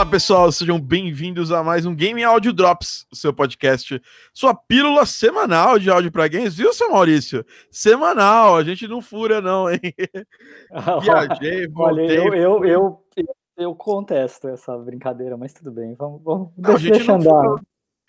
Fala 0.00 0.10
pessoal, 0.10 0.50
sejam 0.50 0.80
bem-vindos 0.80 1.52
a 1.52 1.62
mais 1.62 1.84
um 1.84 1.94
Game 1.94 2.24
Audio 2.24 2.54
Drops, 2.54 3.06
o 3.12 3.16
seu 3.16 3.34
podcast, 3.34 4.00
sua 4.32 4.54
pílula 4.54 5.04
semanal 5.04 5.78
de 5.78 5.90
áudio 5.90 6.10
para 6.10 6.26
games, 6.26 6.54
viu, 6.54 6.72
seu 6.72 6.90
Maurício? 6.90 7.44
Semanal, 7.70 8.56
a 8.56 8.64
gente 8.64 8.88
não 8.88 9.02
fura, 9.02 9.42
não, 9.42 9.70
hein? 9.70 9.78
Viajei, 11.02 11.68
voltei. 11.68 12.18
Olha, 12.18 12.34
eu, 12.34 12.34
eu, 12.34 12.64
eu, 12.64 13.04
eu, 13.58 13.74
contesto 13.74 14.48
essa 14.48 14.74
brincadeira, 14.78 15.36
mas 15.36 15.52
tudo 15.52 15.70
bem, 15.70 15.94
vamos, 15.94 16.22
vamos 16.24 16.50
não, 16.56 16.76
deixa, 16.76 17.12
andar. 17.12 17.42
Furou, 17.42 17.60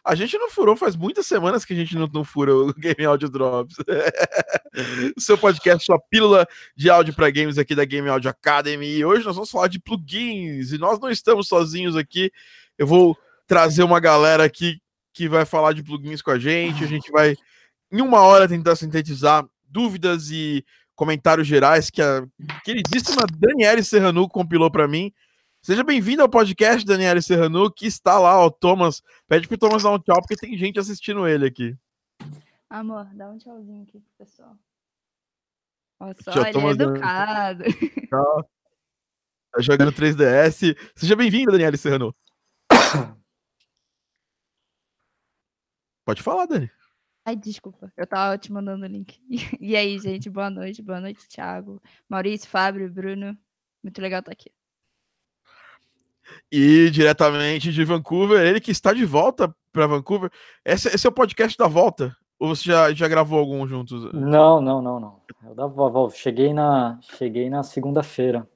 a 0.04 0.16
gente 0.16 0.38
não 0.38 0.50
furou, 0.50 0.76
faz 0.76 0.96
muitas 0.96 1.28
semanas 1.28 1.64
que 1.64 1.74
a 1.74 1.76
gente 1.76 1.96
não, 1.96 2.08
não 2.08 2.24
fura 2.24 2.56
o 2.56 2.74
Game 2.78 3.06
Audio 3.06 3.30
Drops. 3.30 3.76
Seu 5.18 5.38
podcast, 5.38 5.86
sua 5.86 6.00
pílula 6.00 6.48
de 6.76 6.90
áudio 6.90 7.14
para 7.14 7.30
games 7.30 7.58
aqui 7.58 7.76
da 7.76 7.86
Game 7.86 8.10
Audio 8.10 8.30
Academy. 8.30 8.88
E 8.88 9.06
hoje 9.06 9.26
nós 9.26 9.36
vamos 9.36 9.52
falar 9.52 9.68
de 9.68 9.80
plugins. 9.80 10.72
E 10.72 10.78
nós 10.78 11.00
não 11.00 11.10
estamos 11.10 11.48
sozinhos 11.48 11.96
aqui. 11.96 12.32
Eu 12.78 12.88
vou 12.88 13.18
trazer 13.46 13.84
uma 13.84 14.00
galera 14.00 14.44
aqui 14.44 14.82
que 15.14 15.30
vai 15.30 15.46
falar 15.46 15.74
de 15.74 15.84
plugins 15.84 16.22
com 16.22 16.32
a 16.32 16.40
gente. 16.40 16.84
A 16.84 16.88
gente 16.88 17.12
vai, 17.12 17.36
em 17.92 18.02
uma 18.02 18.22
hora, 18.22 18.48
tentar 18.48 18.76
sintetizar 18.76 19.46
dúvidas 19.68 20.32
e 20.32 20.66
comentários 20.96 21.48
gerais 21.48 21.90
que 21.90 22.02
a 22.02 22.24
queridíssima 22.64 23.26
Daniele 23.38 23.84
Serranu 23.84 24.28
compilou 24.28 24.72
para 24.72 24.88
mim. 24.88 25.12
Seja 25.64 25.84
bem-vindo 25.84 26.24
ao 26.24 26.30
podcast, 26.30 26.84
Daniela 26.84 27.22
Serrano, 27.22 27.72
que 27.72 27.86
está 27.86 28.18
lá, 28.18 28.44
o 28.44 28.50
Thomas. 28.50 29.04
Pede 29.28 29.48
pro 29.48 29.60
Thomas 29.60 29.84
dar 29.84 29.92
um 29.92 30.00
tchau, 30.00 30.20
porque 30.20 30.36
tem 30.36 30.58
gente 30.58 30.80
assistindo 30.80 31.28
ele 31.28 31.46
aqui. 31.46 31.78
Amor, 32.68 33.06
dá 33.14 33.30
um 33.30 33.38
tchauzinho 33.38 33.84
aqui 33.84 34.00
pro 34.00 34.12
pessoal. 34.18 34.58
Olha 36.00 36.16
só, 36.16 36.32
Tchau, 36.32 36.42
ele 36.42 36.50
é 36.50 36.54
Thomas 36.54 36.80
é 36.80 36.82
educado. 36.82 37.64
Tchau. 38.10 38.50
Tá 39.52 39.62
jogando 39.62 39.92
3DS. 39.92 40.76
Seja 40.96 41.16
bem-vindo, 41.16 41.52
Daniela 41.52 41.78
Serrano. 41.78 42.12
Pode 46.04 46.24
falar, 46.24 46.48
Dani. 46.48 46.72
Ai, 47.24 47.36
desculpa, 47.36 47.94
eu 47.96 48.08
tava 48.08 48.36
te 48.36 48.52
mandando 48.52 48.84
o 48.84 48.90
link. 48.90 49.22
E 49.62 49.76
aí, 49.76 50.00
gente, 50.00 50.28
boa 50.28 50.50
noite, 50.50 50.82
boa 50.82 51.00
noite, 51.00 51.28
Thiago, 51.28 51.80
Maurício, 52.10 52.50
Fábio, 52.50 52.92
Bruno. 52.92 53.38
Muito 53.84 54.02
legal 54.02 54.22
estar 54.22 54.32
aqui. 54.32 54.52
E 56.52 56.90
diretamente 56.90 57.72
de 57.72 57.84
Vancouver, 57.84 58.46
ele 58.46 58.60
que 58.60 58.72
está 58.72 58.94
de 58.94 59.06
volta 59.06 59.54
para 59.72 59.88
Vancouver. 59.88 60.30
Esse, 60.66 60.90
esse, 60.90 61.08
é 61.08 61.10
o 61.10 61.14
podcast 61.14 61.58
da 61.58 61.68
volta? 61.68 62.16
Ou 62.40 62.50
você 62.50 62.66
já, 62.66 62.92
já 62.94 63.08
gravou 63.08 63.40
algum 63.40 63.68
juntos? 63.68 64.12
Não, 64.14 64.60
não, 64.62 64.82
não, 64.82 65.00
não. 65.00 65.22
Eu 65.44 65.56
da 65.56 65.68
volta. 65.68 66.16
Cheguei 66.16 66.54
na, 66.54 67.00
cheguei 67.02 67.50
na 67.50 67.64
segunda-feira. 67.64 68.48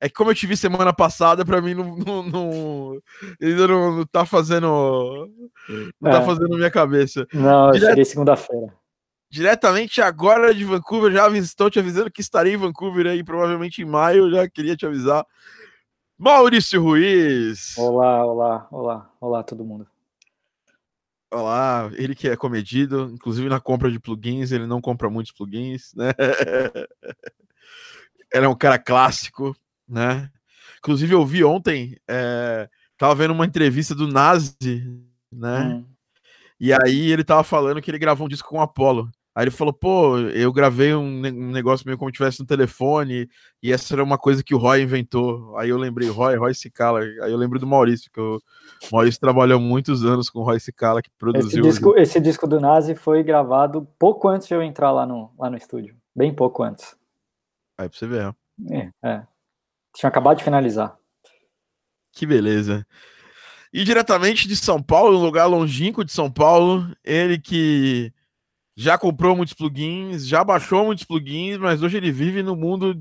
É 0.00 0.08
que 0.08 0.14
como 0.14 0.30
eu 0.30 0.34
te 0.34 0.46
vi 0.46 0.56
semana 0.56 0.92
passada, 0.92 1.44
para 1.44 1.60
mim 1.60 1.74
não, 1.74 1.96
não, 1.96 2.22
não, 2.22 3.00
ainda 3.40 3.68
não, 3.68 3.96
não 3.98 4.06
tá 4.06 4.26
fazendo. 4.26 5.30
Não 6.00 6.10
tá 6.10 6.16
é. 6.16 6.20
tá 6.20 6.22
fazendo 6.22 6.56
minha 6.56 6.70
cabeça. 6.70 7.26
Não, 7.32 7.72
eu 7.72 7.80
cheguei 7.80 8.04
segunda-feira. 8.04 8.74
Diretamente 9.30 10.00
agora 10.00 10.54
de 10.54 10.64
Vancouver, 10.64 11.12
já 11.12 11.28
estou 11.38 11.68
te 11.68 11.78
avisando 11.78 12.10
que 12.10 12.20
estarei 12.20 12.54
em 12.54 12.58
Vancouver 12.58 13.06
aí, 13.06 13.24
provavelmente 13.24 13.82
em 13.82 13.84
maio, 13.84 14.30
já 14.30 14.48
queria 14.48 14.76
te 14.76 14.86
avisar. 14.86 15.26
Maurício 16.18 16.82
Ruiz. 16.82 17.76
Olá, 17.76 18.24
olá, 18.24 18.68
olá, 18.70 19.10
olá 19.20 19.42
todo 19.42 19.64
mundo. 19.64 19.86
Olá, 21.30 21.90
ele 21.94 22.14
que 22.14 22.26
é 22.26 22.34
comedido, 22.36 23.10
inclusive 23.12 23.50
na 23.50 23.60
compra 23.60 23.90
de 23.90 24.00
plugins, 24.00 24.50
ele 24.50 24.66
não 24.66 24.80
compra 24.80 25.10
muitos 25.10 25.32
plugins, 25.32 25.92
né? 25.94 26.12
ele 28.32 28.46
é 28.46 28.48
um 28.48 28.54
cara 28.54 28.78
clássico, 28.78 29.54
né? 29.86 30.30
Inclusive 30.78 31.14
eu 31.14 31.26
vi 31.26 31.44
ontem, 31.44 31.98
é, 32.08 32.70
tava 32.96 33.14
vendo 33.14 33.32
uma 33.32 33.44
entrevista 33.44 33.94
do 33.94 34.08
Nazi, 34.08 35.04
né? 35.30 35.64
Hum. 35.64 35.84
E 36.58 36.72
aí 36.72 37.12
ele 37.12 37.24
tava 37.24 37.44
falando 37.44 37.82
que 37.82 37.90
ele 37.90 37.98
gravou 37.98 38.26
um 38.26 38.30
disco 38.30 38.48
com 38.48 38.56
o 38.56 38.62
Apollo. 38.62 39.10
Aí 39.36 39.44
ele 39.44 39.50
falou, 39.50 39.70
pô, 39.70 40.16
eu 40.18 40.50
gravei 40.50 40.94
um, 40.94 41.20
negócio 41.20 41.84
meio 41.84 41.98
como 41.98 42.10
tivesse 42.10 42.40
no 42.40 42.46
telefone, 42.46 43.28
e 43.62 43.70
essa 43.70 43.94
era 43.94 44.02
uma 44.02 44.16
coisa 44.16 44.42
que 44.42 44.54
o 44.54 44.58
Roy 44.58 44.80
inventou. 44.80 45.54
Aí 45.58 45.68
eu 45.68 45.76
lembrei, 45.76 46.08
Roy, 46.08 46.36
Roy 46.36 46.54
Cicala. 46.54 47.00
Aí 47.00 47.30
eu 47.30 47.36
lembro 47.36 47.58
do 47.58 47.66
Maurício, 47.66 48.10
que 48.10 48.18
o 48.18 48.40
Maurício 48.90 49.20
trabalhou 49.20 49.60
muitos 49.60 50.06
anos 50.06 50.30
com 50.30 50.38
o 50.38 50.42
Roy 50.42 50.58
Cicala, 50.58 51.02
que 51.02 51.10
produziu. 51.18 51.60
Esse 51.60 51.60
disco, 51.60 51.98
esse 51.98 52.18
disco 52.18 52.46
do 52.46 52.58
Nazi 52.58 52.94
foi 52.94 53.22
gravado 53.22 53.86
pouco 53.98 54.26
antes 54.26 54.48
de 54.48 54.54
eu 54.54 54.62
entrar 54.62 54.90
lá 54.90 55.04
no, 55.04 55.30
lá 55.38 55.50
no 55.50 55.58
estúdio. 55.58 55.94
Bem 56.16 56.32
pouco 56.32 56.62
antes. 56.62 56.96
Aí 57.76 57.90
pra 57.90 57.98
você 57.98 58.06
ver. 58.06 58.34
É, 58.70 58.90
é. 59.02 59.22
Tinha 59.94 60.08
acabado 60.08 60.38
de 60.38 60.44
finalizar. 60.44 60.96
Que 62.10 62.24
beleza. 62.24 62.86
E 63.70 63.84
diretamente 63.84 64.48
de 64.48 64.56
São 64.56 64.82
Paulo, 64.82 65.18
um 65.18 65.22
lugar 65.22 65.44
longínquo 65.44 66.02
de 66.02 66.12
São 66.12 66.30
Paulo, 66.30 66.90
ele 67.04 67.38
que 67.38 68.14
já 68.76 68.98
comprou 68.98 69.34
muitos 69.34 69.54
plugins, 69.54 70.26
já 70.26 70.44
baixou 70.44 70.84
muitos 70.84 71.04
plugins, 71.04 71.56
mas 71.56 71.82
hoje 71.82 71.96
ele 71.96 72.12
vive 72.12 72.42
no 72.42 72.54
mundo 72.54 72.94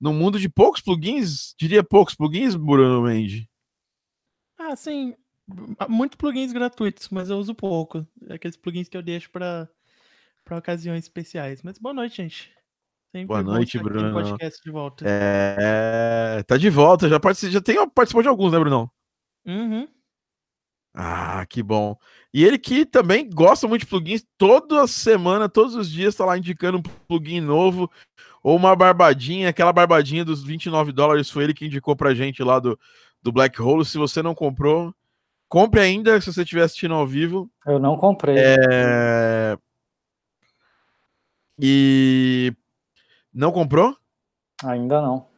no 0.00 0.12
mundo 0.12 0.40
de 0.40 0.48
poucos 0.48 0.80
plugins, 0.80 1.54
diria 1.56 1.84
poucos 1.84 2.14
plugins, 2.14 2.56
Bruno 2.56 3.02
Mendes. 3.02 3.46
Ah, 4.58 4.74
sim, 4.74 5.14
muitos 5.88 6.16
plugins 6.16 6.52
gratuitos, 6.52 7.08
mas 7.10 7.30
eu 7.30 7.38
uso 7.38 7.54
pouco. 7.54 8.06
Aqueles 8.28 8.56
plugins 8.56 8.88
que 8.88 8.96
eu 8.96 9.02
deixo 9.02 9.30
para 9.30 9.68
para 10.44 10.56
ocasiões 10.56 11.04
especiais. 11.04 11.62
Mas 11.62 11.78
boa 11.78 11.92
noite, 11.92 12.16
gente. 12.16 12.50
Sempre 13.12 13.26
boa 13.26 13.42
noite, 13.42 13.78
Bruno. 13.78 14.12
Podcast 14.12 14.62
de 14.64 14.70
volta. 14.70 15.04
É, 15.06 16.42
tá 16.44 16.56
de 16.56 16.70
volta, 16.70 17.08
já 17.08 17.20
participou, 17.20 17.52
já 17.52 17.60
tem 17.60 17.90
participou 17.90 18.22
de 18.22 18.28
alguns, 18.28 18.52
né, 18.52 18.58
Bruno? 18.58 18.90
Uhum. 19.46 19.88
Ah, 21.00 21.46
que 21.48 21.62
bom. 21.62 21.96
E 22.34 22.44
ele 22.44 22.58
que 22.58 22.84
também 22.84 23.30
gosta 23.30 23.68
muito 23.68 23.82
de 23.82 23.86
plugins, 23.86 24.26
toda 24.36 24.84
semana, 24.88 25.48
todos 25.48 25.76
os 25.76 25.88
dias, 25.88 26.16
tá 26.16 26.24
lá 26.24 26.36
indicando 26.36 26.78
um 26.78 26.82
plugin 27.06 27.40
novo 27.40 27.88
ou 28.42 28.56
uma 28.56 28.74
barbadinha. 28.74 29.48
Aquela 29.48 29.72
barbadinha 29.72 30.24
dos 30.24 30.42
29 30.42 30.90
dólares 30.90 31.30
foi 31.30 31.44
ele 31.44 31.54
que 31.54 31.66
indicou 31.66 31.94
pra 31.94 32.14
gente 32.14 32.42
lá 32.42 32.58
do, 32.58 32.76
do 33.22 33.30
Black 33.30 33.62
Hole. 33.62 33.84
Se 33.84 33.96
você 33.96 34.24
não 34.24 34.34
comprou, 34.34 34.92
compre 35.48 35.78
ainda 35.78 36.20
se 36.20 36.32
você 36.32 36.42
estiver 36.42 36.64
assistindo 36.64 36.94
ao 36.94 37.06
vivo. 37.06 37.48
Eu 37.64 37.78
não 37.78 37.96
comprei. 37.96 38.34
É... 38.36 39.56
E 41.60 42.52
não 43.32 43.52
comprou? 43.52 43.96
Ainda 44.64 45.00
não. 45.00 45.28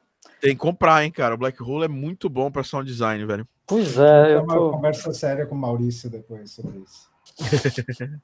Tem 0.41 0.53
que 0.53 0.61
comprar, 0.61 1.05
hein, 1.05 1.11
cara. 1.11 1.35
O 1.35 1.39
Black 1.39 1.63
Hole 1.63 1.85
é 1.85 1.89
muito 1.89 2.31
bom 2.31 2.51
para 2.51 2.65
sound 2.65 2.91
design, 2.91 3.27
velho. 3.27 3.47
Pois 3.71 3.97
é, 3.97 4.35
eu 4.35 4.45
tô... 4.45 4.53
uma 4.53 4.73
conversa 4.73 5.15
séria 5.15 5.47
com 5.47 5.55
o 5.55 5.59
Maurício 5.59 6.11
depois 6.11 6.51
sobre 6.51 6.81
isso. 6.81 7.09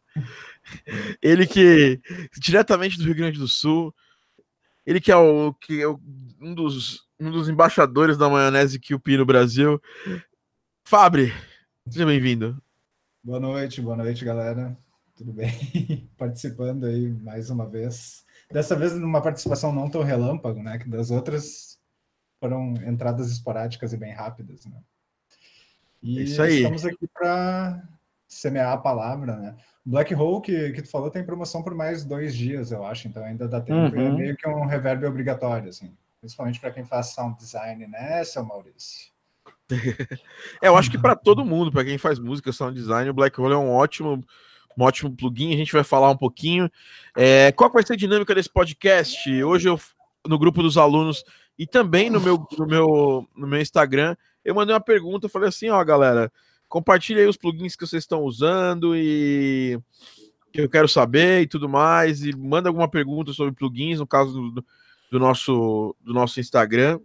ele 1.23 1.47
que 1.47 2.01
diretamente 2.37 2.99
do 2.99 3.05
Rio 3.05 3.15
Grande 3.15 3.39
do 3.39 3.47
Sul, 3.47 3.95
ele 4.85 5.01
que 5.01 5.13
é 5.13 5.17
o 5.17 5.55
que 5.55 5.81
é 5.81 5.87
um 5.87 6.53
dos 6.53 7.07
um 7.21 7.31
dos 7.31 7.49
embaixadores 7.49 8.19
da 8.19 8.29
maionese 8.29 8.81
que 8.81 8.93
o 8.93 9.01
no 9.07 9.25
Brasil. 9.25 9.81
Fabre, 10.83 11.33
seja 11.89 12.05
bem-vindo. 12.05 12.61
Boa 13.23 13.39
noite, 13.39 13.81
boa 13.81 13.97
noite, 13.97 14.25
galera. 14.25 14.77
Tudo 15.15 15.33
bem? 15.33 16.11
Participando 16.19 16.87
aí 16.87 17.09
mais 17.23 17.51
uma 17.51 17.69
vez. 17.69 18.25
Dessa 18.51 18.75
vez 18.75 18.95
numa 18.95 19.23
participação 19.23 19.73
não 19.73 19.89
tão 19.89 20.03
relâmpago, 20.03 20.61
né? 20.61 20.77
Que 20.77 20.89
das 20.89 21.13
outras 21.13 21.79
foram 22.41 22.75
entradas 22.85 23.31
esporádicas 23.31 23.93
e 23.93 23.97
bem 23.97 24.13
rápidas, 24.13 24.67
né? 24.67 24.83
E 26.03 26.19
é 26.19 26.23
Isso 26.23 26.43
aí. 26.43 26.57
estamos 26.57 26.85
aqui 26.85 27.07
para 27.13 27.83
semear 28.27 28.73
a 28.73 28.79
palavra, 28.79 29.37
né? 29.37 29.57
Black 29.85 30.15
Hole, 30.15 30.43
que, 30.43 30.73
que 30.73 30.83
tu 30.83 30.91
falou, 30.91 31.11
tem 31.11 31.25
promoção 31.25 31.63
por 31.63 31.75
mais 31.75 32.05
dois 32.05 32.35
dias, 32.35 32.73
eu 32.73 32.85
acho, 32.85 33.07
então 33.07 33.25
ainda 33.25 33.47
dá 33.47 33.61
tempo. 33.61 33.97
É 33.97 34.01
uhum. 34.01 34.07
É 34.07 34.11
meio 34.11 34.37
que 34.37 34.49
um 34.49 34.67
reverb 34.67 35.07
obrigatório, 35.07 35.69
assim. 35.69 35.97
Principalmente 36.21 36.59
para 36.59 36.73
quem 36.73 36.85
faz 36.85 37.09
sound 37.09 37.39
design, 37.39 37.87
né, 37.87 38.25
seu 38.25 38.45
Maurício? 38.45 39.13
é, 40.61 40.69
eu 40.69 40.77
acho 40.77 40.91
que 40.91 40.99
para 40.99 41.15
todo 41.15 41.45
mundo, 41.45 41.71
para 41.71 41.85
quem 41.85 41.99
faz 41.99 42.19
música, 42.19 42.53
sound 42.53 42.75
design, 42.75 43.09
o 43.11 43.15
Black 43.15 43.41
Hole 43.41 43.55
é 43.55 43.57
um 43.57 43.71
ótimo, 43.71 44.25
um 44.77 44.83
ótimo 44.83 45.15
plugin. 45.15 45.55
A 45.55 45.57
gente 45.57 45.73
vai 45.73 45.85
falar 45.85 46.11
um 46.11 46.17
pouquinho. 46.17 46.71
É, 47.17 47.53
qual 47.53 47.71
vai 47.71 47.85
ser 47.85 47.93
a 47.93 47.97
dinâmica 47.97 48.35
desse 48.35 48.51
podcast? 48.51 49.43
Hoje 49.43 49.69
eu 49.69 49.79
no 50.27 50.39
grupo 50.39 50.63
dos 50.63 50.77
alunos 50.77 51.25
e 51.59 51.67
também 51.67 52.11
no 52.11 52.21
meu, 52.21 52.45
no 52.59 52.67
meu, 52.67 53.29
no 53.37 53.47
meu 53.47 53.61
Instagram 53.61 54.17
eu 54.47 54.55
mandei 54.55 54.73
uma 54.73 54.81
pergunta, 54.81 55.29
falei 55.29 55.49
assim, 55.49 55.69
ó, 55.69 55.83
galera, 55.85 56.33
compartilha 56.69 57.21
aí 57.21 57.27
os 57.27 57.37
plugins 57.37 57.75
que 57.75 57.85
vocês 57.85 58.05
estão 58.05 58.23
usando 58.23 58.95
e 58.97 59.77
eu 60.55 60.71
quero 60.71 60.89
saber 60.89 61.43
e 61.43 61.47
tudo 61.49 61.69
mais, 61.69 62.25
e 62.25 62.35
manda 62.35 62.69
alguma 62.69 62.89
pergunta 62.89 63.33
sobre 63.33 63.53
plugins, 63.53 63.99
no 63.99 64.07
caso 64.07 64.51
do, 64.53 64.65
do 65.11 65.19
nosso, 65.19 65.97
do 66.01 66.15
nosso 66.15 66.39
Instagram, 66.39 67.01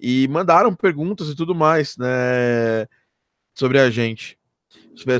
e 0.00 0.26
mandaram 0.28 0.74
perguntas 0.74 1.28
e 1.28 1.36
tudo 1.36 1.54
mais, 1.54 1.98
né, 1.98 2.86
sobre 3.54 3.78
a 3.78 3.90
gente. 3.90 4.38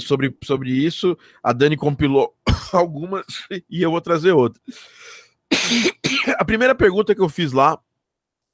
Sobre, 0.00 0.34
sobre 0.42 0.70
isso, 0.70 1.16
a 1.42 1.52
Dani 1.52 1.76
compilou 1.76 2.34
algumas 2.72 3.26
e 3.68 3.82
eu 3.82 3.90
vou 3.90 4.00
trazer 4.00 4.32
outra. 4.32 4.60
A 6.38 6.44
primeira 6.44 6.74
pergunta 6.74 7.14
que 7.14 7.20
eu 7.20 7.28
fiz 7.28 7.52
lá 7.52 7.78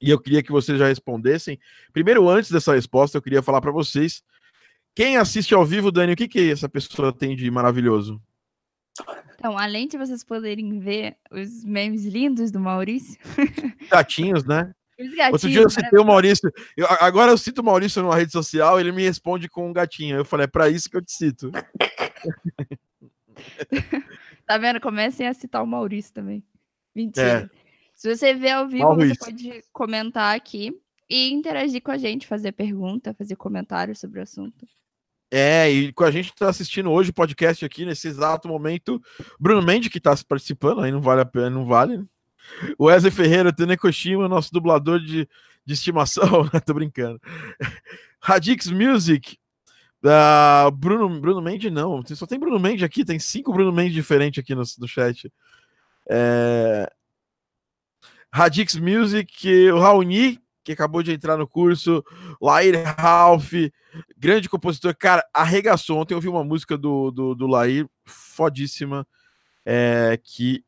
e 0.01 0.09
eu 0.09 0.19
queria 0.19 0.41
que 0.41 0.51
vocês 0.51 0.79
já 0.79 0.87
respondessem. 0.87 1.59
Primeiro, 1.93 2.27
antes 2.27 2.49
dessa 2.49 2.73
resposta, 2.73 3.17
eu 3.17 3.21
queria 3.21 3.41
falar 3.41 3.61
para 3.61 3.71
vocês. 3.71 4.23
Quem 4.95 5.17
assiste 5.17 5.53
ao 5.53 5.65
vivo, 5.65 5.91
Dani, 5.91 6.13
o 6.13 6.15
que, 6.15 6.27
que 6.27 6.51
essa 6.51 6.67
pessoa 6.67 7.13
tem 7.13 7.35
de 7.35 7.49
maravilhoso? 7.51 8.21
Então, 9.35 9.57
além 9.57 9.87
de 9.87 9.97
vocês 9.97 10.23
poderem 10.23 10.79
ver 10.79 11.15
os 11.31 11.63
memes 11.63 12.05
lindos 12.05 12.51
do 12.51 12.59
Maurício. 12.59 13.17
Gatinhos, 13.89 14.43
né? 14.43 14.73
Outro 15.31 15.49
dia 15.49 15.61
eu 15.61 15.69
citei 15.69 15.99
o 15.99 16.05
Maurício. 16.05 16.51
Eu, 16.77 16.85
agora 16.99 17.31
eu 17.31 17.37
cito 17.37 17.61
o 17.61 17.63
Maurício 17.63 18.03
numa 18.03 18.15
rede 18.15 18.31
social, 18.31 18.79
ele 18.79 18.91
me 18.91 19.03
responde 19.03 19.49
com 19.49 19.67
um 19.67 19.73
gatinho. 19.73 20.17
Eu 20.17 20.25
falei, 20.25 20.43
é 20.43 20.47
pra 20.47 20.69
isso 20.69 20.89
que 20.89 20.97
eu 20.97 21.03
te 21.03 21.11
cito. 21.11 21.51
tá 24.45 24.57
vendo? 24.57 24.79
Comecem 24.79 25.27
a 25.27 25.33
citar 25.33 25.63
o 25.63 25.67
Maurício 25.67 26.13
também. 26.13 26.43
Mentira. 26.93 27.49
É. 27.51 27.60
Se 28.01 28.15
você 28.15 28.33
vê 28.33 28.49
ao 28.49 28.67
vivo, 28.67 28.85
Maurício. 28.85 29.13
você 29.13 29.25
pode 29.31 29.63
comentar 29.71 30.35
aqui 30.35 30.75
e 31.07 31.31
interagir 31.31 31.83
com 31.83 31.91
a 31.91 31.99
gente, 31.99 32.25
fazer 32.25 32.51
pergunta, 32.51 33.13
fazer 33.13 33.35
comentários 33.35 33.99
sobre 33.99 34.19
o 34.19 34.23
assunto. 34.23 34.65
É, 35.29 35.69
e 35.69 35.93
com 35.93 36.03
a 36.03 36.09
gente 36.09 36.29
está 36.29 36.49
assistindo 36.49 36.89
hoje 36.89 37.11
o 37.11 37.13
podcast 37.13 37.63
aqui 37.63 37.85
nesse 37.85 38.07
exato 38.07 38.47
momento. 38.47 38.99
Bruno 39.39 39.61
Mendes, 39.61 39.89
que 39.89 39.99
está 39.99 40.15
participando, 40.27 40.81
aí 40.81 40.91
não 40.91 40.99
vale 40.99 41.21
a 41.21 41.25
pena, 41.25 41.51
não 41.51 41.63
vale. 41.63 41.99
Né? 41.99 42.05
O 42.75 42.85
Wesley 42.85 43.11
Ferreira, 43.11 43.53
Tenekoshima, 43.53 44.27
nosso 44.27 44.51
dublador 44.51 44.99
de, 44.99 45.29
de 45.63 45.73
estimação, 45.73 46.49
tô 46.65 46.73
brincando. 46.73 47.21
Radix 48.19 48.65
Music, 48.65 49.37
uh, 50.03 50.71
Bruno, 50.71 51.21
Bruno 51.21 51.39
Mendes, 51.39 51.71
não, 51.71 52.03
só 52.03 52.25
tem 52.25 52.39
Bruno 52.39 52.59
Mendes 52.59 52.81
aqui, 52.81 53.05
tem 53.05 53.19
cinco 53.19 53.53
Bruno 53.53 53.71
Mendes 53.71 53.93
diferentes 53.93 54.41
aqui 54.43 54.55
no, 54.55 54.63
no 54.79 54.87
chat. 54.87 55.31
É... 56.09 56.91
Radix 58.33 58.75
Music, 58.75 59.71
o 59.71 59.79
Raoni, 59.79 60.39
que 60.63 60.71
acabou 60.71 61.03
de 61.03 61.11
entrar 61.11 61.37
no 61.37 61.47
curso, 61.47 62.03
Lair 62.41 62.75
Ralph, 62.97 63.53
grande 64.17 64.47
compositor, 64.47 64.95
cara, 64.95 65.25
arregaçou. 65.33 65.99
Ontem 65.99 66.13
eu 66.13 66.17
ouvi 66.17 66.29
uma 66.29 66.43
música 66.43 66.77
do, 66.77 67.11
do, 67.11 67.35
do 67.35 67.47
Lair, 67.47 67.87
fodíssima, 68.05 69.05
é, 69.65 70.19
que, 70.23 70.63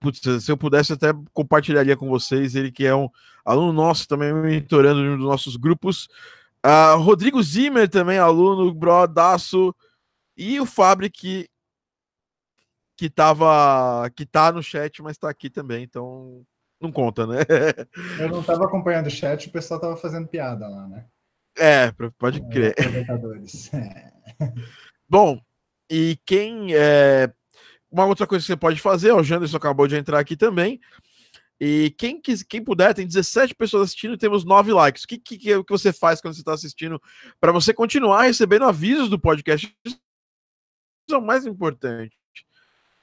putz, 0.00 0.20
se 0.42 0.50
eu 0.50 0.56
pudesse 0.56 0.92
até 0.92 1.08
compartilharia 1.32 1.96
com 1.96 2.08
vocês, 2.08 2.54
ele 2.54 2.72
que 2.72 2.84
é 2.84 2.94
um 2.94 3.08
aluno 3.44 3.72
nosso, 3.72 4.08
também 4.08 4.32
mentorando 4.32 5.00
em 5.00 5.10
um 5.10 5.16
dos 5.16 5.26
nossos 5.26 5.56
grupos. 5.56 6.08
Uh, 6.64 6.98
Rodrigo 6.98 7.42
Zimmer 7.42 7.88
também, 7.88 8.18
aluno, 8.18 8.72
brodaço, 8.74 9.74
e 10.36 10.60
o 10.60 10.66
Fábio 10.66 11.10
que, 11.10 11.48
que 12.96 13.08
tava, 13.08 14.10
que 14.16 14.26
tá 14.26 14.50
no 14.50 14.62
chat, 14.62 15.02
mas 15.02 15.18
tá 15.18 15.30
aqui 15.30 15.48
também, 15.48 15.84
então 15.84 16.44
não 16.80 16.92
conta, 16.92 17.26
né? 17.26 17.40
Eu 18.18 18.28
não 18.28 18.40
estava 18.40 18.64
acompanhando 18.64 19.06
o 19.06 19.10
chat, 19.10 19.48
o 19.48 19.52
pessoal 19.52 19.78
estava 19.78 19.96
fazendo 19.96 20.28
piada 20.28 20.68
lá, 20.68 20.86
né? 20.86 21.06
É, 21.56 21.92
pode 22.16 22.38
é, 22.38 22.48
crer. 22.48 22.74
É. 23.72 24.12
Bom, 25.08 25.40
e 25.90 26.18
quem. 26.24 26.74
É... 26.74 27.32
Uma 27.90 28.04
outra 28.04 28.26
coisa 28.26 28.42
que 28.44 28.46
você 28.46 28.56
pode 28.56 28.80
fazer, 28.80 29.12
o 29.12 29.22
Janderson 29.22 29.56
acabou 29.56 29.88
de 29.88 29.96
entrar 29.96 30.18
aqui 30.18 30.36
também. 30.36 30.78
E 31.60 31.92
quem, 31.98 32.20
quem 32.20 32.62
puder, 32.62 32.94
tem 32.94 33.06
17 33.06 33.54
pessoas 33.54 33.84
assistindo 33.84 34.14
e 34.14 34.18
temos 34.18 34.44
9 34.44 34.72
likes. 34.72 35.04
O 35.04 35.08
que, 35.08 35.18
que, 35.18 35.38
que 35.38 35.64
você 35.68 35.92
faz 35.92 36.20
quando 36.20 36.34
você 36.34 36.42
está 36.42 36.52
assistindo 36.52 37.00
para 37.40 37.50
você 37.50 37.74
continuar 37.74 38.22
recebendo 38.24 38.66
avisos 38.66 39.08
do 39.08 39.18
podcast? 39.18 39.74
Isso 39.84 39.98
é 41.10 41.16
o 41.16 41.22
mais 41.22 41.46
importante. 41.46 42.16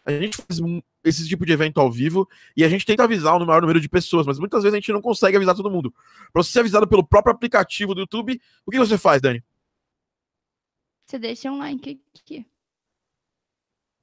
A 0.05 0.11
gente 0.11 0.37
faz 0.37 0.59
um, 0.59 0.81
esse 1.03 1.27
tipo 1.27 1.45
de 1.45 1.51
evento 1.51 1.79
ao 1.79 1.91
vivo 1.91 2.29
e 2.55 2.63
a 2.63 2.69
gente 2.69 2.85
tenta 2.85 3.03
avisar 3.03 3.35
o 3.35 3.45
maior 3.45 3.61
número 3.61 3.79
de 3.79 3.89
pessoas, 3.89 4.27
mas 4.27 4.37
muitas 4.37 4.61
vezes 4.61 4.73
a 4.73 4.79
gente 4.79 4.93
não 4.93 5.01
consegue 5.01 5.35
avisar 5.35 5.55
todo 5.55 5.71
mundo. 5.71 5.91
Para 6.31 6.43
você 6.43 6.51
ser 6.51 6.59
avisado 6.59 6.87
pelo 6.87 7.03
próprio 7.03 7.33
aplicativo 7.33 7.95
do 7.95 8.01
YouTube, 8.01 8.39
o 8.65 8.71
que 8.71 8.77
você 8.77 8.97
faz, 8.97 9.21
Dani? 9.21 9.43
Você 11.07 11.17
deixa 11.17 11.51
um 11.51 11.57
like 11.57 11.99
aqui. 12.19 12.45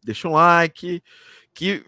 Deixa 0.04 0.28
um 0.28 0.32
like, 0.32 1.02
que 1.54 1.84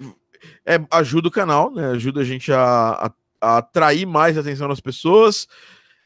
é, 0.64 0.76
ajuda 0.92 1.28
o 1.28 1.32
canal, 1.32 1.72
né? 1.72 1.88
Ajuda 1.88 2.20
a 2.20 2.24
gente 2.24 2.52
a, 2.52 3.06
a, 3.06 3.14
a 3.40 3.58
atrair 3.58 4.06
mais 4.06 4.38
atenção 4.38 4.68
das 4.68 4.80
pessoas. 4.80 5.48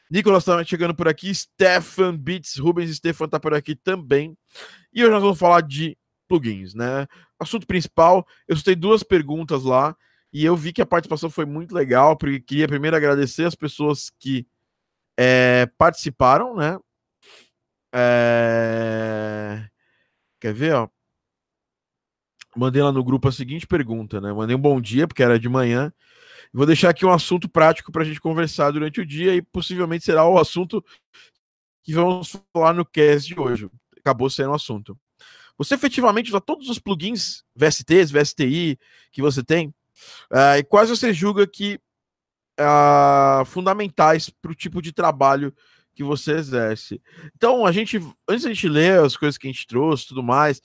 Nicolas 0.09 0.41
está 0.41 0.63
chegando 0.63 0.95
por 0.95 1.07
aqui, 1.07 1.33
Stefan 1.33 2.17
Beats, 2.17 2.57
Rubens 2.57 2.95
Stefan 2.95 3.25
está 3.25 3.39
por 3.39 3.53
aqui 3.53 3.75
também. 3.75 4.35
E 4.91 5.03
hoje 5.03 5.11
nós 5.11 5.21
vamos 5.21 5.37
falar 5.37 5.61
de 5.61 5.95
plugins, 6.29 6.75
né? 6.75 7.07
Assunto 7.39 7.67
principal, 7.67 8.25
eu 8.47 8.55
citei 8.55 8.75
duas 8.75 9.03
perguntas 9.03 9.63
lá 9.63 9.95
e 10.31 10.45
eu 10.45 10.55
vi 10.55 10.71
que 10.71 10.81
a 10.81 10.85
participação 10.85 11.29
foi 11.29 11.45
muito 11.45 11.73
legal, 11.73 12.15
porque 12.15 12.39
queria 12.39 12.67
primeiro 12.67 12.95
agradecer 12.95 13.45
as 13.45 13.55
pessoas 13.55 14.11
que 14.19 14.47
é, 15.17 15.65
participaram, 15.77 16.55
né? 16.55 16.77
É... 17.93 19.67
Quer 20.39 20.53
ver, 20.53 20.75
ó? 20.75 20.87
Mandei 22.55 22.81
lá 22.81 22.91
no 22.91 23.03
grupo 23.03 23.27
a 23.27 23.31
seguinte 23.31 23.67
pergunta, 23.67 24.21
né? 24.21 24.31
Mandei 24.31 24.55
um 24.55 24.61
bom 24.61 24.79
dia, 24.79 25.07
porque 25.07 25.23
era 25.23 25.39
de 25.39 25.49
manhã. 25.49 25.91
Vou 26.53 26.65
deixar 26.65 26.89
aqui 26.89 27.05
um 27.05 27.11
assunto 27.11 27.49
prático 27.49 27.91
para 27.91 28.03
a 28.03 28.05
gente 28.05 28.21
conversar 28.21 28.71
durante 28.71 29.01
o 29.01 29.05
dia 29.05 29.35
e 29.35 29.41
possivelmente 29.41 30.05
será 30.05 30.25
o 30.27 30.37
assunto 30.37 30.83
que 31.83 31.93
vamos 31.93 32.35
falar 32.53 32.73
no 32.73 32.85
cast 32.85 33.27
de 33.27 33.39
hoje. 33.39 33.69
Acabou 33.99 34.29
sendo 34.29 34.51
o 34.51 34.55
assunto. 34.55 34.97
Você 35.59 35.75
efetivamente 35.75 36.29
usa 36.29 36.39
todos 36.39 36.69
os 36.69 36.79
plugins 36.79 37.43
VSTs, 37.53 38.11
VSTI 38.11 38.79
que 39.11 39.21
você 39.21 39.43
tem, 39.43 39.67
uh, 40.31 40.57
e 40.57 40.63
quais 40.63 40.89
você 40.89 41.13
julga 41.13 41.45
que 41.45 41.77
uh, 42.57 43.43
fundamentais 43.43 44.29
para 44.29 44.51
o 44.51 44.55
tipo 44.55 44.81
de 44.81 44.93
trabalho 44.93 45.53
que 45.93 46.03
você 46.03 46.31
exerce. 46.31 47.01
Então, 47.35 47.65
a 47.65 47.73
gente, 47.73 47.99
antes 48.25 48.45
a 48.45 48.53
gente 48.53 48.69
ler 48.69 49.01
as 49.01 49.17
coisas 49.17 49.37
que 49.37 49.47
a 49.47 49.51
gente 49.51 49.67
trouxe, 49.67 50.07
tudo 50.07 50.23
mais, 50.23 50.61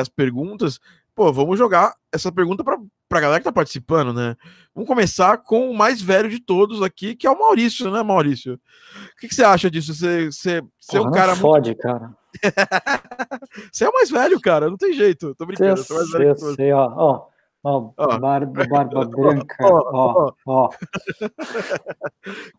as 0.00 0.08
perguntas, 0.08 0.80
pô, 1.14 1.32
vamos 1.32 1.58
jogar 1.58 1.94
essa 2.12 2.30
pergunta 2.32 2.64
para 2.64 2.76
a 2.76 3.20
galera 3.20 3.40
que 3.40 3.48
está 3.48 3.52
participando, 3.52 4.12
né? 4.12 4.36
Vamos 4.74 4.88
começar 4.88 5.38
com 5.38 5.70
o 5.70 5.76
mais 5.76 6.02
velho 6.02 6.28
de 6.28 6.40
todos 6.40 6.82
aqui, 6.82 7.14
que 7.14 7.26
é 7.26 7.30
o 7.30 7.38
Maurício, 7.38 7.90
né, 7.90 8.02
Maurício? 8.02 8.54
O 8.54 9.20
que, 9.20 9.28
que 9.28 9.34
você 9.34 9.44
acha 9.44 9.70
disso? 9.70 9.94
Você, 9.94 10.26
você, 10.26 10.62
você 10.78 10.96
é 10.96 11.00
um 11.00 11.10
cara. 11.10 11.36
Fode, 11.36 11.70
muito... 11.70 11.82
cara. 11.82 12.10
você 13.72 13.84
é 13.84 13.88
o 13.88 13.92
mais 13.92 14.10
velho, 14.10 14.40
cara, 14.40 14.68
não 14.68 14.76
tem 14.76 14.92
jeito. 14.92 15.34
Tô 15.36 15.46
brincando, 15.46 15.70
eu, 15.70 15.76
sou 15.84 15.96
mais 15.96 16.10
velho 16.10 16.28
eu 16.30 16.34
que 16.34 16.54
sei, 16.54 16.72
ó, 16.72 16.92
ó. 16.96 17.33
Ó, 17.66 17.94
oh, 17.96 18.18
barba, 18.18 18.66
barba 18.66 19.04
branca. 19.08 19.56
Ó, 19.62 20.32
ó. 20.46 20.70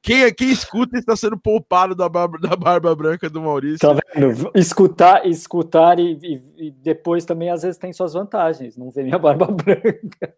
Quem, 0.02 0.34
quem 0.34 0.50
escuta 0.50 0.98
está 0.98 1.16
sendo 1.16 1.38
poupado 1.38 1.94
da 1.94 2.10
barba, 2.10 2.40
da 2.40 2.56
barba 2.56 2.96
branca 2.96 3.30
do 3.30 3.40
Maurício. 3.40 3.88
Tá 3.88 3.94
vendo? 3.94 4.52
Escutar, 4.56 5.28
escutar 5.28 6.00
e, 6.00 6.18
e, 6.24 6.68
e 6.68 6.72
depois 6.72 7.24
também 7.24 7.52
às 7.52 7.62
vezes 7.62 7.78
tem 7.78 7.94
suas 7.94 8.14
vantagens. 8.14 8.76
Não 8.76 8.90
vê 8.90 9.04
minha 9.04 9.20
barba 9.20 9.46
branca. 9.54 10.36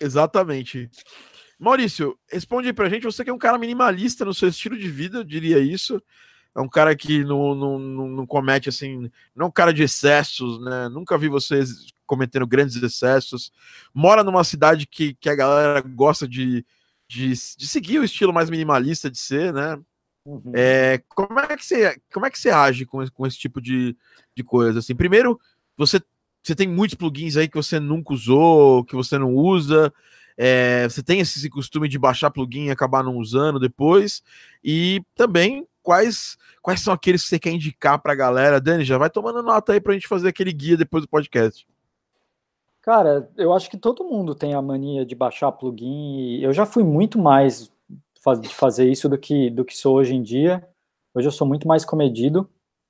Exatamente. 0.00 0.88
Maurício, 1.58 2.18
responde 2.32 2.68
aí 2.68 2.72
pra 2.72 2.88
gente. 2.88 3.04
Você 3.04 3.22
que 3.22 3.28
é 3.28 3.34
um 3.34 3.38
cara 3.38 3.58
minimalista 3.58 4.24
no 4.24 4.32
seu 4.32 4.48
estilo 4.48 4.78
de 4.78 4.88
vida, 4.88 5.18
eu 5.18 5.24
diria 5.24 5.58
isso 5.58 6.02
é 6.56 6.60
um 6.60 6.68
cara 6.68 6.96
que 6.96 7.22
não, 7.22 7.54
não, 7.54 7.78
não, 7.78 8.26
comete 8.26 8.68
assim, 8.68 9.08
não 9.36 9.46
é 9.46 9.48
um 9.48 9.52
cara 9.52 9.72
de 9.72 9.84
excessos, 9.84 10.60
né? 10.60 10.88
Nunca 10.88 11.16
vi 11.16 11.28
vocês 11.28 11.86
cometendo 12.08 12.46
grandes 12.46 12.82
excessos. 12.82 13.52
Mora 13.94 14.24
numa 14.24 14.42
cidade 14.42 14.86
que, 14.86 15.14
que 15.14 15.28
a 15.28 15.36
galera 15.36 15.80
gosta 15.82 16.26
de, 16.26 16.66
de, 17.06 17.28
de 17.28 17.66
seguir 17.68 18.00
o 18.00 18.04
estilo 18.04 18.32
mais 18.32 18.50
minimalista 18.50 19.08
de 19.08 19.18
ser, 19.18 19.52
né? 19.52 19.78
Uhum. 20.24 20.52
É, 20.54 21.00
como, 21.08 21.38
é 21.38 21.56
que 21.56 21.64
você, 21.64 22.00
como 22.12 22.26
é 22.26 22.30
que 22.30 22.38
você 22.38 22.50
age 22.50 22.84
com, 22.84 23.06
com 23.10 23.26
esse 23.26 23.38
tipo 23.38 23.60
de, 23.60 23.96
de 24.34 24.42
coisa? 24.42 24.80
Assim, 24.80 24.94
primeiro, 24.94 25.38
você, 25.76 26.00
você 26.42 26.54
tem 26.54 26.66
muitos 26.66 26.96
plugins 26.96 27.36
aí 27.36 27.46
que 27.46 27.56
você 27.56 27.78
nunca 27.78 28.12
usou, 28.12 28.84
que 28.84 28.96
você 28.96 29.16
não 29.18 29.34
usa. 29.34 29.92
É, 30.36 30.88
você 30.88 31.02
tem 31.02 31.20
esse 31.20 31.48
costume 31.50 31.88
de 31.88 31.98
baixar 31.98 32.30
plugin 32.30 32.66
e 32.66 32.70
acabar 32.70 33.02
não 33.02 33.16
usando 33.16 33.58
depois. 33.58 34.22
E 34.62 35.02
também 35.14 35.66
quais 35.82 36.36
quais 36.60 36.80
são 36.80 36.92
aqueles 36.92 37.22
que 37.22 37.28
você 37.30 37.38
quer 37.38 37.50
indicar 37.50 37.98
para 37.98 38.12
a 38.12 38.16
galera? 38.16 38.60
Dani, 38.60 38.84
já 38.84 38.98
vai 38.98 39.08
tomando 39.08 39.42
nota 39.42 39.72
aí 39.72 39.80
para 39.80 39.92
a 39.92 39.94
gente 39.94 40.06
fazer 40.06 40.28
aquele 40.28 40.52
guia 40.52 40.76
depois 40.76 41.02
do 41.02 41.08
podcast. 41.08 41.66
Cara, 42.88 43.30
eu 43.36 43.52
acho 43.52 43.68
que 43.68 43.76
todo 43.76 44.02
mundo 44.02 44.34
tem 44.34 44.54
a 44.54 44.62
mania 44.62 45.04
de 45.04 45.14
baixar 45.14 45.52
plugin. 45.52 46.40
Eu 46.40 46.54
já 46.54 46.64
fui 46.64 46.82
muito 46.82 47.18
mais 47.18 47.70
de 48.40 48.48
fazer 48.48 48.90
isso 48.90 49.10
do 49.10 49.18
que, 49.18 49.50
do 49.50 49.62
que 49.62 49.76
sou 49.76 49.96
hoje 49.96 50.14
em 50.14 50.22
dia. 50.22 50.66
Hoje 51.14 51.28
eu 51.28 51.32
sou 51.32 51.46
muito 51.46 51.68
mais 51.68 51.84
comedido, 51.84 52.48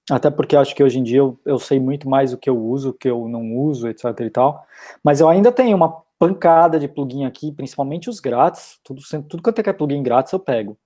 até 0.08 0.30
porque 0.30 0.54
acho 0.54 0.72
que 0.72 0.84
hoje 0.84 1.00
em 1.00 1.02
dia 1.02 1.18
eu, 1.18 1.36
eu 1.44 1.58
sei 1.58 1.80
muito 1.80 2.08
mais 2.08 2.32
o 2.32 2.38
que 2.38 2.48
eu 2.48 2.56
uso, 2.56 2.90
o 2.90 2.92
que 2.92 3.10
eu 3.10 3.26
não 3.26 3.56
uso, 3.56 3.88
etc 3.88 4.04
e 4.20 4.30
tal. 4.30 4.64
Mas 5.02 5.18
eu 5.18 5.28
ainda 5.28 5.50
tenho 5.50 5.76
uma 5.76 5.90
pancada 6.16 6.78
de 6.78 6.86
plugin 6.86 7.24
aqui, 7.24 7.50
principalmente 7.50 8.08
os 8.08 8.20
grátis. 8.20 8.78
Tudo, 8.84 9.02
tudo 9.28 9.42
quanto 9.42 9.58
é 9.58 9.72
plugin 9.72 10.00
grátis 10.00 10.32
eu 10.32 10.38
pego 10.38 10.78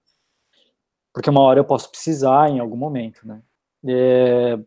porque 1.12 1.28
uma 1.28 1.42
hora 1.42 1.60
eu 1.60 1.64
posso 1.66 1.90
precisar 1.90 2.48
em 2.48 2.58
algum 2.58 2.78
momento, 2.78 3.28
né? 3.28 3.42
É, 3.86 4.58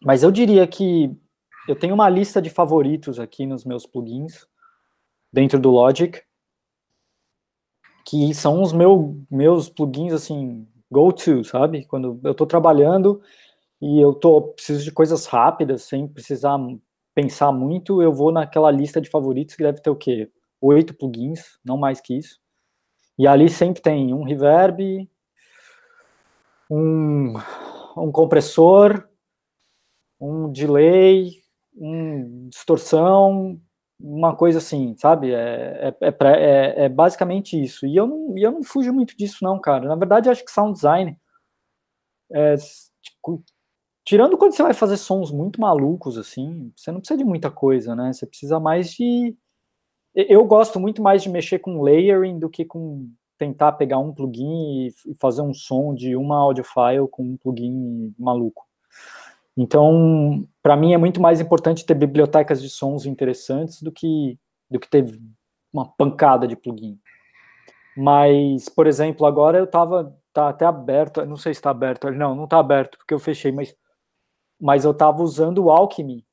mas 0.00 0.22
eu 0.22 0.30
diria 0.30 0.64
que 0.68 1.10
eu 1.66 1.76
tenho 1.76 1.94
uma 1.94 2.08
lista 2.08 2.40
de 2.42 2.50
favoritos 2.50 3.18
aqui 3.18 3.46
nos 3.46 3.64
meus 3.64 3.86
plugins 3.86 4.46
dentro 5.32 5.58
do 5.58 5.70
Logic. 5.70 6.22
que 8.06 8.34
são 8.34 8.62
os 8.62 8.72
meu, 8.72 9.18
meus 9.30 9.68
plugins, 9.68 10.12
assim, 10.12 10.68
go-to, 10.90 11.42
sabe? 11.42 11.86
Quando 11.86 12.20
eu 12.22 12.32
estou 12.32 12.46
trabalhando 12.46 13.22
e 13.80 14.00
eu 14.00 14.14
tô, 14.14 14.42
preciso 14.42 14.84
de 14.84 14.92
coisas 14.92 15.26
rápidas, 15.26 15.82
sem 15.84 16.06
precisar 16.06 16.58
pensar 17.14 17.50
muito, 17.52 18.02
eu 18.02 18.12
vou 18.12 18.30
naquela 18.32 18.70
lista 18.70 19.00
de 19.00 19.08
favoritos 19.08 19.54
que 19.54 19.62
deve 19.62 19.80
ter 19.80 19.90
o 19.90 19.96
quê? 19.96 20.30
Oito 20.60 20.94
plugins, 20.94 21.58
não 21.64 21.76
mais 21.78 22.00
que 22.00 22.14
isso. 22.18 22.40
E 23.18 23.26
ali 23.26 23.48
sempre 23.48 23.80
tem 23.80 24.12
um 24.12 24.24
reverb, 24.24 25.08
um, 26.70 27.34
um 27.96 28.10
compressor, 28.12 29.08
um 30.20 30.50
delay, 30.50 31.43
um 31.76 32.48
distorção, 32.48 33.60
uma 33.98 34.36
coisa 34.36 34.58
assim, 34.58 34.94
sabe? 34.98 35.32
É, 35.32 35.94
é, 36.00 36.08
é, 36.08 36.14
é, 36.20 36.84
é 36.84 36.88
basicamente 36.88 37.60
isso. 37.60 37.86
E 37.86 37.96
eu, 37.96 38.06
não, 38.06 38.36
eu 38.36 38.52
não 38.52 38.62
fujo 38.62 38.92
muito 38.92 39.16
disso, 39.16 39.38
não, 39.42 39.60
cara. 39.60 39.88
Na 39.88 39.96
verdade, 39.96 40.28
acho 40.28 40.44
que 40.44 40.50
sound 40.50 40.74
design, 40.74 41.18
é, 42.32 42.56
tipo, 43.02 43.42
tirando 44.04 44.36
quando 44.38 44.52
você 44.54 44.62
vai 44.62 44.74
fazer 44.74 44.96
sons 44.96 45.30
muito 45.30 45.60
malucos, 45.60 46.18
assim, 46.18 46.72
você 46.76 46.92
não 46.92 47.00
precisa 47.00 47.18
de 47.18 47.24
muita 47.24 47.50
coisa, 47.50 47.94
né? 47.96 48.12
Você 48.12 48.26
precisa 48.26 48.60
mais 48.60 48.92
de. 48.92 49.36
Eu 50.14 50.44
gosto 50.44 50.78
muito 50.80 51.02
mais 51.02 51.22
de 51.22 51.28
mexer 51.28 51.58
com 51.58 51.82
layering 51.82 52.38
do 52.38 52.48
que 52.48 52.64
com 52.64 53.10
tentar 53.38 53.72
pegar 53.72 53.98
um 53.98 54.12
plugin 54.14 54.88
e 55.06 55.14
fazer 55.20 55.42
um 55.42 55.52
som 55.52 55.94
de 55.94 56.14
uma 56.16 56.36
audio 56.36 56.64
file 56.64 57.08
com 57.10 57.24
um 57.24 57.36
plugin 57.36 58.14
maluco. 58.18 58.64
Então, 59.56 60.46
para 60.62 60.76
mim 60.76 60.94
é 60.94 60.98
muito 60.98 61.20
mais 61.20 61.40
importante 61.40 61.86
ter 61.86 61.94
bibliotecas 61.94 62.60
de 62.60 62.68
sons 62.68 63.06
interessantes 63.06 63.82
do 63.82 63.92
que 63.92 64.38
do 64.70 64.80
que 64.80 64.88
ter 64.88 65.18
uma 65.72 65.88
pancada 65.96 66.48
de 66.48 66.56
plugin. 66.56 66.98
Mas, 67.96 68.68
por 68.68 68.86
exemplo, 68.86 69.26
agora 69.26 69.58
eu 69.58 69.66
tava 69.66 70.16
tá 70.32 70.48
até 70.48 70.64
aberto, 70.64 71.24
não 71.26 71.36
sei 71.36 71.54
se 71.54 71.58
está 71.58 71.70
aberto, 71.70 72.10
não, 72.10 72.34
não 72.34 72.44
está 72.44 72.58
aberto 72.58 72.98
porque 72.98 73.14
eu 73.14 73.20
fechei, 73.20 73.52
mas 73.52 73.74
mas 74.60 74.84
eu 74.84 74.92
estava 74.92 75.22
usando 75.22 75.64
o 75.64 75.70
Alchemy 75.70 76.24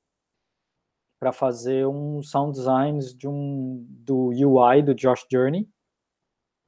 para 1.20 1.32
fazer 1.32 1.86
um 1.88 2.24
sound 2.24 2.58
designs 2.58 3.14
de 3.14 3.28
um 3.28 3.86
do 3.90 4.30
UI 4.30 4.82
do 4.82 4.96
Josh 4.96 5.26
Journey 5.32 5.70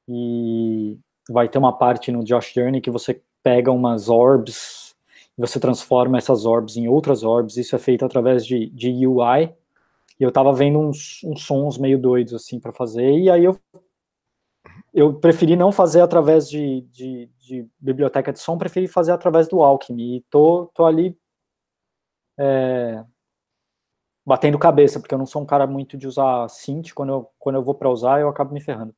e 0.08 1.00
vai 1.30 1.50
ter 1.50 1.58
uma 1.58 1.76
parte 1.78 2.12
no 2.12 2.24
Josh 2.24 2.54
Journey 2.54 2.82
que 2.82 2.92
você 2.92 3.24
pega 3.42 3.72
umas 3.72 4.10
orbs 4.10 4.83
você 5.38 5.60
transforma 5.60 6.18
essas 6.18 6.46
orbs 6.46 6.78
em 6.78 6.88
outras 6.88 7.24
orbs, 7.24 7.58
isso 7.58 7.76
é 7.76 7.80
feito 7.80 8.06
através 8.06 8.46
de, 8.46 8.70
de 8.70 9.08
UI, 9.08 9.54
e 10.20 10.24
eu 10.24 10.32
tava 10.32 10.54
vendo 10.54 10.80
uns, 10.80 11.22
uns 11.24 11.44
sons 11.44 11.78
meio 11.78 12.00
doidos, 12.00 12.34
assim, 12.34 12.60
para 12.60 12.72
fazer, 12.72 13.12
e 13.18 13.30
aí 13.30 13.44
eu, 13.44 13.60
eu 14.94 15.14
preferi 15.16 15.56
não 15.56 15.72
fazer 15.72 16.02
através 16.02 16.48
de, 16.48 16.82
de, 16.92 17.30
de, 17.40 17.68
biblioteca 17.80 18.32
de 18.32 18.40
som, 18.40 18.58
preferi 18.58 18.88
fazer 18.88 19.12
através 19.12 19.48
do 19.48 19.62
Alchemy, 19.62 20.18
e 20.18 20.22
tô, 20.30 20.72
tô 20.74 20.86
ali 20.86 21.18
é, 22.38 23.04
batendo 24.26 24.60
cabeça, 24.60 25.00
porque 25.00 25.14
eu 25.14 25.20
não 25.20 25.26
sou 25.26 25.42
um 25.42 25.46
cara 25.46 25.66
muito 25.66 25.98
de 25.98 26.08
usar 26.08 26.48
synth, 26.48 26.94
quando 26.94 27.10
eu, 27.10 27.30
quando 27.40 27.56
eu 27.56 27.64
vou 27.64 27.76
para 27.76 27.90
usar, 27.90 28.22
eu 28.22 28.30
acabo 28.30 28.54
me 28.54 28.62
ferrando. 28.62 28.96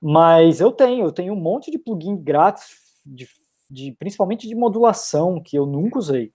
Mas 0.00 0.60
eu 0.60 0.72
tenho, 0.72 1.06
eu 1.06 1.12
tenho 1.12 1.32
um 1.32 1.40
monte 1.40 1.70
de 1.70 1.78
plugin 1.78 2.16
grátis 2.16 2.76
de 3.06 3.26
de 3.70 3.92
principalmente 3.92 4.48
de 4.48 4.54
modulação, 4.54 5.40
que 5.40 5.56
eu 5.56 5.66
nunca 5.66 5.98
usei, 5.98 6.32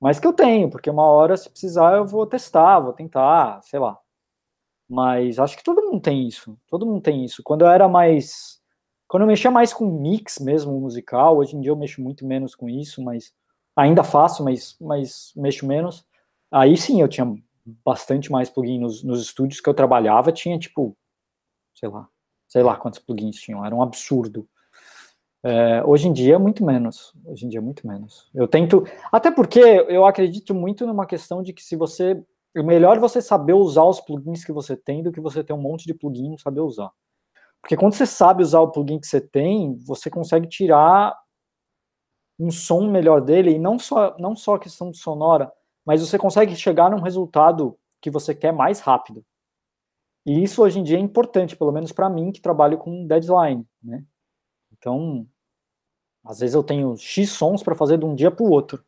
mas 0.00 0.20
que 0.20 0.26
eu 0.26 0.32
tenho, 0.32 0.70
porque 0.70 0.90
uma 0.90 1.04
hora, 1.04 1.36
se 1.36 1.50
precisar, 1.50 1.96
eu 1.96 2.06
vou 2.06 2.26
testar, 2.26 2.80
vou 2.80 2.92
tentar, 2.92 3.60
sei 3.62 3.80
lá. 3.80 3.98
Mas 4.88 5.38
acho 5.38 5.56
que 5.56 5.64
todo 5.64 5.82
mundo 5.82 6.00
tem 6.00 6.26
isso, 6.26 6.58
todo 6.66 6.86
mundo 6.86 7.02
tem 7.02 7.24
isso. 7.24 7.42
Quando 7.42 7.62
eu 7.62 7.68
era 7.68 7.88
mais. 7.88 8.58
Quando 9.08 9.22
eu 9.22 9.26
mexia 9.26 9.50
mais 9.50 9.72
com 9.72 9.86
mix 9.86 10.38
mesmo 10.38 10.78
musical, 10.80 11.38
hoje 11.38 11.56
em 11.56 11.60
dia 11.60 11.70
eu 11.70 11.76
mexo 11.76 12.02
muito 12.02 12.26
menos 12.26 12.54
com 12.54 12.68
isso, 12.68 13.02
mas 13.02 13.32
ainda 13.76 14.04
faço, 14.04 14.44
mas, 14.44 14.76
mas 14.80 15.32
mexo 15.36 15.66
menos. 15.66 16.06
Aí 16.50 16.76
sim 16.76 17.00
eu 17.00 17.08
tinha 17.08 17.26
bastante 17.84 18.30
mais 18.30 18.50
plugins 18.50 18.80
nos, 18.80 19.02
nos 19.04 19.22
estúdios 19.22 19.60
que 19.60 19.68
eu 19.68 19.74
trabalhava, 19.74 20.32
tinha 20.32 20.58
tipo, 20.58 20.96
sei 21.74 21.88
lá, 21.88 22.08
sei 22.46 22.62
lá 22.62 22.76
quantos 22.76 22.98
plugins 23.00 23.36
tinham, 23.36 23.64
era 23.64 23.74
um 23.74 23.82
absurdo. 23.82 24.48
É, 25.42 25.84
hoje 25.84 26.08
em 26.08 26.12
dia, 26.12 26.38
muito 26.38 26.64
menos. 26.64 27.14
Hoje 27.24 27.46
em 27.46 27.48
dia, 27.48 27.60
muito 27.60 27.86
menos. 27.86 28.28
Eu 28.34 28.48
tento. 28.48 28.84
Até 29.12 29.30
porque 29.30 29.60
eu 29.60 30.04
acredito 30.04 30.54
muito 30.54 30.86
numa 30.86 31.06
questão 31.06 31.42
de 31.42 31.52
que 31.52 31.62
se 31.62 31.76
você. 31.76 32.20
O 32.56 32.62
melhor 32.62 32.96
é 32.96 33.00
você 33.00 33.20
saber 33.22 33.52
usar 33.52 33.84
os 33.84 34.00
plugins 34.00 34.44
que 34.44 34.52
você 34.52 34.76
tem 34.76 35.02
do 35.02 35.12
que 35.12 35.20
você 35.20 35.44
ter 35.44 35.52
um 35.52 35.60
monte 35.60 35.86
de 35.86 35.94
plugin 35.94 36.26
e 36.26 36.30
não 36.30 36.38
saber 36.38 36.60
usar. 36.60 36.90
Porque 37.60 37.76
quando 37.76 37.94
você 37.94 38.06
sabe 38.06 38.42
usar 38.42 38.60
o 38.60 38.70
plugin 38.70 38.98
que 38.98 39.06
você 39.06 39.20
tem, 39.20 39.76
você 39.86 40.10
consegue 40.10 40.48
tirar 40.48 41.16
um 42.38 42.50
som 42.50 42.88
melhor 42.88 43.20
dele, 43.20 43.52
e 43.52 43.58
não 43.58 43.78
só, 43.78 44.16
não 44.18 44.36
só 44.36 44.54
a 44.54 44.58
questão 44.58 44.90
de 44.90 44.98
sonora, 44.98 45.52
mas 45.84 46.00
você 46.00 46.16
consegue 46.16 46.54
chegar 46.54 46.90
num 46.90 47.00
resultado 47.00 47.76
que 48.00 48.10
você 48.10 48.34
quer 48.34 48.52
mais 48.52 48.80
rápido. 48.80 49.24
E 50.24 50.42
isso 50.42 50.62
hoje 50.62 50.78
em 50.78 50.82
dia 50.82 50.98
é 50.98 51.00
importante, 51.00 51.56
pelo 51.56 51.72
menos 51.72 51.92
para 51.92 52.08
mim, 52.08 52.30
que 52.30 52.40
trabalho 52.40 52.78
com 52.78 53.06
deadline, 53.06 53.66
né? 53.82 54.04
Então, 54.78 55.26
às 56.24 56.40
vezes 56.40 56.54
eu 56.54 56.62
tenho 56.62 56.96
X 56.96 57.30
sons 57.30 57.62
para 57.62 57.74
fazer 57.74 57.98
de 57.98 58.04
um 58.04 58.14
dia 58.14 58.30
para 58.30 58.44
o 58.44 58.50
outro. 58.50 58.84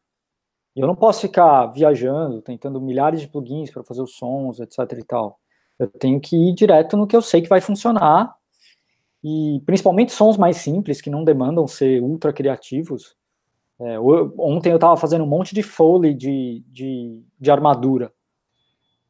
E 0.75 0.80
eu 0.80 0.87
não 0.87 0.94
posso 0.94 1.23
ficar 1.23 1.66
viajando, 1.66 2.40
tentando 2.42 2.80
milhares 2.80 3.20
de 3.20 3.28
plugins 3.28 3.70
para 3.70 3.82
fazer 3.82 4.02
os 4.02 4.14
sons, 4.14 4.61
etc 4.61 4.78
e 4.99 5.04
tal. 5.04 5.38
Eu 5.78 5.88
tenho 5.88 6.20
que 6.20 6.37
ir 6.37 6.54
direto 6.54 6.97
no 6.97 7.06
que 7.06 7.16
eu 7.16 7.23
sei 7.23 7.42
que 7.42 7.49
vai 7.49 7.61
funcionar. 7.61 8.35
E 9.23 9.61
principalmente 9.66 10.12
sons 10.12 10.37
mais 10.37 10.59
simples, 10.59 11.00
que 11.00 11.11
não 11.11 11.25
demandam 11.25 11.66
ser 11.66 12.02
ultra 12.02 12.32
criativos. 12.32 13.16
É, 13.80 13.99
ontem 13.99 14.70
eu 14.70 14.76
estava 14.76 14.97
fazendo 14.97 15.25
um 15.25 15.28
monte 15.28 15.54
de 15.54 15.62
foley 15.62 16.14
de, 16.14 16.62
de, 16.68 17.23
de 17.38 17.50
armadura. 17.50 18.12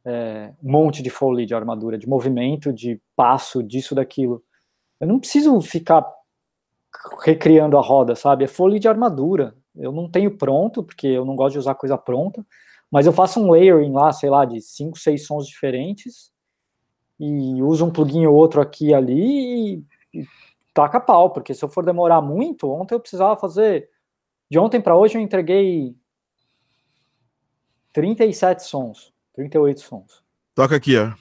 É, 0.03 0.53
um 0.63 0.71
monte 0.71 1.03
de 1.03 1.09
foley 1.09 1.45
de 1.45 1.53
armadura, 1.53 1.97
de 1.97 2.07
movimento, 2.07 2.73
de 2.73 2.99
passo, 3.15 3.61
disso, 3.61 3.93
daquilo. 3.93 4.43
Eu 4.99 5.07
não 5.07 5.19
preciso 5.19 5.59
ficar 5.61 6.09
recriando 7.23 7.77
a 7.77 7.81
roda, 7.81 8.15
sabe? 8.15 8.43
É 8.43 8.47
folha 8.47 8.79
de 8.79 8.87
armadura. 8.87 9.55
Eu 9.75 9.91
não 9.91 10.09
tenho 10.09 10.37
pronto, 10.37 10.83
porque 10.83 11.07
eu 11.07 11.25
não 11.25 11.35
gosto 11.35 11.53
de 11.53 11.59
usar 11.59 11.75
coisa 11.75 11.97
pronta, 11.97 12.45
mas 12.91 13.05
eu 13.05 13.13
faço 13.13 13.39
um 13.39 13.51
layering 13.51 13.93
lá, 13.93 14.11
sei 14.11 14.29
lá, 14.29 14.43
de 14.43 14.59
cinco, 14.61 14.99
seis 14.99 15.25
sons 15.25 15.47
diferentes 15.47 16.31
e 17.19 17.61
uso 17.61 17.85
um 17.85 17.91
plugin 17.91 18.25
ou 18.25 18.35
outro 18.35 18.59
aqui 18.59 18.87
e 18.87 18.93
ali 18.93 19.83
e, 20.13 20.19
e 20.21 20.27
taca 20.73 20.99
pau, 20.99 21.29
porque 21.29 21.53
se 21.53 21.63
eu 21.63 21.69
for 21.69 21.85
demorar 21.85 22.21
muito, 22.21 22.69
ontem 22.69 22.95
eu 22.95 22.99
precisava 22.99 23.39
fazer. 23.39 23.89
De 24.49 24.59
ontem 24.59 24.81
para 24.81 24.97
hoje 24.97 25.17
eu 25.17 25.21
entreguei 25.21 25.95
37 27.93 28.63
sons, 28.63 29.13
38 29.33 29.79
sons. 29.79 30.23
Toca 30.53 30.75
aqui, 30.75 30.97
ó. 30.97 31.13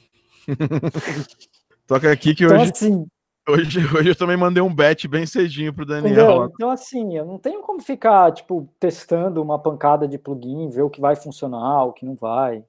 Toca 1.87 2.11
aqui 2.11 2.35
que 2.35 2.45
então, 2.45 2.61
hoje. 2.61 2.73
Assim, 2.73 3.07
Hoje, 3.51 3.79
hoje 3.97 4.11
eu 4.11 4.17
também 4.17 4.37
mandei 4.37 4.63
um 4.63 4.75
bet 4.75 5.09
bem 5.09 5.27
cedinho 5.27 5.75
pro 5.75 5.85
Daniel. 5.85 6.51
Então, 6.53 6.71
assim, 6.71 7.17
eu 7.17 7.25
não 7.25 7.39
tenho 7.39 7.61
como 7.63 7.81
ficar, 7.81 8.33
tipo, 8.33 8.69
testando 8.79 9.43
uma 9.43 9.59
pancada 9.59 10.07
de 10.07 10.19
plugin, 10.19 10.69
ver 10.69 10.83
o 10.83 10.91
que 10.91 11.01
vai 11.01 11.17
funcionar, 11.17 11.85
o 11.85 11.93
que 11.93 12.05
não 12.05 12.15
vai. 12.15 12.65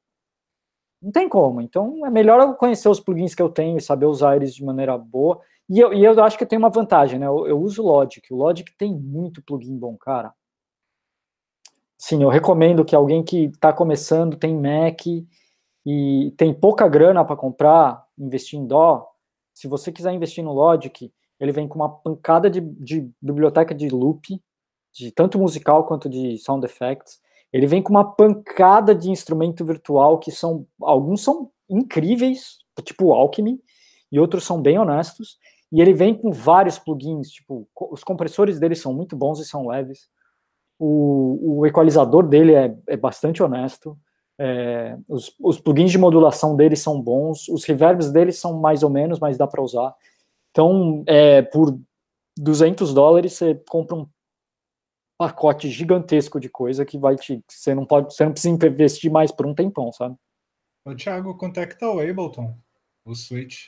Não 1.02 1.12
tem 1.12 1.30
como. 1.30 1.62
Então, 1.62 2.06
é 2.06 2.10
melhor 2.10 2.40
eu 2.42 2.54
conhecer 2.54 2.90
os 2.90 3.00
plugins 3.00 3.34
que 3.36 3.42
eu 3.42 3.50
tenho 3.50 3.78
e 3.78 3.82
saber 3.82 4.06
usar 4.06 4.36
eles 4.36 4.54
de 4.54 4.64
maneira 4.64 4.98
boa. 4.98 5.40
E 5.70 5.80
eu, 5.80 5.94
e 5.94 6.04
eu 6.04 6.24
acho 6.24 6.38
que 6.38 6.44
eu 6.44 6.48
tenho 6.48 6.62
uma 6.62 6.70
vantagem, 6.70 7.20
né? 7.20 7.28
Eu, 7.28 7.48
eu 7.48 7.60
uso 7.60 7.84
o 7.84 7.88
Logic. 7.88 8.22
O 8.32 8.38
Logic 8.38 8.72
tem 8.78 8.94
muito 8.94 9.42
plugin 9.42 9.78
bom, 9.78 9.96
cara. 9.98 10.34
Sim, 11.98 12.24
eu 12.24 12.30
recomendo 12.30 12.84
que 12.84 12.96
alguém 12.96 13.24
que 13.24 13.46
está 13.46 13.72
começando, 13.72 14.36
tem 14.36 14.56
Mac 14.56 15.06
e 15.86 16.34
tem 16.36 16.54
pouca 16.54 16.88
grana 16.88 17.24
para 17.24 17.36
comprar, 17.36 18.06
investir 18.18 18.60
em 18.60 18.66
dó, 18.66 19.11
se 19.62 19.68
você 19.68 19.92
quiser 19.92 20.12
investir 20.12 20.44
no 20.44 20.54
Logic, 20.54 21.14
ele 21.40 21.52
vem 21.52 21.68
com 21.68 21.76
uma 21.76 21.88
pancada 21.88 22.50
de, 22.50 22.60
de 22.62 23.08
biblioteca 23.22 23.76
de 23.76 23.90
loop, 23.90 24.42
de 24.92 25.12
tanto 25.12 25.38
musical 25.38 25.86
quanto 25.86 26.10
de 26.10 26.36
sound 26.40 26.66
effects. 26.66 27.22
Ele 27.54 27.68
vem 27.68 27.80
com 27.80 27.92
uma 27.92 28.04
pancada 28.04 28.96
de 28.96 29.12
instrumento 29.12 29.64
virtual 29.64 30.18
que 30.18 30.32
são 30.32 30.66
alguns 30.82 31.22
são 31.22 31.52
incríveis, 31.70 32.58
tipo 32.84 33.14
Alchemy, 33.14 33.62
e 34.12 34.20
outros 34.20 34.46
são 34.46 34.60
bem 34.60 34.80
honestos. 34.80 35.38
E 35.72 35.80
ele 35.80 35.94
vem 35.94 36.16
com 36.16 36.32
vários 36.32 36.80
plugins, 36.80 37.30
tipo, 37.30 37.70
os 37.92 38.04
compressores 38.04 38.60
dele 38.60 38.74
são 38.74 38.92
muito 38.92 39.16
bons 39.16 39.40
e 39.40 39.46
são 39.46 39.68
leves. 39.68 40.10
O, 40.80 41.60
o 41.60 41.66
equalizador 41.68 42.28
dele 42.28 42.56
é, 42.56 42.76
é 42.88 42.98
bastante 42.98 43.44
honesto. 43.44 43.96
É, 44.44 44.98
os, 45.08 45.36
os, 45.40 45.60
plugins 45.60 45.92
de 45.92 46.00
modulação 46.00 46.56
deles 46.56 46.80
são 46.80 47.00
bons, 47.00 47.48
os 47.48 47.64
reverbs 47.64 48.12
deles 48.12 48.40
são 48.40 48.60
mais 48.60 48.82
ou 48.82 48.90
menos, 48.90 49.20
mas 49.20 49.38
dá 49.38 49.46
para 49.46 49.62
usar. 49.62 49.94
Então, 50.50 51.04
é, 51.06 51.44
por 51.44 51.80
200 52.36 52.92
dólares, 52.92 53.34
você 53.34 53.54
compra 53.70 53.98
um 53.98 54.10
pacote 55.16 55.70
gigantesco 55.70 56.40
de 56.40 56.50
coisa 56.50 56.84
que 56.84 56.98
vai 56.98 57.16
te. 57.18 57.44
Você 57.48 57.76
não 57.76 57.86
pode, 57.86 58.12
você 58.12 58.26
não 58.26 58.32
precisa 58.32 58.68
investir 58.68 59.12
mais 59.12 59.32
por 59.32 59.46
um 59.46 59.54
tempão, 59.54 59.92
sabe? 59.92 60.16
Ô, 60.84 60.96
Thiago, 60.96 61.38
quanto 61.38 61.60
é 61.60 61.68
que 61.68 61.78
tá 61.78 61.88
o 61.92 62.00
Ableton? 62.00 62.58
O 63.06 63.14
Switch? 63.14 63.68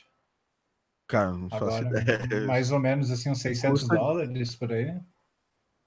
Cara, 1.06 1.32
não 1.32 1.48
faço 1.48 1.64
Agora, 1.66 2.00
ideia. 2.00 2.46
mais 2.46 2.72
ou 2.72 2.80
menos 2.80 3.12
assim, 3.12 3.30
uns 3.30 3.40
600 3.40 3.82
Custa- 3.82 3.94
dólares 3.94 4.56
por 4.56 4.72
aí. 4.72 4.98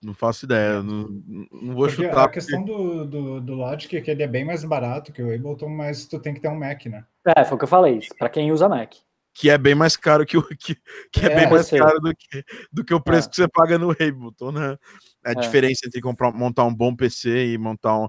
Não 0.04 0.13
faço 0.13 0.46
ideia. 0.46 0.82
Não, 0.84 1.08
não 1.51 1.74
vou 1.75 1.88
Porque 1.88 2.04
chutar. 2.04 2.25
a 2.25 2.30
questão 2.30 2.63
do, 2.63 3.06
do, 3.06 3.42
do 3.42 3.54
Logic 3.56 3.96
é 3.98 4.01
que 4.01 4.12
ele 4.12 4.24
é 4.24 4.27
bem 4.27 4.46
mais 4.46 4.63
barato 4.63 5.12
que 5.12 5.22
o 5.24 5.34
Ableton, 5.34 5.70
mas 5.70 6.06
tu 6.06 6.20
tem 6.20 6.34
que 6.34 6.39
ter 6.39 6.50
um 6.50 6.58
Mac, 6.60 6.86
né? 6.86 7.04
É, 7.25 7.44
foi 7.44 7.56
o 7.56 7.58
que 7.58 7.63
eu 7.63 7.68
falei, 7.70 8.00
para 8.20 8.30
quem 8.30 8.51
usa 8.51 8.70
Mac. 8.70 8.94
que 9.34 9.50
é 9.50 9.58
bem 9.58 9.75
mais 9.75 9.96
caro 9.98 10.25
que 10.25 10.38
o 10.38 10.44
que, 10.48 10.75
que 11.12 11.25
é, 11.25 11.32
É, 11.32 11.36
bem 11.36 11.50
mais 11.50 11.68
sei. 11.68 11.80
caro 11.80 12.00
do 12.00 12.12
que, 12.16 12.44
do 12.72 12.84
que 12.86 12.94
o 12.94 13.01
preço 13.01 13.27
É. 13.27 13.30
que 13.32 13.36
você 13.38 13.48
paga 13.48 13.77
no 13.77 13.92
Ableton, 13.92 14.51
né? 14.51 14.77
A 15.25 15.32
É. 15.32 15.36
diferença 15.36 15.82
entre 15.88 16.00
comprar, 16.01 16.32
montar 16.32 16.63
um 16.66 16.74
bom 16.74 16.96
PC 16.96 17.54
e 17.54 17.58
montar 17.58 17.98
um. 18.00 18.08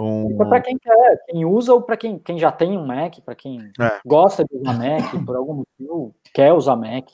um- 0.00 0.36
Para 0.36 0.60
quem 0.60 0.78
quer, 0.78 1.18
quem 1.26 1.44
usa 1.44 1.72
ou 1.72 1.82
para 1.82 1.96
quem, 1.96 2.18
quem 2.18 2.38
já 2.38 2.52
tem 2.52 2.76
um 2.78 2.86
Mac, 2.86 3.18
para 3.24 3.34
quem 3.34 3.58
É. 3.80 4.00
gosta 4.06 4.44
de 4.44 4.56
usar 4.56 4.74
Mac, 4.74 5.24
por 5.26 5.36
algum 5.36 5.54
motivo, 5.64 6.14
quer 6.34 6.52
usar 6.52 6.76
Mac. 6.76 7.08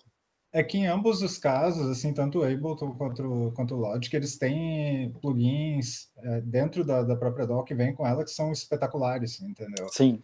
É 0.59 0.63
que 0.65 0.79
em 0.79 0.87
ambos 0.87 1.21
os 1.21 1.37
casos, 1.37 1.87
assim, 1.91 2.15
tanto 2.15 2.39
o 2.39 2.43
Ableton 2.43 2.95
quanto, 2.95 3.23
o- 3.23 3.53
quanto 3.53 3.75
o 3.75 3.79
Logic, 3.79 4.15
eles 4.17 4.39
têm 4.39 5.13
plugins 5.21 6.09
é, 6.17 6.41
dentro 6.41 6.83
da, 6.83 7.03
da 7.03 7.15
própria 7.15 7.47
DAW 7.47 7.63
que 7.63 7.75
vem 7.75 7.95
com 7.95 8.07
ela 8.07 8.25
que 8.25 8.31
são 8.31 8.51
espetaculares, 8.51 9.41
entendeu? 9.43 9.87
Sim. 9.91 10.23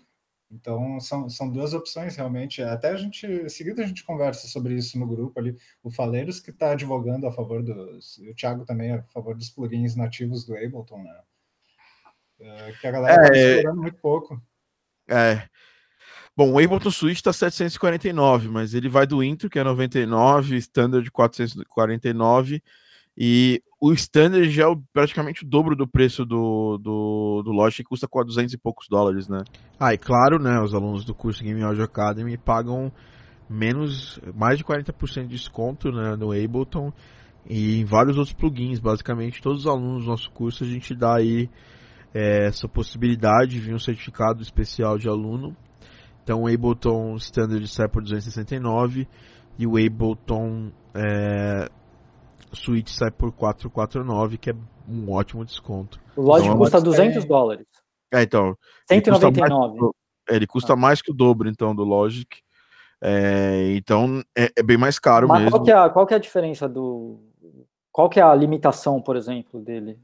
Então, 0.50 0.98
são, 1.00 1.28
são 1.28 1.50
duas 1.50 1.74
opções, 1.74 2.16
realmente. 2.16 2.62
Até 2.62 2.90
a 2.90 2.96
gente, 2.96 3.48
seguida 3.50 3.82
a 3.82 3.86
gente 3.86 4.04
conversa 4.04 4.46
sobre 4.48 4.74
isso 4.74 4.98
no 4.98 5.06
grupo 5.06 5.38
ali. 5.38 5.56
O 5.82 5.90
Faleiros 5.90 6.40
que 6.40 6.50
está 6.50 6.72
advogando 6.72 7.26
a 7.26 7.32
favor 7.32 7.62
dos... 7.62 8.16
O 8.18 8.34
Thiago 8.34 8.64
também 8.64 8.92
a 8.92 9.02
favor 9.04 9.34
dos 9.34 9.50
plugins 9.50 9.94
nativos 9.96 10.44
do 10.46 10.54
Ableton, 10.54 11.02
né? 11.02 11.20
É, 12.40 12.72
que 12.80 12.86
a 12.86 12.90
galera 12.90 13.22
está 13.22 13.36
É. 13.36 13.54
explorando 13.56 13.82
muito 13.82 13.98
pouco. 13.98 14.42
É. 15.08 15.46
Bom, 16.36 16.52
o 16.52 16.58
Ableton 16.58 16.90
Switch 16.90 17.18
está 17.18 17.32
749, 17.32 18.48
mas 18.48 18.72
ele 18.72 18.88
vai 18.88 19.06
do 19.06 19.22
intro, 19.22 19.50
que 19.50 19.58
é 19.58 19.64
99, 19.64 20.56
standard 20.56 21.10
449, 21.10 22.62
e 23.16 23.62
o 23.78 23.92
standard 23.92 24.50
já 24.50 24.70
é 24.70 24.74
praticamente 24.92 25.44
o 25.44 25.46
dobro 25.46 25.76
do 25.76 25.86
preço 25.86 26.24
do, 26.24 26.78
do, 26.78 27.42
do 27.44 27.52
Logic, 27.52 27.82
que 27.82 27.88
custa 27.88 28.08
400 28.08 28.54
e 28.54 28.58
poucos 28.58 28.88
dólares, 28.88 29.28
né? 29.28 29.42
Ah, 29.78 29.92
e 29.92 29.98
claro, 29.98 30.38
né, 30.38 30.58
os 30.60 30.74
alunos 30.74 31.04
do 31.04 31.14
curso 31.14 31.44
Game 31.44 31.62
Audio 31.62 31.84
Academy 31.84 32.38
pagam 32.38 32.90
menos, 33.48 34.18
mais 34.34 34.56
de 34.56 34.64
40% 34.64 35.22
de 35.22 35.36
desconto 35.36 35.92
né, 35.92 36.16
no 36.16 36.32
Ableton 36.32 36.92
e 37.46 37.80
em 37.80 37.84
vários 37.84 38.16
outros 38.16 38.34
plugins, 38.34 38.78
basicamente 38.78 39.42
todos 39.42 39.60
os 39.60 39.66
alunos 39.66 40.04
do 40.04 40.10
nosso 40.10 40.30
curso 40.30 40.64
a 40.64 40.66
gente 40.66 40.94
dá 40.94 41.16
aí 41.16 41.50
é, 42.14 42.46
essa 42.46 42.68
possibilidade 42.68 43.60
de 43.60 43.74
um 43.74 43.78
certificado 43.78 44.42
especial 44.42 44.98
de 44.98 45.08
aluno. 45.08 45.56
Então 46.22 46.42
o 46.42 46.46
Ableton 46.46 47.16
Standard 47.16 47.66
sai 47.68 47.88
por 47.88 48.02
269 48.02 49.08
e 49.58 49.66
o 49.66 49.76
Ableton 49.76 50.70
é, 50.94 51.68
Switch 52.52 52.88
sai 52.90 53.10
por 53.10 53.32
449, 53.32 54.38
que 54.38 54.50
é 54.50 54.54
um 54.88 55.10
ótimo 55.10 55.44
desconto. 55.44 56.00
O 56.16 56.22
Logic 56.22 56.46
Então, 56.48 56.58
custa 56.58 56.76
mas 56.78 56.84
200 56.84 57.18
tem- 57.18 57.28
dólares. 57.28 57.66
É, 58.12 58.22
então, 58.22 58.56
ele 58.90 59.00
custa 59.00 59.26
mais 59.30 59.34
199. 59.36 59.90
é, 60.28 60.36
ele 60.36 60.46
custa 60.46 60.76
mais 60.76 61.02
que 61.02 61.10
o 61.10 61.14
dobro 61.14 61.48
então 61.48 61.74
do 61.74 61.82
Logic. 61.82 62.28
É, 63.04 63.72
então 63.74 64.22
é, 64.36 64.52
é 64.56 64.62
bem 64.62 64.76
mais 64.76 64.98
caro 64.98 65.26
Mas 65.26 65.42
mesmo. 65.42 65.50
qual 65.50 65.64
que, 65.64 65.70
é 65.72 65.74
a, 65.74 65.90
qual 65.90 66.06
que 66.06 66.14
é 66.14 66.16
a 66.16 66.20
diferença 66.20 66.68
do. 66.68 67.18
Qual 67.90 68.08
que 68.08 68.20
é 68.20 68.22
a 68.22 68.34
limitação, 68.34 69.02
por 69.02 69.16
exemplo, 69.16 69.60
dele? 69.60 69.98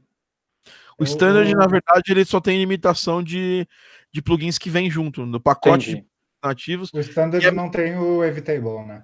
O 0.99 1.03
Standard, 1.05 1.49
na 1.55 1.65
verdade, 1.65 2.11
ele 2.11 2.25
só 2.25 2.41
tem 2.41 2.57
limitação 2.59 3.23
de, 3.23 3.65
de 4.11 4.21
plugins 4.21 4.57
que 4.57 4.69
vem 4.69 4.91
junto. 4.91 5.25
No 5.25 5.39
pacote 5.39 5.91
Entendi. 5.91 6.07
Nativos, 6.43 6.91
O 6.93 6.99
Standard 6.99 7.45
é- 7.45 7.51
não 7.51 7.69
tem 7.69 7.97
o 7.97 8.23
Evitable, 8.23 8.85
né? 8.87 9.03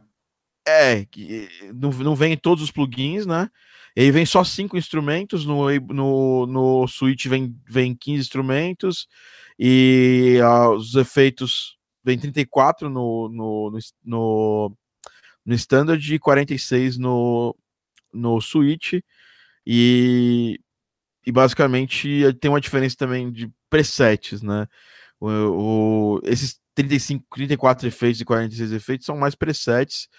É, 0.68 1.06
que 1.06 1.48
não, 1.76 1.92
não 1.92 2.16
vem 2.16 2.36
todos 2.36 2.64
os 2.64 2.72
plugins, 2.72 3.26
né? 3.26 3.50
Ele 3.96 4.12
vem 4.12 4.26
só 4.26 4.44
cinco 4.44 4.76
instrumentos, 4.78 5.46
no, 5.46 5.70
no, 5.80 6.46
no 6.48 6.88
Switch 6.88 7.28
vem, 7.28 7.56
vem 7.70 7.96
15 7.96 8.20
instrumentos, 8.22 9.08
e 9.60 10.40
ah, 10.44 10.72
os 10.72 10.96
efeitos 10.96 11.78
vem 12.04 12.18
34 12.20 12.90
no, 12.90 13.30
no, 13.30 13.72
no, 13.72 13.80
no, 14.04 14.78
no 15.46 15.54
Standard 15.54 16.14
e 16.14 16.20
46 16.20 16.98
no, 16.98 17.56
no 18.12 18.42
Switch, 18.42 18.94
e, 19.66 20.60
e 21.26 21.32
basicamente 21.32 22.08
ele 22.10 22.34
tem 22.34 22.50
uma 22.50 22.60
diferença 22.62 22.96
também 22.98 23.32
de 23.32 23.50
presets, 23.70 24.42
né? 24.42 24.68
O, 25.20 25.30
o- 26.18 26.22
esses 26.24 26.60
35, 26.76 27.26
34 27.34 27.88
efeitos 27.88 28.22
e 28.22 28.26
46 28.26 28.72
efeitos 28.74 29.06
são 29.06 29.18
mais 29.18 29.34
presets 29.34 30.10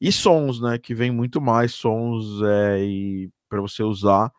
e 0.00 0.10
sons, 0.10 0.60
né? 0.60 0.78
Que 0.78 0.94
vem 0.94 1.10
muito 1.10 1.40
mais 1.40 1.74
sons 1.74 2.42
é, 2.42 2.84
e 2.84 3.30
para 3.48 3.60
você 3.60 3.82
usar 3.82 4.32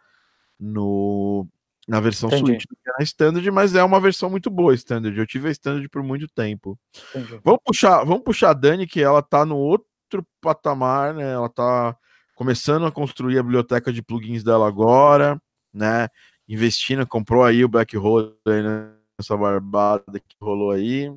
no 0.59 1.47
na 1.87 2.01
versão 2.01 2.27
Entendi. 2.27 2.45
Switch 2.45 2.63
do 2.67 2.75
que 2.75 2.91
na 2.97 3.03
Standard, 3.03 3.51
mas 3.51 3.73
é 3.73 3.81
uma 3.83 3.99
versão 3.99 4.29
muito 4.29 4.49
boa 4.49 4.73
Standard. 4.73 5.17
Eu 5.17 5.25
tive 5.25 5.47
a 5.47 5.51
Standard 5.51 5.87
por 5.87 6.03
muito 6.03 6.27
tempo. 6.27 6.77
Entendi. 7.11 7.39
Vamos 7.43 7.61
puxar, 7.63 8.03
vamos 8.03 8.23
puxar 8.23 8.49
a 8.49 8.53
Dani, 8.53 8.85
que 8.85 9.01
ela 9.01 9.21
tá 9.21 9.45
no 9.45 9.55
outro 9.55 10.25
patamar, 10.41 11.13
né? 11.13 11.31
Ela 11.31 11.47
tá 11.47 11.95
começando 12.35 12.85
a 12.85 12.91
construir 12.91 13.39
a 13.39 13.43
biblioteca 13.43 13.93
de 13.93 14.01
plugins 14.01 14.43
dela 14.43 14.67
agora, 14.67 15.41
né? 15.73 16.09
Investindo, 16.47 17.07
comprou 17.07 17.43
aí 17.43 17.63
o 17.63 17.69
Black 17.69 17.95
Hole 17.97 18.33
né? 18.45 18.91
essa 19.17 19.35
barbada 19.37 20.19
que 20.19 20.35
rolou 20.41 20.71
aí. 20.71 21.11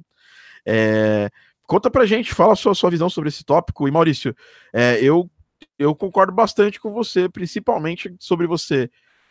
É, 0.73 1.29
conta 1.65 1.91
pra 1.91 2.07
gente, 2.07 2.33
fala 2.33 2.53
a 2.53 2.57
sua, 2.57 2.75
sua 2.77 2.91
visão 2.91 3.11
sobre 3.11 3.29
esse 3.29 3.45
tópico. 3.45 3.89
E 3.89 3.91
Maurício, 3.91 4.35
é, 4.73 5.03
eu, 5.03 5.29
eu 5.77 5.95
concordo 5.97 6.33
bastante 6.33 6.79
com 6.79 6.93
você, 6.93 7.29
principalmente 7.29 8.15
sobre 8.21 8.47
você 8.47 8.89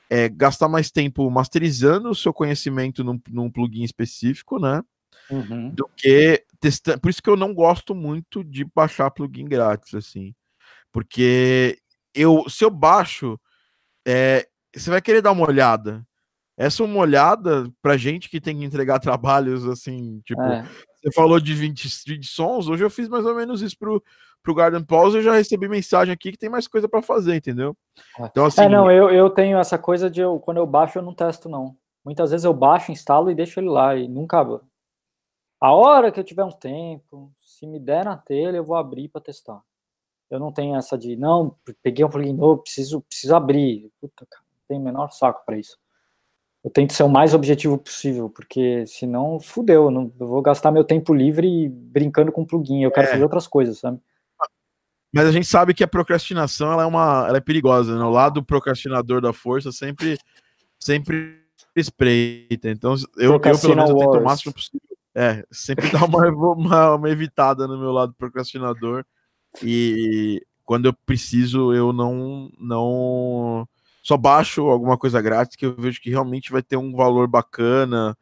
é, 0.10 0.28
gastar 0.28 0.68
mais 0.68 0.92
tempo 0.92 1.30
masterizando 1.30 2.10
o 2.10 2.16
seu 2.16 2.34
conhecimento 2.34 3.04
num, 3.04 3.22
num 3.30 3.50
plugin 3.50 3.84
específico, 3.84 4.60
né? 4.60 4.82
Uhum. 5.30 5.70
do 5.70 5.88
que 5.96 6.44
testar. 6.60 7.00
Por 7.00 7.10
isso 7.10 7.22
que 7.22 7.30
eu 7.30 7.38
não 7.38 7.54
gosto 7.54 7.94
muito 7.94 8.44
de 8.44 8.66
baixar 8.66 9.12
plugin 9.12 9.46
grátis, 9.46 9.94
assim. 9.94 10.34
Porque 10.92 11.80
eu, 12.16 12.50
se 12.50 12.66
eu 12.66 12.72
baixo, 12.72 13.40
é, 14.06 14.48
você 14.76 14.90
vai 14.90 15.02
querer 15.02 15.22
dar 15.22 15.32
uma 15.32 15.48
olhada. 15.48 16.04
Essa 16.60 16.84
é 16.84 16.86
uma 16.86 17.00
olhada 17.00 17.72
pra 17.82 17.96
gente 17.96 18.30
que 18.30 18.42
tem 18.42 18.60
que 18.60 18.66
entregar 18.66 19.00
trabalhos 19.18 19.66
assim, 19.66 20.20
tipo, 20.26 20.42
É. 20.42 20.64
você 21.02 21.12
falou 21.14 21.40
de 21.40 21.54
20, 21.54 21.88
20 22.06 22.28
sons, 22.28 22.68
hoje 22.68 22.84
eu 22.84 22.90
fiz 22.90 23.08
mais 23.08 23.26
ou 23.26 23.34
menos 23.34 23.62
isso 23.62 23.78
pro, 23.80 24.04
pro 24.44 24.54
Garden 24.54 24.84
Pause, 24.84 25.16
eu 25.16 25.24
já 25.24 25.34
recebi 25.34 25.70
mensagem 25.70 26.14
aqui 26.14 26.34
que 26.34 26.38
tem 26.38 26.50
mais 26.50 26.68
coisa 26.68 26.90
pra 26.90 27.02
fazer, 27.02 27.34
entendeu? 27.38 27.78
Então, 28.20 28.46
assim, 28.46 28.64
É, 28.64 28.68
não, 28.68 28.92
eu, 28.92 29.10
eu 29.10 29.30
tenho 29.30 29.58
essa 29.58 29.78
coisa 29.78 30.10
de 30.10 30.20
eu, 30.20 30.38
quando 30.38 30.58
eu 30.58 30.68
baixo, 30.68 31.00
eu 31.00 31.04
não 31.04 31.14
testo, 31.14 31.48
não. 31.48 31.78
Muitas 32.04 32.32
vezes 32.32 32.44
eu 32.44 32.54
baixo, 32.54 32.92
instalo 32.92 33.32
e 33.32 33.36
deixo 33.36 33.60
ele 33.62 33.70
lá 33.70 33.96
e 33.96 34.10
nunca. 34.10 34.46
A 35.62 35.74
hora 35.74 36.12
que 36.12 36.20
eu 36.20 36.24
tiver 36.26 36.44
um 36.44 36.52
tempo, 36.52 37.32
se 37.40 37.66
me 37.66 37.80
der 37.80 38.04
na 38.04 38.18
telha, 38.18 38.58
eu 38.58 38.66
vou 38.66 38.76
abrir 38.76 39.08
para 39.08 39.22
testar. 39.22 39.62
Eu 40.30 40.40
não 40.40 40.52
tenho 40.52 40.76
essa 40.76 40.98
de, 40.98 41.16
não, 41.16 41.56
peguei 41.82 42.04
um 42.04 42.10
plugin 42.10 42.34
novo, 42.34 42.62
preciso, 42.62 43.02
preciso 43.02 43.34
abrir. 43.36 43.90
Puta, 44.02 44.26
cara, 44.30 44.44
o 44.70 44.80
menor 44.80 45.10
saco 45.12 45.44
para 45.46 45.58
isso. 45.58 45.78
Eu 46.64 46.70
tento 46.70 46.94
ser 46.94 47.04
o 47.04 47.10
mais 47.10 47.34
objetivo 47.34 47.78
possível, 47.78 48.30
porque 48.30 48.86
senão 48.86 49.40
fudeu, 49.40 49.86
eu 49.86 49.92
não, 49.92 50.12
eu 50.20 50.28
vou 50.28 50.42
gastar 50.42 50.72
meu 50.72 50.84
tempo 50.84 51.14
livre 51.14 51.70
brincando 51.70 52.32
com 52.32 52.46
plugin, 52.46 52.84
eu 52.84 52.92
quero 52.92 53.08
É. 53.08 53.12
fazer 53.12 53.24
outras 53.24 53.48
coisas, 53.48 53.80
sabe? 53.80 54.00
Mas 55.12 55.26
a 55.26 55.32
gente 55.32 55.48
sabe 55.48 55.74
que 55.74 55.84
a 55.84 55.88
procrastinação 55.88 56.72
ela 56.72 56.84
é 56.84 56.86
uma, 56.86 57.26
ela 57.28 57.38
é 57.38 57.42
perigosa, 57.42 57.98
né? 57.98 58.04
O 58.04 58.10
lado 58.10 58.44
procrastinador 58.44 59.22
da 59.22 59.34
força 59.34 59.72
sempre, 59.72 60.18
sempre 60.80 61.40
espreita. 61.76 62.70
Então 62.70 62.94
eu, 63.18 63.34
eu 63.34 63.40
pelo 63.40 63.76
menos 63.76 63.90
eu 63.90 63.98
tento 63.98 64.18
o 64.18 64.24
máximo 64.24 64.54
possível. 64.54 64.82
É, 65.16 65.44
sempre 65.52 65.90
dar 65.90 66.04
uma, 66.06 66.28
uma, 66.30 66.96
uma 66.96 67.10
evitada 67.10 67.68
no 67.68 67.80
meu 67.80 67.92
lado 67.92 68.14
procrastinador. 68.14 69.04
E 69.64 70.46
quando 70.64 70.86
eu 70.86 70.94
preciso, 71.06 71.74
eu 71.74 71.92
não, 71.92 72.52
não 72.60 73.68
só 74.02 74.18
baixo 74.18 74.62
alguma 74.64 74.98
coisa 74.98 75.22
grátis 75.22 75.56
que 75.56 75.66
eu 75.66 75.76
vejo 75.76 76.02
que 76.02 76.10
realmente 76.10 76.52
vai 76.52 76.62
ter 76.62 76.78
um 76.78 76.96
valor 76.96 77.28
bacana, 77.28 78.18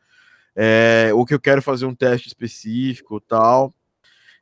é, 0.56 1.12
ou 1.14 1.26
que 1.26 1.34
eu 1.34 1.40
quero 1.40 1.62
fazer 1.62 1.86
um 1.86 1.96
teste 1.96 2.28
específico, 2.28 3.22
tal. 3.22 3.74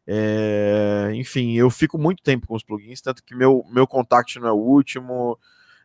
É, 0.07 1.11
enfim, 1.15 1.53
eu 1.53 1.69
fico 1.69 1.97
muito 1.97 2.21
tempo 2.23 2.47
com 2.47 2.55
os 2.55 2.63
plugins, 2.63 3.01
tanto 3.01 3.23
que 3.23 3.35
meu, 3.35 3.65
meu 3.71 3.87
contact 3.87 4.39
não 4.39 4.47
é 4.47 4.51
o 4.51 4.55
último. 4.55 5.37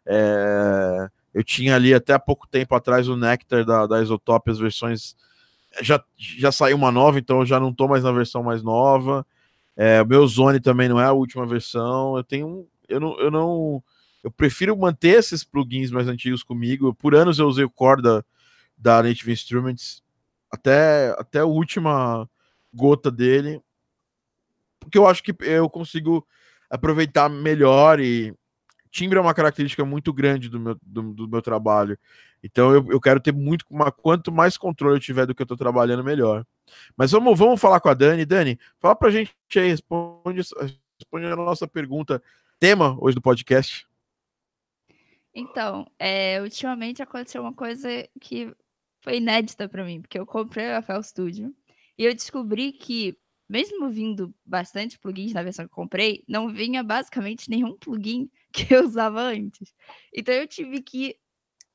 é, 0.07 1.09
eu 1.33 1.45
tinha 1.45 1.77
ali 1.77 1.95
até 1.95 2.13
há 2.15 2.19
pouco 2.19 2.47
tempo 2.49 2.75
atrás 2.75 3.09
o 3.09 3.17
Nectar 3.17 3.65
da, 3.65 3.87
da 3.87 3.97
as 4.01 4.59
versões. 4.59 5.17
Já, 5.81 6.03
já 6.17 6.51
saiu 6.51 6.77
uma 6.77 6.91
nova, 6.91 7.19
então 7.19 7.41
eu 7.41 7.47
já 7.47 7.61
não 7.61 7.73
tô 7.73 7.87
mais 7.89 8.03
na 8.03 8.13
versão 8.13 8.43
mais 8.43 8.63
nova. 8.63 9.25
É, 9.77 10.03
o 10.03 10.07
meu 10.07 10.27
Zone 10.27 10.61
também 10.61 10.89
não 10.89 11.01
é 11.01 11.05
a 11.05 11.13
última 11.13 11.47
versão. 11.47 12.17
Eu 12.17 12.25
tenho. 12.25 12.67
Eu 12.89 13.01
não. 13.01 13.19
Eu, 13.21 13.31
não, 13.31 13.83
eu 14.23 14.31
prefiro 14.31 14.77
manter 14.77 15.19
esses 15.19 15.45
plugins 15.45 15.91
mais 15.91 16.09
antigos 16.09 16.43
comigo. 16.43 16.95
Por 16.95 17.15
anos 17.15 17.39
eu 17.39 17.47
usei 17.47 17.65
o 17.65 17.71
core 17.71 18.03
da, 18.03 18.25
da 18.77 19.03
Native 19.03 19.33
Instruments 19.33 20.03
até, 20.51 21.15
até 21.19 21.41
a 21.41 21.47
última 21.47 22.29
gota 22.73 23.11
dele. 23.11 23.61
porque 24.79 24.99
eu 24.99 25.07
acho 25.07 25.23
que 25.23 25.35
eu 25.41 25.69
consigo 25.69 26.27
aproveitar 26.69 27.29
melhor 27.29 28.01
e 28.01 28.35
timbre 28.91 29.19
é 29.19 29.23
uma 29.23 29.35
característica 29.35 29.85
muito 29.85 30.13
grande 30.13 30.49
do 30.49 30.59
meu, 30.59 30.77
do, 30.83 31.03
do 31.15 31.29
meu 31.29 31.43
trabalho. 31.43 31.99
Então 32.43 32.73
eu, 32.73 32.87
eu 32.91 33.01
quero 33.01 33.21
ter 33.21 33.33
muito, 33.33 33.65
uma, 33.71 33.93
quanto 33.93 34.33
mais 34.33 34.57
controle 34.57 34.97
eu 34.97 35.01
tiver 35.01 35.27
do 35.27 35.35
que 35.35 35.43
eu 35.43 35.45
estou 35.45 35.57
trabalhando, 35.57 36.03
melhor. 36.03 36.45
Mas 36.97 37.11
vamos, 37.13 37.39
vamos 37.39 37.61
falar 37.61 37.81
com 37.81 37.89
a 37.89 37.95
Dani. 37.95 38.25
Dani, 38.25 38.59
fala 38.81 38.97
pra 38.97 39.11
gente 39.11 39.35
aí, 39.57 39.69
responde, 39.69 40.43
responde 40.99 41.27
a 41.27 41.37
nossa 41.37 41.67
pergunta. 41.69 42.23
Tema 42.59 42.97
hoje 43.01 43.15
do 43.15 43.23
podcast. 43.23 43.90
Então, 45.35 45.87
é, 45.99 46.41
ultimamente 46.41 47.03
aconteceu 47.03 47.43
uma 47.43 47.55
coisa 47.55 47.89
que 48.21 48.53
foi 49.03 49.17
inédita 49.17 49.69
para 49.69 49.85
mim, 49.85 50.01
porque 50.01 50.19
eu 50.19 50.27
comprei 50.27 50.67
o 50.67 50.83
FL 50.83 51.03
Studio 51.03 51.55
e 51.97 52.05
eu 52.05 52.15
descobri 52.15 52.73
que, 52.73 53.17
mesmo 53.49 53.89
vindo 53.91 54.35
bastante 54.45 54.99
plugins 54.99 55.33
na 55.33 55.43
versão 55.43 55.67
que 55.67 55.73
comprei, 55.73 56.25
não 56.29 56.49
vinha 56.49 56.83
basicamente 56.83 57.49
nenhum 57.51 57.77
plugin 57.77 58.31
que 58.53 58.75
eu 58.75 58.85
usava 58.85 59.21
antes. 59.21 59.73
Então 60.15 60.35
eu 60.35 60.47
tive 60.49 60.83
que 60.83 61.17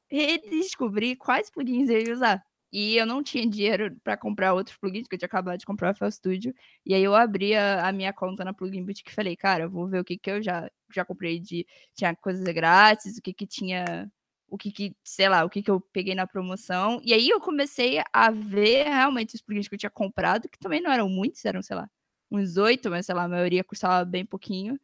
redescobrir 0.09 1.17
quais 1.17 1.49
plugins 1.49 1.89
eu 1.89 1.99
ia 1.99 2.13
usar. 2.13 2.45
E 2.71 2.97
eu 2.97 3.05
não 3.05 3.23
tinha 3.23 3.47
dinheiro 3.49 3.95
para 4.03 4.17
comprar 4.17 4.53
outros 4.53 4.75
plugins, 4.77 5.03
porque 5.03 5.15
eu 5.15 5.19
tinha 5.19 5.27
acabado 5.27 5.57
de 5.57 5.65
comprar 5.65 5.93
o 5.93 5.95
FL 5.95 6.11
Studio. 6.11 6.53
E 6.85 6.93
aí 6.93 7.03
eu 7.03 7.15
abri 7.15 7.55
a, 7.55 7.87
a 7.87 7.91
minha 7.91 8.11
conta 8.13 8.43
na 8.43 8.53
Plugin 8.53 8.83
Boutique 8.83 9.11
e 9.11 9.13
falei, 9.13 9.35
cara, 9.35 9.67
vou 9.69 9.87
ver 9.87 9.99
o 9.99 10.03
que 10.03 10.17
que 10.17 10.29
eu 10.29 10.41
já, 10.43 10.69
já 10.93 11.05
comprei 11.05 11.39
de... 11.39 11.65
Tinha 11.95 12.15
coisas 12.15 12.43
grátis, 12.53 13.17
o 13.17 13.21
que 13.21 13.33
que 13.33 13.47
tinha... 13.47 14.11
O 14.47 14.57
que 14.57 14.71
que, 14.71 14.95
sei 15.03 15.27
lá, 15.27 15.43
o 15.43 15.49
que 15.49 15.63
que 15.63 15.71
eu 15.71 15.81
peguei 15.81 16.13
na 16.15 16.27
promoção. 16.27 17.01
E 17.03 17.13
aí 17.13 17.29
eu 17.29 17.41
comecei 17.41 18.01
a 18.13 18.29
ver 18.31 18.85
realmente 18.85 19.35
os 19.35 19.41
plugins 19.41 19.67
que 19.67 19.75
eu 19.75 19.79
tinha 19.79 19.89
comprado, 19.89 20.47
que 20.47 20.59
também 20.59 20.81
não 20.81 20.91
eram 20.91 21.09
muitos, 21.09 21.43
eram, 21.45 21.61
sei 21.61 21.75
lá, 21.75 21.89
uns 22.31 22.57
oito, 22.57 22.89
mas 22.89 23.05
sei 23.05 23.15
lá, 23.15 23.23
a 23.23 23.27
maioria 23.27 23.63
custava 23.63 24.05
bem 24.05 24.25
pouquinho. 24.25 24.79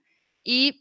E 0.46 0.76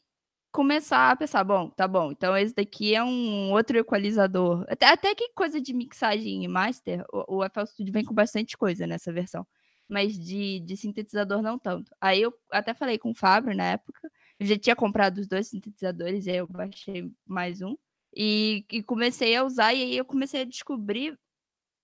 começar 0.52 1.10
a 1.10 1.16
pensar, 1.16 1.44
bom, 1.44 1.70
tá 1.70 1.86
bom, 1.86 2.10
então 2.12 2.36
esse 2.36 2.54
daqui 2.54 2.94
é 2.94 3.02
um 3.02 3.52
outro 3.52 3.78
equalizador. 3.78 4.64
Até, 4.68 4.86
até 4.86 5.14
que 5.14 5.30
coisa 5.30 5.60
de 5.60 5.72
mixagem 5.72 6.44
e 6.44 6.48
master, 6.48 7.04
o, 7.12 7.38
o 7.38 7.44
FL 7.44 7.66
Studio 7.66 7.92
vem 7.92 8.04
com 8.04 8.14
bastante 8.14 8.56
coisa 8.56 8.86
nessa 8.86 9.12
versão. 9.12 9.46
Mas 9.88 10.18
de, 10.18 10.60
de 10.60 10.76
sintetizador 10.76 11.42
não 11.42 11.58
tanto. 11.58 11.92
Aí 12.00 12.22
eu 12.22 12.32
até 12.50 12.74
falei 12.74 12.98
com 12.98 13.10
o 13.10 13.14
Fábio 13.14 13.56
na 13.56 13.64
época, 13.64 14.10
eu 14.38 14.46
já 14.46 14.58
tinha 14.58 14.76
comprado 14.76 15.18
os 15.18 15.28
dois 15.28 15.48
sintetizadores, 15.48 16.26
aí 16.26 16.36
eu 16.36 16.46
baixei 16.46 17.10
mais 17.26 17.62
um. 17.62 17.76
E, 18.16 18.64
e 18.72 18.82
comecei 18.82 19.36
a 19.36 19.44
usar, 19.44 19.74
e 19.74 19.82
aí 19.82 19.96
eu 19.96 20.04
comecei 20.04 20.42
a 20.42 20.44
descobrir 20.44 21.18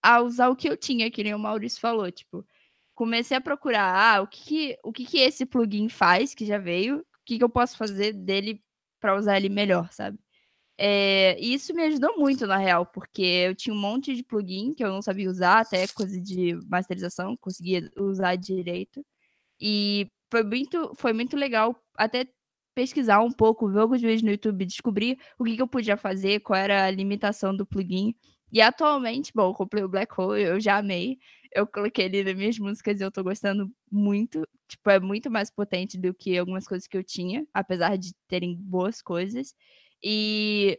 a 0.02 0.20
usar 0.22 0.48
o 0.48 0.56
que 0.56 0.68
eu 0.68 0.76
tinha, 0.76 1.10
que 1.10 1.22
nem 1.24 1.34
o 1.34 1.38
Maurício 1.38 1.80
falou, 1.80 2.10
tipo, 2.10 2.46
comecei 2.94 3.36
a 3.36 3.40
procurar 3.40 4.16
ah, 4.16 4.22
o 4.22 4.26
que, 4.26 4.78
o 4.84 4.92
que, 4.92 5.04
que 5.04 5.18
esse 5.18 5.44
plugin 5.46 5.88
faz, 5.88 6.34
que 6.34 6.46
já 6.46 6.58
veio, 6.58 7.04
que, 7.26 7.38
que 7.38 7.44
eu 7.44 7.48
posso 7.48 7.76
fazer 7.76 8.12
dele 8.12 8.62
para 9.00 9.16
usar 9.16 9.36
ele 9.36 9.48
melhor, 9.48 9.92
sabe? 9.92 10.18
É, 10.78 11.38
e 11.40 11.54
isso 11.54 11.74
me 11.74 11.82
ajudou 11.84 12.18
muito, 12.18 12.46
na 12.46 12.58
real, 12.58 12.86
porque 12.86 13.22
eu 13.22 13.54
tinha 13.54 13.74
um 13.74 13.78
monte 13.78 14.14
de 14.14 14.22
plugin 14.22 14.74
que 14.74 14.84
eu 14.84 14.90
não 14.90 15.02
sabia 15.02 15.30
usar, 15.30 15.60
até 15.60 15.86
coisa 15.88 16.20
de 16.20 16.54
masterização, 16.68 17.36
conseguia 17.36 17.90
usar 17.96 18.36
direito. 18.36 19.04
E 19.60 20.08
foi 20.30 20.42
muito, 20.44 20.92
foi 20.96 21.12
muito 21.12 21.36
legal 21.36 21.76
até 21.96 22.26
pesquisar 22.74 23.20
um 23.22 23.32
pouco, 23.32 23.68
ver 23.70 23.80
alguns 23.80 24.02
vídeos 24.02 24.22
no 24.22 24.30
YouTube, 24.30 24.66
descobrir 24.66 25.18
o 25.38 25.44
que, 25.44 25.56
que 25.56 25.62
eu 25.62 25.68
podia 25.68 25.96
fazer, 25.96 26.40
qual 26.40 26.58
era 26.58 26.86
a 26.86 26.90
limitação 26.90 27.56
do 27.56 27.66
plugin. 27.66 28.14
E 28.52 28.60
atualmente, 28.60 29.32
bom, 29.34 29.50
eu 29.50 29.54
comprei 29.54 29.82
o 29.82 29.88
Black 29.88 30.12
Hole, 30.20 30.42
eu 30.42 30.60
já 30.60 30.78
amei. 30.78 31.18
Eu 31.56 31.66
coloquei 31.66 32.04
ele 32.04 32.22
nas 32.22 32.34
minhas 32.34 32.58
músicas 32.58 33.00
e 33.00 33.04
eu 33.04 33.10
tô 33.10 33.24
gostando 33.24 33.70
muito. 33.90 34.46
Tipo, 34.68 34.90
é 34.90 35.00
muito 35.00 35.30
mais 35.30 35.50
potente 35.50 35.98
do 35.98 36.12
que 36.12 36.36
algumas 36.36 36.68
coisas 36.68 36.86
que 36.86 36.96
eu 36.96 37.02
tinha, 37.02 37.46
apesar 37.54 37.96
de 37.96 38.12
terem 38.28 38.56
boas 38.56 39.00
coisas. 39.00 39.54
E 40.02 40.78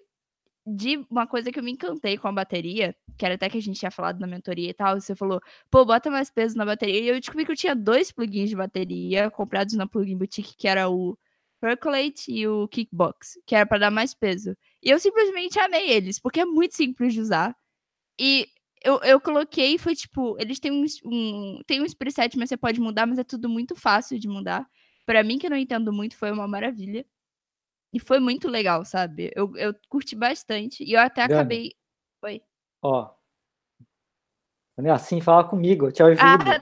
de 0.68 0.98
uma 1.10 1.26
coisa 1.26 1.52
que 1.52 1.58
eu 1.60 1.64
me 1.64 1.72
encantei 1.72 2.18
com 2.18 2.28
a 2.28 2.32
bateria, 2.32 2.96
que 3.18 3.26
era 3.26 3.36
até 3.36 3.50
que 3.50 3.58
a 3.58 3.62
gente 3.62 3.80
tinha 3.80 3.90
falado 3.90 4.20
na 4.20 4.28
mentoria 4.28 4.70
e 4.70 4.74
tal, 4.74 5.00
você 5.00 5.16
falou, 5.16 5.42
pô, 5.72 5.86
bota 5.86 6.12
mais 6.12 6.30
peso 6.30 6.58
na 6.58 6.66
bateria. 6.66 7.00
E 7.00 7.08
eu 7.08 7.20
descobri 7.20 7.46
que 7.46 7.52
eu 7.54 7.56
tinha 7.56 7.76
dois 7.76 8.12
plugins 8.12 8.50
de 8.50 8.56
bateria 8.56 9.32
comprados 9.32 9.74
na 9.76 9.88
Plugin 9.88 10.18
Boutique, 10.18 10.56
que 10.58 10.68
era 10.68 10.90
o 10.90 11.18
Percolate 11.60 12.32
e 12.32 12.48
o 12.48 12.68
Kickbox, 12.68 13.40
que 13.46 13.56
era 13.56 13.66
para 13.66 13.80
dar 13.80 13.92
mais 13.92 14.14
peso. 14.14 14.56
E 14.84 14.90
eu 14.92 15.00
simplesmente 15.00 15.58
amei 15.60 15.90
eles, 15.90 16.20
porque 16.20 16.42
é 16.42 16.46
muito 16.46 16.76
simples 16.76 17.14
de 17.14 17.22
usar. 17.22 17.56
E 18.20 18.48
eu, 18.84 19.00
eu 19.02 19.20
coloquei 19.20 19.78
foi 19.78 19.96
tipo, 19.96 20.36
eles 20.40 20.60
têm 20.60 20.72
um, 20.72 20.86
um, 21.06 21.62
tem 21.66 21.82
um 21.82 21.86
preset, 21.98 22.38
mas 22.38 22.50
você 22.50 22.58
pode 22.58 22.80
mudar, 22.80 23.06
mas 23.06 23.18
é 23.18 23.24
tudo 23.24 23.50
muito 23.50 23.76
fácil 23.76 24.20
de 24.20 24.28
mudar. 24.28 24.68
Para 25.06 25.24
mim, 25.24 25.38
que 25.38 25.46
eu 25.46 25.50
não 25.50 25.58
entendo 25.58 25.94
muito, 25.94 26.18
foi 26.18 26.32
uma 26.32 26.48
maravilha. 26.48 27.06
E 27.94 28.00
foi 28.00 28.20
muito 28.20 28.50
legal, 28.50 28.84
sabe? 28.84 29.32
Eu, 29.36 29.56
eu 29.56 29.74
curti 29.88 30.16
bastante. 30.16 30.84
E 30.84 30.94
eu 30.94 31.00
até 31.00 31.22
Dani, 31.22 31.34
acabei. 31.34 31.72
Oi. 32.22 32.42
Ó. 32.82 33.10
Assim, 34.94 35.22
fala 35.22 35.44
comigo, 35.44 35.88
ajudo. 35.88 36.22
Ah. 36.22 36.62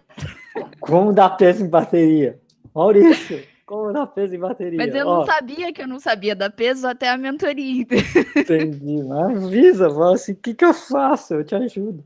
Como 0.80 1.12
dar 1.12 1.32
peso 1.32 1.66
em 1.66 1.70
bateria? 1.70 2.40
Maurício. 2.74 3.46
Como 3.66 3.92
dar 3.92 4.06
peso 4.08 4.36
em 4.36 4.40
bateria? 4.40 4.78
Mas 4.78 4.94
eu 4.94 5.08
Ó, 5.08 5.20
não 5.20 5.26
sabia 5.26 5.74
que 5.74 5.82
eu 5.82 5.88
não 5.88 6.00
sabia 6.00 6.36
dar 6.36 6.52
peso 6.52 6.88
até 6.88 7.10
a 7.10 7.18
mentoria. 7.18 7.86
Entendi. 8.38 9.04
Mas 9.04 9.44
avisa, 9.44 9.90
fala 9.90 10.14
assim, 10.14 10.34
o 10.34 10.36
que, 10.36 10.54
que 10.54 10.66
eu 10.66 10.74
faço? 10.74 11.34
Eu 11.34 11.44
te 11.44 11.56
ajudo. 11.56 12.06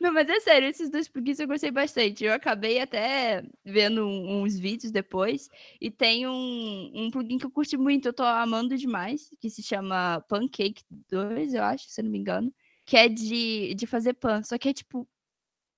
Não, 0.00 0.12
mas 0.12 0.28
é 0.28 0.38
sério, 0.40 0.68
esses 0.68 0.88
dois 0.90 1.08
plugins 1.08 1.40
eu 1.40 1.46
gostei 1.48 1.70
bastante. 1.70 2.24
Eu 2.24 2.32
acabei 2.32 2.80
até 2.80 3.42
vendo 3.64 4.06
uns 4.06 4.58
vídeos 4.58 4.92
depois. 4.92 5.48
E 5.80 5.90
tem 5.90 6.26
um, 6.26 6.90
um 6.94 7.10
plugin 7.10 7.38
que 7.38 7.46
eu 7.46 7.50
curti 7.50 7.76
muito, 7.76 8.08
eu 8.08 8.12
tô 8.12 8.22
amando 8.22 8.76
demais, 8.76 9.30
que 9.40 9.50
se 9.50 9.62
chama 9.62 10.20
Pancake 10.28 10.82
2, 11.10 11.54
eu 11.54 11.62
acho, 11.64 11.88
se 11.88 12.00
eu 12.00 12.04
não 12.04 12.12
me 12.12 12.18
engano. 12.18 12.52
Que 12.84 12.96
é 12.96 13.08
de, 13.08 13.74
de 13.74 13.86
fazer 13.86 14.14
pan. 14.14 14.42
Só 14.42 14.56
que 14.58 14.68
é 14.68 14.72
tipo 14.72 15.06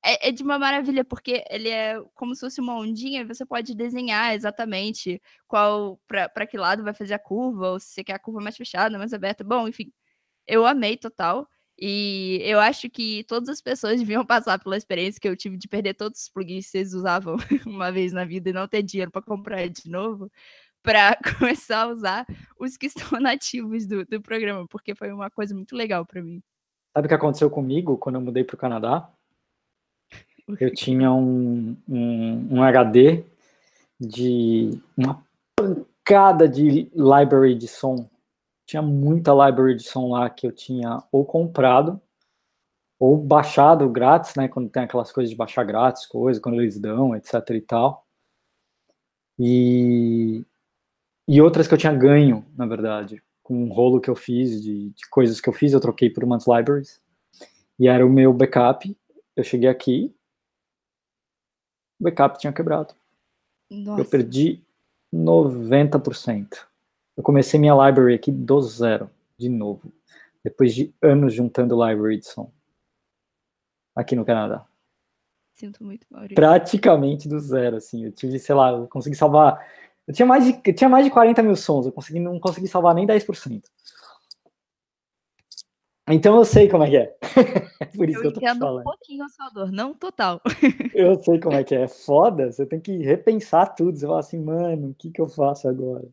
é, 0.05 0.29
é, 0.29 0.33
de 0.33 0.43
uma 0.43 0.59
maravilha, 0.59 1.05
porque 1.05 1.45
ele 1.51 1.69
é 1.69 2.01
como 2.15 2.35
se 2.35 2.41
fosse 2.41 2.61
uma 2.61 2.75
ondinha, 2.77 3.27
você 3.27 3.45
pode 3.45 3.75
desenhar 3.75 4.35
exatamente 4.35 5.21
qual 5.47 6.01
para 6.07 6.47
que 6.47 6.57
lado 6.57 6.83
vai 6.83 6.95
fazer 6.95 7.15
a 7.15 7.19
curva, 7.19 7.73
ou 7.73 7.81
se 7.81 7.89
você 7.89 8.05
quer 8.05 8.15
a 8.15 8.19
curva 8.19 8.41
mais 8.41 8.57
fechada, 8.57 8.99
mais 8.99 9.13
aberta. 9.13 9.45
Bom, 9.45 9.69
enfim, 9.69 9.93
eu 10.47 10.67
amei 10.67 10.97
total. 10.97 11.49
E 11.83 12.41
eu 12.45 12.61
acho 12.61 12.91
que 12.91 13.25
todas 13.25 13.49
as 13.49 13.63
pessoas 13.63 13.99
deviam 13.99 14.25
passar 14.27 14.59
pela 14.59 14.77
experiência 14.77 15.21
que 15.21 15.29
eu 15.29 15.37
tive 15.37 15.57
de 15.57 15.69
perder 15.69 15.95
todos 15.95 16.23
os 16.23 16.29
plugins 16.29 16.67
que 16.67 16.73
vocês 16.73 16.95
usavam 16.95 17.37
uma 17.67 17.91
vez 17.91 18.13
na 18.13 18.25
vida 18.25 18.51
e 18.51 18.53
não 18.53 18.69
ter 18.69 18.83
dinheiro 18.83 19.11
para 19.11 19.23
comprar 19.23 19.69
de 19.69 19.89
novo, 19.91 20.31
para 20.83 21.17
começar 21.39 21.85
a 21.85 21.89
usar 21.89 22.27
os 22.59 22.77
que 22.77 22.87
estão 22.87 23.19
nativos 23.21 23.87
do, 23.87 24.05
do 24.05 24.21
programa, 24.21 24.67
porque 24.69 24.95
foi 24.95 25.13
uma 25.13 25.31
coisa 25.31 25.55
muito 25.55 25.75
legal 25.75 26.05
para 26.05 26.23
mim. 26.23 26.43
Sabe 26.95 27.07
o 27.07 27.09
que 27.09 27.15
aconteceu 27.15 27.49
comigo 27.51 27.97
quando 27.97 28.17
eu 28.17 28.21
mudei 28.21 28.45
para 28.45 28.55
o 28.57 28.59
Canadá? 28.59 29.11
Eu 30.59 30.73
tinha 30.73 31.13
um, 31.13 31.77
um, 31.89 32.57
um 32.57 32.63
HD 32.63 33.25
de 34.01 34.81
uma 34.97 35.23
pancada 35.55 36.49
de 36.49 36.91
library 36.95 37.55
de 37.55 37.69
som. 37.69 38.09
Tinha 38.67 38.83
muita 38.83 39.33
library 39.33 39.77
de 39.77 39.83
som 39.83 40.11
lá 40.11 40.31
que 40.31 40.47
eu 40.47 40.53
tinha 40.53 41.03
ou 41.13 41.25
comprado 41.25 42.01
ou 42.99 43.17
baixado 43.17 43.89
grátis, 43.89 44.35
né? 44.35 44.47
Quando 44.47 44.69
tem 44.69 44.83
aquelas 44.83 45.11
coisas 45.11 45.31
de 45.31 45.37
baixar 45.37 45.65
grátis, 45.65 46.05
coisa, 46.07 46.41
quando 46.41 46.61
eles 46.61 46.79
dão, 46.79 47.17
etc 47.17 47.35
e 47.51 47.61
tal. 47.63 48.07
E, 49.39 50.45
e 51.27 51.41
outras 51.41 51.67
que 51.67 51.73
eu 51.73 51.79
tinha 51.79 51.95
ganho, 51.95 52.45
na 52.55 52.67
verdade, 52.67 53.23
com 53.43 53.65
um 53.65 53.73
rolo 53.73 54.01
que 54.01 54.11
eu 54.11 54.15
fiz 54.15 54.63
de, 54.63 54.91
de 54.91 55.09
coisas 55.09 55.41
que 55.41 55.49
eu 55.49 55.53
fiz, 55.53 55.73
eu 55.73 55.81
troquei 55.81 56.11
por 56.11 56.23
umas 56.23 56.47
libraries. 56.47 57.01
E 57.79 57.89
era 57.89 58.05
o 58.07 58.11
meu 58.11 58.35
backup. 58.35 58.95
Eu 59.35 59.43
cheguei 59.43 59.71
aqui, 59.71 60.15
o 62.01 62.05
backup 62.05 62.39
tinha 62.39 62.53
quebrado. 62.53 62.95
Nossa. 63.71 64.01
Eu 64.01 64.05
perdi 64.05 64.63
90%. 65.15 66.67
Eu 67.17 67.23
comecei 67.23 67.61
minha 67.61 67.75
library 67.75 68.15
aqui 68.15 68.33
do 68.33 68.61
zero, 68.63 69.11
de 69.37 69.49
novo. 69.49 69.93
Depois 70.43 70.75
de 70.75 70.93
anos 71.03 71.35
juntando 71.35 71.87
library 71.87 72.19
de 72.19 72.27
som. 72.27 72.51
Aqui 73.95 74.17
no 74.17 74.25
Canadá. 74.25 74.65
Sinto 75.55 75.85
muito, 75.85 76.07
Maurício. 76.11 76.35
Praticamente 76.35 77.29
do 77.29 77.39
zero, 77.39 77.77
assim. 77.77 78.07
Eu 78.07 78.13
tive, 78.13 78.39
sei 78.39 78.55
lá, 78.55 78.71
eu 78.71 78.89
consegui 78.89 79.15
salvar. 79.15 79.63
Eu 80.07 80.15
tinha 80.15 80.25
mais 80.25 80.45
de, 80.45 80.73
tinha 80.73 80.89
mais 80.89 81.05
de 81.05 81.11
40 81.11 81.43
mil 81.43 81.55
sons, 81.55 81.85
eu 81.85 81.93
consegui, 81.93 82.19
não 82.19 82.41
consegui 82.41 82.67
salvar 82.67 82.95
nem 82.95 83.07
10%. 83.07 83.63
Então 86.09 86.37
eu 86.37 86.45
sei 86.45 86.69
como 86.69 86.85
é 86.85 86.91
que 86.91 86.97
é. 86.97 87.17
Por 87.97 88.09
isso 88.09 88.19
eu 88.19 88.23
que 88.23 88.27
eu 88.29 88.33
tô 88.33 88.41
entendo 88.41 88.61
falando. 88.61 88.81
um 88.81 88.85
pouquinho 88.85 89.25
a 89.25 89.29
sua 89.29 89.49
dor, 89.49 89.73
não 89.73 89.95
total. 89.95 90.41
eu 90.95 91.19
sei 91.23 91.41
como 91.41 91.57
é 91.57 91.65
que 91.65 91.75
é. 91.75 91.83
É 91.83 91.89
foda, 91.89 92.53
você 92.53 92.67
tem 92.67 92.81
que 92.81 92.99
repensar 92.99 93.75
tudo. 93.75 93.99
Você 93.99 94.07
fala 94.07 94.21
assim, 94.21 94.39
mano, 94.39 94.91
o 94.91 94.95
que 94.95 95.11
que 95.11 95.21
eu 95.21 95.29
faço 95.29 95.69
agora? 95.69 96.07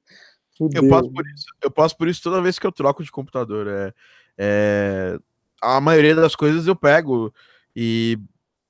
Eu 0.59 0.89
passo, 0.89 1.11
por 1.11 1.27
isso, 1.27 1.45
eu 1.61 1.71
passo 1.71 1.97
por 1.97 2.07
isso 2.07 2.23
toda 2.23 2.41
vez 2.41 2.57
que 2.57 2.65
eu 2.65 2.71
troco 2.71 3.03
de 3.03 3.11
computador. 3.11 3.67
É, 3.67 3.93
é, 4.37 5.19
a 5.61 5.79
maioria 5.79 6.15
das 6.15 6.35
coisas 6.35 6.65
eu 6.65 6.75
pego 6.75 7.33
e 7.75 8.17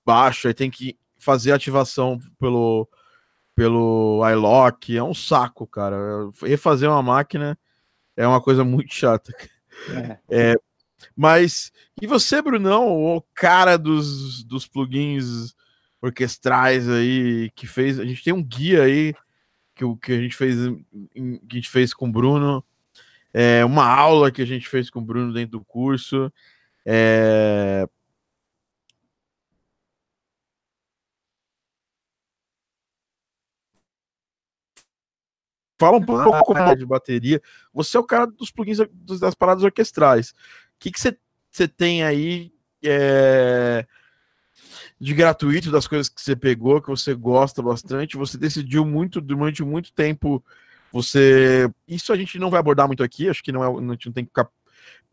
baixo, 0.05 0.47
aí 0.47 0.53
tem 0.53 0.69
que 0.69 0.97
fazer 1.17 1.51
ativação 1.51 2.19
pelo, 2.39 2.89
pelo 3.55 4.21
iLock, 4.29 4.97
é 4.97 5.03
um 5.03 5.13
saco, 5.13 5.65
cara. 5.65 5.97
Refazer 6.41 6.89
uma 6.89 7.01
máquina 7.01 7.57
é 8.15 8.27
uma 8.27 8.41
coisa 8.41 8.63
muito 8.65 8.93
chata. 8.93 9.33
É. 10.29 10.51
é 10.51 10.55
mas, 11.15 11.71
e 12.01 12.07
você, 12.07 12.41
Brunão, 12.41 12.88
o 13.17 13.21
cara 13.33 13.77
dos, 13.77 14.43
dos 14.43 14.67
plugins 14.67 15.55
orquestrais 16.01 16.89
aí, 16.89 17.51
que 17.55 17.67
fez, 17.67 17.99
a 17.99 18.05
gente 18.05 18.23
tem 18.23 18.33
um 18.33 18.43
guia 18.43 18.83
aí, 18.83 19.13
que, 19.75 19.83
que 20.01 20.12
a 20.13 20.19
gente 20.19 20.36
fez 20.36 20.55
que 21.13 21.51
a 21.51 21.55
gente 21.55 21.69
fez 21.69 21.93
com 21.93 22.07
o 22.07 22.12
Bruno, 22.12 22.63
é, 23.33 23.63
uma 23.65 23.86
aula 23.86 24.31
que 24.31 24.41
a 24.41 24.45
gente 24.45 24.67
fez 24.67 24.89
com 24.89 24.99
o 24.99 25.05
Bruno 25.05 25.33
dentro 25.33 25.60
do 25.60 25.65
curso, 25.65 26.31
é, 26.86 27.88
Fala 35.79 35.97
um 35.97 36.03
pouco 36.05 36.53
mais 36.55 36.77
de 36.77 36.86
bateria. 36.86 37.41
Você 37.71 37.97
é 37.97 37.99
o 37.99 38.03
cara 38.03 38.25
dos 38.25 38.49
plugins 38.49 38.79
das 39.19 39.36
paradas 39.36 39.63
orquestrais. 39.63 40.33
Que 40.79 40.91
você 41.49 41.67
tem 41.67 42.03
aí 42.03 42.51
é, 42.83 43.85
de 44.99 45.13
gratuito 45.13 45.71
das 45.71 45.87
coisas 45.87 46.09
que 46.09 46.21
você 46.21 46.35
pegou, 46.35 46.81
que 46.81 46.89
você 46.89 47.13
gosta 47.13 47.61
bastante? 47.61 48.17
Você 48.17 48.37
decidiu 48.37 48.85
muito 48.85 49.21
durante 49.21 49.63
muito 49.63 49.91
tempo. 49.93 50.43
Você. 50.91 51.69
Isso 51.87 52.11
a 52.11 52.17
gente 52.17 52.39
não 52.39 52.49
vai 52.49 52.59
abordar 52.59 52.87
muito 52.87 53.03
aqui, 53.03 53.29
acho 53.29 53.43
que 53.43 53.51
não 53.51 53.63
é. 53.63 53.67
A 53.67 53.91
gente 53.93 54.07
não 54.07 54.13
tem 54.13 54.23
que 54.23 54.29
ficar. 54.29 54.49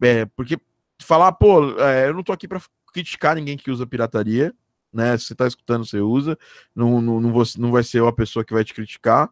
É, 0.02 0.24
porque 0.26 0.58
falar, 1.02 1.32
pô, 1.32 1.78
é, 1.80 2.08
eu 2.08 2.14
não 2.14 2.22
tô 2.22 2.32
aqui 2.32 2.48
para 2.48 2.60
criticar 2.92 3.36
ninguém 3.36 3.56
que 3.56 3.70
usa 3.70 3.86
pirataria, 3.86 4.54
né? 4.92 5.16
Se 5.18 5.26
você 5.26 5.34
tá 5.34 5.46
escutando, 5.46 5.84
você 5.84 5.98
usa. 5.98 6.38
Não, 6.74 7.00
não, 7.00 7.20
não, 7.20 7.32
vou, 7.32 7.44
não 7.58 7.72
vai 7.72 7.82
ser 7.82 8.00
eu 8.00 8.06
a 8.06 8.12
pessoa 8.12 8.44
que 8.44 8.54
vai 8.54 8.64
te 8.64 8.74
criticar. 8.74 9.30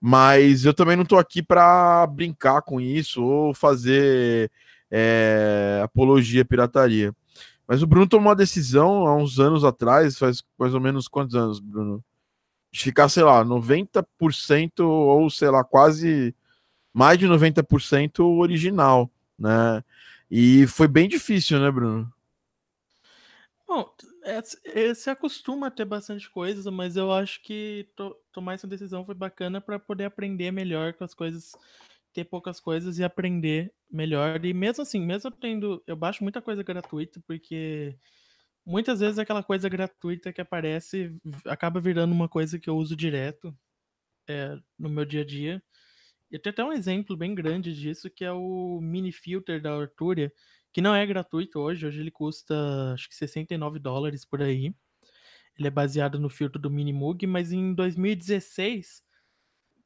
Mas 0.00 0.64
eu 0.64 0.74
também 0.74 0.96
não 0.96 1.04
estou 1.04 1.18
aqui 1.18 1.42
para 1.42 2.06
brincar 2.06 2.60
com 2.62 2.80
isso 2.80 3.22
ou 3.24 3.54
fazer 3.54 4.50
é, 4.90 5.80
apologia 5.82 6.42
à 6.42 6.44
pirataria. 6.44 7.14
Mas 7.66 7.82
o 7.82 7.86
Bruno 7.86 8.06
tomou 8.06 8.28
uma 8.28 8.36
decisão 8.36 9.06
há 9.06 9.16
uns 9.16 9.40
anos 9.40 9.64
atrás, 9.64 10.18
faz 10.18 10.42
mais 10.58 10.72
ou 10.72 10.80
menos 10.80 11.08
quantos 11.08 11.34
anos, 11.34 11.58
Bruno? 11.58 12.02
De 12.70 12.80
ficar, 12.80 13.08
sei 13.08 13.24
lá, 13.24 13.44
90% 13.44 14.80
ou, 14.80 15.28
sei 15.30 15.50
lá, 15.50 15.64
quase 15.64 16.34
mais 16.92 17.18
de 17.18 17.26
90% 17.26 18.20
original, 18.38 19.10
né? 19.38 19.82
E 20.30 20.66
foi 20.66 20.88
bem 20.88 21.08
difícil, 21.08 21.60
né, 21.60 21.70
Bruno? 21.70 22.12
Bom, 23.66 23.92
é, 24.24 24.40
é, 24.64 24.94
se 24.94 25.10
acostuma 25.10 25.66
a 25.66 25.70
ter 25.70 25.84
bastante 25.84 26.30
coisa, 26.30 26.70
mas 26.70 26.96
eu 26.96 27.12
acho 27.12 27.42
que 27.42 27.88
to, 27.94 28.16
tomar 28.32 28.54
essa 28.54 28.66
decisão 28.66 29.04
foi 29.04 29.14
bacana 29.14 29.60
para 29.60 29.78
poder 29.78 30.04
aprender 30.04 30.50
melhor 30.50 30.94
com 30.94 31.04
as 31.04 31.14
coisas, 31.14 31.56
ter 32.16 32.24
poucas 32.24 32.58
coisas 32.58 32.98
e 32.98 33.04
aprender 33.04 33.72
melhor. 33.90 34.42
E 34.44 34.54
mesmo 34.54 34.82
assim, 34.82 35.00
mesmo 35.00 35.30
tendo, 35.30 35.82
eu 35.86 35.94
baixo 35.94 36.22
muita 36.22 36.40
coisa 36.40 36.62
gratuita, 36.62 37.20
porque 37.26 37.94
muitas 38.64 39.00
vezes 39.00 39.18
aquela 39.18 39.42
coisa 39.42 39.68
gratuita 39.68 40.32
que 40.32 40.40
aparece 40.40 41.14
acaba 41.46 41.78
virando 41.80 42.12
uma 42.12 42.28
coisa 42.28 42.58
que 42.58 42.70
eu 42.70 42.76
uso 42.76 42.96
direto 42.96 43.54
é, 44.28 44.56
no 44.78 44.88
meu 44.88 45.04
dia 45.04 45.22
a 45.22 45.26
dia. 45.26 45.62
E 46.30 46.38
tem 46.38 46.50
até 46.50 46.64
um 46.64 46.72
exemplo 46.72 47.16
bem 47.16 47.34
grande 47.34 47.74
disso, 47.74 48.10
que 48.10 48.24
é 48.24 48.32
o 48.32 48.80
mini 48.80 49.12
filter 49.12 49.60
da 49.60 49.72
Arturia 49.74 50.32
que 50.72 50.82
não 50.82 50.94
é 50.94 51.06
gratuito 51.06 51.58
hoje. 51.58 51.86
Hoje 51.86 52.00
ele 52.00 52.10
custa 52.10 52.92
acho 52.92 53.08
que 53.08 53.14
69 53.14 53.78
dólares 53.78 54.24
por 54.24 54.42
aí. 54.42 54.74
Ele 55.58 55.68
é 55.68 55.70
baseado 55.70 56.18
no 56.18 56.28
filtro 56.28 56.60
do 56.60 56.70
Minimoog, 56.70 57.26
mas 57.26 57.52
em 57.52 57.72
2016, 57.74 59.02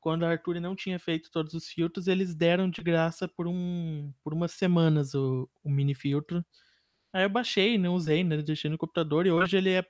quando 0.00 0.24
a 0.24 0.30
Arthur 0.30 0.60
não 0.60 0.74
tinha 0.74 0.98
feito 0.98 1.30
todos 1.30 1.54
os 1.54 1.68
filtros, 1.68 2.08
eles 2.08 2.34
deram 2.34 2.68
de 2.70 2.82
graça 2.82 3.28
por, 3.28 3.46
um, 3.46 4.12
por 4.24 4.32
umas 4.32 4.52
semanas 4.52 5.14
o, 5.14 5.48
o 5.62 5.70
mini 5.70 5.94
filtro. 5.94 6.44
Aí 7.12 7.24
eu 7.24 7.30
baixei, 7.30 7.76
não 7.76 7.94
usei, 7.94 8.24
né? 8.24 8.38
Deixei 8.42 8.70
no 8.70 8.78
computador 8.78 9.26
e 9.26 9.30
hoje 9.30 9.56
ele 9.56 9.70
é 9.70 9.84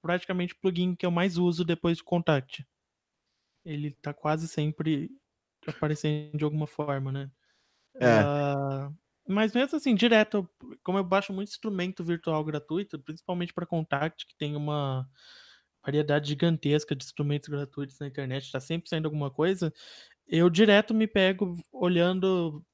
praticamente 0.00 0.54
o 0.54 0.60
plugin 0.60 0.94
que 0.94 1.06
eu 1.06 1.10
mais 1.10 1.38
uso 1.38 1.64
depois 1.64 1.98
do 1.98 2.04
Contact. 2.04 2.66
Ele 3.64 3.92
tá 4.02 4.12
quase 4.12 4.48
sempre 4.48 5.10
aparecendo 5.66 6.36
de 6.36 6.44
alguma 6.44 6.66
forma, 6.66 7.10
né? 7.10 7.30
É. 7.96 8.22
Uh, 8.22 8.94
mas 9.26 9.52
mesmo 9.52 9.76
assim, 9.76 9.94
direto, 9.94 10.48
como 10.82 10.98
eu 10.98 11.04
baixo 11.04 11.32
muito 11.32 11.48
instrumento 11.48 12.02
virtual 12.04 12.44
gratuito, 12.44 12.98
principalmente 12.98 13.54
para 13.54 13.66
Contact, 13.66 14.26
que 14.26 14.36
tem 14.36 14.56
uma 14.56 15.08
variedade 15.84 16.28
gigantesca 16.28 16.94
de 16.94 17.04
instrumentos 17.04 17.48
gratuitos 17.48 17.98
na 17.98 18.06
internet, 18.06 18.44
está 18.44 18.60
sempre 18.60 18.88
saindo 18.88 19.06
alguma 19.06 19.30
coisa, 19.30 19.72
eu 20.26 20.48
direto 20.48 20.94
me 20.94 21.06
pego 21.06 21.56
olhando 21.72 22.64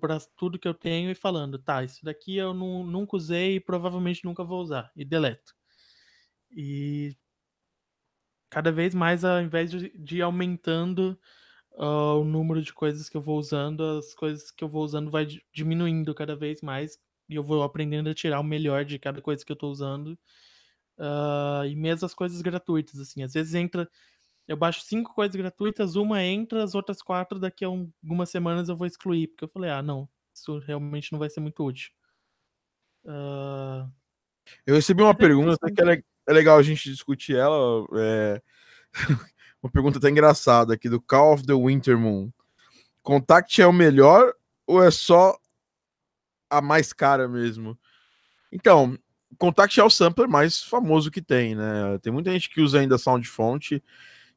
para 0.00 0.18
tudo 0.36 0.58
que 0.58 0.68
eu 0.68 0.74
tenho 0.74 1.10
e 1.10 1.14
falando, 1.14 1.58
tá, 1.58 1.82
isso 1.82 2.04
daqui 2.04 2.36
eu 2.36 2.52
não, 2.52 2.84
nunca 2.84 3.16
usei 3.16 3.56
e 3.56 3.60
provavelmente 3.60 4.24
nunca 4.24 4.44
vou 4.44 4.60
usar, 4.60 4.92
e 4.94 5.04
deleto. 5.04 5.54
E 6.50 7.16
cada 8.50 8.72
vez 8.72 8.94
mais, 8.94 9.24
ao 9.24 9.40
invés 9.40 9.70
de, 9.70 9.90
de 9.98 10.22
aumentando 10.22 11.18
uh, 11.72 12.20
o 12.20 12.24
número 12.24 12.62
de 12.62 12.72
coisas 12.72 13.08
que 13.08 13.16
eu 13.16 13.20
vou 13.20 13.38
usando, 13.38 13.82
as 13.98 14.14
coisas 14.14 14.50
que 14.50 14.64
eu 14.64 14.68
vou 14.68 14.82
usando 14.84 15.10
vai 15.10 15.26
diminuindo 15.52 16.14
cada 16.14 16.34
vez 16.36 16.60
mais 16.62 16.98
e 17.28 17.34
eu 17.34 17.42
vou 17.42 17.62
aprendendo 17.62 18.08
a 18.08 18.14
tirar 18.14 18.40
o 18.40 18.44
melhor 18.44 18.84
de 18.84 18.98
cada 18.98 19.20
coisa 19.20 19.44
que 19.44 19.52
eu 19.52 19.54
estou 19.54 19.70
usando. 19.70 20.18
Uh, 20.98 21.64
e 21.66 21.76
mesmo 21.76 22.04
as 22.04 22.12
coisas 22.12 22.42
gratuitas, 22.42 22.98
assim, 22.98 23.22
às 23.22 23.32
vezes 23.32 23.54
entra, 23.54 23.88
eu 24.48 24.56
baixo 24.56 24.80
cinco 24.82 25.14
coisas 25.14 25.36
gratuitas, 25.36 25.94
uma 25.94 26.22
entra, 26.24 26.64
as 26.64 26.74
outras 26.74 27.00
quatro 27.00 27.38
daqui 27.38 27.64
a 27.64 27.70
um, 27.70 27.90
algumas 28.02 28.30
semanas 28.30 28.68
eu 28.68 28.76
vou 28.76 28.86
excluir, 28.86 29.28
porque 29.28 29.44
eu 29.44 29.48
falei, 29.48 29.70
ah, 29.70 29.82
não, 29.82 30.08
isso 30.34 30.58
realmente 30.58 31.12
não 31.12 31.18
vai 31.18 31.30
ser 31.30 31.40
muito 31.40 31.64
útil. 31.64 31.90
Uh... 33.04 33.88
Eu 34.66 34.74
recebi 34.74 35.02
uma 35.02 35.14
pergunta 35.14 35.70
que 35.70 35.82
é, 35.82 36.02
é 36.26 36.32
legal 36.32 36.58
a 36.58 36.62
gente 36.62 36.90
discutir 36.90 37.36
ela. 37.36 37.86
É... 37.94 38.42
uma 39.62 39.70
pergunta 39.70 39.98
até 39.98 40.08
engraçada 40.08 40.74
aqui 40.74 40.88
do 40.88 41.00
Call 41.00 41.34
of 41.34 41.46
the 41.46 41.54
Winter 41.54 41.98
Moon. 41.98 42.32
Contact 43.02 43.60
é 43.60 43.66
o 43.66 43.72
melhor 43.72 44.34
ou 44.66 44.82
é 44.82 44.90
só 44.90 45.38
a 46.50 46.60
mais 46.60 46.92
cara 46.92 47.28
mesmo? 47.28 47.78
Então, 48.50 48.98
Contact 49.36 49.78
é 49.78 49.84
o 49.84 49.90
sampler 49.90 50.28
mais 50.28 50.62
famoso 50.62 51.10
que 51.10 51.20
tem, 51.20 51.54
né? 51.54 51.98
Tem 52.00 52.12
muita 52.12 52.30
gente 52.30 52.48
que 52.48 52.60
usa 52.60 52.80
ainda 52.80 52.98
Sound 52.98 53.26
Font. 53.28 53.82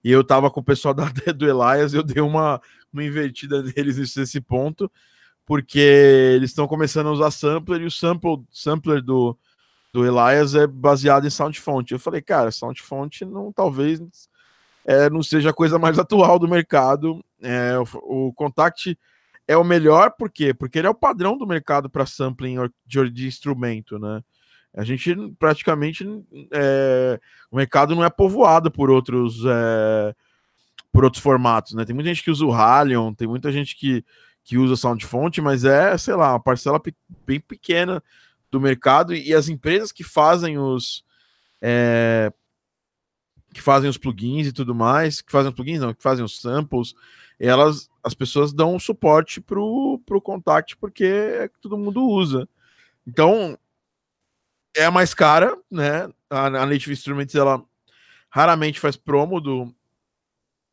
E 0.03 0.11
eu 0.11 0.23
tava 0.23 0.49
com 0.49 0.59
o 0.59 0.63
pessoal 0.63 0.93
da, 0.95 1.05
do 1.05 1.45
Elias, 1.45 1.93
eu 1.93 2.03
dei 2.03 2.21
uma, 2.21 2.61
uma 2.91 3.03
invertida 3.03 3.61
neles 3.63 4.15
nesse 4.15 4.41
ponto, 4.41 4.91
porque 5.45 5.79
eles 6.35 6.49
estão 6.49 6.67
começando 6.67 7.07
a 7.07 7.11
usar 7.11 7.31
sampler 7.31 7.81
e 7.81 7.85
o 7.85 7.91
sample, 7.91 8.43
sampler 8.51 9.01
do, 9.01 9.37
do 9.93 10.05
Elias 10.05 10.55
é 10.55 10.65
baseado 10.65 11.25
em 11.25 11.29
Sound 11.29 11.59
Font. 11.59 11.91
Eu 11.91 11.99
falei, 11.99 12.21
cara, 12.21 12.51
Sound 12.51 12.81
Font 12.81 13.21
não 13.25 13.51
talvez 13.51 14.01
é, 14.85 15.09
não 15.09 15.21
seja 15.21 15.51
a 15.51 15.53
coisa 15.53 15.77
mais 15.77 15.97
atual 15.99 16.39
do 16.39 16.47
mercado. 16.47 17.23
É, 17.41 17.77
o, 17.77 18.27
o 18.29 18.33
Contact 18.33 18.97
é 19.47 19.57
o 19.57 19.63
melhor, 19.63 20.11
por 20.11 20.29
quê? 20.29 20.53
Porque 20.53 20.79
ele 20.79 20.87
é 20.87 20.89
o 20.89 20.95
padrão 20.95 21.37
do 21.37 21.47
mercado 21.47 21.89
para 21.89 22.05
sampling 22.05 22.57
de, 22.85 23.09
de, 23.09 23.27
instrumento, 23.27 23.99
né? 23.99 24.23
A 24.73 24.83
gente 24.83 25.13
praticamente 25.37 26.05
é, 26.51 27.19
o 27.51 27.57
mercado 27.57 27.93
não 27.93 28.03
é 28.03 28.09
povoado 28.09 28.71
por 28.71 28.89
outros 28.89 29.43
é, 29.45 30.15
por 30.91 31.03
outros 31.03 31.21
formatos, 31.21 31.73
né? 31.73 31.85
Tem 31.85 31.95
muita 31.95 32.09
gente 32.09 32.23
que 32.23 32.31
usa 32.31 32.45
o 32.45 32.53
Halion, 32.53 33.13
tem 33.13 33.27
muita 33.27 33.51
gente 33.51 33.75
que, 33.75 34.03
que 34.43 34.57
usa 34.57 34.75
SoundFont, 34.75 35.41
mas 35.41 35.63
é, 35.63 35.97
sei 35.97 36.15
lá, 36.15 36.33
uma 36.33 36.39
parcela 36.39 36.79
pe 36.79 36.95
bem 37.25 37.39
pequena 37.39 38.03
do 38.49 38.59
mercado 38.59 39.13
e 39.13 39.33
as 39.33 39.47
empresas 39.47 39.91
que 39.91 40.03
fazem 40.03 40.57
os 40.57 41.03
é, 41.61 42.31
que 43.53 43.61
fazem 43.61 43.89
os 43.89 43.97
plugins 43.97 44.47
e 44.47 44.53
tudo 44.53 44.73
mais, 44.73 45.21
que 45.21 45.31
fazem 45.31 45.49
os 45.49 45.55
plugins, 45.55 45.79
não, 45.79 45.93
que 45.93 46.03
fazem 46.03 46.23
os 46.23 46.39
samples, 46.39 46.93
elas, 47.39 47.89
as 48.03 48.13
pessoas 48.13 48.53
dão 48.53 48.79
suporte 48.79 49.41
pro, 49.41 50.01
pro 50.05 50.21
Contact 50.21 50.77
porque 50.77 51.03
é 51.03 51.47
que 51.47 51.59
todo 51.59 51.77
mundo 51.77 52.03
usa. 52.03 52.47
Então, 53.05 53.57
é 54.75 54.85
a 54.85 54.91
mais 54.91 55.13
cara, 55.13 55.57
né? 55.69 56.09
A, 56.29 56.45
a 56.47 56.65
Native 56.65 56.93
Instruments, 56.93 57.35
ela 57.35 57.63
raramente 58.29 58.79
faz 58.79 58.95
promo 58.95 59.41
do, 59.41 59.73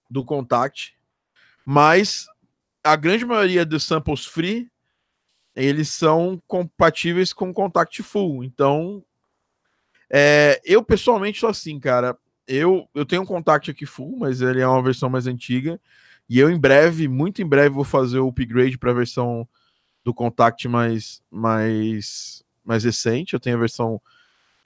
do 0.09 0.25
Contact, 0.25 0.97
mas 1.65 2.27
a 2.83 2.95
grande 2.97 3.25
maioria 3.25 3.67
dos 3.67 3.85
samples 3.85 4.25
free, 4.25 4.71
eles 5.55 5.89
são 5.89 6.41
compatíveis 6.47 7.33
com 7.33 7.53
Contact 7.53 8.03
Full. 8.03 8.45
Então, 8.45 9.05
é, 10.09 10.61
eu 10.65 10.83
pessoalmente 10.83 11.41
sou 11.41 11.49
assim, 11.49 11.81
cara 11.81 12.17
eu, 12.49 12.89
eu 12.95 13.05
tenho 13.05 13.23
um 13.23 13.27
contact 13.27 13.71
aqui 13.71 13.85
full, 13.85 14.17
mas 14.19 14.41
ele 14.41 14.61
é 14.61 14.67
uma 14.67 14.83
versão 14.83 15.11
mais 15.11 15.27
antiga. 15.27 15.79
E 16.29 16.39
eu 16.39 16.51
em 16.51 16.59
breve, 16.59 17.07
muito 17.07 17.43
em 17.43 17.47
breve, 17.47 17.69
vou 17.69 17.85
fazer 17.85 18.19
o 18.19 18.29
upgrade 18.29 18.79
para 18.79 18.91
a 18.91 18.95
versão 18.95 19.47
do 20.03 20.15
contact 20.15 20.67
mais, 20.67 21.23
mais, 21.31 22.43
mais 22.69 22.85
recente. 22.85 23.35
Eu 23.35 23.41
tenho 23.41 23.57
a 23.57 23.61
versão 23.61 24.01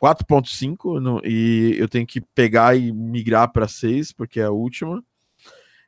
4.5 0.03 1.23
e 1.25 1.77
eu 1.79 1.88
tenho 1.88 2.07
que 2.07 2.21
pegar 2.21 2.77
e 2.77 2.93
migrar 2.93 3.53
para 3.53 3.69
6, 3.69 4.12
porque 4.12 4.41
é 4.41 4.45
a 4.45 4.51
última. 4.51 5.03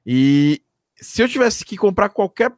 E 0.06 0.62
se 0.96 1.20
eu 1.20 1.28
tivesse 1.28 1.64
que 1.64 1.76
comprar 1.76 2.10
qualquer 2.10 2.52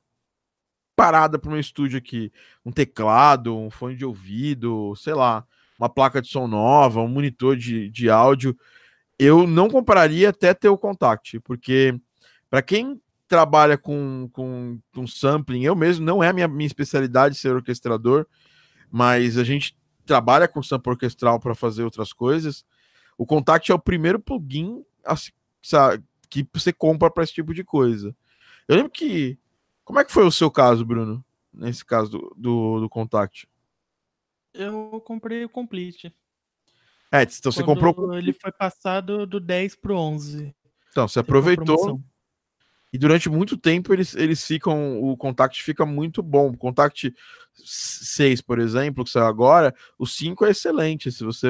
parada 0.94 1.38
para 1.38 1.48
o 1.48 1.52
meu 1.52 1.60
estúdio 1.60 1.98
aqui, 1.98 2.32
um 2.64 2.70
teclado, 2.70 3.56
um 3.56 3.70
fone 3.70 3.96
de 3.96 4.04
ouvido, 4.04 4.94
sei 4.96 5.14
lá, 5.14 5.44
uma 5.78 5.88
placa 5.88 6.20
de 6.20 6.28
som 6.28 6.46
nova, 6.46 7.00
um 7.00 7.08
monitor 7.08 7.56
de, 7.56 7.90
de 7.90 8.08
áudio, 8.08 8.56
eu 9.18 9.46
não 9.46 9.68
compraria 9.68 10.30
até 10.30 10.52
ter 10.52 10.68
o 10.68 10.78
Contact, 10.78 11.40
porque 11.40 11.98
para 12.50 12.62
quem 12.62 13.00
trabalha 13.28 13.76
com, 13.76 14.28
com, 14.32 14.78
com 14.94 15.06
sampling, 15.06 15.64
eu 15.64 15.74
mesmo 15.74 16.04
não 16.04 16.22
é 16.22 16.28
a 16.28 16.32
minha, 16.32 16.48
minha 16.48 16.66
especialidade 16.66 17.34
ser 17.36 17.54
orquestrador, 17.54 18.26
mas 18.90 19.38
a 19.38 19.44
gente 19.44 19.76
trabalha 20.04 20.46
com 20.46 20.62
sample 20.62 20.90
orquestral 20.90 21.40
para 21.40 21.54
fazer 21.54 21.82
outras 21.82 22.12
coisas. 22.12 22.64
O 23.18 23.26
Contact 23.26 23.70
é 23.70 23.74
o 23.74 23.78
primeiro 23.78 24.20
plugin 24.20 24.84
assim, 25.04 25.32
sabe, 25.62 26.02
que 26.28 26.46
você 26.52 26.72
compra 26.72 27.10
para 27.10 27.24
esse 27.24 27.32
tipo 27.32 27.54
de 27.54 27.64
coisa. 27.64 28.14
Eu 28.68 28.76
lembro 28.76 28.90
que. 28.90 29.38
Como 29.84 30.00
é 30.00 30.04
que 30.04 30.12
foi 30.12 30.24
o 30.24 30.32
seu 30.32 30.50
caso, 30.50 30.84
Bruno? 30.84 31.24
Nesse 31.52 31.84
caso 31.84 32.10
do, 32.10 32.34
do, 32.36 32.80
do 32.80 32.88
Contact? 32.88 33.48
Eu 34.52 35.00
comprei 35.04 35.44
o 35.44 35.48
Complete. 35.48 36.12
É, 37.12 37.22
então 37.22 37.52
você 37.52 37.62
Quando 37.62 37.80
comprou. 37.80 38.14
Ele 38.14 38.32
foi 38.32 38.50
passado 38.50 39.26
do 39.26 39.38
10 39.38 39.76
pro 39.76 39.96
11. 39.96 40.54
Então, 40.90 41.06
você 41.06 41.20
aproveitou. 41.20 42.02
E 42.96 42.98
durante 42.98 43.28
muito 43.28 43.58
tempo 43.58 43.92
eles, 43.92 44.16
eles 44.16 44.42
ficam. 44.42 45.02
O 45.02 45.18
Contact 45.18 45.62
fica 45.62 45.84
muito 45.84 46.22
bom. 46.22 46.48
O 46.48 46.56
Contact 46.56 47.14
6, 47.52 48.40
por 48.40 48.58
exemplo, 48.58 49.04
que 49.04 49.10
saiu 49.10 49.26
agora, 49.26 49.74
o 49.98 50.06
5 50.06 50.46
é 50.46 50.50
excelente. 50.50 51.12
Se 51.12 51.22
você 51.22 51.48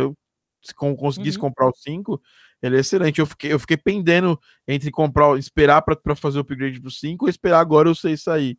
conseguisse 0.75 1.39
uhum. 1.39 1.43
comprar 1.43 1.69
o 1.69 1.73
5, 1.73 2.21
ele 2.61 2.77
é 2.77 2.81
excelente. 2.81 3.21
Eu 3.21 3.27
fiquei, 3.27 3.53
eu 3.53 3.61
fiquei 3.61 3.77
pendendo 3.77 4.37
entre 4.67 4.91
comprar, 4.91 5.39
esperar 5.39 5.83
para 5.83 6.17
fazer 6.17 6.39
o 6.39 6.41
upgrade 6.41 6.81
pro 6.81 6.91
5 6.91 7.25
ou 7.25 7.29
esperar 7.29 7.61
agora 7.61 7.89
o 7.89 7.95
6 7.95 8.21
sair. 8.21 8.59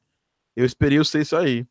Eu 0.55 0.63
esperei 0.63 0.97
o 0.97 1.03
6 1.03 1.27
sair. 1.27 1.67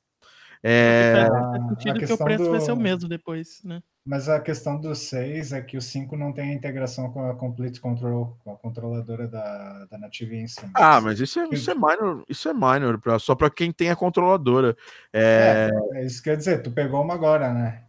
É... 0.63 1.29
Faz 1.31 1.69
sentido 1.71 1.99
que 1.99 2.13
o 2.13 2.19
preço 2.19 2.45
do... 2.45 2.51
vai 2.51 2.61
ser 2.61 2.73
o 2.73 2.77
mesmo 2.77 3.09
depois, 3.09 3.63
né? 3.65 3.83
Mas 4.07 4.29
a 4.29 4.39
questão 4.39 4.79
do 4.79 4.95
6 4.95 5.53
é 5.53 5.61
que 5.61 5.77
o 5.77 5.83
5 5.83 6.17
não 6.17 6.33
tem 6.33 6.51
a 6.51 6.55
integração 6.55 7.11
com 7.11 7.29
a 7.29 7.35
Complete 7.35 7.81
Control, 7.81 8.39
com 8.45 8.53
a 8.53 8.57
controladora 8.57 9.27
da, 9.27 9.85
da 9.91 9.99
Native 9.99 10.41
Instance. 10.41 10.71
Ah, 10.77 11.01
mas 11.01 11.19
isso 11.19 11.41
é, 11.41 11.49
isso 11.51 11.69
é 11.73 11.75
minor, 11.75 12.23
isso 12.29 12.49
é 12.49 12.55
minor 12.55 13.01
pra, 13.01 13.19
só 13.19 13.35
para 13.35 13.51
quem 13.51 13.73
tem 13.73 13.91
a 13.91 13.97
controladora. 13.97 14.77
É... 15.13 15.73
é... 15.93 15.99
É, 15.99 16.07
isso 16.07 16.23
quer 16.23 16.37
dizer, 16.37 16.63
tu 16.63 16.71
pegou 16.71 17.03
uma 17.03 17.15
agora, 17.15 17.53
né? 17.53 17.83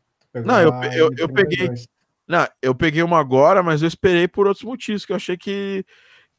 não, 0.43 0.59
eu, 0.59 0.71
eu, 0.91 1.09
eu 1.15 1.29
peguei. 1.29 1.69
Não, 2.27 2.47
eu 2.63 2.73
peguei 2.73 3.03
uma 3.03 3.19
agora, 3.19 3.61
mas 3.61 3.83
eu 3.83 3.87
esperei 3.87 4.27
por 4.27 4.47
outros 4.47 4.65
motivos, 4.65 5.05
que 5.05 5.11
eu 5.11 5.15
achei 5.15 5.37
que 5.37 5.85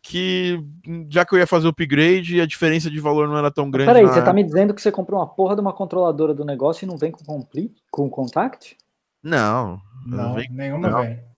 que 0.02 0.60
já 1.08 1.24
que 1.24 1.34
eu 1.34 1.38
ia 1.38 1.46
fazer 1.46 1.66
o 1.66 1.70
upgrade, 1.70 2.40
a 2.40 2.46
diferença 2.46 2.90
de 2.90 2.98
valor 2.98 3.28
não 3.28 3.36
era 3.36 3.50
tão 3.50 3.70
grande. 3.70 3.92
Peraí, 3.92 4.06
você 4.06 4.22
tá 4.22 4.32
me 4.32 4.42
dizendo 4.42 4.74
que 4.74 4.82
você 4.82 4.90
comprou 4.90 5.20
uma 5.20 5.26
porra 5.26 5.54
de 5.54 5.60
uma 5.60 5.72
controladora 5.72 6.34
do 6.34 6.44
negócio 6.44 6.84
e 6.84 6.88
não 6.88 6.96
vem 6.96 7.12
com 7.12 7.24
complete, 7.24 7.82
com 7.90 8.08
contact? 8.10 8.76
Não. 9.22 9.80
Não, 10.06 10.34
vem, 10.34 10.48
nenhuma 10.50 10.88
não. 10.88 11.02
vem. 11.02 11.28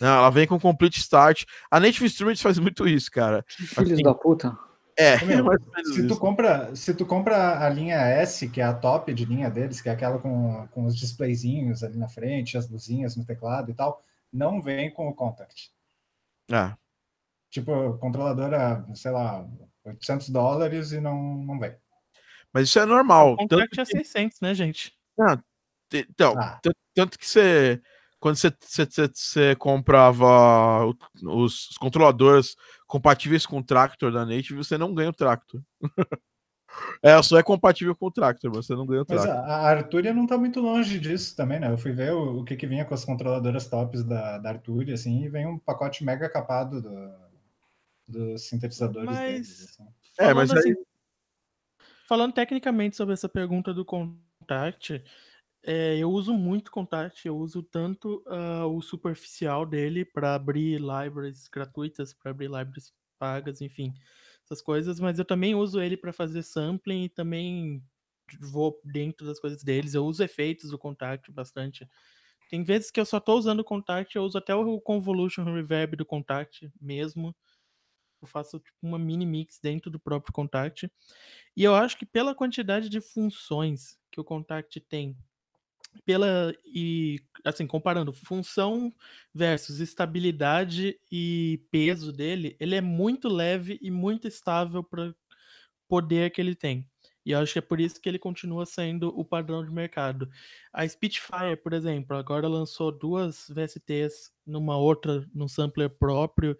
Não, 0.00 0.18
ela 0.18 0.30
vem 0.30 0.46
com 0.46 0.58
complete 0.58 0.98
start. 0.98 1.44
A 1.70 1.78
Native 1.80 2.06
Instruments 2.06 2.42
faz 2.42 2.58
muito 2.58 2.86
isso, 2.86 3.10
cara. 3.10 3.44
Que 3.44 3.66
filhos 3.66 3.92
assim, 3.92 4.02
da 4.02 4.14
puta. 4.14 4.56
É, 4.96 5.24
Meu, 5.24 5.46
se 5.94 6.06
tu 6.06 6.16
compra, 6.16 6.74
se 6.76 6.94
tu 6.94 7.06
compra 7.06 7.64
a 7.64 7.68
linha 7.68 7.96
S, 7.96 8.48
que 8.48 8.60
é 8.60 8.64
a 8.64 8.74
top 8.74 9.12
de 9.12 9.24
linha 9.24 9.50
deles, 9.50 9.80
que 9.80 9.88
é 9.88 9.92
aquela 9.92 10.18
com, 10.18 10.66
com 10.68 10.84
os 10.84 10.96
displayzinhos 10.96 11.82
ali 11.82 11.96
na 11.96 12.08
frente, 12.08 12.58
as 12.58 12.68
luzinhas 12.68 13.16
no 13.16 13.24
teclado 13.24 13.70
e 13.70 13.74
tal, 13.74 14.04
não 14.32 14.60
vem 14.60 14.90
com 14.90 15.08
o 15.08 15.14
contact. 15.14 15.70
Ah. 16.50 16.76
Tipo, 17.50 17.96
controladora, 17.98 18.84
sei 18.94 19.10
lá, 19.10 19.46
800 19.84 20.30
dólares 20.30 20.92
e 20.92 21.00
não, 21.00 21.36
não 21.38 21.58
vem. 21.58 21.74
Mas 22.52 22.68
isso 22.68 22.78
é 22.78 22.84
normal. 22.84 23.32
O 23.32 23.36
contact 23.36 23.80
é 23.80 23.84
600, 23.84 24.40
né, 24.40 24.54
gente? 24.54 24.92
Não, 25.16 25.42
então, 25.98 26.34
ah. 26.38 26.60
tanto 26.94 27.18
que 27.18 27.28
você 27.28 27.80
quando 28.22 28.36
você, 28.36 28.52
você, 28.60 29.10
você 29.12 29.56
comprava 29.56 30.86
os, 30.86 31.70
os, 31.70 31.76
controladores 31.76 32.54
compatíveis 32.86 33.44
com 33.44 33.58
o 33.58 33.64
Tractor 33.64 34.12
da 34.12 34.24
Native, 34.24 34.54
você 34.54 34.78
não 34.78 34.94
ganha 34.94 35.10
o 35.10 35.12
Tractor. 35.12 35.60
é, 37.02 37.20
só 37.20 37.36
é 37.36 37.42
compatível 37.42 37.96
com 37.96 38.06
o 38.06 38.12
Tractor, 38.12 38.52
você 38.52 38.76
não 38.76 38.86
ganha 38.86 39.02
o 39.02 39.04
Tractor. 39.04 39.28
Mas 39.28 39.44
a 39.44 39.68
Arturia 39.68 40.14
não 40.14 40.22
está 40.22 40.38
muito 40.38 40.60
longe 40.60 41.00
disso 41.00 41.34
também, 41.34 41.58
né? 41.58 41.72
Eu 41.72 41.76
fui 41.76 41.90
ver 41.90 42.12
o, 42.12 42.38
o 42.38 42.44
que, 42.44 42.54
que 42.54 42.64
vinha 42.64 42.84
com 42.84 42.94
as 42.94 43.04
controladoras 43.04 43.66
tops 43.66 44.04
da, 44.04 44.38
da 44.38 44.50
Arturia, 44.50 44.94
assim, 44.94 45.24
e 45.24 45.28
vem 45.28 45.44
um 45.44 45.58
pacote 45.58 46.04
mega 46.04 46.30
capado 46.30 46.80
do, 46.80 47.12
dos 48.06 48.48
sintetizadores 48.48 49.10
mas... 49.10 49.32
deles. 49.32 49.68
Assim. 49.68 49.88
É, 50.20 50.32
mas 50.32 50.52
assim, 50.52 50.70
aí... 50.70 50.76
Falando 52.08 52.34
tecnicamente 52.34 52.94
sobre 52.94 53.14
essa 53.14 53.28
pergunta 53.28 53.74
do 53.74 53.84
Contact, 53.84 55.02
é, 55.64 55.96
eu 55.96 56.10
uso 56.10 56.34
muito 56.34 56.72
Contact, 56.72 57.26
eu 57.26 57.36
uso 57.36 57.62
tanto 57.62 58.22
uh, 58.26 58.66
o 58.66 58.82
superficial 58.82 59.64
dele 59.64 60.04
para 60.04 60.34
abrir 60.34 60.78
libraries 60.80 61.48
gratuitas, 61.48 62.12
para 62.12 62.32
abrir 62.32 62.46
libraries 62.46 62.92
pagas, 63.18 63.60
enfim, 63.60 63.94
essas 64.44 64.60
coisas, 64.60 64.98
mas 64.98 65.18
eu 65.18 65.24
também 65.24 65.54
uso 65.54 65.80
ele 65.80 65.96
para 65.96 66.12
fazer 66.12 66.42
sampling 66.42 67.04
e 67.04 67.08
também 67.08 67.80
vou 68.40 68.80
dentro 68.84 69.24
das 69.24 69.38
coisas 69.38 69.62
deles. 69.62 69.94
Eu 69.94 70.04
uso 70.04 70.24
efeitos 70.24 70.70
do 70.70 70.78
Contact 70.78 71.30
bastante. 71.30 71.88
Tem 72.50 72.64
vezes 72.64 72.90
que 72.90 72.98
eu 72.98 73.06
só 73.06 73.18
estou 73.18 73.38
usando 73.38 73.60
o 73.60 73.64
Contact, 73.64 74.16
eu 74.16 74.24
uso 74.24 74.36
até 74.36 74.54
o 74.54 74.80
Convolution 74.80 75.44
Reverb 75.44 75.96
do 75.96 76.04
Contact 76.04 76.70
mesmo. 76.80 77.34
Eu 78.20 78.26
faço 78.26 78.58
tipo, 78.58 78.76
uma 78.82 78.98
mini 78.98 79.26
mix 79.26 79.58
dentro 79.60 79.90
do 79.90 79.98
próprio 79.98 80.32
Contact. 80.32 80.90
E 81.56 81.62
eu 81.62 81.74
acho 81.74 81.96
que 81.96 82.06
pela 82.06 82.34
quantidade 82.34 82.88
de 82.88 83.00
funções 83.00 83.98
que 84.10 84.20
o 84.20 84.24
Contact 84.24 84.80
tem 84.80 85.16
pela 86.04 86.54
e 86.64 87.20
assim 87.44 87.66
comparando 87.66 88.12
função 88.12 88.92
versus 89.34 89.80
estabilidade 89.80 90.98
e 91.10 91.60
peso 91.70 92.12
dele, 92.12 92.56
ele 92.60 92.74
é 92.74 92.80
muito 92.80 93.28
leve 93.28 93.78
e 93.82 93.90
muito 93.90 94.28
estável 94.28 94.82
para 94.82 95.14
poder 95.88 96.30
que 96.30 96.40
ele 96.40 96.54
tem. 96.54 96.88
E 97.24 97.32
eu 97.32 97.38
acho 97.38 97.52
que 97.52 97.58
é 97.60 97.62
por 97.62 97.80
isso 97.80 98.00
que 98.00 98.08
ele 98.08 98.18
continua 98.18 98.66
sendo 98.66 99.08
o 99.18 99.24
padrão 99.24 99.64
de 99.64 99.70
mercado. 99.70 100.28
A 100.72 100.86
Spitfire, 100.88 101.56
por 101.62 101.72
exemplo, 101.72 102.16
agora 102.16 102.48
lançou 102.48 102.90
duas 102.90 103.46
VSTs 103.48 104.32
numa 104.46 104.76
outra, 104.76 105.24
num 105.34 105.46
sampler 105.46 105.90
próprio, 105.90 106.56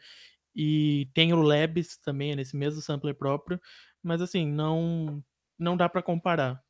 e 0.54 1.08
tem 1.14 1.32
o 1.32 1.42
Labs 1.42 1.96
também 1.96 2.36
nesse 2.36 2.56
mesmo 2.56 2.80
sampler 2.82 3.14
próprio, 3.14 3.60
mas 4.02 4.20
assim, 4.20 4.46
não 4.46 5.22
não 5.58 5.76
dá 5.76 5.88
para 5.88 6.02
comparar. 6.02 6.62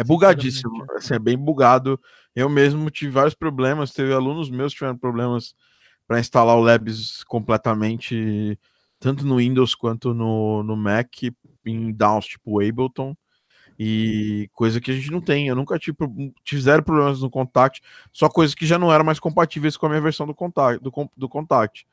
É 0.00 0.04
bugadíssimo, 0.04 0.86
assim, 0.96 1.12
é 1.12 1.18
bem 1.18 1.36
bugado. 1.36 2.00
Eu 2.34 2.48
mesmo 2.48 2.88
tive 2.88 3.10
vários 3.12 3.34
problemas, 3.34 3.92
teve 3.92 4.14
alunos 4.14 4.48
meus 4.48 4.72
que 4.72 4.78
tiveram 4.78 4.96
problemas 4.96 5.54
para 6.08 6.18
instalar 6.18 6.56
o 6.56 6.62
Labs 6.62 7.22
completamente, 7.24 8.58
tanto 8.98 9.26
no 9.26 9.36
Windows 9.36 9.74
quanto 9.74 10.14
no, 10.14 10.62
no 10.62 10.74
Mac, 10.74 11.06
em 11.66 11.92
downs 11.92 12.24
tipo 12.24 12.66
Ableton, 12.66 13.14
e 13.78 14.48
coisa 14.54 14.80
que 14.80 14.90
a 14.90 14.94
gente 14.94 15.10
não 15.10 15.20
tem. 15.20 15.48
Eu 15.48 15.54
nunca 15.54 15.78
tive, 15.78 15.98
tive 16.42 16.62
zero 16.62 16.82
problemas 16.82 17.20
no 17.20 17.28
Contact, 17.28 17.82
só 18.10 18.26
coisas 18.30 18.54
que 18.54 18.64
já 18.64 18.78
não 18.78 18.90
eram 18.90 19.04
mais 19.04 19.20
compatíveis 19.20 19.76
com 19.76 19.84
a 19.84 19.90
minha 19.90 20.00
versão 20.00 20.26
do 20.26 20.34
Contact. 20.34 20.82
Do, 20.82 20.90
do 21.14 21.28
Contact. 21.28 21.86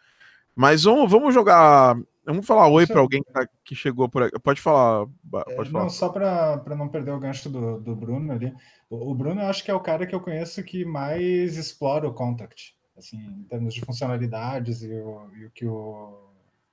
Mas 0.56 0.86
vamos, 0.86 1.12
vamos 1.12 1.34
jogar 1.34 1.98
Vamos 2.28 2.46
falar 2.46 2.68
oi 2.68 2.86
para 2.86 3.00
alguém 3.00 3.24
que, 3.24 3.32
tá, 3.32 3.48
que, 3.64 3.74
chegou 3.74 4.10
por 4.10 4.24
aqui. 4.24 4.38
Pode 4.40 4.60
falar. 4.60 5.08
Pode 5.32 5.50
é, 5.50 5.56
falar. 5.56 5.84
Não, 5.84 5.90
só 5.90 6.10
para 6.10 6.76
não 6.76 6.90
perder 6.90 7.12
o 7.12 7.20
gancho 7.20 7.50
do, 7.50 7.80
do 7.80 7.96
Bruno 7.96 8.34
ali. 8.34 8.54
O, 8.90 9.12
o, 9.12 9.16
Bruno, 9.16 9.40
eu 9.40 9.48
acho 9.48 9.64
que 9.64 9.72
é 9.72 9.74
o 9.74 9.80
cara 9.80 10.06
que 10.06 10.14
eu 10.14 10.20
conheço 10.20 10.62
que 10.62 10.84
mais 10.84 11.56
explora 11.56 12.06
o 12.06 12.14
Contact, 12.14 12.76
assim, 12.98 13.18
em 13.18 13.44
termos 13.44 13.74
de 13.74 13.80
funcionalidades 13.80 14.84
e 14.84 14.92
o, 14.92 15.30
e 15.36 15.46
o 15.46 15.52
que 15.52 15.66
o, 15.66 16.20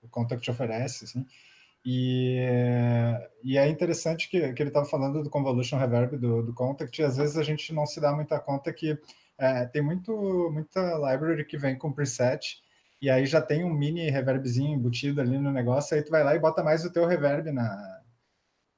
o 0.02 0.08
Contact 0.08 0.50
oferece, 0.50 1.04
assim. 1.04 1.24
E, 1.86 2.40
e 3.44 3.56
é 3.56 3.68
interessante 3.68 4.28
que, 4.28 4.52
que 4.54 4.62
ele 4.62 4.70
estava 4.70 4.86
falando 4.86 5.22
do 5.22 5.30
Convolution 5.30 5.78
Reverb 5.78 6.16
do, 6.16 6.42
do 6.42 6.52
Contact, 6.52 7.00
e 7.00 7.04
às 7.04 7.16
vezes 7.16 7.36
a 7.36 7.44
gente 7.44 7.72
não 7.72 7.86
se 7.86 8.00
dá 8.00 8.10
muita 8.12 8.40
conta 8.40 8.72
que 8.72 8.98
é, 9.38 9.66
tem 9.66 9.82
muito, 9.82 10.50
muita 10.52 10.80
library 10.94 11.44
que 11.44 11.58
vem 11.58 11.76
com 11.76 11.92
preset 11.92 12.63
e 13.00 13.10
aí 13.10 13.26
já 13.26 13.40
tem 13.40 13.64
um 13.64 13.72
mini 13.72 14.10
reverbzinho 14.10 14.74
embutido 14.74 15.20
ali 15.20 15.38
no 15.38 15.52
negócio, 15.52 15.96
aí 15.96 16.02
tu 16.02 16.10
vai 16.10 16.24
lá 16.24 16.34
e 16.34 16.38
bota 16.38 16.62
mais 16.62 16.84
o 16.84 16.92
teu 16.92 17.06
reverb 17.06 17.50
na 17.52 18.00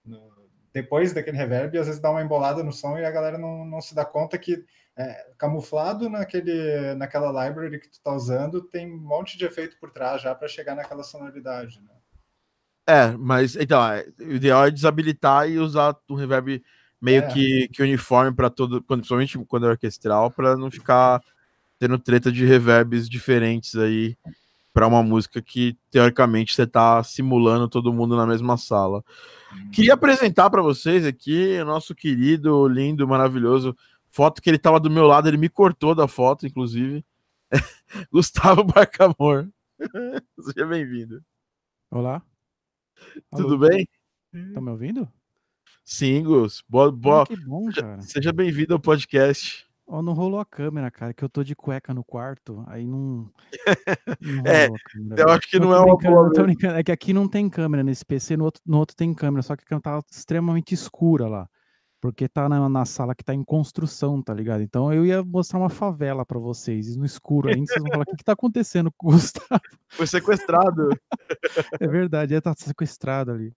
no, 0.05 0.31
depois 0.73 1.13
daquele 1.13 1.37
reverb, 1.37 1.75
e 1.75 1.79
às 1.79 1.87
vezes 1.87 2.01
dá 2.01 2.11
uma 2.11 2.23
embolada 2.23 2.63
no 2.63 2.73
som 2.73 2.99
e 2.99 3.05
a 3.05 3.11
galera 3.11 3.39
não, 3.39 3.65
não 3.65 3.81
se 3.81 3.95
dá 3.95 4.05
conta 4.05 4.37
que 4.37 4.65
é, 4.97 5.33
camuflado 5.39 6.09
naquele, 6.09 6.95
naquela 6.95 7.47
library 7.47 7.79
que 7.79 7.89
tu 7.89 8.01
tá 8.03 8.13
usando, 8.13 8.63
tem 8.63 8.93
um 8.93 8.99
monte 8.99 9.37
de 9.37 9.45
efeito 9.45 9.79
por 9.79 9.91
trás 9.91 10.23
já 10.23 10.35
para 10.35 10.49
chegar 10.49 10.75
naquela 10.75 11.03
sonoridade, 11.03 11.81
né? 11.83 11.91
É, 12.89 13.11
mas 13.17 13.57
então, 13.57 13.85
é, 13.85 14.07
o 14.21 14.35
ideal 14.35 14.67
é 14.67 14.71
desabilitar 14.71 15.49
e 15.51 15.59
usar 15.59 15.97
o 16.09 16.15
reverb 16.15 16.63
meio 17.01 17.25
é. 17.25 17.27
que, 17.27 17.69
que 17.69 17.83
uniforme 17.83 18.35
para 18.35 18.49
todo, 18.49 18.83
principalmente 18.83 19.39
quando 19.47 19.67
é 19.67 19.71
orquestral, 19.71 20.31
para 20.31 20.57
não 20.57 20.71
ficar 20.71 21.21
tendo 21.79 21.99
treta 21.99 22.31
de 22.31 22.45
reverbs 22.45 23.09
diferentes 23.09 23.75
aí 23.77 24.17
para 24.73 24.87
uma 24.87 25.03
música 25.03 25.41
que 25.41 25.77
teoricamente 25.91 26.55
você 26.55 26.67
tá 26.67 27.03
simulando 27.03 27.69
todo 27.69 27.93
mundo 27.93 28.17
na 28.17 28.27
mesma 28.27 28.57
sala. 28.57 29.03
Queria 29.73 29.95
apresentar 29.95 30.51
para 30.51 30.61
vocês 30.61 31.07
aqui 31.07 31.59
o 31.61 31.65
nosso 31.65 31.95
querido, 31.95 32.69
lindo, 32.69 33.09
maravilhoso 33.09 33.75
foto 34.17 34.41
que 34.41 34.49
ele 34.49 34.59
tava 34.59 34.81
do 34.81 34.89
meu 34.89 35.07
lado, 35.07 35.29
ele 35.29 35.37
me 35.37 35.51
cortou 35.51 35.95
da 35.95 36.09
foto, 36.09 36.47
inclusive. 36.47 37.05
Gustavo 38.11 38.65
Barcamor. 38.65 39.47
Seja 40.41 40.67
bem-vindo. 40.67 41.23
Olá. 41.91 42.23
Tudo 43.31 43.57
Alô. 43.57 43.69
bem? 43.69 43.87
Tá 44.55 44.61
me 44.63 44.71
ouvindo? 44.71 45.07
Sim, 45.85 46.23
Gus. 46.23 46.65
Boa, 46.67 46.91
boa. 46.91 47.25
Ah, 47.25 47.27
que 47.27 47.37
bom, 47.37 47.71
cara. 47.71 48.01
Seja 48.01 48.33
bem-vindo 48.33 48.73
ao 48.73 48.81
podcast. 48.81 49.66
Oh, 49.89 50.03
não 50.03 50.15
rolou 50.15 50.41
a 50.41 50.45
câmera, 50.45 50.91
cara, 50.91 51.15
que 51.15 51.23
eu 51.23 51.29
tô 51.29 51.45
de 51.45 51.55
cueca 51.55 51.95
no 51.95 52.03
quarto, 52.03 52.65
aí 52.67 52.85
não. 52.85 53.31
não 54.21 54.43
é, 54.45 54.67
eu 55.17 55.29
acho 55.29 55.49
que 55.49 55.61
não 55.61 55.73
é 55.73 55.79
uma 55.79 55.97
boa. 55.97 56.33
É 56.77 56.83
que 56.83 56.91
aqui 56.91 57.13
não 57.13 57.29
tem 57.29 57.49
câmera 57.49 57.85
nesse 57.85 58.05
PC, 58.05 58.37
no 58.37 58.47
outro, 58.47 58.61
no 58.67 58.79
outro 58.79 58.97
tem 58.97 59.15
câmera, 59.15 59.43
só 59.43 59.55
que 59.55 59.63
a 59.63 59.67
câmera 59.67 60.03
tá 60.03 60.03
extremamente 60.11 60.75
escura 60.75 61.29
lá. 61.29 61.49
Porque 62.01 62.29
tá 62.29 62.49
na, 62.49 62.69
na, 62.69 62.85
sala 62.85 63.15
que 63.15 63.25
tá 63.25 63.33
em 63.33 63.45
construção, 63.45 64.21
tá 64.21 64.35
ligado? 64.35 64.61
Então 64.61 64.93
eu 64.93 65.07
ia 65.07 65.23
mostrar 65.23 65.61
uma 65.61 65.71
favela 65.71 66.27
para 66.27 66.39
vocês, 66.39 66.97
no 66.97 67.05
escuro 67.05 67.49
ainda, 67.49 67.67
vocês 67.67 67.83
vão 67.83 67.93
falar: 67.93 68.03
o 68.03 68.07
que, 68.07 68.17
que 68.17 68.25
tá 68.25 68.33
acontecendo 68.33 68.91
com 68.97 69.09
o 69.09 69.13
Gustavo? 69.13 69.61
Foi 69.89 70.07
sequestrado. 70.07 70.89
é 71.81 71.87
verdade, 71.87 72.35
ele 72.35 72.41
tá 72.41 72.53
sequestrado 72.57 73.31
ali. 73.31 73.53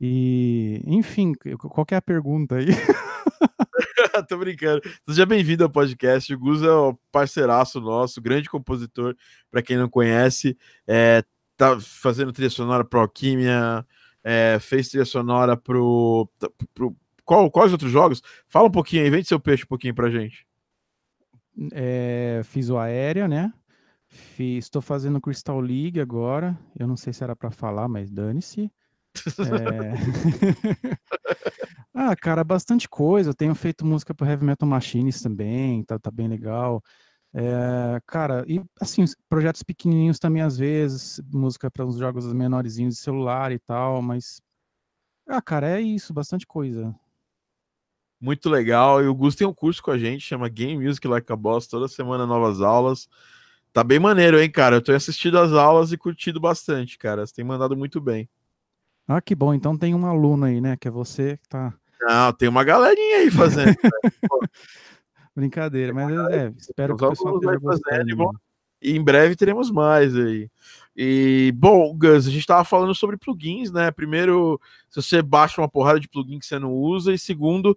E, 0.00 0.80
enfim, 0.86 1.34
qual 1.58 1.84
que 1.84 1.94
é 1.94 1.98
a 1.98 2.02
pergunta 2.02 2.56
aí? 2.56 2.68
Tô 4.26 4.38
brincando. 4.38 4.80
Seja 5.06 5.24
bem-vindo 5.26 5.64
ao 5.64 5.70
podcast. 5.70 6.32
O 6.32 6.38
Gus 6.38 6.62
é 6.62 6.70
o 6.70 6.98
parceiraço 7.12 7.80
nosso, 7.80 8.20
grande 8.20 8.48
compositor, 8.48 9.14
para 9.50 9.62
quem 9.62 9.76
não 9.76 9.88
conhece. 9.88 10.56
É, 10.86 11.22
tá 11.56 11.78
fazendo 11.80 12.32
trilha 12.32 12.50
sonora 12.50 12.84
pro 12.84 13.00
Alquimia, 13.00 13.86
é, 14.24 14.58
fez 14.60 14.88
trilha 14.88 15.04
sonora 15.04 15.56
pro, 15.56 16.28
pro 16.74 16.96
qual, 17.24 17.50
quais 17.50 17.72
outros 17.72 17.90
jogos? 17.90 18.22
Fala 18.48 18.68
um 18.68 18.72
pouquinho 18.72 19.02
aí, 19.02 19.10
vende 19.10 19.28
seu 19.28 19.38
peixe 19.38 19.64
um 19.64 19.68
pouquinho 19.68 19.94
pra 19.94 20.10
gente. 20.10 20.46
É, 21.72 22.40
fiz 22.44 22.70
o 22.70 22.78
Aérea, 22.78 23.28
né? 23.28 23.52
Fiz, 24.06 24.64
estou 24.64 24.80
fazendo 24.80 25.20
Crystal 25.20 25.60
League 25.60 26.00
agora. 26.00 26.58
Eu 26.78 26.86
não 26.86 26.96
sei 26.96 27.12
se 27.12 27.22
era 27.22 27.36
para 27.36 27.50
falar, 27.50 27.88
mas 27.88 28.10
dane-se. 28.10 28.70
É... 29.38 29.94
ah, 31.98 32.16
cara, 32.16 32.44
bastante 32.44 32.88
coisa. 32.88 33.30
Eu 33.30 33.34
tenho 33.34 33.54
feito 33.54 33.84
música 33.86 34.14
para 34.14 34.28
Heavy 34.28 34.44
Metal 34.44 34.68
Machines 34.68 35.20
também, 35.20 35.84
tá, 35.84 35.98
tá 35.98 36.10
bem 36.10 36.28
legal. 36.28 36.82
É, 37.34 38.00
cara, 38.06 38.44
e 38.48 38.62
assim, 38.80 39.04
projetos 39.28 39.62
pequenininhos 39.62 40.18
também 40.18 40.42
às 40.42 40.56
vezes, 40.58 41.20
música 41.32 41.70
para 41.70 41.84
uns 41.84 41.96
jogos 41.98 42.32
menorzinhos 42.32 42.96
de 42.96 43.00
celular 43.00 43.52
e 43.52 43.58
tal, 43.58 44.02
mas. 44.02 44.40
Ah, 45.26 45.42
cara, 45.42 45.68
é 45.68 45.80
isso, 45.80 46.14
bastante 46.14 46.46
coisa 46.46 46.94
muito 48.20 48.48
legal. 48.50 49.02
E 49.02 49.06
o 49.06 49.14
Gus 49.14 49.34
tem 49.34 49.46
um 49.46 49.54
curso 49.54 49.82
com 49.82 49.90
a 49.90 49.98
gente, 49.98 50.22
chama 50.22 50.48
Game 50.48 50.84
Music 50.84 51.06
Like 51.06 51.30
a 51.32 51.36
Boss, 51.36 51.66
toda 51.66 51.88
semana 51.88 52.26
novas 52.26 52.60
aulas. 52.60 53.08
Tá 53.72 53.84
bem 53.84 53.98
maneiro, 53.98 54.40
hein, 54.40 54.50
cara? 54.50 54.76
Eu 54.76 54.82
tenho 54.82 54.96
assistido 54.96 55.38
as 55.38 55.52
aulas 55.52 55.92
e 55.92 55.98
curtido 55.98 56.40
bastante, 56.40 56.98
cara. 56.98 57.26
Você 57.26 57.34
tem 57.34 57.44
mandado 57.44 57.76
muito 57.76 58.00
bem. 58.00 58.28
Ah, 59.06 59.20
que 59.20 59.34
bom. 59.34 59.54
Então 59.54 59.76
tem 59.76 59.94
um 59.94 60.06
aluno 60.06 60.46
aí, 60.46 60.60
né? 60.60 60.76
Que 60.76 60.88
é 60.88 60.90
você 60.90 61.36
que 61.36 61.48
tá. 61.48 61.77
Não, 62.00 62.32
tem 62.32 62.48
uma 62.48 62.64
galerinha 62.64 63.18
aí 63.18 63.30
fazendo. 63.30 63.74
Brincadeira, 65.34 65.94
mas 65.94 66.10
é, 66.32 66.52
espero 66.58 66.96
que 66.96 67.04
o 67.04 67.10
pessoal 67.10 67.36
esteja 67.36 67.58
gostando. 67.58 68.16
Bom, 68.16 68.32
e 68.82 68.96
em 68.96 69.02
breve 69.02 69.36
teremos 69.36 69.70
mais 69.70 70.16
aí. 70.16 70.50
E, 70.96 71.52
bom, 71.56 71.96
Gus, 71.96 72.26
a 72.26 72.30
gente 72.30 72.40
estava 72.40 72.64
falando 72.64 72.94
sobre 72.94 73.16
plugins, 73.16 73.70
né? 73.70 73.90
Primeiro, 73.90 74.60
se 74.88 75.00
você 75.00 75.22
baixa 75.22 75.60
uma 75.60 75.68
porrada 75.68 76.00
de 76.00 76.08
plugin 76.08 76.38
que 76.40 76.46
você 76.46 76.58
não 76.58 76.72
usa, 76.72 77.12
e 77.12 77.18
segundo, 77.18 77.76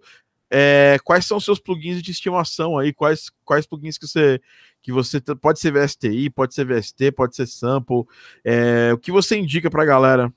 é, 0.50 0.98
quais 1.04 1.24
são 1.24 1.36
os 1.38 1.44
seus 1.44 1.58
plugins 1.60 2.02
de 2.02 2.10
estimação 2.10 2.78
aí? 2.78 2.92
Quais, 2.92 3.30
quais 3.44 3.66
plugins 3.66 3.96
que 3.96 4.06
você 4.06 4.40
que 4.82 4.90
você 4.90 5.20
pode 5.20 5.60
ser 5.60 5.72
VSTI, 5.72 6.28
pode 6.28 6.54
ser 6.54 6.66
VST, 6.66 7.12
pode 7.12 7.36
ser 7.36 7.46
sample? 7.46 8.04
É, 8.44 8.92
o 8.92 8.98
que 8.98 9.12
você 9.12 9.38
indica 9.38 9.70
para 9.70 9.84
a 9.84 9.86
galera? 9.86 10.32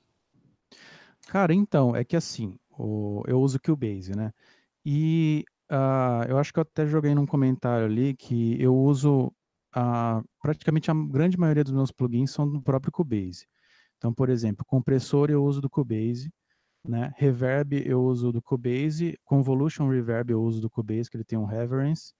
Cara, 1.26 1.52
então 1.52 1.96
é 1.96 2.04
que 2.04 2.14
assim, 2.14 2.56
o, 2.78 3.22
eu 3.26 3.40
uso 3.40 3.60
Cubase, 3.60 4.14
né? 4.16 4.32
E 4.84 5.44
uh, 5.70 6.28
eu 6.28 6.38
acho 6.38 6.52
que 6.52 6.58
eu 6.58 6.62
até 6.62 6.86
joguei 6.86 7.14
num 7.14 7.26
comentário 7.26 7.86
ali 7.86 8.14
que 8.14 8.60
eu 8.60 8.74
uso 8.76 9.32
uh, 9.76 10.24
praticamente 10.40 10.90
a 10.90 10.94
grande 10.94 11.38
maioria 11.38 11.64
dos 11.64 11.72
meus 11.72 11.90
plugins 11.90 12.30
são 12.30 12.50
do 12.50 12.62
próprio 12.62 12.92
Cubase. 12.92 13.46
Então, 13.96 14.12
por 14.12 14.28
exemplo, 14.28 14.64
compressor 14.66 15.30
eu 15.30 15.44
uso 15.44 15.60
do 15.60 15.70
Cubase. 15.70 16.30
Né? 16.86 17.12
Reverb 17.16 17.82
eu 17.84 18.00
uso 18.02 18.30
do 18.30 18.40
Cubase, 18.40 19.18
Convolution 19.24 19.88
Reverb 19.88 20.30
eu 20.30 20.40
uso 20.40 20.60
do 20.60 20.70
Cubase, 20.70 21.10
que 21.10 21.16
ele 21.16 21.24
tem 21.24 21.38
um 21.38 21.44
reverence. 21.44 22.12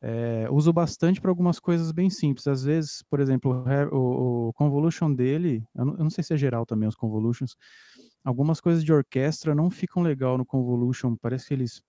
É, 0.00 0.46
uso 0.50 0.72
bastante 0.72 1.20
para 1.20 1.30
algumas 1.30 1.58
coisas 1.58 1.90
bem 1.90 2.08
simples. 2.08 2.46
Às 2.46 2.62
vezes, 2.62 3.02
por 3.10 3.20
exemplo, 3.20 3.64
o, 3.92 4.48
o 4.48 4.52
convolution 4.52 5.12
dele, 5.12 5.66
eu 5.74 5.84
não, 5.84 5.92
eu 5.94 6.04
não, 6.04 6.10
sei 6.10 6.22
se 6.22 6.34
é 6.34 6.36
geral 6.36 6.64
também 6.64 6.88
os 6.88 6.94
convolutions, 6.94 7.56
algumas 8.24 8.60
coisas 8.60 8.84
de 8.84 8.92
orquestra 8.92 9.54
não 9.54 9.70
ficam 9.70 10.02
legal 10.02 10.38
no 10.38 10.46
convolution. 10.46 11.16
Parece 11.16 11.48
que 11.48 11.54
eles 11.54 11.82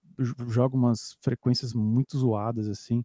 jogam 0.48 0.80
umas 0.80 1.18
frequências 1.22 1.74
muito 1.74 2.18
zoadas 2.18 2.68
assim. 2.68 3.04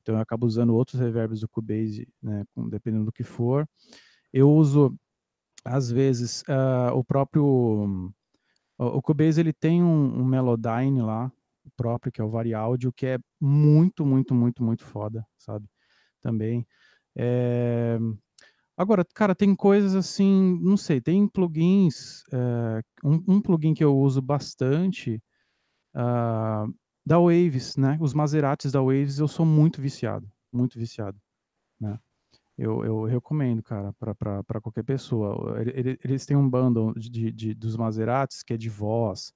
Então 0.00 0.14
eu 0.14 0.20
acabo 0.20 0.46
usando 0.46 0.74
outros 0.74 1.00
reverbs 1.00 1.40
do 1.40 1.48
Cubase, 1.48 2.08
né, 2.22 2.44
dependendo 2.70 3.04
do 3.04 3.12
que 3.12 3.24
for. 3.24 3.68
Eu 4.32 4.50
uso 4.50 4.96
às 5.64 5.90
vezes 5.90 6.42
uh, 6.42 6.94
o 6.94 7.04
próprio 7.04 8.12
o, 8.78 9.02
Cubase 9.02 9.40
ele 9.40 9.52
tem 9.52 9.82
um, 9.82 10.20
um 10.20 10.24
Melodyne 10.24 11.02
lá 11.02 11.30
próprio, 11.76 12.12
que 12.12 12.20
é 12.20 12.24
o 12.24 12.30
Variaudio, 12.30 12.92
que 12.92 13.06
é 13.06 13.18
muito, 13.40 14.04
muito, 14.04 14.34
muito, 14.34 14.62
muito 14.62 14.84
foda, 14.84 15.26
sabe? 15.38 15.66
Também. 16.20 16.66
É... 17.16 17.98
Agora, 18.76 19.04
cara, 19.14 19.34
tem 19.34 19.54
coisas 19.54 19.94
assim, 19.94 20.58
não 20.60 20.76
sei, 20.76 21.00
tem 21.00 21.26
plugins, 21.26 22.22
é, 22.30 22.82
um, 23.02 23.36
um, 23.36 23.40
plugin 23.40 23.72
que 23.72 23.82
eu 23.82 23.96
uso 23.96 24.20
bastante 24.20 25.22
uh, 25.94 26.70
da 27.04 27.18
Waves, 27.18 27.76
né? 27.78 27.96
Os 28.00 28.12
Maseratis 28.12 28.72
da 28.72 28.82
Waves, 28.82 29.18
eu 29.18 29.28
sou 29.28 29.46
muito 29.46 29.80
viciado, 29.80 30.30
muito 30.52 30.78
viciado, 30.78 31.18
né? 31.80 31.98
Eu, 32.58 32.84
eu 32.84 33.04
recomendo, 33.04 33.62
cara, 33.62 33.92
para 33.94 34.60
qualquer 34.62 34.82
pessoa. 34.82 35.56
Eles 36.02 36.24
têm 36.24 36.36
um 36.36 36.48
bundle 36.48 36.94
de, 36.94 37.30
de, 37.30 37.54
dos 37.54 37.76
Maseratis 37.76 38.42
que 38.42 38.54
é 38.54 38.56
de 38.56 38.70
voz, 38.70 39.32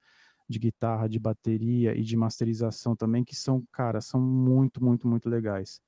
de 0.51 0.59
guitarra, 0.59 1.07
de 1.09 1.19
bateria 1.19 1.97
e 1.97 2.03
de 2.03 2.15
masterização 2.15 2.95
também, 2.95 3.23
que 3.23 3.35
são, 3.35 3.63
cara, 3.71 4.01
são 4.01 4.21
muito, 4.21 4.83
muito, 4.83 5.07
muito 5.07 5.29
legais. 5.29 5.81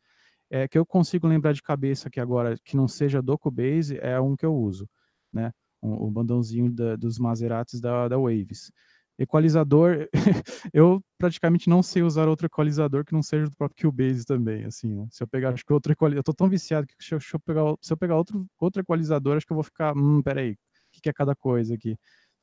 É 0.50 0.68
que 0.68 0.78
eu 0.78 0.86
consigo 0.86 1.28
lembrar 1.28 1.54
de 1.54 1.62
cabeça 1.62 2.10
que 2.10 2.20
agora, 2.20 2.58
que 2.64 2.78
não 2.78 2.88
seja 2.88 3.22
do 3.22 3.38
Cubase, 3.38 3.98
é 4.02 4.20
um 4.20 4.36
que 4.36 4.46
eu 4.46 4.56
uso, 4.56 4.90
né? 5.32 5.52
O, 5.82 6.08
o 6.08 6.12
bandãozinho 6.12 6.72
da, 6.72 6.96
dos 6.96 7.20
Maseratis 7.20 7.82
da, 7.82 8.08
da 8.08 8.18
Waves. 8.18 8.72
Equalizador, 9.18 10.10
eu 10.74 11.04
praticamente 11.20 11.70
não 11.70 11.84
sei 11.84 12.02
usar 12.02 12.28
outro 12.28 12.48
equalizador 12.48 13.06
que 13.06 13.14
não 13.14 13.22
seja 13.22 13.46
do 13.48 13.56
próprio 13.56 13.92
Cubase 13.92 14.26
também, 14.26 14.66
assim, 14.66 14.94
né? 14.94 15.08
Se 15.12 15.24
eu 15.24 15.28
pegar, 15.28 15.54
acho 15.54 15.64
que 15.64 15.74
outro 15.74 15.92
equalizador, 15.92 16.20
eu 16.20 16.24
tô 16.24 16.34
tão 16.34 16.50
viciado 16.50 16.88
que 16.88 16.96
se 17.00 17.14
eu, 17.14 17.20
se 17.22 17.36
eu, 17.36 17.40
pegar, 17.40 17.76
se 17.82 17.94
eu 17.94 17.98
pegar 17.98 18.16
outro, 18.16 18.48
outro 18.60 18.82
equalizador, 18.82 19.38
acho 19.38 19.46
que 19.46 19.54
eu 19.54 19.56
vou 19.56 19.64
ficar, 19.64 19.96
hum, 19.96 20.22
peraí, 20.22 20.54
o 20.54 20.58
que, 20.92 21.02
que 21.02 21.10
é 21.10 21.14
cada 21.14 21.36
coisa 21.36 21.76
aqui, 21.76 21.96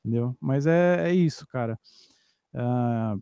entendeu? 0.04 0.36
Mas 0.40 0.66
é, 0.66 1.10
é 1.10 1.14
isso, 1.14 1.46
cara. 1.46 1.78
Uh, 2.54 3.20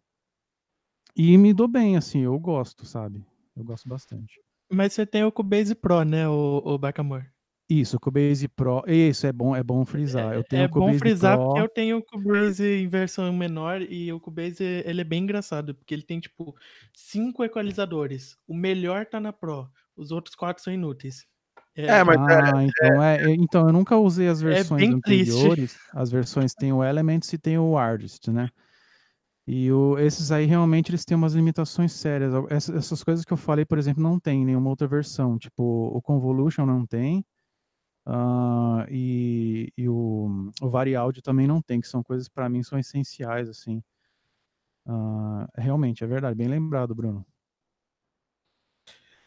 e 1.17 1.37
me 1.37 1.53
dou 1.53 1.69
bem, 1.69 1.97
assim, 1.97 2.21
eu 2.21 2.39
gosto, 2.39 2.87
sabe? 2.87 3.25
Eu 3.57 3.65
gosto 3.65 3.89
bastante. 3.89 4.41
Mas 4.71 4.93
você 4.93 5.07
tem 5.07 5.25
o 5.25 5.33
Cubase 5.33 5.75
Pro, 5.75 6.05
né, 6.05 6.29
o, 6.29 6.63
o 6.65 6.79
Bacamor? 6.79 7.27
Isso, 7.69 8.01
Cubase 8.01 8.49
Pro. 8.49 8.83
Isso 8.87 9.27
é 9.27 9.33
bom, 9.33 9.55
é 9.55 9.63
bom 9.63 9.85
frisar. 9.85 10.35
Eu 10.35 10.43
tenho 10.43 10.63
é 10.63 10.69
bom 10.69 10.95
frisar 10.95 11.37
Pro. 11.37 11.47
porque 11.47 11.61
eu 11.61 11.69
tenho 11.69 11.99
o 11.99 12.03
Cubase 12.03 12.65
em 12.65 12.89
versão 12.89 13.31
menor 13.31 13.83
e 13.83 14.11
o 14.11 14.19
Cubase 14.19 14.65
ele 14.65 15.03
é 15.03 15.05
bem 15.05 15.25
engraçado 15.25 15.75
porque 15.75 15.93
ele 15.93 16.03
tem 16.03 16.19
tipo 16.19 16.57
cinco 16.95 17.45
equalizadores. 17.45 18.39
O 18.47 18.55
melhor 18.55 19.05
tá 19.05 19.21
na 19.21 19.35
Pro, 19.35 19.69
os 19.95 20.11
outros 20.11 20.35
quatro 20.35 20.63
são 20.63 20.73
inúteis. 20.73 21.27
É, 21.79 21.99
é 21.99 22.05
mas 22.05 22.17
é, 22.17 22.35
ah, 22.35 22.65
então, 22.65 23.03
é, 23.03 23.31
então 23.35 23.67
eu 23.69 23.73
nunca 23.73 23.97
usei 23.97 24.27
as 24.27 24.43
é 24.43 24.47
versões 24.47 24.83
anteriores. 24.83 25.73
Triste. 25.73 25.79
As 25.95 26.11
versões 26.11 26.53
tem 26.53 26.73
o 26.73 26.83
Elements 26.83 27.33
e 27.33 27.39
tem 27.39 27.57
o 27.57 27.79
Artist, 27.79 28.33
né? 28.33 28.49
E 29.47 29.71
o, 29.71 29.97
esses 29.97 30.33
aí 30.33 30.45
realmente 30.45 30.91
eles 30.91 31.05
têm 31.05 31.17
umas 31.17 31.35
limitações 31.35 31.93
sérias. 31.93 32.35
Essas, 32.51 32.75
essas 32.75 33.05
coisas 33.05 33.25
que 33.25 33.33
eu 33.33 33.37
falei, 33.37 33.65
por 33.65 33.79
exemplo, 33.79 34.03
não 34.03 34.19
tem 34.19 34.45
nenhuma 34.45 34.69
outra 34.69 34.89
versão. 34.89 35.39
Tipo, 35.39 35.63
o 35.63 36.03
Convolution 36.03 36.67
não 36.67 36.85
tem. 36.85 37.25
Uh, 38.05 38.83
e, 38.91 39.73
e 39.77 39.89
o, 39.89 40.51
o 40.61 40.69
Variáudio 40.69 41.23
também 41.23 41.47
não 41.47 41.63
tem, 41.63 41.81
que 41.81 41.87
são 41.87 42.03
coisas 42.03 42.29
para 42.29 42.49
mim 42.49 42.63
são 42.65 42.77
essenciais, 42.77 43.49
assim. 43.49 43.83
Uh, 44.85 45.47
realmente, 45.57 46.03
é 46.03 46.07
verdade, 46.09 46.37
bem 46.37 46.49
lembrado, 46.49 46.93
Bruno. 46.93 47.25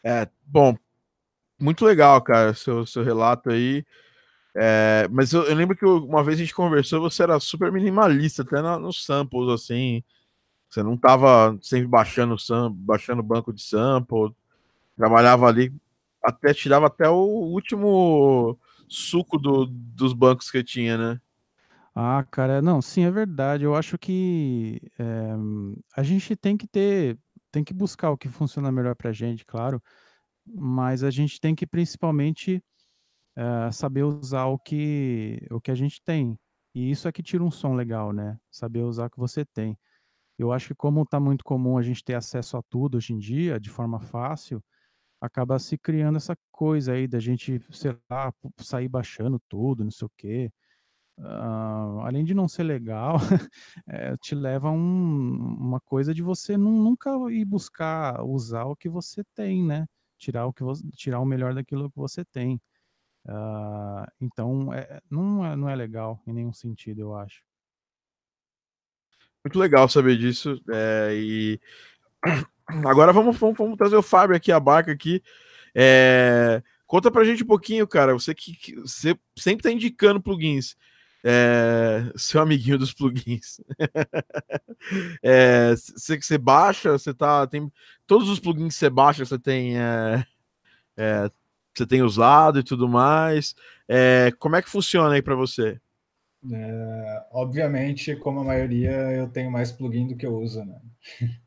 É, 0.04 0.28
bom, 0.44 0.76
muito 1.62 1.84
legal, 1.84 2.20
cara, 2.20 2.54
seu, 2.54 2.84
seu 2.84 3.02
relato 3.04 3.50
aí. 3.50 3.84
É, 4.54 5.08
mas 5.10 5.32
eu, 5.32 5.44
eu, 5.44 5.54
lembro 5.54 5.76
que 5.76 5.86
uma 5.86 6.22
vez 6.22 6.38
a 6.38 6.42
gente 6.42 6.54
conversou, 6.54 7.00
você 7.00 7.22
era 7.22 7.40
super 7.40 7.72
minimalista, 7.72 8.42
até 8.42 8.60
nos 8.78 9.04
samples, 9.04 9.48
assim. 9.48 10.02
Você 10.68 10.82
não 10.82 10.96
tava 10.96 11.58
sempre 11.62 11.86
baixando 11.86 12.38
sample, 12.38 12.78
baixando 12.80 13.22
banco 13.22 13.52
de 13.52 13.62
sample, 13.62 14.34
trabalhava 14.96 15.46
ali, 15.46 15.72
até 16.22 16.54
tirava 16.54 16.86
até 16.86 17.08
o 17.08 17.14
último 17.14 18.58
suco 18.88 19.38
do, 19.38 19.66
dos 19.66 20.12
bancos 20.12 20.50
que 20.50 20.62
tinha, 20.64 20.96
né? 20.96 21.20
Ah, 21.94 22.24
cara, 22.30 22.62
não, 22.62 22.80
sim, 22.80 23.04
é 23.04 23.10
verdade. 23.10 23.64
Eu 23.64 23.74
acho 23.74 23.98
que 23.98 24.80
é, 24.98 25.32
a 25.94 26.02
gente 26.02 26.34
tem 26.36 26.56
que 26.56 26.66
ter, 26.66 27.18
tem 27.50 27.62
que 27.62 27.74
buscar 27.74 28.10
o 28.10 28.16
que 28.16 28.28
funciona 28.28 28.72
melhor 28.72 28.94
pra 28.96 29.12
gente, 29.12 29.44
claro, 29.44 29.82
mas 30.46 31.04
a 31.04 31.10
gente 31.10 31.40
tem 31.40 31.54
que 31.54 31.66
principalmente 31.66 32.62
é, 33.36 33.70
saber 33.72 34.04
usar 34.04 34.46
o 34.46 34.58
que, 34.58 35.38
o 35.50 35.60
que 35.60 35.70
a 35.70 35.74
gente 35.74 36.02
tem. 36.02 36.38
E 36.74 36.90
isso 36.90 37.08
é 37.08 37.12
que 37.12 37.22
tira 37.22 37.44
um 37.44 37.50
som 37.50 37.74
legal, 37.74 38.12
né? 38.12 38.38
Saber 38.50 38.82
usar 38.82 39.06
o 39.06 39.10
que 39.10 39.18
você 39.18 39.44
tem. 39.44 39.76
Eu 40.38 40.52
acho 40.52 40.68
que 40.68 40.74
como 40.74 41.02
está 41.02 41.20
muito 41.20 41.44
comum 41.44 41.78
a 41.78 41.82
gente 41.82 42.04
ter 42.04 42.14
acesso 42.14 42.56
a 42.56 42.62
tudo 42.70 42.96
hoje 42.96 43.12
em 43.12 43.18
dia, 43.18 43.60
de 43.60 43.70
forma 43.70 44.00
fácil, 44.00 44.62
acaba 45.20 45.58
se 45.58 45.78
criando 45.78 46.16
essa 46.16 46.36
coisa 46.50 46.94
aí 46.94 47.06
da 47.06 47.20
gente, 47.20 47.60
sei 47.70 47.96
lá, 48.10 48.32
sair 48.58 48.88
baixando 48.88 49.40
tudo, 49.48 49.84
não 49.84 49.90
sei 49.90 50.06
o 50.06 50.12
quê. 50.16 50.52
Uh, 51.18 52.00
além 52.00 52.24
de 52.24 52.34
não 52.34 52.48
ser 52.48 52.64
legal, 52.64 53.16
é, 53.86 54.16
te 54.22 54.34
leva 54.34 54.68
a 54.68 54.72
um, 54.72 55.56
uma 55.60 55.80
coisa 55.80 56.14
de 56.14 56.22
você 56.22 56.56
nunca 56.56 57.10
ir 57.30 57.44
buscar 57.44 58.24
usar 58.24 58.64
o 58.64 58.74
que 58.76 58.88
você 58.88 59.22
tem, 59.34 59.64
né? 59.64 59.86
Tirar 60.22 60.46
o, 60.46 60.52
que 60.52 60.62
você, 60.62 60.88
tirar 60.92 61.18
o 61.18 61.24
melhor 61.24 61.52
daquilo 61.52 61.90
que 61.90 61.96
você 61.96 62.24
tem. 62.24 62.60
Uh, 63.26 64.06
então, 64.20 64.72
é, 64.72 65.00
não, 65.10 65.44
é, 65.44 65.56
não 65.56 65.68
é 65.68 65.74
legal 65.74 66.22
em 66.24 66.32
nenhum 66.32 66.52
sentido, 66.52 67.00
eu 67.00 67.16
acho. 67.16 67.42
Muito 69.44 69.58
legal 69.58 69.88
saber 69.88 70.16
disso. 70.16 70.62
É, 70.70 71.10
e 71.12 71.60
agora 72.86 73.12
vamos, 73.12 73.36
vamos, 73.36 73.58
vamos, 73.58 73.76
trazer 73.76 73.96
o 73.96 74.02
Fábio 74.02 74.36
aqui, 74.36 74.52
a 74.52 74.60
barca 74.60 74.92
aqui. 74.92 75.20
É, 75.74 76.62
conta 76.86 77.10
pra 77.10 77.24
gente 77.24 77.42
um 77.42 77.48
pouquinho, 77.48 77.84
cara. 77.88 78.12
Você 78.12 78.32
que 78.32 78.76
você 78.76 79.18
sempre 79.36 79.64
tá 79.64 79.72
indicando 79.72 80.22
plugins. 80.22 80.76
É, 81.24 82.12
seu 82.16 82.40
amiguinho 82.40 82.78
dos 82.78 82.92
plugins. 82.92 83.60
é, 85.22 85.70
você 85.70 86.18
que 86.18 86.26
você 86.26 86.36
baixa, 86.36 86.92
você 86.92 87.14
tá. 87.14 87.46
Tem, 87.46 87.70
todos 88.06 88.28
os 88.28 88.40
plugins 88.40 88.74
que 88.74 88.78
você 88.78 88.90
baixa, 88.90 89.24
você 89.24 89.38
tem. 89.38 89.78
É, 89.78 90.26
é, 90.96 91.30
você 91.74 91.86
tem 91.86 92.02
usado 92.02 92.58
e 92.58 92.64
tudo 92.64 92.88
mais. 92.88 93.54
É, 93.88 94.32
como 94.38 94.56
é 94.56 94.62
que 94.62 94.70
funciona 94.70 95.14
aí 95.14 95.22
para 95.22 95.34
você? 95.34 95.80
É, 96.50 97.26
obviamente, 97.30 98.16
como 98.16 98.40
a 98.40 98.44
maioria, 98.44 98.90
eu 99.12 99.28
tenho 99.28 99.50
mais 99.50 99.70
plugin 99.70 100.08
do 100.08 100.16
que 100.16 100.26
eu 100.26 100.36
uso, 100.36 100.64
né? 100.64 100.80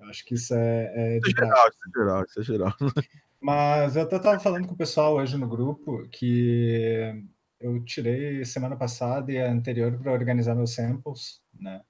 Eu 0.00 0.08
acho 0.08 0.24
que 0.24 0.34
isso 0.34 0.54
é, 0.54 0.92
é 0.94 1.18
é 1.18 1.20
geral, 1.20 1.68
isso 1.68 1.78
é 1.86 1.98
geral, 1.98 2.24
isso 2.24 2.40
é 2.40 2.42
geral. 2.42 2.74
Mas 3.38 3.96
eu 3.96 4.02
até 4.02 4.16
estava 4.16 4.40
falando 4.40 4.66
com 4.66 4.72
o 4.72 4.76
pessoal 4.76 5.16
hoje 5.16 5.36
no 5.36 5.46
grupo 5.46 6.08
que 6.08 7.22
eu 7.60 7.84
tirei 7.84 8.44
semana 8.44 8.76
passada 8.76 9.30
e 9.30 9.38
a 9.38 9.50
anterior 9.50 9.96
para 9.98 10.12
organizar 10.12 10.54
meus 10.54 10.74
samples, 10.74 11.42
né? 11.52 11.82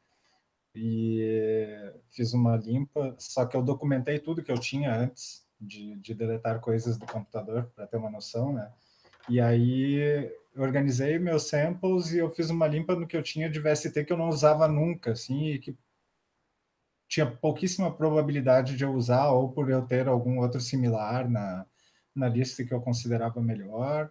E 0.74 1.92
fiz 2.10 2.32
uma 2.32 2.56
limpa, 2.56 3.14
só 3.18 3.46
que 3.46 3.56
eu 3.56 3.62
documentei 3.62 4.18
tudo 4.18 4.42
que 4.42 4.52
eu 4.52 4.58
tinha 4.58 4.94
antes 4.94 5.46
de, 5.60 5.96
de 5.96 6.14
deletar 6.14 6.60
coisas 6.60 6.98
do 6.98 7.06
computador, 7.06 7.70
para 7.74 7.86
ter 7.86 7.96
uma 7.96 8.10
noção, 8.10 8.52
né? 8.52 8.72
E 9.28 9.40
aí 9.40 10.30
organizei 10.56 11.18
meus 11.18 11.48
samples 11.48 12.12
e 12.12 12.18
eu 12.18 12.30
fiz 12.30 12.50
uma 12.50 12.66
limpa 12.66 12.96
no 12.96 13.06
que 13.06 13.16
eu 13.16 13.22
tinha 13.22 13.48
de 13.48 13.60
VST 13.60 14.04
que 14.04 14.12
eu 14.12 14.16
não 14.16 14.28
usava 14.28 14.66
nunca, 14.66 15.12
assim, 15.12 15.50
e 15.50 15.58
que 15.58 15.76
tinha 17.08 17.26
pouquíssima 17.26 17.92
probabilidade 17.92 18.76
de 18.76 18.84
eu 18.84 18.92
usar, 18.92 19.30
ou 19.30 19.50
por 19.52 19.68
eu 19.70 19.82
ter 19.82 20.08
algum 20.08 20.38
outro 20.40 20.60
similar 20.60 21.28
na, 21.28 21.66
na 22.14 22.28
lista 22.28 22.64
que 22.64 22.72
eu 22.72 22.80
considerava 22.80 23.40
melhor, 23.40 24.10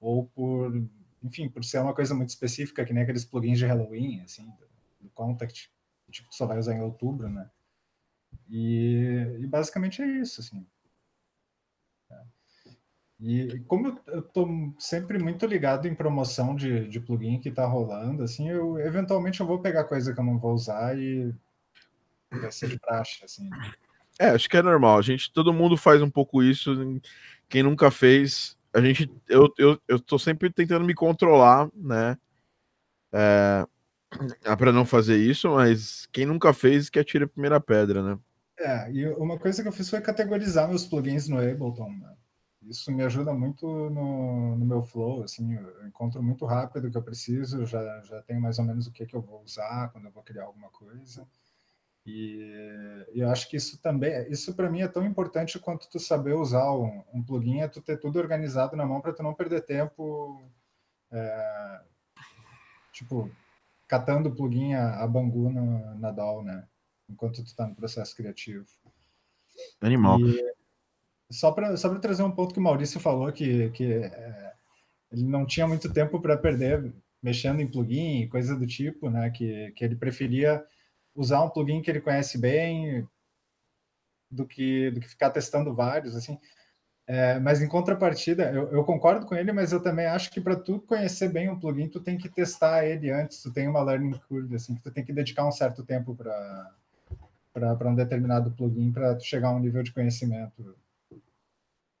ou 0.00 0.26
por, 0.26 0.72
enfim, 1.22 1.48
por 1.48 1.64
ser 1.64 1.78
uma 1.78 1.94
coisa 1.94 2.14
muito 2.14 2.30
específica, 2.30 2.84
que 2.84 2.92
nem 2.92 3.02
aqueles 3.02 3.24
plugins 3.24 3.58
de 3.58 3.66
Halloween, 3.66 4.20
assim, 4.20 4.44
do, 5.00 5.08
Contact, 5.10 5.70
tipo, 6.10 6.28
só 6.34 6.46
vai 6.46 6.58
usar 6.58 6.74
em 6.74 6.80
outubro, 6.80 7.28
né? 7.28 7.48
E, 8.48 9.38
e 9.40 9.46
basicamente 9.46 10.02
é 10.02 10.06
isso, 10.06 10.40
assim. 10.40 10.66
E 13.20 13.60
como 13.60 14.00
eu 14.06 14.20
estou 14.20 14.74
sempre 14.78 15.18
muito 15.18 15.46
ligado 15.46 15.86
em 15.86 15.94
promoção 15.94 16.54
de, 16.54 16.88
de 16.88 17.00
plugin 17.00 17.40
que 17.40 17.48
está 17.48 17.64
rolando, 17.64 18.22
assim, 18.22 18.50
eu 18.50 18.78
eventualmente 18.80 19.40
eu 19.40 19.46
vou 19.46 19.60
pegar 19.60 19.84
coisa 19.84 20.12
que 20.12 20.20
eu 20.20 20.24
não 20.24 20.38
vou 20.38 20.52
usar 20.52 20.98
e 20.98 21.32
vai 22.30 22.50
ser 22.50 22.68
de 22.68 22.78
praxe, 22.78 23.24
assim. 23.24 23.48
É, 24.18 24.28
acho 24.28 24.48
que 24.48 24.56
é 24.56 24.62
normal. 24.62 24.98
A 24.98 25.02
gente, 25.02 25.32
todo 25.32 25.52
mundo 25.52 25.76
faz 25.76 26.02
um 26.02 26.10
pouco 26.10 26.42
isso. 26.42 27.00
Quem 27.48 27.62
nunca 27.62 27.90
fez, 27.90 28.58
a 28.74 28.80
gente, 28.80 29.10
eu, 29.28 29.52
eu, 29.56 29.80
eu 29.86 30.00
tô 30.00 30.18
sempre 30.18 30.52
tentando 30.52 30.84
me 30.84 30.94
controlar, 30.94 31.70
né? 31.74 32.18
É, 33.12 33.66
para 34.58 34.72
não 34.72 34.84
fazer 34.84 35.16
isso, 35.16 35.48
mas 35.50 36.06
quem 36.12 36.26
nunca 36.26 36.52
fez 36.52 36.90
que 36.90 36.98
atire 36.98 37.24
a 37.24 37.28
primeira 37.28 37.60
pedra, 37.60 38.02
né? 38.02 38.18
É, 38.58 38.90
e 38.92 39.06
uma 39.14 39.38
coisa 39.38 39.62
que 39.62 39.68
eu 39.68 39.72
fiz 39.72 39.88
foi 39.88 40.00
categorizar 40.00 40.68
meus 40.68 40.84
plugins 40.84 41.28
no 41.28 41.38
Ableton, 41.38 41.90
né? 41.90 42.14
isso 42.68 42.90
me 42.90 43.02
ajuda 43.02 43.32
muito 43.32 43.66
no, 43.66 44.56
no, 44.56 44.64
meu 44.64 44.82
flow, 44.82 45.22
assim, 45.22 45.54
eu 45.54 45.86
encontro 45.86 46.22
muito 46.22 46.46
rápido 46.46 46.88
o 46.88 46.90
que 46.90 46.96
eu 46.96 47.02
preciso, 47.02 47.66
já, 47.66 48.00
já 48.02 48.22
tenho 48.22 48.40
mais 48.40 48.58
ou 48.58 48.64
menos 48.64 48.86
o 48.86 48.92
que, 48.92 49.06
que 49.06 49.14
eu 49.14 49.20
vou 49.20 49.42
usar 49.42 49.90
quando 49.90 50.06
eu 50.06 50.10
vou 50.10 50.22
criar 50.22 50.44
alguma 50.44 50.70
coisa. 50.70 51.26
E, 52.06 53.06
eu 53.14 53.30
acho 53.30 53.48
que 53.48 53.56
isso 53.56 53.80
também, 53.80 54.30
isso 54.30 54.54
para 54.54 54.70
mim 54.70 54.82
é 54.82 54.88
tão 54.88 55.04
importante 55.04 55.58
quanto 55.58 55.88
tu 55.88 55.98
saber 55.98 56.34
usar 56.34 56.70
um, 56.72 57.02
um 57.12 57.22
plugin, 57.22 57.60
é 57.60 57.68
tu 57.68 57.80
ter 57.80 57.98
tudo 57.98 58.18
organizado 58.18 58.76
na 58.76 58.84
mão 58.84 59.00
para 59.00 59.12
tu 59.12 59.22
não 59.22 59.32
perder 59.32 59.62
tempo, 59.62 60.42
é, 61.10 61.80
tipo, 62.92 63.30
catando 63.88 64.28
o 64.28 64.34
plugin 64.34 64.74
a, 64.74 65.02
a 65.02 65.06
Bangu 65.06 65.50
no, 65.50 65.94
na 65.94 66.10
DAW, 66.10 66.42
né? 66.42 66.66
Enquanto 67.08 67.42
tu 67.42 67.46
está 67.46 67.66
no 67.66 67.74
processo 67.74 68.14
criativo. 68.14 68.66
Animal. 69.80 70.20
E, 70.20 70.54
só 71.30 71.52
para 71.52 71.76
só 71.76 71.94
trazer 71.98 72.22
um 72.22 72.30
ponto 72.30 72.52
que 72.52 72.60
o 72.60 72.62
Maurício 72.62 73.00
falou, 73.00 73.32
que, 73.32 73.70
que 73.70 73.92
é, 73.92 74.52
ele 75.10 75.24
não 75.24 75.46
tinha 75.46 75.66
muito 75.66 75.92
tempo 75.92 76.20
para 76.20 76.36
perder 76.36 76.92
mexendo 77.22 77.60
em 77.60 77.66
plugin 77.66 78.20
e 78.20 78.28
coisa 78.28 78.54
do 78.54 78.66
tipo, 78.66 79.08
né? 79.08 79.30
Que, 79.30 79.72
que 79.72 79.84
ele 79.84 79.96
preferia 79.96 80.62
usar 81.14 81.42
um 81.42 81.50
plugin 81.50 81.82
que 81.82 81.90
ele 81.90 82.00
conhece 82.00 82.38
bem 82.38 83.08
do 84.30 84.46
que, 84.46 84.90
do 84.90 85.00
que 85.00 85.08
ficar 85.08 85.30
testando 85.30 85.74
vários, 85.74 86.16
assim. 86.16 86.38
É, 87.06 87.38
mas 87.38 87.60
em 87.60 87.68
contrapartida, 87.68 88.50
eu, 88.50 88.70
eu, 88.72 88.84
concordo 88.84 89.26
com 89.26 89.34
ele, 89.34 89.52
mas 89.52 89.72
eu 89.72 89.82
também 89.82 90.06
acho 90.06 90.30
que 90.30 90.40
para 90.40 90.56
tu 90.56 90.80
conhecer 90.80 91.28
bem 91.28 91.50
um 91.50 91.58
plugin, 91.58 91.86
tu 91.86 92.00
tem 92.00 92.16
que 92.16 92.30
testar 92.30 92.86
ele 92.86 93.10
antes, 93.10 93.42
tu 93.42 93.52
tem 93.52 93.68
uma 93.68 93.82
learning 93.82 94.18
curve, 94.26 94.54
assim, 94.54 94.74
que 94.74 94.82
tu 94.82 94.90
tem 94.90 95.04
que 95.04 95.12
dedicar 95.12 95.46
um 95.46 95.52
certo 95.52 95.84
tempo 95.84 96.16
para 96.16 97.90
um 97.90 97.94
determinado 97.94 98.50
plugin 98.52 98.90
para 98.90 99.18
chegar 99.20 99.48
a 99.48 99.52
um 99.52 99.58
nível 99.58 99.82
de 99.82 99.92
conhecimento 99.92 100.74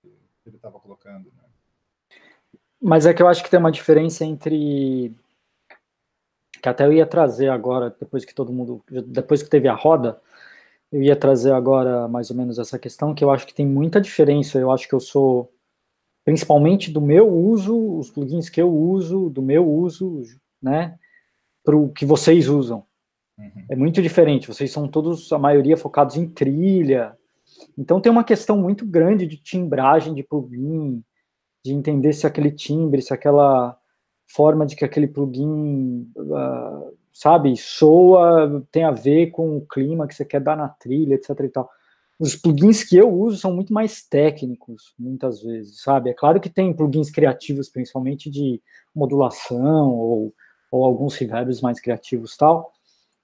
que 0.00 0.48
ele 0.48 0.56
estava 0.56 0.80
colocando. 0.80 1.26
Né? 1.26 2.18
Mas 2.80 3.04
é 3.04 3.12
que 3.12 3.22
eu 3.22 3.28
acho 3.28 3.44
que 3.44 3.50
tem 3.50 3.60
uma 3.60 3.72
diferença 3.72 4.24
entre 4.24 5.14
que 6.64 6.68
até 6.70 6.86
eu 6.86 6.94
ia 6.94 7.04
trazer 7.04 7.50
agora, 7.50 7.94
depois 8.00 8.24
que 8.24 8.34
todo 8.34 8.50
mundo, 8.50 8.82
depois 9.06 9.42
que 9.42 9.50
teve 9.50 9.68
a 9.68 9.74
roda, 9.74 10.18
eu 10.90 11.02
ia 11.02 11.14
trazer 11.14 11.52
agora 11.52 12.08
mais 12.08 12.30
ou 12.30 12.36
menos 12.38 12.58
essa 12.58 12.78
questão, 12.78 13.14
que 13.14 13.22
eu 13.22 13.30
acho 13.30 13.46
que 13.46 13.52
tem 13.52 13.66
muita 13.66 14.00
diferença. 14.00 14.58
Eu 14.58 14.72
acho 14.72 14.88
que 14.88 14.94
eu 14.94 15.00
sou, 15.00 15.52
principalmente 16.24 16.90
do 16.90 17.02
meu 17.02 17.28
uso, 17.28 17.98
os 17.98 18.08
plugins 18.08 18.48
que 18.48 18.62
eu 18.62 18.74
uso, 18.74 19.28
do 19.28 19.42
meu 19.42 19.70
uso, 19.70 20.22
né, 20.62 20.98
para 21.62 21.76
o 21.76 21.90
que 21.90 22.06
vocês 22.06 22.48
usam. 22.48 22.86
Uhum. 23.38 23.66
É 23.68 23.76
muito 23.76 24.00
diferente. 24.00 24.48
Vocês 24.48 24.72
são 24.72 24.88
todos, 24.88 25.30
a 25.34 25.38
maioria, 25.38 25.76
focados 25.76 26.16
em 26.16 26.26
trilha, 26.26 27.14
então 27.76 28.00
tem 28.00 28.10
uma 28.10 28.24
questão 28.24 28.56
muito 28.56 28.86
grande 28.86 29.26
de 29.26 29.36
timbragem 29.36 30.14
de 30.14 30.22
plugin, 30.22 31.04
de 31.62 31.74
entender 31.74 32.14
se 32.14 32.26
aquele 32.26 32.50
timbre, 32.50 33.02
se 33.02 33.12
aquela 33.12 33.78
forma 34.26 34.66
de 34.66 34.76
que 34.76 34.84
aquele 34.84 35.06
plugin, 35.06 36.10
uh, 36.16 36.94
sabe, 37.12 37.56
soa, 37.56 38.64
tem 38.70 38.84
a 38.84 38.90
ver 38.90 39.30
com 39.30 39.56
o 39.56 39.66
clima 39.66 40.06
que 40.06 40.14
você 40.14 40.24
quer 40.24 40.40
dar 40.40 40.56
na 40.56 40.68
trilha, 40.68 41.14
etc 41.14 41.30
e 41.40 41.48
tal. 41.48 41.70
Os 42.18 42.36
plugins 42.36 42.84
que 42.84 42.96
eu 42.96 43.12
uso 43.12 43.38
são 43.38 43.52
muito 43.52 43.72
mais 43.72 44.02
técnicos, 44.02 44.94
muitas 44.98 45.42
vezes, 45.42 45.82
sabe? 45.82 46.10
É 46.10 46.14
claro 46.14 46.40
que 46.40 46.48
tem 46.48 46.72
plugins 46.72 47.10
criativos, 47.10 47.68
principalmente 47.68 48.30
de 48.30 48.62
modulação 48.94 49.90
ou, 49.92 50.32
ou 50.70 50.84
alguns 50.84 51.16
reverbs 51.16 51.60
mais 51.60 51.80
criativos 51.80 52.36
tal, 52.36 52.72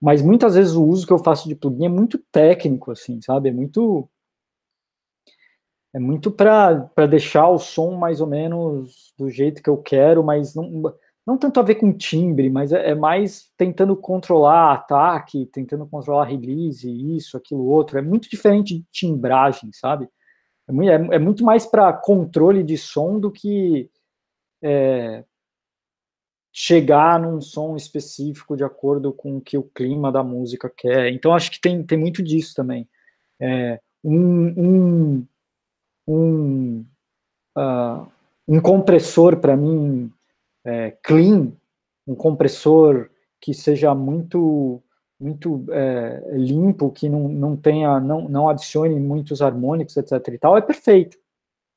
mas 0.00 0.22
muitas 0.22 0.54
vezes 0.54 0.74
o 0.74 0.84
uso 0.84 1.06
que 1.06 1.12
eu 1.12 1.18
faço 1.18 1.48
de 1.48 1.54
plugin 1.54 1.86
é 1.86 1.88
muito 1.88 2.18
técnico, 2.32 2.90
assim, 2.90 3.20
sabe? 3.20 3.50
É 3.50 3.52
muito 3.52 4.08
é 5.92 5.98
muito 5.98 6.30
para 6.30 7.06
deixar 7.08 7.48
o 7.48 7.58
som 7.58 7.96
mais 7.96 8.20
ou 8.20 8.26
menos 8.26 9.12
do 9.18 9.28
jeito 9.28 9.62
que 9.62 9.68
eu 9.68 9.76
quero, 9.76 10.22
mas 10.22 10.54
não, 10.54 10.94
não 11.26 11.36
tanto 11.36 11.58
a 11.58 11.62
ver 11.62 11.76
com 11.76 11.92
timbre, 11.92 12.48
mas 12.48 12.72
é, 12.72 12.90
é 12.90 12.94
mais 12.94 13.52
tentando 13.56 13.96
controlar 13.96 14.72
ataque, 14.72 15.46
tentando 15.46 15.86
controlar 15.86 16.24
release, 16.24 16.88
isso, 17.16 17.36
aquilo, 17.36 17.66
outro. 17.66 17.98
É 17.98 18.02
muito 18.02 18.30
diferente 18.30 18.78
de 18.78 18.84
timbragem, 18.92 19.70
sabe? 19.72 20.08
É 20.68 20.72
muito, 20.72 20.90
é, 20.90 21.16
é 21.16 21.18
muito 21.18 21.44
mais 21.44 21.66
para 21.66 21.92
controle 21.92 22.62
de 22.62 22.78
som 22.78 23.18
do 23.18 23.30
que 23.30 23.90
é, 24.62 25.24
chegar 26.52 27.20
num 27.20 27.40
som 27.40 27.76
específico 27.76 28.56
de 28.56 28.64
acordo 28.64 29.12
com 29.12 29.36
o 29.36 29.40
que 29.40 29.58
o 29.58 29.62
clima 29.62 30.12
da 30.12 30.22
música 30.22 30.70
quer. 30.74 31.12
Então 31.12 31.34
acho 31.34 31.50
que 31.50 31.60
tem, 31.60 31.82
tem 31.84 31.98
muito 31.98 32.22
disso 32.22 32.54
também. 32.54 32.88
É, 33.40 33.80
um, 34.02 34.54
um, 34.56 35.26
um, 36.06 36.84
uh, 37.56 38.06
um 38.46 38.60
compressor 38.60 39.36
para 39.36 39.56
mim 39.56 40.12
é, 40.64 40.90
clean, 41.02 41.52
um 42.06 42.14
compressor 42.14 43.08
que 43.40 43.54
seja 43.54 43.94
muito 43.94 44.82
muito 45.18 45.66
é, 45.70 46.22
limpo, 46.32 46.90
que 46.90 47.06
não, 47.06 47.28
não 47.28 47.54
tenha, 47.54 48.00
não, 48.00 48.26
não 48.26 48.48
adicione 48.48 48.98
muitos 48.98 49.42
harmônicos, 49.42 49.94
etc. 49.98 50.12
e 50.28 50.38
tal, 50.38 50.56
é 50.56 50.62
perfeito. 50.62 51.18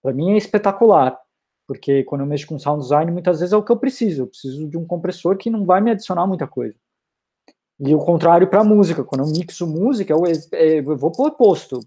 Para 0.01 0.13
mim 0.13 0.31
é 0.31 0.37
espetacular, 0.37 1.19
porque 1.67 2.05
quando 2.05 2.21
eu 2.21 2.27
mexo 2.27 2.47
com 2.47 2.57
sound 2.57 2.81
design, 2.83 3.11
muitas 3.11 3.41
vezes 3.41 3.51
é 3.51 3.57
o 3.57 3.63
que 3.63 3.71
eu 3.71 3.77
preciso. 3.77 4.23
Eu 4.23 4.27
preciso 4.27 4.69
de 4.69 4.77
um 4.77 4.85
compressor 4.85 5.35
que 5.35 5.49
não 5.49 5.65
vai 5.65 5.81
me 5.81 5.91
adicionar 5.91 6.25
muita 6.25 6.47
coisa. 6.47 6.75
E 7.79 7.93
o 7.93 7.99
contrário 7.99 8.47
para 8.47 8.63
música, 8.63 9.03
quando 9.03 9.25
eu 9.25 9.31
mixo 9.31 9.67
música, 9.67 10.13
eu, 10.13 10.25
é, 10.25 10.79
eu 10.79 10.97
vou 10.97 11.11
o 11.17 11.27
oposto. 11.27 11.79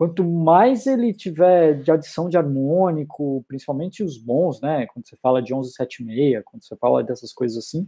Quanto 0.00 0.24
mais 0.24 0.86
ele 0.86 1.12
tiver 1.12 1.74
de 1.82 1.90
adição 1.90 2.26
de 2.26 2.38
harmônico, 2.38 3.44
principalmente 3.46 4.02
os 4.02 4.16
bons, 4.16 4.58
né? 4.58 4.86
Quando 4.86 5.06
você 5.06 5.14
fala 5.16 5.42
de 5.42 5.52
1176, 5.52 6.42
quando 6.42 6.64
você 6.64 6.74
fala 6.74 7.04
dessas 7.04 7.34
coisas 7.34 7.58
assim, 7.58 7.86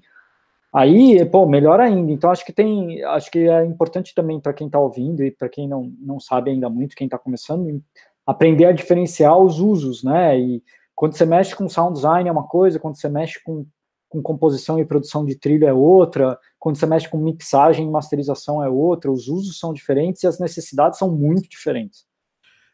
Aí, 0.70 1.24
pô, 1.24 1.46
melhor 1.46 1.80
ainda. 1.80 2.12
Então, 2.12 2.30
acho 2.30 2.44
que 2.44 2.52
tem, 2.52 3.02
acho 3.02 3.30
que 3.30 3.38
é 3.48 3.64
importante 3.64 4.14
também 4.14 4.38
para 4.38 4.52
quem 4.52 4.66
está 4.66 4.78
ouvindo 4.78 5.24
e 5.24 5.30
para 5.30 5.48
quem 5.48 5.66
não, 5.66 5.90
não 6.00 6.20
sabe 6.20 6.50
ainda 6.50 6.68
muito, 6.68 6.94
quem 6.94 7.06
está 7.06 7.16
começando, 7.16 7.82
aprender 8.26 8.66
a 8.66 8.72
diferenciar 8.72 9.38
os 9.38 9.58
usos, 9.58 10.04
né? 10.04 10.38
E 10.38 10.62
quando 10.94 11.14
você 11.14 11.24
mexe 11.24 11.56
com 11.56 11.66
sound 11.66 11.94
design 11.94 12.28
é 12.28 12.32
uma 12.32 12.46
coisa, 12.46 12.78
quando 12.78 12.96
você 12.96 13.08
mexe 13.08 13.42
com, 13.42 13.64
com 14.12 14.20
composição 14.20 14.78
e 14.78 14.84
produção 14.84 15.24
de 15.24 15.34
trilha 15.34 15.68
é 15.68 15.72
outra, 15.72 16.38
quando 16.58 16.76
você 16.76 16.84
mexe 16.84 17.08
com 17.08 17.16
mixagem 17.16 17.86
e 17.86 17.90
masterização 17.90 18.62
é 18.62 18.68
outra, 18.68 19.10
os 19.10 19.26
usos 19.26 19.58
são 19.58 19.72
diferentes 19.72 20.22
e 20.22 20.26
as 20.26 20.38
necessidades 20.38 20.98
são 20.98 21.10
muito 21.10 21.48
diferentes. 21.48 22.04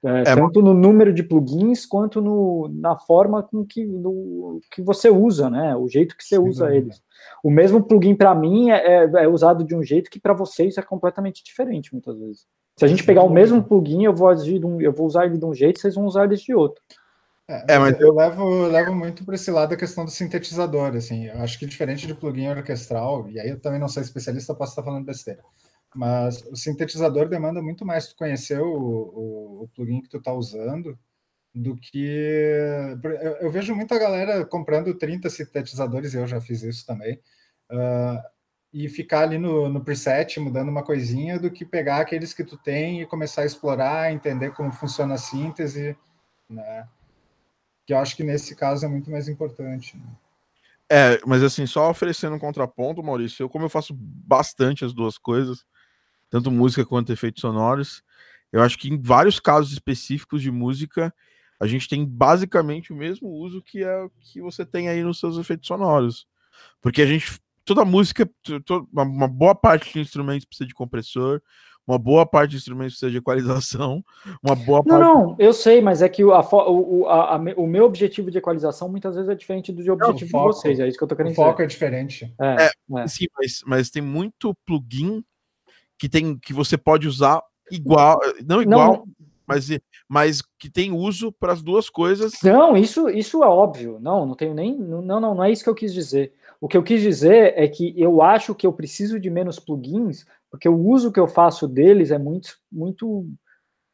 É, 0.05 0.21
é, 0.21 0.35
tanto 0.35 0.61
no 0.61 0.75
número 0.75 1.13
de 1.13 1.23
plugins 1.23 1.87
quanto 1.87 2.21
no, 2.21 2.69
na 2.73 2.97
forma 2.97 3.43
com 3.43 3.65
que, 3.65 3.85
no, 3.85 4.61
que 4.73 4.83
você 4.83 5.11
usa, 5.11 5.49
né? 5.49 5.77
O 5.77 5.89
jeito 5.89 6.17
que 6.17 6.25
você 6.25 6.37
Sim, 6.37 6.43
usa 6.43 6.75
eles. 6.75 7.03
O 7.43 7.51
mesmo 7.51 7.83
plugin 7.83 8.17
para 8.17 8.35
mim 8.35 8.71
é, 8.71 8.77
é, 8.77 9.11
é, 9.25 9.29
usado 9.29 9.65
de 9.65 9.77
um 9.77 9.83
jeito 9.83 10.11
que 10.11 10.21
para 10.21 10.35
vocês 10.35 10.77
é 10.77 10.83
completamente 10.83 11.43
diferente 11.45 11.93
muitas 11.93 12.19
vezes. 12.19 12.47
Se 12.77 12.85
a 12.85 12.89
gente 12.89 13.05
pegar 13.05 13.23
o 13.23 13.31
mesmo 13.31 13.63
plugin, 13.63 14.05
eu 14.05 14.15
vou 14.15 14.29
agir 14.29 14.65
um, 14.65 14.81
eu 14.81 14.93
vou 14.93 15.07
usar 15.07 15.27
ele 15.27 15.39
de 15.39 15.45
um 15.45 15.55
jeito, 15.55 15.81
vocês 15.81 15.95
vão 15.95 16.05
usar 16.05 16.25
ele 16.25 16.37
de 16.37 16.55
outro. 16.55 16.83
É, 17.49 17.75
é 17.75 17.79
mas 17.79 17.99
eu 17.99 18.15
levo, 18.15 18.67
levo 18.67 18.95
muito 18.95 19.25
para 19.25 19.35
esse 19.35 19.51
lado 19.51 19.73
a 19.73 19.77
questão 19.77 20.05
do 20.05 20.11
sintetizador, 20.11 20.95
assim. 20.95 21.27
Eu 21.27 21.41
acho 21.41 21.59
que 21.59 21.67
diferente 21.67 22.07
de 22.07 22.15
plugin 22.15 22.49
orquestral, 22.49 23.29
e 23.31 23.41
aí 23.41 23.49
eu 23.49 23.59
também 23.61 23.81
não 23.81 23.89
sou 23.89 24.03
especialista, 24.03 24.55
posso 24.55 24.73
estar 24.73 24.83
falando 24.83 25.07
besteira 25.07 25.43
mas 25.95 26.43
o 26.43 26.57
sintetizador 26.57 27.29
demanda 27.29 27.63
muito 27.63 27.85
mais 27.85 28.09
tu 28.09 28.17
conhecer 28.17 28.61
o, 28.61 28.67
o, 28.67 29.63
o 29.65 29.69
plugin 29.75 30.03
que 30.03 30.09
tu 30.09 30.19
está 30.19 30.33
usando 30.33 30.99
do 31.55 31.77
que. 31.77 32.07
Eu, 33.03 33.33
eu, 33.41 33.51
vejo 33.51 33.75
muita 33.75 33.99
galera 33.99 34.45
comprando 34.45 34.97
30 34.97 35.31
sintetizadores, 35.31 36.15
eu 36.15 36.27
já 36.27 36.41
fiz 36.41 36.63
isso 36.63 36.87
também, 36.87 37.15
uh, 37.73 38.23
e 38.73 38.89
ficar 38.89 39.23
ali 39.23 39.39
no, 39.39 39.69
no 39.69 39.83
preset 39.83 40.39
mudando 40.39 40.69
uma 40.69 40.85
coisinha 40.85 41.39
do 41.39 41.51
que 41.51 41.65
pegar 41.65 42.01
aqueles 42.01 42.35
que 42.35 42.45
tu 42.45 42.57
tem 42.59 43.01
e 43.03 43.07
começar 43.07 43.43
a 43.43 43.47
explorar, 43.47 44.13
entender 44.13 44.53
como 44.53 44.73
funciona 44.73 45.15
a 45.15 45.19
síntese, 45.19 45.97
né? 46.49 46.87
Que 47.89 47.95
acho 47.95 48.15
que 48.15 48.23
nesse 48.23 48.55
caso 48.55 48.85
é 48.85 48.89
muito 48.89 49.11
mais 49.11 49.31
importante. 49.31 49.97
Né? 49.97 50.03
É, 50.91 51.19
mas 51.27 51.43
assim, 51.43 51.65
só 51.65 51.89
oferecendo 51.89 52.37
um 52.37 52.39
contraponto, 52.39 53.03
Maurício, 53.03 53.45
eu, 53.45 53.49
como 53.49 53.65
eu 53.65 53.71
faço 53.71 53.95
bastante 53.97 54.85
as 54.85 54.93
duas 54.93 55.17
coisas, 55.17 55.65
tanto 56.29 56.51
música 56.51 56.85
quanto 56.85 57.11
efeitos 57.11 57.41
sonoros. 57.41 58.03
Eu 58.53 58.61
acho 58.61 58.77
que 58.77 58.91
em 58.91 59.01
vários 59.01 59.41
casos 59.41 59.73
específicos 59.73 60.43
de 60.43 60.51
música, 60.51 61.15
a 61.59 61.67
gente 61.67 61.89
tem 61.89 62.05
basicamente 62.05 62.93
o 62.93 62.97
mesmo 62.97 63.31
uso 63.31 63.63
que 63.63 63.83
é 63.83 64.07
que 64.21 64.43
você 64.43 64.67
tem 64.67 64.91
aí 64.91 65.03
nos 65.03 65.19
seus 65.19 65.39
efeitos 65.39 65.67
sonoros. 65.67 66.29
Porque 66.83 67.01
a 67.01 67.07
gente 67.07 67.41
toda 67.65 67.87
música, 67.87 68.29
toda, 68.67 68.87
uma 68.93 69.27
boa 69.27 69.55
parte 69.55 69.95
de 69.95 70.01
instrumentos 70.01 70.45
precisa 70.45 70.69
de 70.69 70.75
compressor, 70.75 71.41
uma 71.89 71.99
boa 71.99 72.27
parte 72.27 72.51
de 72.51 72.57
instrumentos 72.59 72.93
precisa 72.93 73.11
de 73.11 73.17
equalização, 73.17 74.05
uma 74.43 74.55
boa 74.55 74.83
não, 74.85 74.99
parte... 74.99 75.03
Não, 75.03 75.37
eu 75.39 75.55
sei, 75.55 75.81
mas 75.81 76.03
é 76.03 76.09
que 76.09 76.23
o, 76.23 76.35
a, 76.35 76.47
o, 76.69 77.07
a, 77.07 77.37
a, 77.37 77.39
o 77.57 77.67
meu 77.67 77.87
objetivo 77.87 78.31
de 78.31 78.37
equalização 78.37 78.91
muitas 78.91 79.15
vezes 79.15 79.31
é 79.31 79.35
diferente 79.35 79.73
do 79.73 79.81
objetivo 79.91 80.31
não, 80.31 80.41
foco, 80.41 80.51
de 80.51 80.57
vocês, 80.57 80.81
é 80.81 80.87
isso 80.87 80.99
que 80.99 81.05
eu 81.05 81.09
tô 81.09 81.17
querendo 81.17 81.33
dizer. 81.33 81.43
O 81.43 81.47
foco 81.47 81.63
é 81.63 81.67
diferente. 81.67 82.35
É, 82.39 82.67
é, 82.67 82.71
é. 83.01 83.09
Sim, 83.09 83.25
mas, 83.35 83.63
mas 83.67 83.91
tem 83.91 84.03
muito 84.03 84.55
plugin 84.67 85.25
que 85.99 86.11
tem 86.11 86.39
que 86.39 86.53
você 86.53 86.77
pode 86.77 87.09
usar 87.09 87.43
igual, 87.73 88.21
não 88.47 88.61
igual, 88.61 88.93
não, 88.93 89.05
mas, 89.49 89.69
mas 90.07 90.43
que 90.59 90.69
tem 90.69 90.93
uso 90.93 91.33
para 91.33 91.55
as 91.55 91.63
duas 91.63 91.89
coisas. 91.89 92.35
Não, 92.45 92.77
isso, 92.77 93.09
isso 93.09 93.43
é 93.43 93.47
óbvio. 93.47 93.99
Não, 93.99 94.27
não 94.27 94.35
tenho 94.35 94.53
nem. 94.53 94.77
Não, 94.77 95.01
não, 95.01 95.21
não 95.21 95.43
é 95.43 95.51
isso 95.51 95.65
que 95.65 95.71
eu 95.71 95.75
quis 95.75 95.95
dizer. 95.95 96.35
O 96.61 96.69
que 96.69 96.77
eu 96.77 96.83
quis 96.83 97.01
dizer 97.01 97.55
é 97.57 97.67
que 97.67 97.95
eu 97.97 98.21
acho 98.21 98.55
que 98.55 98.67
eu 98.67 98.73
preciso 98.73 99.19
de 99.19 99.31
menos 99.31 99.59
plugins, 99.59 100.27
porque 100.51 100.69
o 100.69 100.79
uso 100.79 101.13
que 101.13 101.21
eu 101.21 101.27
faço 101.27 101.69
deles 101.69 102.11
é 102.11 102.19
muito, 102.19 102.57
muito 102.71 103.27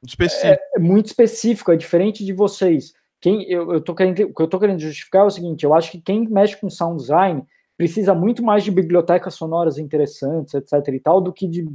específico. 0.05 0.47
É, 0.47 0.59
é 0.77 0.79
muito 0.79 1.07
específico, 1.07 1.73
é 1.73 1.77
diferente 1.77 2.25
de 2.25 2.33
vocês. 2.33 2.93
Quem 3.21 3.43
eu, 3.51 3.73
eu 3.73 3.81
tô 3.81 3.95
querendo, 3.95 4.21
o 4.25 4.35
que 4.35 4.43
eu 4.43 4.45
estou 4.45 4.61
querendo 4.61 4.81
justificar 4.81 5.23
é 5.23 5.27
o 5.27 5.31
seguinte: 5.31 5.65
eu 5.65 5.75
acho 5.75 5.91
que 5.91 6.01
quem 6.01 6.29
mexe 6.29 6.57
com 6.61 6.69
sound 6.69 7.01
design 7.01 7.43
precisa 7.77 8.15
muito 8.15 8.43
mais 8.43 8.63
de 8.63 8.71
bibliotecas 8.71 9.35
sonoras 9.35 9.79
interessantes, 9.79 10.55
etc. 10.55 10.89
e 10.89 11.01
tal, 11.01 11.21
do 11.21 11.33
que 11.33 11.49
de 11.49 11.67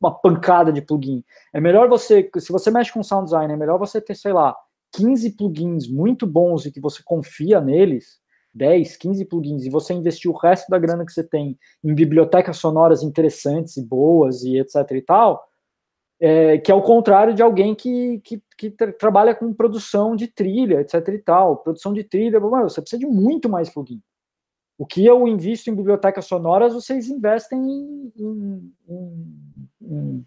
uma 0.00 0.14
pancada 0.14 0.72
de 0.72 0.82
plugin. 0.82 1.24
É 1.52 1.60
melhor 1.60 1.88
você, 1.88 2.28
se 2.38 2.52
você 2.52 2.70
mexe 2.70 2.92
com 2.92 3.02
sound 3.02 3.24
design, 3.24 3.52
é 3.52 3.56
melhor 3.56 3.78
você 3.78 4.00
ter, 4.00 4.14
sei 4.14 4.32
lá, 4.32 4.54
15 4.92 5.36
plugins 5.36 5.88
muito 5.88 6.26
bons 6.26 6.66
e 6.66 6.72
que 6.72 6.80
você 6.80 7.02
confia 7.04 7.60
neles, 7.60 8.20
10, 8.58 8.96
15 8.96 9.24
plugins, 9.24 9.64
e 9.64 9.70
você 9.70 9.94
investir 9.94 10.30
o 10.30 10.36
resto 10.36 10.68
da 10.68 10.78
grana 10.78 11.06
que 11.06 11.12
você 11.12 11.22
tem 11.22 11.56
em 11.82 11.94
bibliotecas 11.94 12.58
sonoras 12.58 13.02
interessantes 13.02 13.76
e 13.76 13.82
boas 13.82 14.42
e 14.42 14.58
etc 14.58 14.90
e 14.90 15.00
tal, 15.00 15.48
é, 16.20 16.58
que 16.58 16.70
é 16.70 16.74
o 16.74 16.82
contrário 16.82 17.32
de 17.32 17.42
alguém 17.42 17.74
que, 17.74 18.20
que, 18.24 18.42
que 18.56 18.70
tra 18.70 18.92
trabalha 18.92 19.34
com 19.34 19.54
produção 19.54 20.16
de 20.16 20.26
trilha, 20.26 20.80
etc 20.80 21.08
e 21.08 21.18
tal. 21.18 21.58
Produção 21.58 21.92
de 21.92 22.02
trilha, 22.02 22.40
você 22.40 22.80
precisa 22.80 22.98
de 22.98 23.06
muito 23.06 23.48
mais 23.48 23.70
plugin. 23.70 24.02
O 24.76 24.84
que 24.84 25.04
eu 25.04 25.26
invisto 25.26 25.70
em 25.70 25.74
bibliotecas 25.74 26.26
sonoras, 26.26 26.74
vocês 26.74 27.08
investem 27.08 27.58
em, 27.58 28.12
em, 28.16 28.74
em, 29.80 30.26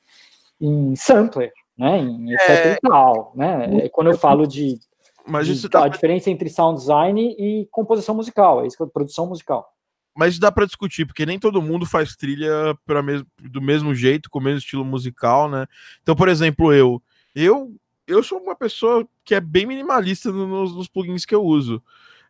em 0.61 0.95
sampler, 0.95 1.51
né? 1.77 1.99
Em 1.99 2.33
etc 2.33 2.49
é... 2.49 2.73
e 2.73 2.79
tal, 2.81 3.33
né? 3.35 3.85
É 3.85 3.89
quando 3.89 4.11
eu 4.11 4.17
falo 4.17 4.47
de, 4.47 4.79
Mas 5.27 5.47
isso 5.47 5.69
dá 5.69 5.85
a 5.85 5.87
diferença 5.87 6.29
entre 6.29 6.49
sound 6.49 6.79
design 6.79 7.35
e 7.37 7.67
composição 7.71 8.15
musical, 8.15 8.63
é 8.63 8.67
isso 8.67 8.77
que 8.77 8.83
é 8.83 8.87
produção 8.87 9.27
musical. 9.27 9.71
Mas 10.15 10.37
dá 10.37 10.51
para 10.51 10.65
discutir, 10.65 11.05
porque 11.05 11.25
nem 11.25 11.39
todo 11.39 11.61
mundo 11.61 11.85
faz 11.85 12.15
trilha 12.15 12.77
mes 13.03 13.23
do 13.39 13.61
mesmo 13.61 13.95
jeito, 13.95 14.29
com 14.29 14.39
o 14.39 14.41
mesmo 14.41 14.59
estilo 14.59 14.83
musical, 14.83 15.49
né? 15.49 15.65
Então, 16.01 16.15
por 16.15 16.27
exemplo, 16.27 16.73
eu, 16.73 17.01
eu, 17.33 17.73
eu 18.05 18.21
sou 18.21 18.39
uma 18.39 18.55
pessoa 18.55 19.07
que 19.23 19.33
é 19.33 19.39
bem 19.39 19.65
minimalista 19.65 20.31
nos, 20.31 20.75
nos 20.75 20.87
plugins 20.87 21.25
que 21.25 21.33
eu 21.33 21.43
uso. 21.43 21.81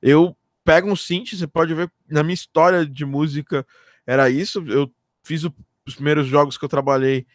Eu 0.01 0.35
pega 0.63 0.87
um 0.87 0.95
synth, 0.95 1.33
você 1.33 1.47
pode 1.47 1.73
ver 1.73 1.91
na 2.07 2.21
minha 2.21 2.35
história 2.35 2.85
de 2.85 3.03
música 3.03 3.65
era 4.05 4.29
isso. 4.29 4.63
Eu 4.67 4.91
fiz 5.23 5.43
o, 5.43 5.53
os 5.85 5.95
primeiros 5.95 6.27
jogos 6.27 6.57
que 6.57 6.65
eu 6.65 6.69
trabalhei 6.69 7.25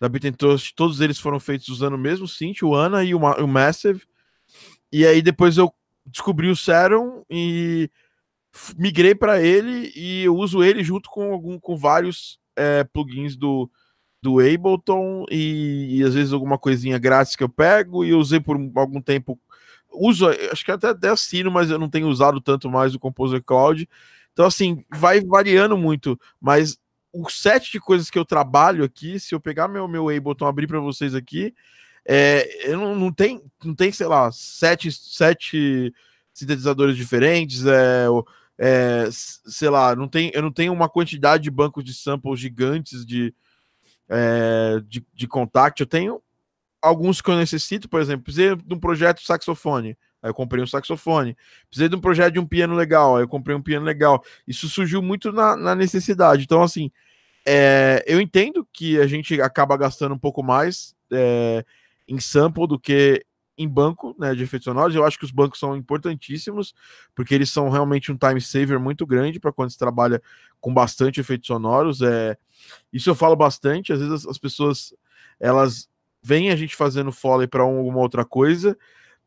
na 0.00 0.08
Beat 0.08 0.36
Toast, 0.36 0.74
todos 0.74 1.00
eles 1.00 1.18
foram 1.18 1.40
feitos 1.40 1.68
usando 1.68 1.94
o 1.94 1.98
mesmo 1.98 2.28
synth, 2.28 2.62
o 2.62 2.74
Ana 2.74 3.02
e 3.02 3.14
o, 3.14 3.18
o 3.18 3.48
Massive. 3.48 4.02
E 4.92 5.06
aí 5.06 5.20
depois 5.22 5.56
eu 5.56 5.72
descobri 6.04 6.48
o 6.48 6.56
Serum 6.56 7.22
e 7.28 7.90
migrei 8.76 9.14
para 9.14 9.42
ele 9.42 9.92
e 9.94 10.24
eu 10.24 10.36
uso 10.36 10.62
ele 10.62 10.82
junto 10.82 11.10
com 11.10 11.32
algum 11.32 11.58
com 11.58 11.76
vários 11.76 12.38
é, 12.56 12.84
plugins 12.84 13.36
do 13.36 13.70
do 14.22 14.40
Ableton 14.40 15.24
e, 15.30 15.98
e, 15.98 16.02
às 16.02 16.14
vezes 16.14 16.32
alguma 16.32 16.58
coisinha 16.58 16.98
grátis 16.98 17.36
que 17.36 17.44
eu 17.44 17.48
pego 17.48 18.04
e 18.04 18.12
usei 18.12 18.40
por 18.40 18.56
algum 18.74 19.00
tempo 19.00 19.38
uso, 19.92 20.28
acho 20.50 20.64
que 20.64 20.70
até, 20.70 20.88
até 20.88 21.08
assino, 21.08 21.50
mas 21.50 21.70
eu 21.70 21.78
não 21.78 21.88
tenho 21.88 22.08
usado 22.08 22.40
tanto 22.40 22.70
mais 22.70 22.94
o 22.94 22.98
Composer 22.98 23.42
Cloud. 23.42 23.88
Então, 24.32 24.46
assim, 24.46 24.84
vai 24.90 25.20
variando 25.20 25.76
muito, 25.76 26.18
mas 26.40 26.78
o 27.12 27.30
set 27.30 27.72
de 27.72 27.80
coisas 27.80 28.10
que 28.10 28.18
eu 28.18 28.24
trabalho 28.24 28.84
aqui, 28.84 29.18
se 29.18 29.34
eu 29.34 29.40
pegar 29.40 29.68
meu, 29.68 29.88
meu 29.88 30.08
Ableton 30.08 30.46
abrir 30.46 30.66
para 30.66 30.80
vocês 30.80 31.14
aqui, 31.14 31.54
é, 32.08 32.68
não, 32.68 32.94
não, 32.94 33.12
tem, 33.12 33.42
não 33.64 33.74
tem, 33.74 33.90
sei 33.90 34.06
lá, 34.06 34.30
sete, 34.30 34.92
sete 34.92 35.92
sintetizadores 36.32 36.96
diferentes, 36.96 37.66
é, 37.66 38.06
é, 38.58 39.08
sei 39.10 39.68
lá, 39.68 39.96
não 39.96 40.06
tem, 40.06 40.30
eu 40.32 40.40
não 40.40 40.52
tenho 40.52 40.72
uma 40.72 40.88
quantidade 40.88 41.42
de 41.42 41.50
bancos 41.50 41.82
de 41.82 41.92
samples 41.92 42.38
gigantes 42.38 43.04
de, 43.04 43.34
é, 44.08 44.80
de, 44.86 45.04
de 45.12 45.26
contact, 45.26 45.80
eu 45.80 45.86
tenho 45.86 46.22
alguns 46.80 47.20
que 47.20 47.28
eu 47.28 47.36
necessito, 47.36 47.88
por 47.88 48.00
exemplo, 48.00 48.22
precisei 48.22 48.54
de 48.54 48.74
um 48.74 48.78
projeto 48.78 49.22
saxofone, 49.22 49.98
aí 50.22 50.30
eu 50.30 50.34
comprei 50.34 50.62
um 50.62 50.66
saxofone, 50.66 51.36
precisei 51.68 51.88
de 51.88 51.96
um 51.96 52.00
projeto 52.00 52.34
de 52.34 52.38
um 52.38 52.46
piano 52.46 52.76
legal, 52.76 53.16
aí 53.16 53.24
eu 53.24 53.28
comprei 53.28 53.56
um 53.56 53.62
piano 53.62 53.84
legal, 53.84 54.22
isso 54.46 54.68
surgiu 54.68 55.02
muito 55.02 55.32
na, 55.32 55.56
na 55.56 55.74
necessidade, 55.74 56.44
então 56.44 56.62
assim, 56.62 56.88
é, 57.44 58.04
eu 58.06 58.20
entendo 58.20 58.66
que 58.72 59.00
a 59.00 59.08
gente 59.08 59.40
acaba 59.40 59.76
gastando 59.76 60.14
um 60.14 60.18
pouco 60.18 60.42
mais 60.42 60.94
é, 61.12 61.64
em 62.08 62.18
sample 62.18 62.66
do 62.66 62.78
que 62.78 63.24
em 63.58 63.66
banco 63.66 64.14
né, 64.18 64.34
de 64.34 64.42
efeitos 64.42 64.64
sonoros. 64.64 64.94
Eu 64.94 65.04
acho 65.04 65.18
que 65.18 65.24
os 65.24 65.30
bancos 65.30 65.58
são 65.58 65.76
importantíssimos, 65.76 66.74
porque 67.14 67.34
eles 67.34 67.50
são 67.50 67.70
realmente 67.70 68.12
um 68.12 68.16
time 68.16 68.40
saver 68.40 68.78
muito 68.78 69.06
grande 69.06 69.40
para 69.40 69.52
quando 69.52 69.70
se 69.70 69.78
trabalha 69.78 70.20
com 70.60 70.72
bastante 70.72 71.20
efeitos 71.20 71.46
sonoros. 71.46 72.02
É, 72.02 72.36
isso 72.92 73.08
eu 73.08 73.14
falo 73.14 73.34
bastante. 73.34 73.92
Às 73.92 74.00
vezes 74.00 74.12
as, 74.12 74.26
as 74.26 74.38
pessoas 74.38 74.94
elas 75.40 75.88
veem 76.22 76.50
a 76.50 76.56
gente 76.56 76.74
fazendo 76.76 77.12
foley 77.12 77.46
para 77.46 77.62
alguma 77.62 77.98
outra 77.98 78.24
coisa, 78.24 78.76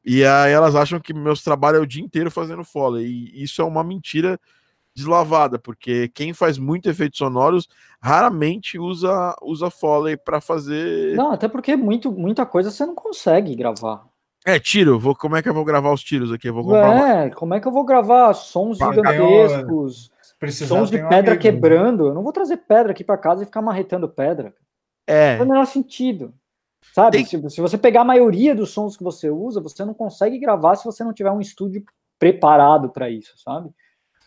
e 0.04 0.26
aí 0.26 0.52
elas 0.52 0.76
acham 0.76 1.00
que 1.00 1.14
meus 1.14 1.44
trabalhos 1.44 1.80
é 1.80 1.84
o 1.84 1.88
dia 1.88 2.04
inteiro 2.04 2.30
fazendo 2.30 2.64
foley. 2.64 3.06
E 3.06 3.44
isso 3.44 3.62
é 3.62 3.66
uma 3.66 3.84
mentira 3.84 4.40
deslavada, 5.00 5.58
porque 5.58 6.10
quem 6.10 6.34
faz 6.34 6.58
muito 6.58 6.89
efeitos 6.89 7.18
sonoros 7.18 7.68
raramente 8.02 8.78
usa 8.78 9.36
usa 9.41 9.70
Foley 9.70 10.18
para 10.18 10.39
fazer. 10.39 11.16
Não, 11.16 11.32
até 11.32 11.47
porque 11.47 11.76
muito, 11.76 12.12
muita 12.12 12.45
coisa 12.45 12.70
você 12.70 12.86
não 12.86 12.95
consegue 12.95 13.56
gravar. 13.56 14.06
É, 14.45 14.60
tiro. 14.60 15.00
Vou, 15.00 15.16
como 15.16 15.36
é 15.36 15.41
que 15.41 15.50
eu 15.50 15.54
vou 15.54 15.66
gravar 15.66 15.91
os 15.91 16.04
tiros 16.04 16.32
aqui? 16.32 16.47
Eu 16.47 16.54
vou 16.54 16.64
comprar 16.64 16.95
é, 16.95 17.24
uma... 17.26 17.30
como 17.32 17.54
é 17.54 17.60
que 17.60 17.68
eu 17.68 17.72
vou 17.72 17.84
gravar 17.84 18.34
sons 18.34 18.78
gigantescos, 18.78 20.12
sons 20.68 20.89
de 20.89 20.97
pedra 20.97 21.32
amigo. 21.32 21.41
quebrando? 21.41 22.08
Eu 22.08 22.14
não 22.14 22.24
vou 22.24 22.32
trazer 22.32 22.58
pedra 22.58 22.91
aqui 22.91 23.04
para 23.04 23.18
casa 23.18 23.43
e 23.43 23.45
ficar 23.45 23.62
marretando 23.62 24.08
pedra. 24.08 24.54
É. 25.06 25.32
Não 25.32 25.38
tem 25.39 25.45
o 25.45 25.50
menor 25.50 25.66
sentido. 25.66 26.34
Sabe? 26.93 27.18
Tem... 27.18 27.26
Se, 27.26 27.50
se, 27.50 27.62
você 27.62 27.78
pegar 27.78 28.02
a 28.02 28.06
maioria 28.06 28.56
dos 28.56 28.72
sons 28.72 28.95
que 28.95 29.04
você 29.04 29.30
usa, 29.30 29.62
você 29.62 29.84
não 29.84 29.93
consegue 29.93 30.39
gravar 30.39 30.76
se 30.76 30.86
você 30.86 31.04
não 31.04 31.14
tiver 31.14 31.32
um 31.32 31.41
estúdio 31.41 31.84
preparado 32.18 32.89
para 32.89 33.10
isso, 33.10 33.34
sabe? 33.38 33.70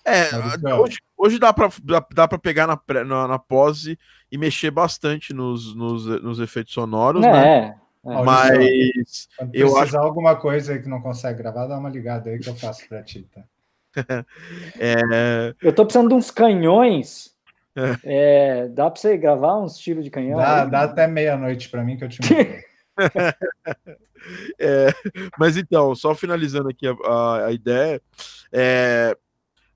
É, 0.04 0.74
hoje, 0.74 0.98
hoje 1.16 1.38
dá 1.38 1.52
para 1.52 1.68
dá, 1.82 2.04
dá 2.12 2.28
pra 2.28 2.38
pegar 2.38 2.66
na, 2.66 3.04
na, 3.04 3.28
na, 3.28 3.38
pose 3.38 3.98
e 4.30 4.36
mexer 4.36 4.70
bastante 4.70 5.32
nos, 5.32 5.74
nos, 5.76 6.06
nos 6.22 6.40
efeitos 6.40 6.74
sonoros, 6.74 7.24
é, 7.24 7.30
né? 7.30 7.76
É. 8.04 8.22
Mas 8.24 9.28
Quando 9.38 9.54
eu 9.54 9.76
acho 9.76 9.96
alguma 9.96 10.34
coisa 10.34 10.76
que 10.78 10.88
não 10.88 11.00
consegue 11.00 11.38
gravar, 11.38 11.66
dá 11.66 11.78
uma 11.78 11.88
ligada 11.88 12.30
aí 12.30 12.38
que 12.38 12.48
eu 12.48 12.56
faço 12.56 12.88
para 12.88 13.02
ti, 13.02 13.28
tá? 13.32 13.42
é... 14.78 15.54
Eu 15.62 15.72
tô 15.72 15.84
precisando 15.84 16.08
de 16.08 16.14
uns 16.14 16.30
canhões. 16.30 17.30
É. 17.76 18.64
É, 18.64 18.68
dá 18.68 18.90
para 18.90 19.00
você 19.00 19.16
gravar 19.16 19.58
uns 19.58 19.78
tiros 19.78 20.04
de 20.04 20.10
canhão? 20.10 20.38
Dá, 20.38 20.64
dá 20.64 20.82
até 20.82 21.06
meia-noite 21.06 21.68
para 21.68 21.84
mim 21.84 21.96
que 21.96 22.04
eu 22.04 22.08
te 22.08 22.18
é, 24.58 24.88
mas 25.38 25.56
então, 25.56 25.94
só 25.94 26.14
finalizando 26.14 26.68
aqui 26.68 26.86
a, 26.86 26.92
a, 26.92 27.46
a 27.46 27.52
ideia, 27.52 28.02
é, 28.52 29.16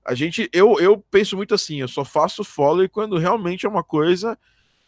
a 0.07 0.15
gente, 0.15 0.49
eu, 0.53 0.79
eu 0.79 0.97
penso 1.11 1.35
muito 1.35 1.53
assim, 1.53 1.81
eu 1.81 1.87
só 1.87 2.05
faço 2.05 2.41
follow 2.41 2.87
quando 2.87 3.17
realmente 3.17 3.65
é 3.65 3.69
uma 3.69 3.83
coisa 3.83 4.39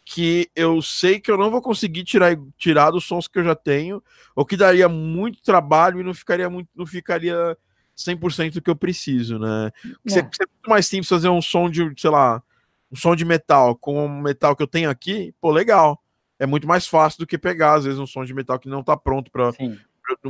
que 0.02 0.50
eu 0.56 0.80
sei 0.80 1.20
que 1.20 1.30
eu 1.30 1.36
não 1.36 1.50
vou 1.50 1.60
conseguir 1.60 2.04
tirar, 2.04 2.34
tirar 2.56 2.90
dos 2.90 3.04
sons 3.04 3.28
que 3.28 3.38
eu 3.38 3.44
já 3.44 3.54
tenho, 3.54 4.02
ou 4.34 4.46
que 4.46 4.56
daria 4.56 4.88
muito 4.88 5.42
trabalho 5.42 6.00
e 6.00 6.02
não 6.02 6.14
ficaria 6.14 6.48
muito, 6.48 6.70
não 6.74 6.86
ficaria 6.86 7.56
100% 7.94 8.54
do 8.54 8.62
que 8.62 8.70
eu 8.70 8.74
preciso, 8.74 9.38
né? 9.38 9.70
É. 10.08 10.18
é 10.18 10.22
muito 10.22 10.68
mais 10.68 10.86
simples 10.86 11.08
fazer 11.10 11.28
um 11.28 11.42
som 11.42 11.68
de, 11.68 11.92
sei 11.98 12.10
lá, 12.10 12.42
um 12.90 12.96
som 12.96 13.14
de 13.14 13.24
metal 13.24 13.76
com 13.76 14.06
o 14.06 14.08
metal 14.22 14.56
que 14.56 14.62
eu 14.62 14.66
tenho 14.66 14.88
aqui, 14.88 15.34
pô, 15.38 15.50
legal. 15.50 16.02
É 16.38 16.46
muito 16.46 16.66
mais 16.66 16.86
fácil 16.86 17.18
do 17.18 17.26
que 17.26 17.36
pegar, 17.36 17.74
às 17.74 17.84
vezes, 17.84 18.00
um 18.00 18.06
som 18.06 18.24
de 18.24 18.32
metal 18.32 18.58
que 18.58 18.70
não 18.70 18.82
tá 18.82 18.96
pronto 18.96 19.30
para 19.30 19.52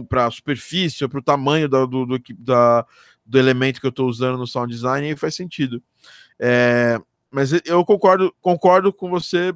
para 0.08 0.26
a 0.26 0.30
superfície, 0.30 1.08
para 1.08 1.20
o 1.20 1.22
tamanho 1.22 1.68
do, 1.68 1.86
do, 1.86 2.06
do, 2.06 2.20
da, 2.38 2.84
do 3.30 3.38
elemento 3.38 3.80
que 3.80 3.86
eu 3.86 3.90
estou 3.90 4.08
usando 4.08 4.36
no 4.36 4.46
sound 4.46 4.74
design, 4.74 5.08
e 5.08 5.16
faz 5.16 5.36
sentido. 5.36 5.80
É, 6.36 7.00
mas 7.30 7.52
eu 7.64 7.84
concordo, 7.84 8.34
concordo 8.40 8.92
com 8.92 9.08
você, 9.08 9.54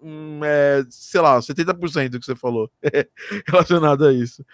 hum, 0.00 0.40
é, 0.42 0.82
sei 0.88 1.20
lá, 1.20 1.38
70% 1.38 2.08
do 2.08 2.18
que 2.18 2.24
você 2.24 2.34
falou 2.34 2.70
relacionado 3.46 4.06
a 4.06 4.12
isso. 4.12 4.44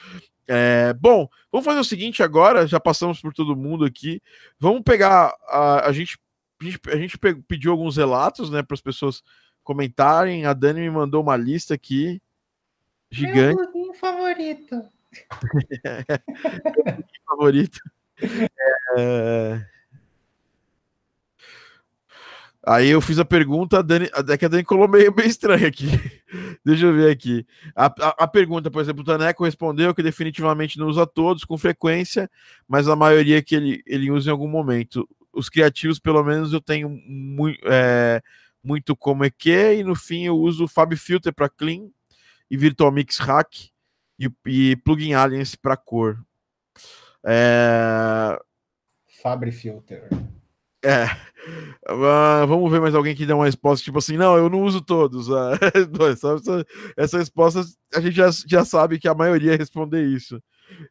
É, 0.49 0.93
bom, 0.95 1.29
vamos 1.53 1.65
fazer 1.65 1.79
o 1.79 1.85
seguinte 1.85 2.25
agora, 2.25 2.67
já 2.67 2.81
passamos 2.81 3.21
por 3.21 3.33
todo 3.33 3.55
mundo 3.55 3.85
aqui. 3.85 4.21
Vamos 4.59 4.83
pegar 4.83 5.33
a, 5.47 5.89
a 5.89 5.93
gente 5.93 6.19
a 6.61 6.65
gente, 6.65 6.81
a 6.89 6.97
gente 6.97 7.19
pediu 7.47 7.71
alguns 7.71 7.97
relatos, 7.97 8.51
né, 8.51 8.63
para 8.63 8.75
as 8.75 8.83
pessoas 8.83 9.23
comentarem. 9.63 10.45
A 10.45 10.53
Dani 10.53 10.81
me 10.81 10.91
mandou 10.91 11.23
uma 11.23 11.37
lista 11.37 11.73
aqui 11.73 12.21
gigante. 13.11 13.57
Meu 13.73 13.95
favorito. 13.95 14.83
favorito. 17.25 17.81
É... 18.99 19.65
Aí 22.63 22.91
eu 22.91 23.01
fiz 23.01 23.19
a 23.19 23.25
pergunta, 23.25 23.79
a 23.79 23.83
Dani, 23.83 24.11
a 24.13 24.37
que 24.37 24.45
a 24.45 24.49
Dani 24.49 24.63
colou 24.63 24.87
meio, 24.87 25.15
meio 25.15 25.29
estranha 25.29 25.67
aqui. 25.67 25.87
Deixa 26.65 26.87
eu 26.87 26.95
ver 26.95 27.11
aqui. 27.11 27.47
A, 27.75 27.87
a, 27.87 28.25
a, 28.25 28.29
pergunta, 28.29 28.71
por 28.71 28.83
exemplo, 28.83 29.03
o 29.03 29.05
Taneco 29.05 29.45
respondeu 29.45 29.95
que 29.95 30.03
definitivamente 30.03 30.79
não 30.79 30.87
usa 30.87 31.07
todos 31.07 31.45
com 31.45 31.57
frequência, 31.57 32.31
mas 32.69 32.87
a 32.87 32.95
maioria 32.95 33.43
que 33.43 33.55
ele, 33.55 33.83
ele 33.87 34.11
usa 34.11 34.29
em 34.29 34.33
algum 34.33 34.47
momento. 34.47 35.09
Os 35.33 35.49
criativos, 35.49 35.99
pelo 35.99 36.23
menos, 36.23 36.53
eu 36.53 36.61
tenho 36.61 36.91
muito, 36.91 37.61
é, 37.65 38.21
muito 38.63 38.95
como 38.95 39.25
e 39.25 39.83
no 39.83 39.95
fim 39.95 40.25
eu 40.25 40.37
uso 40.37 40.65
o 40.65 40.69
Fab 40.69 40.95
Filter 40.97 41.33
para 41.33 41.49
clean 41.49 41.89
e 42.51 42.57
Virtual 42.59 42.93
Mix 42.93 43.19
Hack 43.19 43.71
e, 44.19 44.31
e 44.47 44.77
Plugin 44.77 45.15
Aliens 45.15 45.55
para 45.55 45.79
cor. 45.79 46.19
É... 47.25 48.39
Fabri 49.23 49.53
Filter. 49.53 50.09
É. 50.83 51.05
Uh, 51.91 52.47
vamos 52.47 52.71
ver 52.71 52.81
mais 52.81 52.95
alguém 52.95 53.15
que 53.15 53.27
dê 53.27 53.33
uma 53.33 53.45
resposta 53.45 53.85
tipo 53.85 53.99
assim: 53.99 54.17
não, 54.17 54.37
eu 54.37 54.49
não 54.49 54.63
uso 54.63 54.81
todos. 54.81 55.29
Uh, 55.31 56.07
essa, 56.11 56.65
essa 56.97 57.19
resposta 57.19 57.63
a 57.95 58.01
gente 58.01 58.15
já, 58.15 58.31
já 58.47 58.65
sabe 58.65 58.99
que 58.99 59.09
a 59.09 59.15
maioria 59.15 59.57
responder 59.57 60.05
isso. 60.05 60.43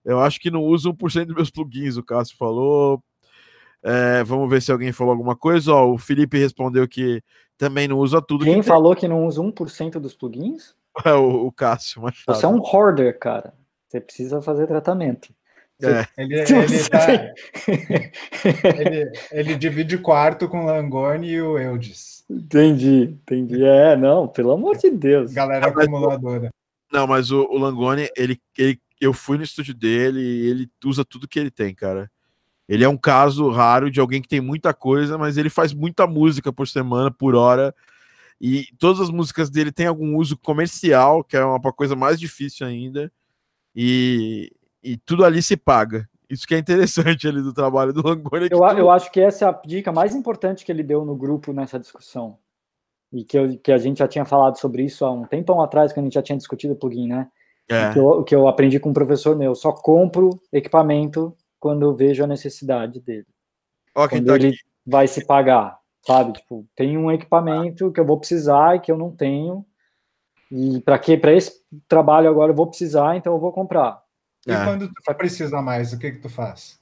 Eu 0.04 0.20
acho 0.20 0.40
que 0.40 0.52
não 0.52 0.64
uso 0.64 0.94
1% 0.94 1.26
dos 1.26 1.36
meus 1.36 1.50
plugins, 1.50 1.98
o 1.98 2.04
Cássio 2.04 2.38
falou. 2.38 3.02
É, 3.82 4.24
vamos 4.24 4.50
ver 4.50 4.62
se 4.62 4.72
alguém 4.72 4.92
falou 4.92 5.12
alguma 5.12 5.36
coisa. 5.36 5.74
Ó, 5.74 5.94
o 5.94 5.98
Felipe 5.98 6.38
respondeu 6.38 6.88
que 6.88 7.24
também 7.58 7.88
não 7.88 7.98
usa 7.98 8.22
tudo. 8.22 8.44
Quem 8.44 8.62
que 8.62 8.68
falou 8.68 8.94
tem. 8.94 9.02
que 9.02 9.08
não 9.08 9.26
usa 9.26 9.42
1% 9.42 10.00
dos 10.00 10.16
plugins? 10.16 10.78
É 11.06 11.14
o, 11.14 11.46
o 11.46 11.52
Cássio 11.52 12.02
Machado. 12.02 12.36
Você 12.36 12.46
é 12.46 12.50
um 12.50 12.60
hoarder, 12.60 13.18
cara. 13.18 13.54
Você 13.88 14.02
precisa 14.02 14.42
fazer 14.42 14.68
tratamento. 14.68 15.34
É. 15.82 16.06
Ele, 16.18 16.36
ele, 16.44 16.90
tá, 16.90 17.08
ele, 18.78 19.12
ele, 19.32 19.56
divide 19.56 19.98
quarto 19.98 20.50
com 20.50 20.62
o 20.62 20.66
Langoni 20.66 21.30
e 21.30 21.42
o 21.42 21.58
Eudes. 21.58 22.26
Entendi, 22.30 23.18
entendi. 23.22 23.64
É, 23.64 23.96
não, 23.96 24.28
pelo 24.28 24.52
amor 24.52 24.78
de 24.78 24.90
Deus. 24.90 25.32
Galera 25.32 25.66
é, 25.66 25.70
acumuladora. 25.70 26.50
Não, 26.92 27.08
mas 27.08 27.32
o, 27.32 27.44
o 27.44 27.58
Langoni, 27.58 28.10
ele, 28.16 28.40
ele, 28.58 28.80
eu 29.00 29.14
fui 29.14 29.38
no 29.38 29.44
estúdio 29.44 29.74
dele 29.74 30.20
e 30.20 30.50
ele 30.50 30.70
usa 30.84 31.06
tudo 31.06 31.28
que 31.28 31.40
ele 31.40 31.52
tem, 31.52 31.74
cara. 31.74 32.12
Ele 32.68 32.84
é 32.84 32.90
um 32.90 32.98
caso 32.98 33.50
raro 33.50 33.90
de 33.90 34.00
alguém 34.00 34.22
que 34.22 34.28
tem 34.28 34.42
muita 34.42 34.74
coisa, 34.74 35.18
mas 35.18 35.38
ele 35.38 35.50
faz 35.50 35.74
muita 35.74 36.06
música 36.06 36.54
por 36.54 36.68
semana, 36.68 37.10
por 37.10 37.36
hora. 37.36 37.74
E 38.40 38.68
todas 38.78 39.02
as 39.02 39.10
músicas 39.10 39.50
dele 39.50 39.72
têm 39.72 39.88
algum 39.88 40.16
uso 40.16 40.38
comercial, 40.38 41.24
que 41.24 41.36
é 41.36 41.44
uma 41.44 41.74
coisa 41.74 41.96
mais 41.96 42.20
difícil 42.20 42.68
ainda. 42.68 43.12
E, 43.76 44.52
e 44.84 44.98
tudo 44.98 45.26
ali 45.26 45.42
se 45.42 45.58
paga. 45.58 46.08
Isso 46.30 46.48
que 46.48 46.54
é 46.54 46.60
interessante 46.60 47.28
ali 47.28 47.42
do 47.42 47.54
trabalho 47.54 47.92
do 47.92 48.06
Langoni. 48.06 48.46
É 48.46 48.54
eu, 48.54 48.60
tudo... 48.60 48.78
eu 48.78 48.90
acho 48.92 49.12
que 49.12 49.20
essa 49.20 49.46
é 49.46 49.50
a 49.50 49.62
dica 49.66 49.92
mais 49.92 50.16
importante 50.16 50.64
que 50.64 50.72
ele 50.72 50.84
deu 50.84 51.04
no 51.04 51.16
grupo 51.16 51.52
nessa 51.52 51.80
discussão. 51.80 52.38
E 53.12 53.24
que, 53.24 53.38
eu, 53.38 53.58
que 53.58 53.72
a 53.72 53.78
gente 53.80 53.98
já 53.98 54.08
tinha 54.08 54.26
falado 54.26 54.58
sobre 54.60 54.84
isso 54.84 55.04
há 55.04 55.12
um 55.12 55.26
tempão 55.26 55.60
atrás, 55.60 55.92
quando 55.92 56.06
a 56.06 56.08
gente 56.08 56.14
já 56.14 56.22
tinha 56.22 56.38
discutido 56.38 56.74
o 56.74 56.78
plugin, 56.78 57.08
né? 57.08 57.28
É. 57.68 57.90
O, 57.90 57.94
que 57.94 58.00
eu, 58.00 58.06
o 58.06 58.24
que 58.24 58.36
eu 58.36 58.48
aprendi 58.48 58.80
com 58.80 58.90
um 58.90 58.94
professor 58.94 59.36
meu. 59.36 59.56
Só 59.56 59.72
compro 59.72 60.40
equipamento 60.54 61.36
quando 61.60 61.84
eu 61.84 61.96
vejo 61.96 62.24
a 62.24 62.28
necessidade 62.28 63.00
dele. 63.00 63.26
Ó, 63.96 64.08
quando 64.08 64.28
tá 64.28 64.36
ele 64.36 64.50
aqui. 64.50 64.58
vai 64.86 65.08
se 65.08 65.26
pagar, 65.26 65.80
sabe? 66.06 66.34
Tipo, 66.34 66.66
tem 66.76 66.96
um 66.96 67.12
equipamento 67.12 67.92
que 67.92 68.00
eu 68.00 68.06
vou 68.06 68.20
precisar 68.20 68.76
e 68.76 68.80
que 68.80 68.92
eu 68.92 68.98
não 68.98 69.12
tenho. 69.12 69.66
E 70.52 70.80
para 70.82 70.98
que 71.00 71.18
para 71.18 71.34
esse 71.34 71.64
trabalho 71.88 72.30
agora 72.30 72.52
eu 72.52 72.56
vou 72.56 72.68
precisar, 72.68 73.16
então 73.16 73.34
eu 73.34 73.40
vou 73.40 73.52
comprar. 73.52 74.02
E 74.48 74.52
é. 74.52 74.64
quando 74.64 74.88
tu 74.88 75.16
precisa 75.16 75.62
mais, 75.62 75.94
o 75.94 76.00
que 76.00 76.12
que 76.12 76.20
tu 76.20 76.30
faz? 76.30 76.80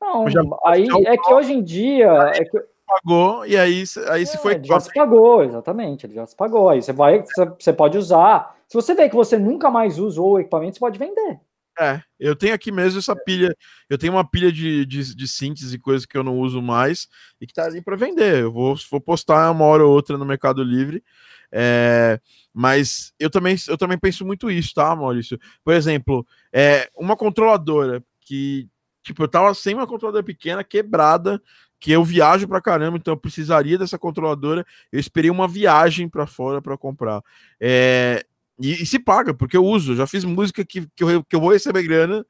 Não, 0.00 0.28
já, 0.28 0.40
aí 0.64 0.88
é 1.06 1.16
que 1.16 1.32
hoje 1.32 1.52
em 1.52 1.62
dia 1.62 2.32
é 2.34 2.44
que, 2.44 2.58
pagou 2.86 3.46
e 3.46 3.56
aí, 3.56 3.84
aí 4.10 4.22
é, 4.22 4.26
se 4.26 4.38
foi 4.38 4.60
já 4.62 4.78
se 4.80 4.92
pagou, 4.92 5.42
exatamente, 5.42 6.06
ele 6.06 6.14
já 6.14 6.26
se 6.26 6.36
pagou. 6.36 6.68
Aí 6.68 6.82
você 6.82 6.92
vai, 6.92 7.24
você 7.58 7.72
pode 7.72 7.96
usar, 7.96 8.56
Se 8.68 8.74
você 8.74 8.94
vê 8.94 9.08
que 9.08 9.14
você 9.14 9.38
nunca 9.38 9.70
mais 9.70 9.98
usa 9.98 10.20
o 10.20 10.38
equipamento, 10.38 10.74
você 10.74 10.80
pode 10.80 10.98
vender. 10.98 11.40
É, 11.78 12.02
eu 12.18 12.36
tenho 12.36 12.54
aqui 12.54 12.70
mesmo 12.70 12.98
essa 12.98 13.16
pilha. 13.16 13.56
Eu 13.88 13.96
tenho 13.96 14.12
uma 14.12 14.28
pilha 14.28 14.52
de, 14.52 14.84
de, 14.84 15.14
de 15.14 15.28
síntese 15.28 15.74
e 15.74 15.78
coisas 15.78 16.04
que 16.04 16.16
eu 16.16 16.22
não 16.22 16.38
uso 16.38 16.60
mais 16.60 17.08
e 17.40 17.46
que 17.46 17.54
tá 17.54 17.64
ali 17.64 17.80
para 17.80 17.96
vender. 17.96 18.42
Eu 18.42 18.52
vou, 18.52 18.76
vou 18.90 19.00
postar 19.00 19.50
uma 19.50 19.64
hora 19.64 19.84
ou 19.84 19.92
outra 19.92 20.18
no 20.18 20.24
Mercado 20.24 20.62
Livre. 20.62 21.02
É, 21.50 22.20
mas 22.52 23.12
eu 23.18 23.28
também, 23.30 23.56
eu 23.68 23.76
também 23.76 23.98
penso 23.98 24.24
muito 24.24 24.50
isso, 24.50 24.74
tá, 24.74 24.94
Maurício? 24.96 25.38
Por 25.64 25.74
exemplo, 25.74 26.26
é, 26.52 26.90
uma 26.96 27.16
controladora 27.16 28.02
que, 28.20 28.68
tipo, 29.02 29.22
eu 29.22 29.28
tava 29.28 29.52
sem 29.54 29.74
uma 29.74 29.86
controladora 29.86 30.24
pequena, 30.24 30.64
quebrada, 30.64 31.40
que 31.78 31.90
eu 31.90 32.04
viajo 32.04 32.46
pra 32.46 32.60
caramba, 32.60 32.96
então 32.96 33.12
eu 33.12 33.18
precisaria 33.18 33.76
dessa 33.76 33.98
controladora. 33.98 34.64
Eu 34.90 35.00
esperei 35.00 35.30
uma 35.30 35.48
viagem 35.48 36.08
para 36.08 36.26
fora 36.26 36.62
para 36.62 36.78
comprar. 36.78 37.22
É, 37.60 38.24
e, 38.62 38.82
e, 38.82 38.86
se 38.86 38.98
paga, 38.98 39.34
porque 39.34 39.56
eu 39.56 39.64
uso. 39.64 39.96
Já 39.96 40.06
fiz 40.06 40.24
música 40.24 40.64
que, 40.64 40.86
que, 40.94 41.04
eu, 41.04 41.24
que 41.24 41.34
eu 41.34 41.40
vou 41.40 41.52
receber 41.52 41.82
grana, 41.82 42.24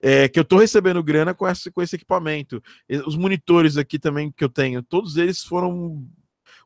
é, 0.00 0.28
que 0.28 0.38
eu 0.38 0.44
tô 0.44 0.58
recebendo 0.58 1.02
grana 1.02 1.34
com 1.34 1.46
esse, 1.46 1.70
com 1.70 1.82
esse 1.82 1.94
equipamento. 1.96 2.62
Os 3.06 3.16
monitores 3.16 3.76
aqui 3.76 3.98
também 3.98 4.32
que 4.32 4.42
eu 4.42 4.48
tenho, 4.48 4.82
todos 4.82 5.16
eles 5.16 5.44
foram. 5.44 6.04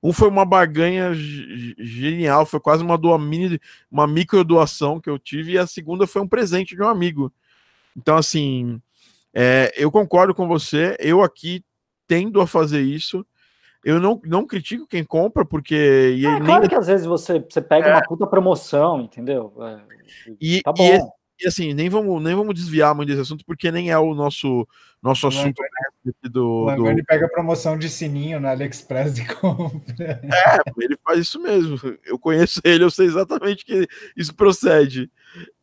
Um 0.03 0.13
foi 0.13 0.29
uma 0.29 0.45
barganha 0.45 1.13
genial, 1.15 2.47
foi 2.47 2.61
quase 2.61 2.83
uma 2.83 2.99
doa 2.99 3.19
mini, 3.19 3.59
uma 3.91 4.07
micro 4.07 4.45
doação 4.45 5.01
que 5.01 5.09
eu 5.09 5.19
tive, 5.19 5.53
e 5.53 5.59
a 5.59 5.67
segunda 5.67 6.07
foi 6.07 6.23
um 6.23 6.29
presente 6.29 6.77
de 6.77 6.83
um 6.83 6.89
amigo. 6.89 7.33
Então, 7.97 8.17
assim, 8.17 8.81
é, 9.35 9.73
eu 9.77 9.91
concordo 9.91 10.35
com 10.35 10.47
você, 10.47 10.97
eu 11.01 11.23
aqui 11.23 11.65
tendo 12.07 12.41
a 12.41 12.47
fazer 12.47 12.83
isso. 12.83 13.27
Eu 13.85 14.01
não, 14.01 14.21
não 14.25 14.47
critico 14.47 14.87
quem 14.87 15.05
compra, 15.05 15.45
porque. 15.45 16.21
É, 16.25 16.41
claro 16.41 16.61
nem... 16.61 16.69
que 16.69 16.75
às 16.75 16.87
vezes 16.87 17.07
você, 17.07 17.41
você 17.41 17.61
pega 17.61 17.89
é. 17.89 17.93
uma 17.95 18.03
puta 18.03 18.27
promoção, 18.27 19.01
entendeu? 19.01 19.53
É, 19.61 19.81
e, 20.41 20.61
tá 20.63 20.73
bom. 20.73 20.85
E, 20.85 21.45
e, 21.45 21.49
assim, 21.49 21.75
nem 21.75 21.89
vamos, 21.89 22.23
nem 22.23 22.35
vamos 22.35 22.55
desviar 22.55 22.95
muito 22.95 23.09
desse 23.09 23.21
assunto, 23.21 23.45
porque 23.45 23.71
nem 23.71 23.91
é 23.91 23.99
o 23.99 24.15
nosso, 24.15 24.67
nosso 25.03 25.27
assunto 25.29 25.63
do. 26.25 26.67
O 26.67 26.95
do... 26.95 27.05
pega 27.05 27.29
promoção 27.29 27.79
de 27.79 27.89
sininho 27.89 28.41
na 28.41 28.51
AliExpress 28.51 29.19
e 29.19 29.27
compra. 29.27 30.21
É, 30.27 30.85
ele 30.85 30.97
faz 31.05 31.21
isso 31.21 31.41
mesmo. 31.41 31.79
Eu 32.05 32.19
conheço 32.19 32.61
ele, 32.65 32.85
eu 32.85 32.91
sei 32.91 33.07
exatamente 33.07 33.65
que 33.65 33.87
isso 34.17 34.35
procede. 34.35 35.11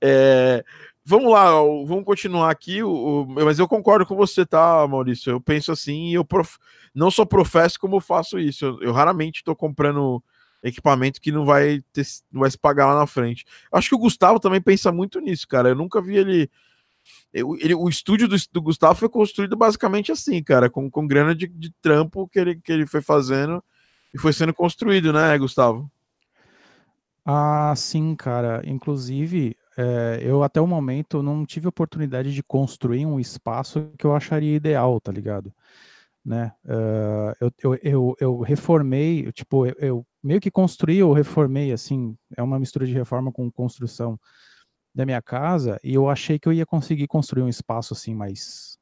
É, 0.01 0.63
Vamos 1.05 1.31
lá, 1.31 1.51
vamos 1.51 2.05
continuar 2.05 2.49
aqui. 2.49 2.81
O, 2.81 3.23
o, 3.23 3.27
mas 3.27 3.59
eu 3.59 3.67
concordo 3.67 4.05
com 4.05 4.15
você, 4.15 4.45
tá, 4.45 4.87
Maurício? 4.87 5.31
Eu 5.31 5.41
penso 5.41 5.71
assim 5.71 6.09
e 6.09 6.13
eu 6.13 6.23
prof, 6.23 6.57
não 6.95 7.11
só 7.11 7.25
professo 7.25 7.79
como 7.79 7.99
faço 7.99 8.39
isso. 8.39 8.65
Eu, 8.65 8.81
eu 8.81 8.91
raramente 8.93 9.39
estou 9.39 9.55
comprando 9.55 10.23
equipamento 10.63 11.19
que 11.19 11.31
não 11.31 11.45
vai, 11.45 11.83
ter, 11.91 12.05
não 12.31 12.41
vai 12.41 12.49
se 12.49 12.57
pagar 12.57 12.87
lá 12.87 12.99
na 12.99 13.05
frente. 13.05 13.45
Acho 13.71 13.89
que 13.89 13.95
o 13.95 13.99
Gustavo 13.99 14.39
também 14.39 14.61
pensa 14.61 14.91
muito 14.91 15.19
nisso, 15.19 15.45
cara. 15.47 15.69
Eu 15.69 15.75
nunca 15.75 16.01
vi 16.01 16.15
ele. 16.15 16.49
Eu, 17.33 17.57
ele 17.57 17.75
o 17.75 17.89
estúdio 17.89 18.29
do, 18.29 18.37
do, 18.53 18.61
Gustavo 18.61 18.95
foi 18.95 19.09
construído 19.09 19.57
basicamente 19.57 20.09
assim, 20.09 20.41
cara, 20.41 20.69
com, 20.69 20.89
com 20.89 21.05
grana 21.05 21.35
de, 21.35 21.47
de 21.47 21.69
trampo 21.81 22.29
que 22.29 22.39
ele, 22.39 22.55
que 22.55 22.71
ele 22.71 22.85
foi 22.85 23.01
fazendo 23.01 23.61
e 24.13 24.17
foi 24.17 24.31
sendo 24.31 24.53
construído, 24.53 25.11
né, 25.11 25.37
Gustavo? 25.37 25.91
Ah, 27.25 27.73
sim, 27.75 28.15
cara. 28.15 28.61
Inclusive, 28.65 29.57
é, 29.77 30.19
eu 30.21 30.43
até 30.43 30.61
o 30.61 30.67
momento 30.67 31.23
não 31.23 31.45
tive 31.45 31.67
oportunidade 31.67 32.33
de 32.33 32.43
construir 32.43 33.05
um 33.05 33.19
espaço 33.19 33.91
que 33.97 34.05
eu 34.05 34.15
acharia 34.15 34.55
ideal, 34.55 34.99
tá 35.01 35.11
ligado? 35.11 35.53
Né? 36.23 36.53
Uh, 36.63 37.35
eu, 37.41 37.51
eu, 37.61 37.79
eu, 37.83 38.15
eu, 38.19 38.39
reformei, 38.39 39.29
tipo, 39.33 39.65
eu, 39.65 39.75
eu, 39.79 40.07
meio 40.23 40.39
que 40.39 40.49
construí 40.49 41.03
ou 41.03 41.11
reformei, 41.11 41.73
assim, 41.73 42.17
é 42.37 42.41
uma 42.41 42.59
mistura 42.59 42.85
de 42.85 42.93
reforma 42.93 43.31
com 43.31 43.51
construção 43.51 44.17
da 44.95 45.05
minha 45.05 45.21
casa, 45.21 45.79
e 45.83 45.95
eu 45.95 46.07
achei 46.07 46.39
que 46.39 46.47
eu 46.47 46.53
ia 46.53 46.65
conseguir 46.65 47.07
construir 47.07 47.43
um 47.43 47.49
espaço, 47.49 47.93
assim, 47.93 48.13
mais, 48.13 48.77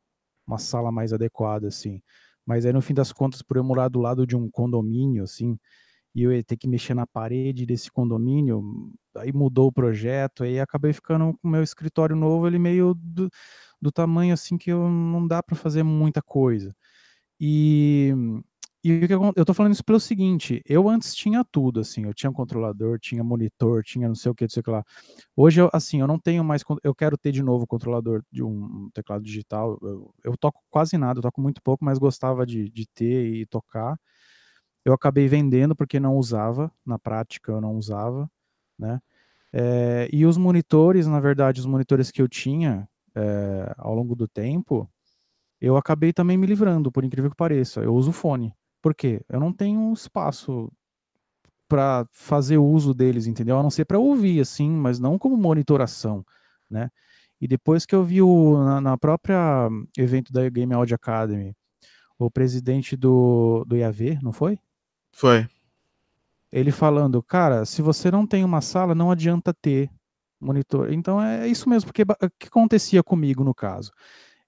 uma 0.45 0.59
sala 0.59 0.91
mais 0.91 1.13
adequada, 1.13 1.67
assim. 1.67 2.01
Mas 2.45 2.65
aí, 2.65 2.73
no 2.73 2.81
fim 2.81 2.93
das 2.93 3.11
contas, 3.11 3.41
por 3.41 3.57
eu 3.57 3.63
morar 3.63 3.87
do 3.87 3.99
lado 3.99 4.27
de 4.27 4.35
um 4.35 4.49
condomínio, 4.49 5.23
assim, 5.23 5.57
e 6.15 6.23
eu 6.23 6.31
ia 6.33 6.43
ter 6.43 6.57
que 6.57 6.67
mexer 6.67 6.93
na 6.93 7.07
parede 7.07 7.65
desse 7.65 7.91
condomínio, 7.91 8.63
aí 9.15 9.31
mudou 9.33 9.67
o 9.67 9.71
projeto, 9.71 10.43
aí 10.43 10.59
acabei 10.59 10.93
ficando 10.93 11.33
com 11.41 11.47
o 11.47 11.51
meu 11.51 11.63
escritório 11.63 12.15
novo, 12.15 12.47
ele 12.47 12.59
meio 12.59 12.93
do, 12.95 13.29
do 13.81 13.91
tamanho 13.91 14.33
assim 14.33 14.57
que 14.57 14.71
eu, 14.71 14.89
não 14.89 15.27
dá 15.27 15.41
para 15.43 15.55
fazer 15.55 15.83
muita 15.83 16.21
coisa. 16.21 16.75
E, 17.39 18.13
e 18.83 19.07
eu 19.35 19.45
tô 19.45 19.53
falando 19.53 19.73
isso 19.73 19.83
pelo 19.83 19.99
seguinte, 19.99 20.61
eu 20.65 20.89
antes 20.89 21.13
tinha 21.15 21.43
tudo, 21.45 21.79
assim, 21.81 22.05
eu 22.05 22.13
tinha 22.13 22.29
um 22.29 22.33
controlador, 22.33 22.99
tinha 22.99 23.23
monitor, 23.23 23.83
tinha 23.83 24.07
não 24.07 24.15
sei 24.15 24.31
o 24.31 24.35
que, 24.35 24.43
não 24.45 24.49
sei 24.49 24.61
o 24.61 24.63
que 24.63 24.71
lá. 24.71 24.83
Hoje, 25.35 25.61
eu, 25.61 25.69
assim, 25.73 26.01
eu 26.01 26.07
não 26.07 26.19
tenho 26.19 26.43
mais, 26.43 26.63
eu 26.83 26.95
quero 26.95 27.17
ter 27.17 27.31
de 27.31 27.43
novo 27.43 27.65
o 27.65 27.67
controlador 27.67 28.23
de 28.31 28.43
um 28.43 28.89
teclado 28.93 29.23
digital, 29.23 29.77
eu, 29.83 30.13
eu 30.23 30.37
toco 30.37 30.61
quase 30.69 30.97
nada, 30.97 31.19
eu 31.19 31.23
toco 31.23 31.41
muito 31.41 31.61
pouco, 31.63 31.85
mas 31.85 31.99
gostava 31.99 32.45
de, 32.45 32.69
de 32.69 32.87
ter 32.87 33.25
e 33.35 33.45
tocar. 33.45 33.97
Eu 34.83 34.93
acabei 34.93 35.27
vendendo 35.27 35.75
porque 35.75 35.99
não 35.99 36.15
usava, 36.17 36.71
na 36.85 36.97
prática 36.97 37.51
eu 37.51 37.61
não 37.61 37.75
usava, 37.75 38.29
né? 38.77 38.99
É, 39.53 40.09
e 40.11 40.25
os 40.25 40.37
monitores, 40.37 41.07
na 41.07 41.19
verdade, 41.19 41.59
os 41.59 41.65
monitores 41.65 42.09
que 42.09 42.21
eu 42.21 42.27
tinha 42.27 42.87
é, 43.15 43.73
ao 43.77 43.93
longo 43.93 44.15
do 44.15 44.27
tempo, 44.27 44.89
eu 45.59 45.77
acabei 45.77 46.13
também 46.13 46.37
me 46.37 46.47
livrando, 46.47 46.91
por 46.91 47.03
incrível 47.03 47.29
que 47.29 47.35
pareça. 47.35 47.81
Eu 47.81 47.93
uso 47.93 48.11
fone. 48.11 48.53
Por 48.81 48.95
quê? 48.95 49.21
Eu 49.29 49.39
não 49.39 49.53
tenho 49.53 49.93
espaço 49.93 50.71
para 51.67 52.05
fazer 52.11 52.57
uso 52.57 52.93
deles, 52.93 53.27
entendeu? 53.27 53.57
A 53.57 53.63
não 53.63 53.69
ser 53.69 53.85
para 53.85 53.99
ouvir, 53.99 54.41
assim, 54.41 54.69
mas 54.69 54.99
não 54.99 55.19
como 55.19 55.37
monitoração, 55.37 56.25
né? 56.69 56.89
E 57.39 57.47
depois 57.47 57.85
que 57.85 57.95
eu 57.95 58.03
vi 58.03 58.21
o, 58.21 58.57
na, 58.63 58.81
na 58.81 58.97
própria 58.97 59.69
evento 59.97 60.31
da 60.33 60.47
Game 60.49 60.73
Audio 60.73 60.95
Academy, 60.95 61.55
o 62.19 62.29
presidente 62.29 62.95
do, 62.95 63.65
do 63.65 63.75
IAV, 63.75 64.19
não 64.21 64.31
foi? 64.31 64.59
Foi. 65.11 65.47
Ele 66.51 66.71
falando, 66.71 67.21
cara, 67.23 67.65
se 67.65 67.81
você 67.81 68.11
não 68.11 68.27
tem 68.27 68.43
uma 68.43 68.61
sala, 68.61 68.93
não 68.93 69.09
adianta 69.09 69.53
ter 69.53 69.89
monitor. 70.39 70.91
Então 70.91 71.21
é 71.21 71.47
isso 71.47 71.69
mesmo, 71.69 71.87
porque 71.87 72.01
o 72.03 72.29
que 72.37 72.47
acontecia 72.47 73.03
comigo 73.03 73.43
no 73.43 73.53
caso? 73.53 73.91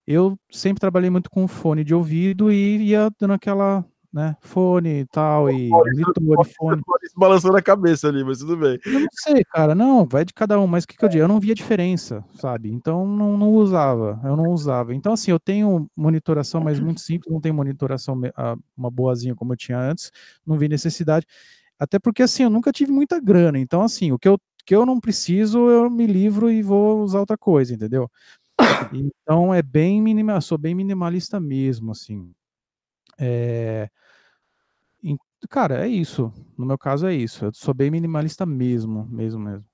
Eu 0.06 0.38
sempre 0.52 0.82
trabalhei 0.82 1.10
muito 1.10 1.30
com 1.30 1.48
fone 1.48 1.84
de 1.84 1.94
ouvido 1.94 2.52
e 2.52 2.90
ia 2.90 3.10
dando 3.20 3.34
aquela 3.34 3.86
né? 4.14 4.38
Fone 4.42 5.00
e 5.00 5.06
tal, 5.08 5.50
e 5.50 5.70
monitor 5.70 6.46
fone. 6.56 6.82
Balançando 7.18 7.58
a 7.58 7.62
cabeça 7.62 8.08
ali, 8.08 8.24
mas 8.24 8.38
tudo 8.38 8.56
bem. 8.56 8.80
Eu 8.86 9.00
não 9.00 9.08
sei, 9.12 9.44
cara, 9.44 9.74
não, 9.74 10.06
vai 10.06 10.24
de 10.24 10.34
cada 10.34 10.60
um, 10.60 10.68
mas 10.68 10.84
o 10.84 10.88
que, 10.88 10.96
que 10.96 11.04
eu 11.04 11.10
digo? 11.10 11.24
Eu 11.24 11.28
não 11.28 11.40
via 11.40 11.56
diferença, 11.56 12.24
sabe? 12.36 12.72
Então 12.72 13.08
não, 13.08 13.36
não 13.36 13.50
usava, 13.50 14.22
eu 14.24 14.38
não 14.38 14.52
usava. 14.52 14.94
Então, 14.94 15.14
assim, 15.14 15.32
eu 15.32 15.40
tenho 15.40 15.90
monitoração, 15.96 16.62
mas 16.62 16.80
muito 16.80 17.02
simples, 17.02 17.34
não 17.34 17.42
tenho 17.42 17.56
monitoração 17.56 18.22
uma 18.78 18.92
boazinha 18.92 19.34
como 19.34 19.54
eu 19.54 19.58
tinha 19.58 19.80
antes, 19.80 20.12
não 20.46 20.58
vi 20.58 20.70
necessidade. 20.70 21.26
Até 21.80 21.98
porque, 21.98 22.22
assim, 22.22 22.44
eu 22.44 22.50
nunca 22.52 22.72
tive 22.72 22.92
muita 22.92 23.20
grana, 23.20 23.58
então, 23.58 23.82
assim, 23.82 24.12
o 24.12 24.20
que 24.20 24.28
eu, 24.28 24.38
que 24.64 24.76
eu 24.76 24.86
não 24.86 25.00
preciso, 25.00 25.70
eu 25.70 25.90
me 25.90 26.06
livro 26.06 26.52
e 26.52 26.62
vou 26.62 27.02
usar 27.02 27.20
outra 27.20 27.38
coisa, 27.38 27.74
entendeu? 27.74 28.10
Então 28.94 29.54
é 29.54 29.62
bem 29.62 30.02
minimal, 30.02 30.40
sou 30.40 30.58
bem 30.58 30.76
minimalista 30.76 31.40
mesmo, 31.40 31.92
assim. 31.92 32.32
É, 33.20 33.90
Cara, 35.50 35.86
é 35.86 35.88
isso. 35.88 36.32
No 36.58 36.66
meu 36.66 36.78
caso 36.78 37.08
é 37.08 37.14
isso. 37.14 37.46
Eu 37.46 37.54
sou 37.54 37.74
bem 37.74 37.92
minimalista 37.92 38.46
mesmo, 38.46 39.06
mesmo, 39.10 39.40
mesmo. 39.40 39.66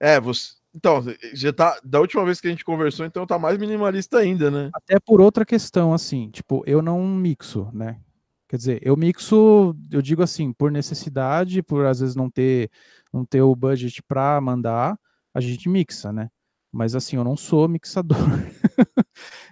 É, 0.00 0.20
você. 0.20 0.52
Então, 0.74 1.02
já 1.32 1.52
tá. 1.52 1.78
Da 1.84 2.00
última 2.00 2.24
vez 2.24 2.40
que 2.40 2.48
a 2.48 2.50
gente 2.50 2.64
conversou, 2.64 3.06
então 3.06 3.26
tá 3.26 3.38
mais 3.38 3.56
minimalista 3.56 4.18
ainda, 4.18 4.50
né? 4.50 4.70
Até 4.74 4.98
por 4.98 5.20
outra 5.20 5.44
questão, 5.44 5.94
assim, 5.94 6.30
tipo, 6.30 6.64
eu 6.66 6.82
não 6.82 7.06
mixo, 7.06 7.70
né? 7.72 8.00
Quer 8.48 8.56
dizer, 8.56 8.80
eu 8.82 8.96
mixo, 8.96 9.74
eu 9.90 10.02
digo 10.02 10.22
assim, 10.22 10.52
por 10.52 10.70
necessidade, 10.70 11.62
por 11.62 11.86
às 11.86 12.00
vezes 12.00 12.14
não 12.14 12.28
ter, 12.28 12.70
não 13.12 13.24
ter 13.24 13.40
o 13.40 13.54
budget 13.54 14.02
para 14.02 14.40
mandar, 14.40 14.98
a 15.32 15.40
gente 15.40 15.68
mixa, 15.68 16.12
né? 16.12 16.28
Mas 16.74 16.96
assim, 16.96 17.14
eu 17.14 17.22
não 17.22 17.36
sou 17.36 17.68
mixador. 17.68 18.18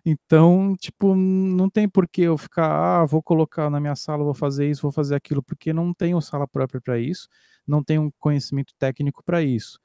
então, 0.04 0.74
tipo, 0.76 1.14
não 1.14 1.70
tem 1.70 1.88
por 1.88 2.08
que 2.08 2.22
eu 2.22 2.36
ficar, 2.36 3.02
ah, 3.02 3.04
vou 3.04 3.22
colocar 3.22 3.70
na 3.70 3.78
minha 3.78 3.94
sala, 3.94 4.24
vou 4.24 4.34
fazer 4.34 4.68
isso, 4.68 4.82
vou 4.82 4.90
fazer 4.90 5.14
aquilo, 5.14 5.40
porque 5.40 5.72
não 5.72 5.94
tenho 5.94 6.20
sala 6.20 6.48
própria 6.48 6.80
para 6.80 6.98
isso, 6.98 7.28
não 7.64 7.80
tenho 7.80 8.12
conhecimento 8.18 8.74
técnico 8.76 9.22
para 9.24 9.40
isso. 9.40 9.78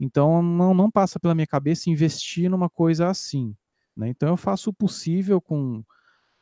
Então, 0.00 0.42
não, 0.42 0.74
não 0.74 0.90
passa 0.90 1.20
pela 1.20 1.32
minha 1.32 1.46
cabeça 1.46 1.88
investir 1.88 2.50
numa 2.50 2.68
coisa 2.68 3.08
assim. 3.08 3.54
Né? 3.96 4.08
Então, 4.08 4.30
eu 4.30 4.36
faço 4.36 4.70
o 4.70 4.74
possível 4.74 5.40
com 5.40 5.84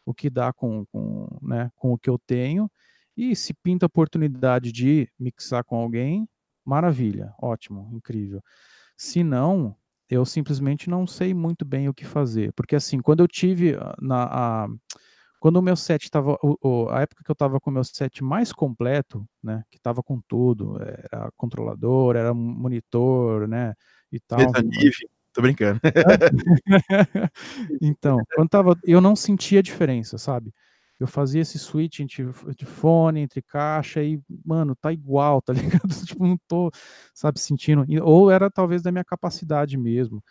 o 0.06 0.14
que 0.14 0.30
dá 0.30 0.50
com, 0.50 0.86
com, 0.86 1.28
né, 1.42 1.70
com 1.76 1.92
o 1.92 1.98
que 1.98 2.08
eu 2.08 2.18
tenho. 2.18 2.70
E 3.14 3.36
se 3.36 3.52
pinta 3.52 3.84
a 3.84 3.88
oportunidade 3.88 4.72
de 4.72 5.10
mixar 5.18 5.62
com 5.62 5.76
alguém, 5.76 6.26
maravilha, 6.64 7.34
ótimo, 7.38 7.90
incrível. 7.92 8.42
Se 8.96 9.22
não, 9.22 9.76
eu 10.10 10.24
simplesmente 10.24 10.88
não 10.88 11.06
sei 11.06 11.34
muito 11.34 11.64
bem 11.64 11.88
o 11.88 11.94
que 11.94 12.04
fazer. 12.04 12.52
Porque 12.54 12.76
assim, 12.76 13.00
quando 13.00 13.20
eu 13.20 13.28
tive 13.28 13.74
ah, 13.74 13.94
na, 14.00 14.24
a, 14.24 14.68
quando 15.38 15.56
o 15.56 15.62
meu 15.62 15.76
set 15.76 16.04
estava, 16.04 16.38
a 16.90 17.00
época 17.00 17.22
que 17.24 17.30
eu 17.30 17.34
estava 17.34 17.60
com 17.60 17.70
o 17.70 17.72
meu 17.72 17.84
set 17.84 18.22
mais 18.24 18.52
completo, 18.52 19.26
né, 19.42 19.62
que 19.70 19.76
estava 19.76 20.02
com 20.02 20.20
tudo, 20.26 20.78
era 20.80 21.30
controlador, 21.36 22.16
era 22.16 22.34
monitor, 22.34 23.46
né, 23.46 23.74
e 24.10 24.18
tal. 24.20 24.38
Mesa 24.38 24.62
tô 25.32 25.42
brincando. 25.42 25.80
então, 27.80 28.18
quando 28.34 28.48
tava, 28.48 28.76
eu 28.84 29.00
não 29.00 29.14
sentia 29.14 29.62
diferença, 29.62 30.18
sabe? 30.18 30.52
Eu 30.98 31.06
fazia 31.06 31.42
esse 31.42 31.58
switch 31.58 32.00
entre 32.00 32.24
de 32.56 32.66
fone, 32.66 33.20
entre 33.20 33.40
caixa 33.40 34.02
e, 34.02 34.20
mano, 34.44 34.74
tá 34.74 34.92
igual, 34.92 35.40
tá 35.40 35.52
ligado? 35.82 35.88
tipo, 36.04 36.26
não 36.26 36.38
tô, 36.48 36.70
sabe, 37.14 37.38
sentindo. 37.40 37.84
Ou 38.02 38.30
era 38.30 38.50
talvez 38.50 38.82
da 38.82 38.90
minha 38.90 39.04
capacidade 39.04 39.76
mesmo. 39.76 40.22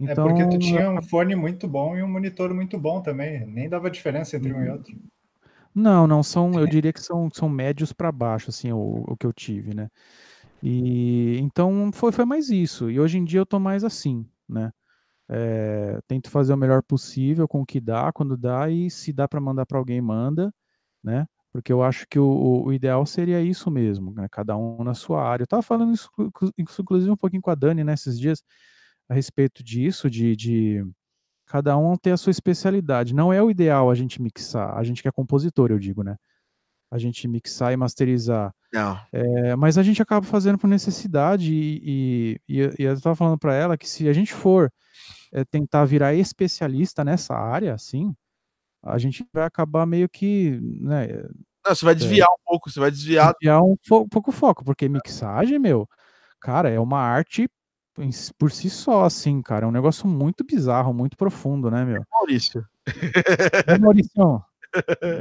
Então, 0.00 0.24
é 0.24 0.28
porque 0.28 0.44
tu 0.44 0.56
então, 0.56 0.68
tinha 0.70 0.90
um 0.90 1.02
fone 1.02 1.36
muito 1.36 1.68
bom 1.68 1.96
e 1.96 2.02
um 2.02 2.08
monitor 2.08 2.52
muito 2.54 2.78
bom 2.78 3.00
também. 3.00 3.46
Nem 3.46 3.68
dava 3.68 3.90
diferença 3.90 4.36
entre 4.36 4.52
um 4.52 4.64
e 4.64 4.70
outro. 4.70 4.96
Não, 5.74 6.06
não 6.06 6.22
são. 6.22 6.58
Eu 6.58 6.66
diria 6.66 6.92
que 6.92 7.00
são, 7.00 7.28
são 7.32 7.48
médios 7.48 7.92
para 7.92 8.10
baixo, 8.10 8.50
assim, 8.50 8.72
o, 8.72 9.04
o 9.06 9.16
que 9.16 9.26
eu 9.26 9.32
tive, 9.32 9.74
né? 9.74 9.88
E 10.62 11.38
então 11.40 11.90
foi, 11.92 12.10
foi 12.10 12.24
mais 12.24 12.48
isso. 12.48 12.90
E 12.90 12.98
hoje 12.98 13.18
em 13.18 13.24
dia 13.24 13.40
eu 13.40 13.46
tô 13.46 13.58
mais 13.58 13.84
assim, 13.84 14.26
né? 14.48 14.72
É, 15.36 15.98
tento 16.06 16.30
fazer 16.30 16.52
o 16.54 16.56
melhor 16.56 16.80
possível 16.82 17.48
com 17.48 17.60
o 17.60 17.66
que 17.66 17.80
dá, 17.80 18.12
quando 18.12 18.36
dá, 18.36 18.70
e 18.70 18.88
se 18.88 19.12
dá 19.12 19.26
para 19.26 19.40
mandar 19.40 19.66
para 19.66 19.78
alguém, 19.78 20.00
manda, 20.00 20.54
né? 21.02 21.26
Porque 21.52 21.72
eu 21.72 21.82
acho 21.82 22.06
que 22.08 22.18
o, 22.18 22.64
o, 22.64 22.72
ideal 22.72 23.04
seria 23.04 23.40
isso 23.40 23.70
mesmo, 23.70 24.12
né? 24.12 24.28
cada 24.30 24.56
um 24.56 24.82
na 24.84 24.94
sua 24.94 25.22
área. 25.24 25.44
Eu 25.44 25.46
tava 25.46 25.62
falando 25.62 25.92
isso, 25.92 26.08
inclusive, 26.58 27.10
um 27.10 27.16
pouquinho 27.16 27.42
com 27.42 27.50
a 27.50 27.54
Dani 27.54 27.84
nesses 27.84 28.18
dias 28.18 28.42
a 29.08 29.14
respeito 29.14 29.62
disso, 29.62 30.10
de, 30.10 30.36
de 30.36 30.84
cada 31.46 31.76
um 31.76 31.96
ter 31.96 32.12
a 32.12 32.16
sua 32.16 32.30
especialidade. 32.30 33.14
Não 33.14 33.32
é 33.32 33.42
o 33.42 33.50
ideal 33.50 33.90
a 33.90 33.94
gente 33.94 34.20
mixar, 34.22 34.76
a 34.76 34.82
gente 34.82 35.02
que 35.02 35.08
é 35.08 35.12
compositor, 35.12 35.70
eu 35.70 35.78
digo, 35.78 36.02
né? 36.02 36.16
A 36.90 36.98
gente 36.98 37.26
mixar 37.28 37.72
e 37.72 37.76
masterizar. 37.76 38.52
Não. 38.72 39.00
É, 39.12 39.56
mas 39.56 39.78
a 39.78 39.82
gente 39.82 40.02
acaba 40.02 40.26
fazendo 40.26 40.58
por 40.58 40.68
necessidade 40.68 41.52
e, 41.52 42.40
e, 42.48 42.70
e 42.78 42.82
eu 42.84 42.94
estava 42.94 43.14
falando 43.14 43.38
para 43.38 43.54
ela 43.54 43.78
que 43.78 43.88
se 43.88 44.08
a 44.08 44.12
gente 44.12 44.32
for 44.32 44.72
é, 45.34 45.44
tentar 45.44 45.84
virar 45.84 46.14
especialista 46.14 47.04
nessa 47.04 47.34
área, 47.34 47.74
assim, 47.74 48.14
a 48.80 48.96
gente 48.98 49.26
vai 49.32 49.44
acabar 49.44 49.84
meio 49.84 50.08
que, 50.08 50.60
né? 50.80 51.08
Não, 51.66 51.74
você 51.74 51.84
vai 51.84 51.94
desviar 51.94 52.28
é, 52.28 52.32
um 52.32 52.44
pouco, 52.44 52.70
você 52.70 52.78
vai 52.78 52.90
desviar. 52.90 53.32
Desviar 53.32 53.62
um 53.62 53.76
pouco 53.76 54.30
o 54.30 54.32
foco, 54.32 54.64
porque 54.64 54.88
mixagem, 54.88 55.58
meu, 55.58 55.88
cara, 56.40 56.70
é 56.70 56.78
uma 56.78 57.00
arte 57.00 57.48
por 58.38 58.50
si 58.50 58.68
só, 58.70 59.04
assim, 59.04 59.40
cara. 59.42 59.64
É 59.64 59.68
um 59.68 59.72
negócio 59.72 60.06
muito 60.06 60.44
bizarro, 60.44 60.92
muito 60.92 61.16
profundo, 61.16 61.70
né, 61.70 61.84
meu? 61.84 62.04
Maurício. 62.12 62.64
É, 63.66 63.78
Maurício. 63.78 64.44
É. 65.00 65.16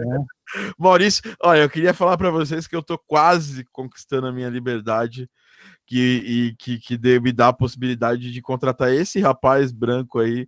Maurício, 0.77 1.23
olha, 1.41 1.61
eu 1.61 1.69
queria 1.69 1.93
falar 1.93 2.17
para 2.17 2.31
vocês 2.31 2.67
que 2.67 2.75
eu 2.75 2.83
tô 2.83 2.97
quase 2.97 3.65
conquistando 3.71 4.27
a 4.27 4.31
minha 4.31 4.49
liberdade 4.49 5.29
que, 5.85 6.23
e 6.25 6.55
que, 6.55 6.79
que 6.79 7.19
me 7.19 7.31
dá 7.31 7.49
a 7.49 7.53
possibilidade 7.53 8.31
de 8.31 8.41
contratar 8.41 8.91
esse 8.91 9.19
rapaz 9.19 9.71
branco 9.71 10.19
aí, 10.19 10.47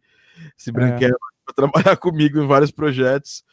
esse 0.57 0.71
branquelo, 0.71 1.13
é. 1.13 1.45
para 1.45 1.55
trabalhar 1.55 1.97
comigo 1.97 2.39
em 2.39 2.47
vários 2.47 2.71
projetos. 2.71 3.43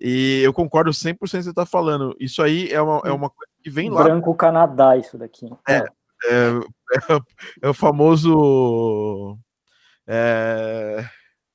E 0.00 0.40
eu 0.42 0.52
concordo 0.52 0.90
100% 0.90 1.18
com 1.18 1.24
o 1.24 1.28
que 1.28 1.42
você 1.42 1.50
está 1.50 1.66
falando. 1.66 2.16
Isso 2.18 2.42
aí 2.42 2.70
é 2.70 2.80
uma, 2.80 3.02
é 3.04 3.12
uma 3.12 3.30
coisa 3.30 3.52
que 3.62 3.70
vem 3.70 3.90
lá. 3.90 4.04
Branco 4.04 4.34
Canadá, 4.34 4.96
isso 4.96 5.18
daqui. 5.18 5.46
É, 5.68 5.78
é, 5.78 5.86
é, 6.30 7.20
é 7.62 7.68
o 7.68 7.74
famoso. 7.74 9.38
É... 10.06 11.04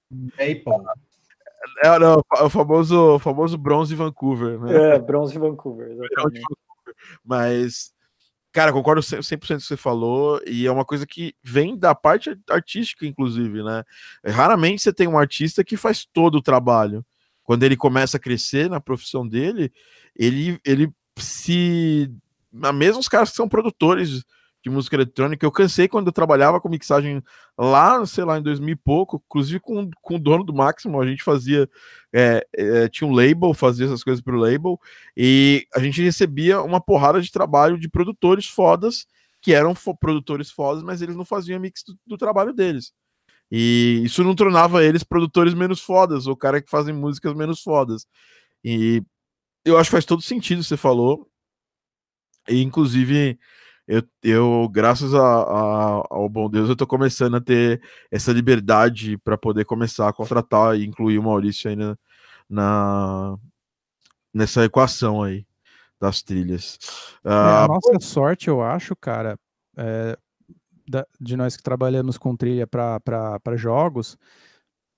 Maple. 0.09 0.85
É, 1.83 1.99
não, 1.99 2.23
é 2.37 2.43
o 2.43 2.49
famoso, 2.49 3.19
famoso 3.19 3.57
bronze 3.57 3.93
Vancouver. 3.93 4.59
Né? 4.59 4.95
É, 4.95 4.99
bronze 4.99 5.37
Vancouver, 5.37 5.91
exatamente. 5.91 6.45
Mas, 7.23 7.93
cara, 8.57 8.73
concordo 8.73 9.03
100% 9.03 9.29
com 9.29 9.53
o 9.53 9.57
que 9.57 9.63
você 9.63 9.77
falou, 9.77 10.41
e 10.47 10.65
é 10.65 10.71
uma 10.71 10.83
coisa 10.83 11.05
que 11.05 11.35
vem 11.43 11.77
da 11.77 11.93
parte 11.93 12.35
artística, 12.49 13.05
inclusive, 13.05 13.61
né? 13.61 13.83
Raramente 14.25 14.81
você 14.81 14.91
tem 14.91 15.07
um 15.07 15.15
artista 15.15 15.63
que 15.63 15.77
faz 15.77 16.07
todo 16.11 16.39
o 16.39 16.41
trabalho. 16.41 17.05
Quando 17.43 17.61
ele 17.61 17.77
começa 17.77 18.17
a 18.17 18.19
crescer 18.19 18.67
na 18.67 18.79
profissão 18.81 19.27
dele, 19.27 19.71
ele, 20.15 20.59
ele 20.65 20.91
se. 21.19 22.11
Mesmo 22.73 22.99
os 22.99 23.07
caras 23.07 23.29
que 23.29 23.35
são 23.35 23.47
produtores 23.47 24.23
de 24.67 24.73
música 24.73 24.95
eletrônica. 24.95 25.45
Eu 25.45 25.51
cansei 25.51 25.87
quando 25.87 26.07
eu 26.07 26.13
trabalhava 26.13 26.59
com 26.59 26.69
mixagem 26.69 27.23
lá, 27.57 28.05
sei 28.05 28.23
lá, 28.23 28.37
em 28.37 28.41
2000 28.41 28.73
e 28.73 28.75
pouco, 28.75 29.23
inclusive 29.25 29.59
com, 29.59 29.89
com 30.01 30.15
o 30.15 30.19
dono 30.19 30.43
do 30.43 30.53
Máximo, 30.53 31.01
a 31.01 31.07
gente 31.07 31.23
fazia, 31.23 31.69
é, 32.13 32.45
é, 32.55 32.89
tinha 32.89 33.07
um 33.09 33.13
label, 33.13 33.53
fazia 33.53 33.85
essas 33.85 34.03
coisas 34.03 34.21
para 34.21 34.35
o 34.35 34.39
label, 34.39 34.79
e 35.15 35.65
a 35.73 35.79
gente 35.79 36.01
recebia 36.01 36.61
uma 36.61 36.81
porrada 36.81 37.21
de 37.21 37.31
trabalho 37.31 37.79
de 37.79 37.89
produtores 37.89 38.47
fodas, 38.47 39.07
que 39.41 39.53
eram 39.53 39.73
fo 39.73 39.95
produtores 39.95 40.51
fodas, 40.51 40.83
mas 40.83 41.01
eles 41.01 41.15
não 41.15 41.25
faziam 41.25 41.59
mix 41.59 41.83
do, 41.83 41.97
do 42.05 42.17
trabalho 42.17 42.53
deles. 42.53 42.91
E 43.49 44.01
isso 44.03 44.23
não 44.23 44.35
tornava 44.35 44.83
eles 44.83 45.03
produtores 45.03 45.53
menos 45.53 45.79
fodas, 45.81 46.27
ou 46.27 46.35
cara 46.35 46.61
que 46.61 46.69
fazem 46.69 46.93
músicas 46.93 47.33
menos 47.33 47.61
fodas. 47.61 48.05
E 48.63 49.01
eu 49.65 49.77
acho 49.77 49.89
que 49.89 49.93
faz 49.93 50.05
todo 50.05 50.21
sentido 50.21 50.63
você 50.63 50.77
falou. 50.77 51.29
E, 52.49 52.61
inclusive, 52.61 53.37
eu, 53.87 54.03
eu 54.21 54.69
graças 54.69 55.13
a, 55.13 55.19
a, 55.21 56.03
ao 56.09 56.27
bom 56.27 56.49
Deus, 56.49 56.69
eu 56.69 56.75
tô 56.75 56.85
começando 56.85 57.35
a 57.35 57.41
ter 57.41 57.81
essa 58.11 58.31
liberdade 58.31 59.17
para 59.17 59.37
poder 59.37 59.65
começar 59.65 60.09
a 60.09 60.13
contratar 60.13 60.77
e 60.77 60.85
incluir 60.85 61.17
o 61.17 61.23
Maurício 61.23 61.69
aí 61.69 61.75
na, 61.75 61.97
na 62.49 63.37
nessa 64.33 64.65
equação 64.65 65.23
aí 65.23 65.45
das 65.99 66.21
trilhas. 66.21 66.77
É, 67.23 67.29
a 67.29 67.63
ah, 67.63 67.67
nossa 67.67 67.99
sorte, 68.01 68.49
eu 68.49 68.61
acho, 68.61 68.95
cara, 68.95 69.39
é, 69.75 70.17
da, 70.87 71.05
de 71.19 71.35
nós 71.35 71.57
que 71.57 71.63
trabalhamos 71.63 72.17
com 72.17 72.35
trilha 72.35 72.67
para 72.67 73.55
jogos, 73.55 74.17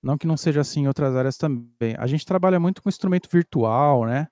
não 0.02 0.16
que 0.16 0.26
não 0.26 0.36
seja 0.36 0.60
assim 0.60 0.82
em 0.82 0.88
outras 0.88 1.14
áreas 1.14 1.36
também. 1.36 1.94
A 1.98 2.06
gente 2.06 2.26
trabalha 2.26 2.60
muito 2.60 2.82
com 2.82 2.88
instrumento 2.88 3.28
virtual, 3.30 4.04
né? 4.06 4.28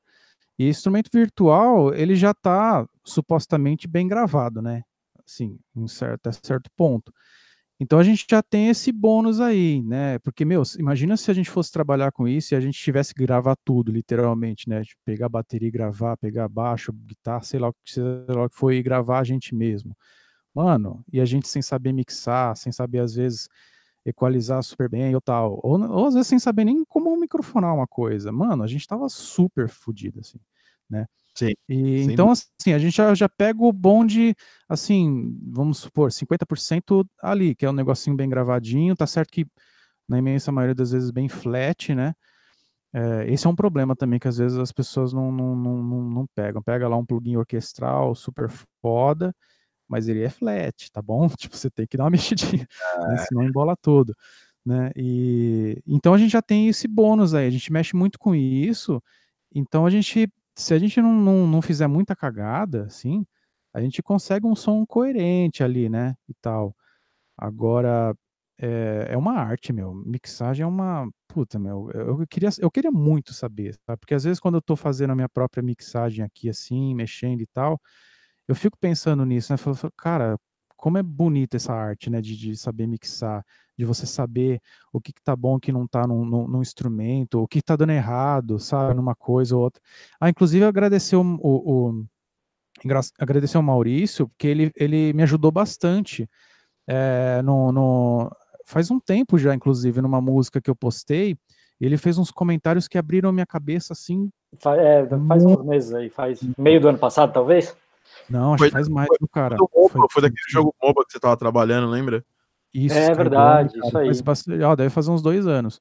E 0.58 0.68
instrumento 0.68 1.10
virtual, 1.12 1.94
ele 1.94 2.16
já 2.16 2.32
está 2.32 2.86
supostamente 3.04 3.86
bem 3.86 4.08
gravado, 4.08 4.60
né? 4.60 4.82
Assim, 5.24 5.58
em 5.76 5.86
certo, 5.86 6.30
certo 6.44 6.70
ponto. 6.76 7.12
Então 7.80 7.98
a 7.98 8.02
gente 8.02 8.26
já 8.28 8.42
tem 8.42 8.68
esse 8.68 8.90
bônus 8.90 9.40
aí, 9.40 9.80
né? 9.82 10.18
Porque, 10.18 10.44
meu, 10.44 10.62
imagina 10.78 11.16
se 11.16 11.30
a 11.30 11.34
gente 11.34 11.48
fosse 11.48 11.70
trabalhar 11.70 12.10
com 12.10 12.26
isso 12.26 12.52
e 12.52 12.56
a 12.56 12.60
gente 12.60 12.76
tivesse 12.76 13.14
que 13.14 13.24
gravar 13.24 13.56
tudo, 13.64 13.92
literalmente, 13.92 14.68
né? 14.68 14.82
Tipo, 14.82 15.00
pegar 15.04 15.28
bateria 15.28 15.68
e 15.68 15.70
gravar, 15.70 16.16
pegar 16.16 16.48
baixo, 16.48 16.92
guitarra, 16.92 17.42
sei 17.42 17.60
lá 17.60 17.68
o 17.68 17.74
que, 17.84 18.00
lá 18.00 18.48
foi, 18.50 18.76
e 18.78 18.82
gravar 18.82 19.20
a 19.20 19.24
gente 19.24 19.54
mesmo. 19.54 19.96
Mano, 20.54 21.04
e 21.12 21.20
a 21.20 21.24
gente 21.24 21.46
sem 21.46 21.62
saber 21.62 21.92
mixar, 21.92 22.56
sem 22.56 22.72
saber, 22.72 22.98
às 23.00 23.14
vezes, 23.14 23.48
equalizar 24.04 24.62
super 24.62 24.88
bem 24.88 25.14
ou 25.14 25.20
tal. 25.20 25.60
Ou, 25.62 25.80
ou 25.80 26.06
às 26.06 26.14
vezes 26.14 26.28
sem 26.28 26.38
saber 26.38 26.64
nem 26.64 26.84
como 26.84 27.16
microfonar 27.16 27.74
uma 27.74 27.86
coisa. 27.86 28.32
Mano, 28.32 28.62
a 28.62 28.66
gente 28.66 28.86
tava 28.86 29.08
super 29.08 29.68
fodido, 29.68 30.20
assim, 30.20 30.38
né? 30.88 31.06
Sim. 31.34 31.52
E, 31.68 32.02
então, 32.02 32.30
assim, 32.30 32.72
a 32.72 32.78
gente 32.78 32.96
já, 32.96 33.14
já 33.14 33.28
pega 33.28 33.62
o 33.62 33.72
bonde, 33.72 34.34
assim, 34.68 35.38
vamos 35.52 35.78
supor, 35.78 36.10
50% 36.10 37.06
ali, 37.22 37.54
que 37.54 37.64
é 37.64 37.70
um 37.70 37.72
negocinho 37.74 38.16
bem 38.16 38.28
gravadinho, 38.28 38.96
tá 38.96 39.06
certo 39.06 39.30
que 39.30 39.46
na 40.08 40.18
imensa 40.18 40.50
maioria 40.50 40.74
das 40.74 40.90
vezes 40.90 41.10
bem 41.12 41.28
flat, 41.28 41.94
né? 41.94 42.14
É, 42.92 43.30
esse 43.30 43.46
é 43.46 43.50
um 43.50 43.54
problema 43.54 43.94
também, 43.94 44.18
que 44.18 44.26
às 44.26 44.38
vezes 44.38 44.58
as 44.58 44.72
pessoas 44.72 45.12
não, 45.12 45.30
não, 45.30 45.54
não, 45.54 46.02
não 46.02 46.26
pegam. 46.34 46.62
Pega 46.62 46.88
lá 46.88 46.96
um 46.96 47.04
plugin 47.04 47.36
orquestral 47.36 48.14
super 48.14 48.48
foda, 48.82 49.34
mas 49.88 50.08
ele 50.08 50.22
é 50.22 50.30
flat, 50.30 50.90
tá 50.92 51.02
bom? 51.02 51.28
Tipo, 51.38 51.56
você 51.56 51.70
tem 51.70 51.86
que 51.86 51.96
dar 51.96 52.04
uma 52.04 52.10
mexidinha, 52.56 52.68
né? 52.98 53.14
É. 53.14 53.18
senão 53.26 53.42
embola 53.44 53.76
tudo, 53.76 54.14
né? 54.64 54.90
E 54.96 55.82
então 55.86 56.14
a 56.14 56.18
gente 56.18 56.32
já 56.32 56.42
tem 56.42 56.68
esse 56.68 56.86
bônus 56.88 57.34
aí, 57.34 57.46
a 57.46 57.50
gente 57.50 57.72
mexe 57.72 57.96
muito 57.96 58.18
com 58.18 58.34
isso, 58.34 59.02
então 59.54 59.86
a 59.86 59.90
gente, 59.90 60.30
se 60.54 60.74
a 60.74 60.78
gente 60.78 61.00
não, 61.00 61.12
não, 61.14 61.46
não 61.46 61.62
fizer 61.62 61.86
muita 61.86 62.14
cagada, 62.14 62.84
assim, 62.84 63.24
a 63.72 63.80
gente 63.80 64.02
consegue 64.02 64.46
um 64.46 64.54
som 64.54 64.84
coerente 64.86 65.62
ali, 65.62 65.88
né? 65.88 66.14
E 66.28 66.34
tal. 66.34 66.74
Agora, 67.36 68.14
é, 68.58 69.08
é 69.10 69.16
uma 69.16 69.34
arte, 69.34 69.72
meu. 69.72 69.94
Mixagem 69.94 70.64
é 70.64 70.66
uma. 70.66 71.08
Puta, 71.28 71.58
meu. 71.58 71.90
Eu, 71.94 72.20
eu, 72.20 72.26
queria, 72.26 72.48
eu 72.58 72.70
queria 72.70 72.90
muito 72.90 73.32
saber, 73.32 73.74
sabe? 73.86 74.00
Porque 74.00 74.14
às 74.14 74.24
vezes 74.24 74.40
quando 74.40 74.56
eu 74.56 74.62
tô 74.62 74.74
fazendo 74.76 75.10
a 75.12 75.14
minha 75.14 75.28
própria 75.28 75.62
mixagem 75.62 76.24
aqui, 76.24 76.48
assim, 76.48 76.94
mexendo 76.94 77.40
e 77.40 77.46
tal, 77.46 77.80
eu 78.48 78.54
fico 78.54 78.76
pensando 78.78 79.24
nisso, 79.24 79.52
né? 79.52 79.56
Falo, 79.56 79.76
cara, 79.96 80.38
como 80.76 80.96
é 80.96 81.02
bonita 81.02 81.56
essa 81.56 81.72
arte, 81.74 82.08
né? 82.08 82.20
De, 82.20 82.36
de, 82.36 82.56
saber 82.56 82.86
mixar, 82.86 83.44
de 83.76 83.84
você 83.84 84.06
saber 84.06 84.60
o 84.92 85.00
que, 85.00 85.12
que 85.12 85.22
tá 85.22 85.36
bom, 85.36 85.56
o 85.56 85.60
que 85.60 85.70
não 85.70 85.86
tá 85.86 86.06
num, 86.06 86.24
num, 86.24 86.48
num, 86.48 86.62
instrumento, 86.62 87.42
o 87.42 87.46
que 87.46 87.60
tá 87.60 87.76
dando 87.76 87.92
errado, 87.92 88.58
sabe? 88.58 88.94
Numa 88.94 89.14
coisa 89.14 89.54
ou 89.54 89.62
outra. 89.62 89.82
Ah, 90.18 90.30
inclusive 90.30 90.64
agradecer 90.64 91.16
o, 91.16 91.22
o, 91.22 91.90
o 91.90 92.06
agradecer 93.18 93.56
ao 93.56 93.62
Maurício, 93.62 94.28
porque 94.28 94.46
ele, 94.46 94.72
ele 94.76 95.12
me 95.12 95.22
ajudou 95.24 95.50
bastante. 95.50 96.28
É, 96.86 97.42
no, 97.42 97.70
no, 97.70 98.30
faz 98.64 98.90
um 98.90 99.00
tempo 99.00 99.36
já, 99.36 99.54
inclusive, 99.54 100.00
numa 100.00 100.20
música 100.20 100.60
que 100.60 100.70
eu 100.70 100.76
postei, 100.76 101.36
Ele 101.80 101.96
fez 101.96 102.18
uns 102.18 102.30
comentários 102.30 102.88
que 102.88 102.96
abriram 102.96 103.32
minha 103.32 103.46
cabeça 103.46 103.92
assim. 103.92 104.30
É, 104.64 105.06
faz 105.26 105.44
uns 105.44 105.64
meses 105.64 105.92
aí, 105.92 106.08
faz 106.08 106.40
meio 106.56 106.80
do 106.80 106.88
ano 106.88 106.98
passado, 106.98 107.32
talvez? 107.32 107.76
Não, 108.28 108.54
acho 108.54 108.58
foi, 108.58 108.68
que 108.68 108.72
faz 108.72 108.88
mais 108.88 109.08
do 109.20 109.28
cara. 109.28 109.56
Foi, 109.56 109.88
foi, 109.88 110.06
foi 110.10 110.22
daquele 110.22 110.50
jogo 110.50 110.74
MOBA 110.82 111.04
que 111.04 111.12
você 111.12 111.20
tava 111.20 111.36
trabalhando, 111.36 111.88
lembra? 111.88 112.24
Isso, 112.72 112.96
é 112.96 113.14
verdade, 113.14 113.78
isso 113.78 113.96
aí. 113.96 114.22
Bastante, 114.22 114.62
ó, 114.62 114.76
deve 114.76 114.90
fazer 114.90 115.10
uns 115.10 115.22
dois 115.22 115.46
anos. 115.46 115.80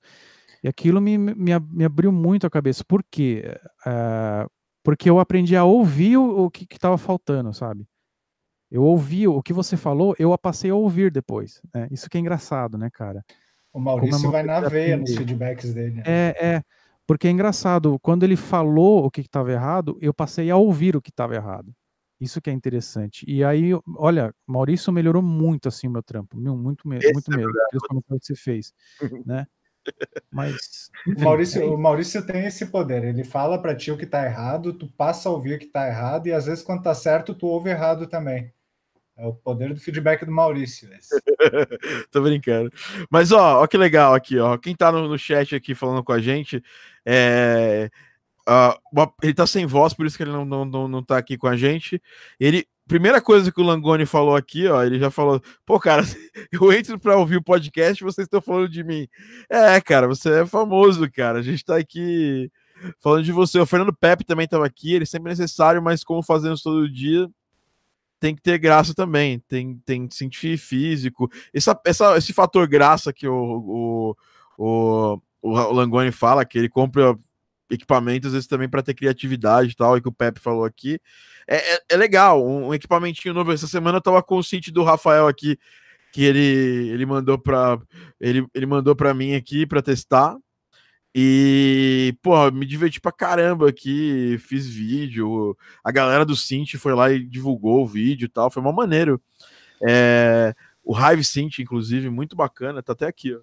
E 0.63 0.67
aquilo 0.67 0.99
me, 1.01 1.17
me, 1.17 1.59
me 1.59 1.85
abriu 1.85 2.11
muito 2.11 2.47
a 2.47 2.49
cabeça. 2.49 2.83
Por 2.83 3.03
quê? 3.03 3.43
Uh, 3.85 4.49
porque 4.83 5.09
eu 5.09 5.19
aprendi 5.19 5.55
a 5.55 5.63
ouvir 5.63 6.17
o, 6.17 6.45
o 6.45 6.51
que 6.51 6.65
estava 6.71 6.97
faltando, 6.97 7.53
sabe? 7.53 7.85
Eu 8.69 8.83
ouvi 8.83 9.27
o 9.27 9.41
que 9.41 9.53
você 9.53 9.77
falou, 9.77 10.15
eu 10.19 10.37
passei 10.37 10.71
a 10.71 10.75
ouvir 10.75 11.11
depois. 11.11 11.61
Né? 11.73 11.87
Isso 11.89 12.09
que 12.09 12.17
é 12.17 12.21
engraçado, 12.21 12.77
né, 12.77 12.89
cara? 12.91 13.23
O 13.71 13.79
Maurício 13.79 14.27
é 14.27 14.31
vai 14.31 14.43
na 14.43 14.59
veia 14.61 14.97
nos 14.97 15.15
feedbacks 15.15 15.73
dele. 15.73 15.95
Né? 15.95 16.03
É, 16.05 16.35
é. 16.55 16.63
Porque 17.05 17.27
é 17.27 17.31
engraçado, 17.31 17.97
quando 18.01 18.23
ele 18.23 18.35
falou 18.35 19.05
o 19.05 19.11
que 19.11 19.21
estava 19.21 19.51
errado, 19.51 19.97
eu 20.01 20.13
passei 20.13 20.51
a 20.51 20.57
ouvir 20.57 20.95
o 20.95 21.01
que 21.01 21.09
estava 21.09 21.35
errado. 21.35 21.73
Isso 22.19 22.41
que 22.41 22.49
é 22.49 22.53
interessante. 22.53 23.23
E 23.27 23.43
aí, 23.43 23.71
olha, 23.95 24.33
Maurício 24.45 24.91
melhorou 24.91 25.21
muito 25.21 25.67
assim 25.67 25.87
o 25.87 25.91
meu 25.91 26.01
trampo, 26.01 26.35
muito, 26.35 26.87
mesmo, 26.87 27.13
muito 27.13 27.31
é 27.31 27.37
mesmo, 27.37 27.51
principalmente 27.69 28.05
o 28.09 28.19
que 28.19 28.25
você 28.25 28.35
fez, 28.35 28.73
né? 29.25 29.45
Mas 30.31 30.89
enfim, 31.07 31.21
o 31.21 31.23
Maurício, 31.23 31.61
é... 31.61 31.65
o 31.65 31.77
Maurício 31.77 32.25
tem 32.25 32.45
esse 32.45 32.65
poder. 32.67 33.03
Ele 33.03 33.23
fala 33.23 33.61
para 33.61 33.75
ti 33.75 33.91
o 33.91 33.97
que 33.97 34.05
tá 34.05 34.25
errado, 34.25 34.73
tu 34.73 34.87
passa 34.87 35.29
a 35.29 35.31
ouvir 35.31 35.55
o 35.55 35.59
que 35.59 35.67
tá 35.67 35.87
errado 35.87 36.27
e 36.27 36.33
às 36.33 36.45
vezes 36.45 36.63
quando 36.63 36.83
tá 36.83 36.93
certo 36.95 37.35
tu 37.35 37.45
ouve 37.45 37.69
errado 37.69 38.07
também. 38.07 38.51
É 39.15 39.25
o 39.25 39.33
poder 39.33 39.73
do 39.73 39.79
feedback 39.79 40.23
do 40.25 40.31
Maurício. 40.31 40.87
Tô 42.11 42.21
brincando. 42.21 42.71
Mas 43.09 43.31
ó, 43.31 43.63
ó 43.63 43.67
que 43.67 43.75
legal 43.75 44.13
aqui, 44.13 44.37
ó. 44.37 44.57
Quem 44.59 44.75
tá 44.75 44.91
no, 44.91 45.07
no 45.07 45.17
chat 45.17 45.55
aqui 45.55 45.73
falando 45.73 46.03
com 46.03 46.11
a 46.11 46.19
gente 46.19 46.63
é 47.03 47.89
Uh, 48.47 49.11
ele 49.21 49.33
tá 49.33 49.45
sem 49.45 49.65
voz, 49.65 49.93
por 49.93 50.05
isso 50.05 50.15
que 50.15 50.23
ele 50.23 50.31
não, 50.31 50.45
não, 50.45 50.63
não, 50.63 50.87
não 50.87 51.03
tá 51.03 51.17
aqui 51.17 51.37
com 51.37 51.47
a 51.47 51.57
gente. 51.57 52.01
Ele, 52.39 52.65
primeira 52.87 53.19
coisa 53.19 53.51
que 53.51 53.59
o 53.59 53.63
Langoni 53.63 54.05
falou 54.05 54.37
aqui, 54.37 54.67
ó, 54.67 54.83
ele 54.83 54.97
já 54.97 55.11
falou: 55.11 55.41
pô, 55.65 55.77
cara, 55.77 56.03
eu 56.51 56.71
entro 56.71 56.97
para 56.97 57.17
ouvir 57.17 57.35
o 57.35 57.43
podcast 57.43 58.01
vocês 58.03 58.25
estão 58.25 58.41
falando 58.41 58.69
de 58.69 58.83
mim. 58.85 59.05
É, 59.49 59.81
cara, 59.81 60.07
você 60.07 60.41
é 60.41 60.45
famoso, 60.45 61.11
cara. 61.11 61.39
A 61.39 61.41
gente 61.41 61.65
tá 61.65 61.75
aqui 61.75 62.49
falando 63.01 63.25
de 63.25 63.33
você. 63.33 63.59
O 63.59 63.65
Fernando 63.65 63.93
Pepe 63.93 64.23
também 64.23 64.45
estava 64.45 64.65
aqui, 64.65 64.93
ele 64.93 65.05
sempre 65.05 65.29
é 65.29 65.33
necessário, 65.33 65.81
mas 65.81 66.03
como 66.03 66.23
fazemos 66.23 66.61
todo 66.61 66.89
dia, 66.89 67.29
tem 68.19 68.33
que 68.33 68.41
ter 68.41 68.57
graça 68.57 68.93
também, 68.93 69.39
tem, 69.47 69.77
tem 69.85 70.07
que 70.07 70.15
sentir 70.15 70.57
físico. 70.57 71.29
Essa, 71.53 71.77
essa, 71.85 72.17
esse 72.17 72.31
fator 72.31 72.65
graça 72.65 73.11
que 73.11 73.27
o, 73.27 74.15
o, 74.57 74.57
o, 74.57 75.21
o 75.41 75.73
Langoni 75.73 76.11
fala, 76.11 76.45
que 76.45 76.57
ele 76.57 76.69
compra 76.69 77.17
equipamentos, 77.69 78.27
às 78.27 78.33
vezes 78.33 78.47
também 78.47 78.69
para 78.69 78.83
ter 78.83 78.93
criatividade 78.93 79.71
e 79.71 79.75
tal, 79.75 79.97
e 79.97 80.01
que 80.01 80.07
o 80.07 80.11
Pepe 80.11 80.39
falou 80.39 80.65
aqui. 80.65 80.99
É, 81.47 81.75
é, 81.75 81.79
é 81.89 81.97
legal, 81.97 82.45
um, 82.45 82.67
um, 82.67 82.73
equipamentinho 82.73 83.33
novo. 83.33 83.51
Essa 83.51 83.67
semana 83.67 83.97
eu 83.97 84.01
tava 84.01 84.21
com 84.23 84.37
o 84.37 84.43
sítio 84.43 84.73
do 84.73 84.83
Rafael 84.83 85.27
aqui, 85.27 85.57
que 86.11 86.23
ele, 86.23 86.89
ele 86.89 87.05
mandou 87.05 87.37
para 87.37 87.79
ele, 88.19 88.45
ele 88.53 88.65
mandou 88.65 88.95
para 88.95 89.13
mim 89.13 89.35
aqui 89.35 89.65
para 89.65 89.81
testar. 89.81 90.35
E, 91.15 92.15
pô, 92.21 92.51
me 92.51 92.65
diverti 92.65 93.01
pra 93.01 93.11
caramba 93.11 93.69
aqui, 93.69 94.37
fiz 94.39 94.67
vídeo. 94.67 95.57
A 95.83 95.91
galera 95.91 96.23
do 96.25 96.35
Synth 96.35 96.75
foi 96.77 96.93
lá 96.93 97.11
e 97.11 97.25
divulgou 97.25 97.83
o 97.83 97.87
vídeo 97.87 98.25
e 98.25 98.29
tal, 98.29 98.51
foi 98.51 98.61
uma 98.61 98.71
maneiro. 98.71 99.19
É, 99.87 100.53
o 100.83 100.95
Hive 100.95 101.23
Synth, 101.23 101.59
inclusive, 101.59 102.09
muito 102.09 102.35
bacana, 102.35 102.83
tá 102.83 102.93
até 102.93 103.07
aqui, 103.07 103.33
ó. 103.33 103.39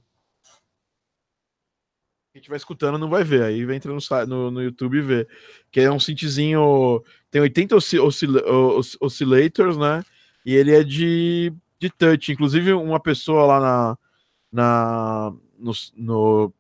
Quem 2.35 2.41
estiver 2.41 2.57
escutando 2.57 2.99
não 2.99 3.09
vai 3.09 3.23
ver, 3.23 3.45
aí 3.45 3.63
entra 3.73 3.93
no, 3.93 4.27
no, 4.27 4.51
no 4.51 4.61
YouTube 4.61 4.99
e 4.99 5.01
vê. 5.01 5.29
Que 5.71 5.83
é 5.83 5.93
um 5.93 6.01
synthzinho, 6.01 7.01
tem 7.31 7.41
80 7.41 7.77
oscil 7.77 8.05
oscil 8.05 8.33
oscillators, 9.01 9.77
né? 9.77 10.03
E 10.45 10.53
ele 10.53 10.75
é 10.75 10.83
de, 10.83 11.53
de 11.79 11.89
touch. 11.91 12.33
Inclusive, 12.33 12.73
uma 12.73 12.99
pessoa 12.99 13.47
lá 13.47 13.61
na, 13.61 13.99
na 14.51 15.33
no, 15.57 15.73
no 15.95 16.55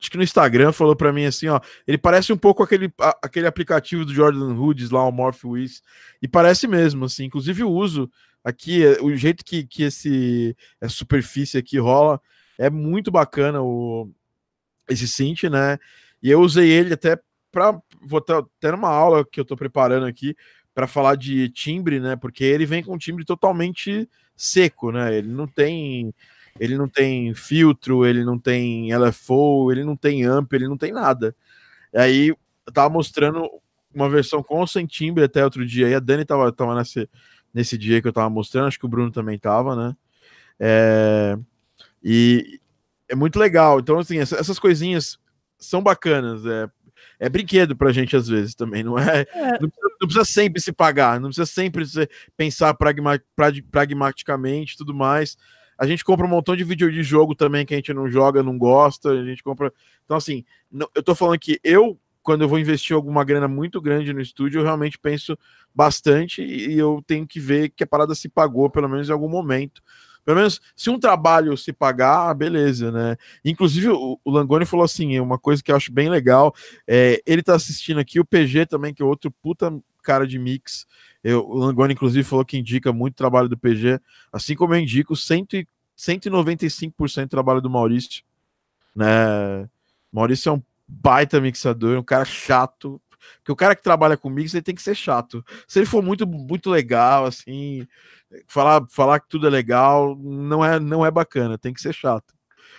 acho 0.00 0.08
que 0.08 0.16
no 0.16 0.22
Instagram 0.22 0.70
falou 0.70 0.94
para 0.94 1.12
mim 1.12 1.24
assim, 1.24 1.48
ó, 1.48 1.60
ele 1.84 1.98
parece 1.98 2.32
um 2.32 2.38
pouco 2.38 2.62
aquele, 2.62 2.92
aquele 3.20 3.48
aplicativo 3.48 4.04
do 4.04 4.14
Jordan 4.14 4.54
Hoods 4.54 4.90
lá, 4.90 5.04
o 5.04 5.10
Morpheus, 5.10 5.82
e 6.22 6.28
parece 6.28 6.68
mesmo, 6.68 7.06
assim, 7.06 7.24
inclusive 7.24 7.64
o 7.64 7.70
uso 7.70 8.08
aqui, 8.44 8.84
o 9.00 9.12
jeito 9.16 9.44
que, 9.44 9.64
que 9.64 9.82
esse 9.82 10.56
essa 10.80 10.94
superfície 10.94 11.58
aqui 11.58 11.78
rola, 11.80 12.20
é 12.56 12.70
muito 12.70 13.10
bacana 13.10 13.60
o, 13.60 14.08
esse 14.92 15.08
synth, 15.08 15.44
né? 15.44 15.78
E 16.22 16.30
eu 16.30 16.40
usei 16.40 16.70
ele 16.70 16.94
até 16.94 17.18
para 17.50 17.78
vou 18.00 18.20
ter 18.20 18.34
até 18.34 18.70
numa 18.72 18.88
aula 18.88 19.24
que 19.24 19.38
eu 19.40 19.42
estou 19.42 19.56
preparando 19.56 20.06
aqui 20.06 20.36
para 20.74 20.86
falar 20.86 21.16
de 21.16 21.48
timbre, 21.50 22.00
né? 22.00 22.16
Porque 22.16 22.44
ele 22.44 22.66
vem 22.66 22.82
com 22.82 22.94
um 22.94 22.98
timbre 22.98 23.24
totalmente 23.24 24.08
seco, 24.36 24.90
né? 24.90 25.16
Ele 25.16 25.28
não 25.28 25.46
tem 25.46 26.14
ele 26.60 26.76
não 26.76 26.88
tem 26.88 27.34
filtro, 27.34 28.06
ele 28.06 28.24
não 28.24 28.38
tem 28.38 28.94
LFO, 28.94 29.72
ele 29.72 29.84
não 29.84 29.96
tem 29.96 30.24
amp, 30.24 30.52
ele 30.52 30.68
não 30.68 30.76
tem 30.76 30.92
nada. 30.92 31.34
E 31.92 31.98
aí 31.98 32.28
eu 32.28 32.72
tava 32.72 32.90
mostrando 32.90 33.48
uma 33.94 34.08
versão 34.08 34.42
com 34.42 34.66
sem 34.66 34.86
timbre 34.86 35.24
até 35.24 35.44
outro 35.44 35.64
dia. 35.66 35.88
E 35.88 35.94
a 35.94 36.00
Dani 36.00 36.24
tava, 36.24 36.52
tava 36.52 36.74
nesse, 36.74 37.08
nesse 37.52 37.78
dia 37.78 38.00
que 38.00 38.08
eu 38.08 38.12
tava 38.12 38.30
mostrando, 38.30 38.68
acho 38.68 38.78
que 38.78 38.86
o 38.86 38.88
Bruno 38.88 39.10
também 39.10 39.38
tava, 39.38 39.76
né? 39.76 39.96
É, 40.58 41.38
e, 42.02 42.60
é 43.08 43.14
muito 43.14 43.38
legal. 43.38 43.80
Então, 43.80 43.98
assim, 43.98 44.18
essas 44.18 44.58
coisinhas 44.58 45.18
são 45.58 45.82
bacanas. 45.82 46.44
É, 46.46 46.68
é 47.18 47.28
brinquedo 47.28 47.76
pra 47.76 47.92
gente 47.92 48.16
às 48.16 48.28
vezes 48.28 48.54
também, 48.54 48.82
não 48.82 48.98
é? 48.98 49.26
é. 49.32 49.58
Não, 49.60 49.68
precisa, 49.68 49.96
não, 50.00 50.08
precisa, 50.08 50.24
sempre 50.24 50.60
se 50.60 50.72
pagar, 50.72 51.20
não 51.20 51.28
precisa 51.28 51.46
sempre 51.46 51.84
pensar 52.36 52.74
pragma, 52.74 53.20
pragmaticamente 53.70 54.76
tudo 54.76 54.94
mais. 54.94 55.36
A 55.78 55.86
gente 55.86 56.04
compra 56.04 56.26
um 56.26 56.28
montão 56.28 56.54
de 56.54 56.64
vídeo 56.64 56.92
de 56.92 57.02
jogo 57.02 57.34
também 57.34 57.66
que 57.66 57.74
a 57.74 57.76
gente 57.76 57.92
não 57.92 58.08
joga, 58.08 58.42
não 58.42 58.56
gosta, 58.56 59.10
a 59.10 59.24
gente 59.24 59.42
compra. 59.42 59.72
Então, 60.04 60.16
assim, 60.16 60.44
não, 60.70 60.88
eu 60.94 61.02
tô 61.02 61.14
falando 61.14 61.38
que 61.38 61.58
eu, 61.64 61.98
quando 62.22 62.42
eu 62.42 62.48
vou 62.48 62.58
investir 62.58 62.94
alguma 62.94 63.24
grana 63.24 63.48
muito 63.48 63.80
grande 63.80 64.12
no 64.12 64.20
estúdio, 64.20 64.60
eu 64.60 64.64
realmente 64.64 64.98
penso 64.98 65.36
bastante 65.74 66.42
e 66.42 66.78
eu 66.78 67.02
tenho 67.06 67.26
que 67.26 67.40
ver 67.40 67.70
que 67.70 67.82
a 67.82 67.86
parada 67.86 68.14
se 68.14 68.28
pagou, 68.28 68.70
pelo 68.70 68.88
menos 68.88 69.08
em 69.08 69.12
algum 69.12 69.28
momento. 69.28 69.82
Pelo 70.24 70.36
menos, 70.36 70.60
se 70.76 70.88
um 70.88 70.98
trabalho 70.98 71.56
se 71.56 71.72
pagar, 71.72 72.32
beleza, 72.34 72.92
né? 72.92 73.16
Inclusive, 73.44 73.88
o, 73.88 74.18
o 74.24 74.30
Langoni 74.30 74.64
falou 74.64 74.84
assim: 74.84 75.18
uma 75.18 75.38
coisa 75.38 75.62
que 75.62 75.72
eu 75.72 75.76
acho 75.76 75.92
bem 75.92 76.08
legal. 76.08 76.54
É, 76.86 77.20
ele 77.26 77.42
tá 77.42 77.54
assistindo 77.54 77.98
aqui, 77.98 78.20
o 78.20 78.24
PG 78.24 78.66
também, 78.66 78.94
que 78.94 79.02
é 79.02 79.04
outro 79.04 79.30
puta 79.30 79.72
cara 80.02 80.26
de 80.26 80.38
mix. 80.38 80.86
Eu, 81.22 81.46
o 81.46 81.56
Langoni, 81.56 81.94
inclusive, 81.94 82.24
falou 82.24 82.44
que 82.44 82.58
indica 82.58 82.92
muito 82.92 83.14
trabalho 83.14 83.48
do 83.48 83.56
PG, 83.56 84.00
assim 84.32 84.54
como 84.54 84.74
eu 84.74 84.80
indico 84.80 85.16
100, 85.16 85.66
195% 85.96 87.22
do 87.22 87.28
trabalho 87.28 87.60
do 87.60 87.70
Maurício. 87.70 88.22
Né? 88.94 89.68
Maurício 90.12 90.50
é 90.50 90.52
um 90.52 90.62
baita 90.86 91.40
mixador, 91.40 91.98
um 91.98 92.02
cara 92.02 92.24
chato. 92.24 93.00
Porque 93.38 93.52
o 93.52 93.56
cara 93.56 93.74
que 93.74 93.82
trabalha 93.82 94.16
com 94.16 94.30
mix 94.30 94.54
ele 94.54 94.62
tem 94.62 94.74
que 94.74 94.82
ser 94.82 94.94
chato. 94.94 95.44
Se 95.66 95.78
ele 95.78 95.86
for 95.86 96.02
muito, 96.02 96.26
muito 96.26 96.70
legal, 96.70 97.24
assim, 97.24 97.86
falar, 98.46 98.84
falar 98.88 99.20
que 99.20 99.28
tudo 99.28 99.46
é 99.46 99.50
legal 99.50 100.16
não 100.16 100.64
é, 100.64 100.78
não 100.78 101.04
é 101.04 101.10
bacana, 101.10 101.58
tem 101.58 101.72
que 101.72 101.80
ser 101.80 101.92
chato. 101.92 102.34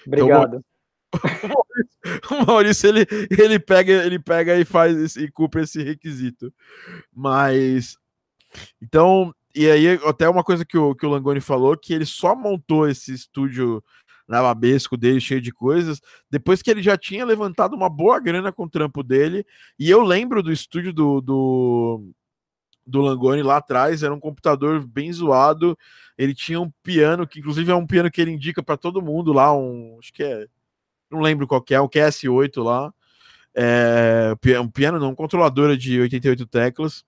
Então, 0.08 0.26
Obrigado. 0.26 0.56
Então, 0.56 0.64
o 2.42 2.46
Maurício 2.46 2.90
ele, 2.90 3.06
ele 3.30 3.60
pega 3.60 3.92
ele 4.06 4.20
pega 4.20 4.58
e 4.58 4.66
faz 4.66 5.16
e 5.16 5.30
cumpre 5.30 5.62
esse 5.62 5.84
requisito. 5.84 6.54
Mas 7.14 7.98
então, 8.82 9.34
e 9.56 9.70
aí 9.70 10.00
até 10.06 10.28
uma 10.28 10.44
coisa 10.44 10.66
que 10.66 10.78
o, 10.78 10.96
que 10.96 11.06
o 11.06 11.10
Langoni 11.10 11.40
falou 11.40 11.78
que 11.78 11.94
ele 11.94 12.06
só 12.06 12.36
montou 12.36 12.88
esse 12.88 13.14
estúdio 13.14 13.84
navabesco 14.28 14.96
dele, 14.96 15.20
cheio 15.20 15.42
de 15.42 15.52
coisas, 15.52 16.02
depois 16.30 16.62
que 16.62 16.72
ele 16.72 16.82
já 16.82 16.98
tinha 16.98 17.26
levantado 17.26 17.76
uma 17.76 17.90
boa 17.90 18.20
grana 18.20 18.52
com 18.52 18.64
o 18.64 18.70
trampo 18.70 19.04
dele. 19.04 19.46
E 19.78 19.90
eu 19.90 20.02
lembro 20.02 20.42
do 20.42 20.52
estúdio 20.52 20.94
do, 20.94 21.22
do 21.22 22.14
do 22.86 23.02
Langoni 23.02 23.42
lá 23.42 23.58
atrás, 23.58 24.04
era 24.04 24.14
um 24.14 24.20
computador 24.20 24.86
bem 24.86 25.12
zoado. 25.12 25.78
Ele 26.18 26.34
tinha 26.34 26.60
um 26.60 26.72
piano, 26.84 27.26
que 27.26 27.40
inclusive 27.40 27.72
é 27.72 27.76
um 27.76 27.88
piano 27.88 28.12
que 28.12 28.22
ele 28.22 28.32
indica 28.32 28.62
para 28.62 28.78
todo 28.78 29.02
mundo 29.02 29.34
lá, 29.34 29.56
um, 29.56 29.98
acho 30.00 30.14
que 30.14 30.24
é, 30.24 30.48
não 31.10 31.22
lembro 31.22 31.48
qual 31.48 31.62
que 31.62 31.74
é, 31.74 31.82
um 31.82 31.88
QS8 31.88 32.64
lá. 32.64 32.94
É, 33.56 34.34
um 34.60 34.68
piano, 34.68 35.00
não, 35.00 35.12
um 35.12 35.16
controladora 35.16 35.78
de 35.78 36.00
88 36.00 36.46
teclas. 36.48 37.06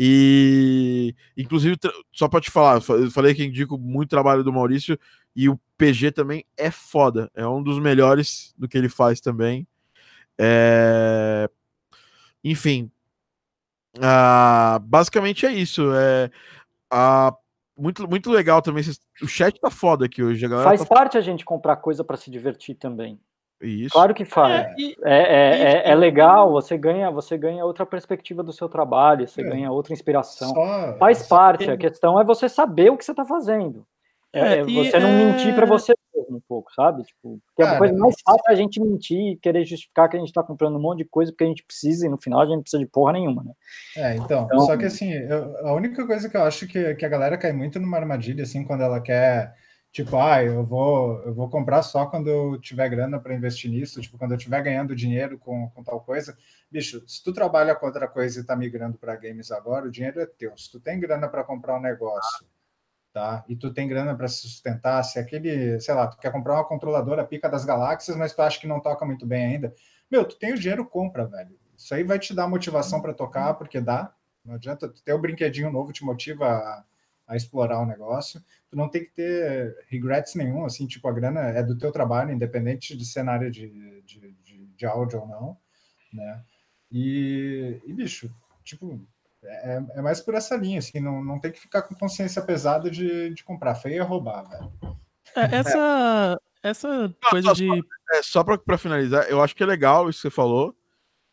E 0.00 1.12
inclusive, 1.36 1.76
só 2.12 2.28
para 2.28 2.40
te 2.40 2.52
falar, 2.52 2.80
eu 2.88 3.10
falei 3.10 3.34
que 3.34 3.44
indico 3.44 3.76
muito 3.76 4.10
trabalho 4.10 4.44
do 4.44 4.52
Maurício 4.52 4.96
e 5.34 5.48
o 5.48 5.58
PG 5.76 6.12
também 6.12 6.44
é 6.56 6.70
foda, 6.70 7.28
é 7.34 7.46
um 7.46 7.60
dos 7.60 7.80
melhores 7.80 8.54
do 8.56 8.68
que 8.68 8.78
ele 8.78 8.88
faz 8.88 9.20
também. 9.20 9.66
É... 10.38 11.50
Enfim, 12.44 12.90
ah, 14.00 14.78
basicamente 14.82 15.46
é 15.46 15.52
isso. 15.52 15.92
É, 15.94 16.30
ah, 16.90 17.34
muito, 17.76 18.08
muito 18.08 18.30
legal 18.30 18.62
também. 18.62 18.84
O 19.22 19.26
chat 19.26 19.58
tá 19.60 19.70
foda 19.70 20.06
aqui 20.06 20.22
hoje. 20.22 20.44
A 20.46 20.62
Faz 20.62 20.80
tá... 20.80 20.86
parte 20.86 21.18
a 21.18 21.20
gente 21.20 21.44
comprar 21.44 21.76
coisa 21.76 22.04
para 22.04 22.16
se 22.16 22.30
divertir 22.30 22.74
também. 22.74 23.20
Isso. 23.60 23.90
Claro 23.90 24.14
que 24.14 24.24
faz. 24.24 24.66
É, 24.66 24.74
e, 24.78 24.96
é, 25.04 25.18
é, 25.18 25.72
é, 25.72 25.90
é, 25.90 25.94
legal, 25.94 26.52
você 26.52 26.78
ganha, 26.78 27.10
você 27.10 27.36
ganha 27.36 27.64
outra 27.64 27.84
perspectiva 27.84 28.42
do 28.42 28.52
seu 28.52 28.68
trabalho, 28.68 29.26
você 29.26 29.40
é. 29.40 29.44
ganha 29.44 29.70
outra 29.70 29.92
inspiração. 29.92 30.50
Só, 30.50 30.96
faz 30.98 31.26
parte, 31.26 31.68
a 31.68 31.76
questão 31.76 32.20
é 32.20 32.24
você 32.24 32.48
saber 32.48 32.90
o 32.90 32.96
que 32.96 33.04
você 33.04 33.12
está 33.12 33.24
fazendo. 33.24 33.84
É, 34.32 34.58
é 34.58 34.64
você 34.64 34.98
não 35.00 35.10
mentir 35.12 35.54
para 35.54 35.64
você 35.64 35.94
mesmo 36.14 36.36
um 36.36 36.42
pouco, 36.46 36.72
sabe? 36.74 37.02
Tipo, 37.02 37.40
é 37.58 37.64
uma 37.64 37.78
coisa 37.78 37.94
mais 37.96 38.14
fácil 38.22 38.42
a 38.46 38.54
gente 38.54 38.80
mentir 38.80 39.32
e 39.32 39.36
querer 39.36 39.64
justificar 39.64 40.08
que 40.08 40.16
a 40.16 40.18
gente 40.18 40.28
está 40.28 40.42
comprando 40.42 40.76
um 40.76 40.80
monte 40.80 40.98
de 40.98 41.04
coisa 41.06 41.32
porque 41.32 41.44
a 41.44 41.46
gente 41.48 41.64
precisa 41.64 42.06
e 42.06 42.10
no 42.10 42.18
final 42.18 42.40
a 42.40 42.44
gente 42.44 42.56
não 42.56 42.62
precisa 42.62 42.82
de 42.82 42.90
porra 42.90 43.14
nenhuma, 43.14 43.42
né? 43.42 43.52
É, 43.96 44.16
então, 44.16 44.44
então 44.44 44.60
só 44.60 44.76
que 44.76 44.84
assim, 44.84 45.10
eu, 45.12 45.66
a 45.66 45.72
única 45.72 46.06
coisa 46.06 46.28
que 46.28 46.36
eu 46.36 46.42
acho 46.42 46.66
que, 46.66 46.94
que 46.94 47.06
a 47.06 47.08
galera 47.08 47.38
cai 47.38 47.52
muito 47.52 47.80
numa 47.80 47.96
armadilha, 47.96 48.42
assim, 48.42 48.64
quando 48.64 48.82
ela 48.82 49.00
quer 49.00 49.54
Tipo, 49.90 50.16
ah, 50.18 50.42
eu 50.44 50.64
vou, 50.64 51.22
eu 51.22 51.34
vou 51.34 51.48
comprar 51.48 51.82
só 51.82 52.06
quando 52.06 52.28
eu 52.28 52.60
tiver 52.60 52.88
grana 52.88 53.18
para 53.18 53.34
investir 53.34 53.70
nisso, 53.70 54.00
tipo, 54.00 54.18
quando 54.18 54.32
eu 54.32 54.36
estiver 54.36 54.62
ganhando 54.62 54.94
dinheiro 54.94 55.38
com, 55.38 55.70
com 55.70 55.82
tal 55.82 56.00
coisa. 56.00 56.36
Bicho, 56.70 57.02
se 57.06 57.22
tu 57.24 57.32
trabalha 57.32 57.74
com 57.74 57.86
outra 57.86 58.06
coisa 58.06 58.38
e 58.38 58.42
está 58.42 58.54
migrando 58.54 58.98
para 58.98 59.16
games 59.16 59.50
agora, 59.50 59.86
o 59.86 59.90
dinheiro 59.90 60.20
é 60.20 60.26
teu. 60.26 60.56
Se 60.56 60.70
tu 60.70 60.78
tem 60.78 61.00
grana 61.00 61.28
para 61.28 61.42
comprar 61.42 61.76
um 61.76 61.80
negócio, 61.80 62.46
tá? 63.12 63.44
E 63.48 63.56
tu 63.56 63.72
tem 63.72 63.88
grana 63.88 64.14
para 64.14 64.28
se 64.28 64.42
sustentar, 64.42 65.02
se 65.02 65.18
aquele, 65.18 65.80
sei 65.80 65.94
lá, 65.94 66.06
tu 66.06 66.18
quer 66.18 66.30
comprar 66.30 66.54
uma 66.54 66.64
controladora 66.68 67.24
pica 67.24 67.48
das 67.48 67.64
galáxias, 67.64 68.16
mas 68.16 68.34
tu 68.34 68.42
acha 68.42 68.60
que 68.60 68.66
não 68.66 68.80
toca 68.80 69.04
muito 69.06 69.26
bem 69.26 69.46
ainda, 69.46 69.74
meu, 70.10 70.24
tu 70.24 70.38
tem 70.38 70.52
o 70.52 70.58
dinheiro, 70.58 70.86
compra, 70.86 71.26
velho. 71.26 71.58
Isso 71.76 71.94
aí 71.94 72.04
vai 72.04 72.18
te 72.18 72.34
dar 72.34 72.48
motivação 72.48 73.00
para 73.00 73.14
tocar, 73.14 73.54
porque 73.54 73.80
dá. 73.80 74.12
Não 74.44 74.54
adianta 74.54 74.88
tu 74.88 75.02
ter 75.02 75.12
o 75.12 75.18
um 75.18 75.20
brinquedinho 75.20 75.70
novo, 75.70 75.92
te 75.92 76.04
motiva 76.04 76.46
a 76.46 76.84
a 77.28 77.36
explorar 77.36 77.80
o 77.80 77.86
negócio. 77.86 78.42
Tu 78.70 78.76
não 78.76 78.88
tem 78.88 79.04
que 79.04 79.10
ter 79.10 79.76
regrets 79.88 80.34
nenhum, 80.34 80.64
assim, 80.64 80.86
tipo, 80.86 81.06
a 81.06 81.12
grana 81.12 81.40
é 81.40 81.62
do 81.62 81.76
teu 81.76 81.92
trabalho, 81.92 82.32
independente 82.32 82.96
de 82.96 83.04
cenário 83.04 83.50
de, 83.50 84.02
de, 84.02 84.34
de, 84.42 84.66
de 84.66 84.86
áudio 84.86 85.20
ou 85.20 85.28
não, 85.28 85.56
né? 86.12 86.42
E, 86.90 87.80
e 87.84 87.92
bicho, 87.92 88.30
tipo, 88.64 88.98
é, 89.42 89.82
é, 89.94 90.02
mais 90.02 90.20
por 90.20 90.34
essa 90.34 90.56
linha, 90.56 90.78
assim, 90.78 91.00
não, 91.00 91.22
não 91.22 91.38
tem 91.38 91.52
que 91.52 91.60
ficar 91.60 91.82
com 91.82 91.94
consciência 91.94 92.40
pesada 92.40 92.90
de, 92.90 93.32
de 93.34 93.44
comprar 93.44 93.74
feio 93.74 93.96
e 93.96 94.00
roubar, 94.00 94.48
velho. 94.48 94.72
É, 95.36 95.56
essa, 95.56 96.40
essa 96.62 97.14
coisa 97.28 97.52
de. 97.52 97.68
É, 98.12 98.22
só 98.22 98.42
para 98.42 98.78
finalizar, 98.78 99.28
eu 99.28 99.42
acho 99.42 99.54
que 99.54 99.62
é 99.62 99.66
legal 99.66 100.08
isso 100.08 100.18
que 100.18 100.28
você 100.28 100.34
falou, 100.34 100.74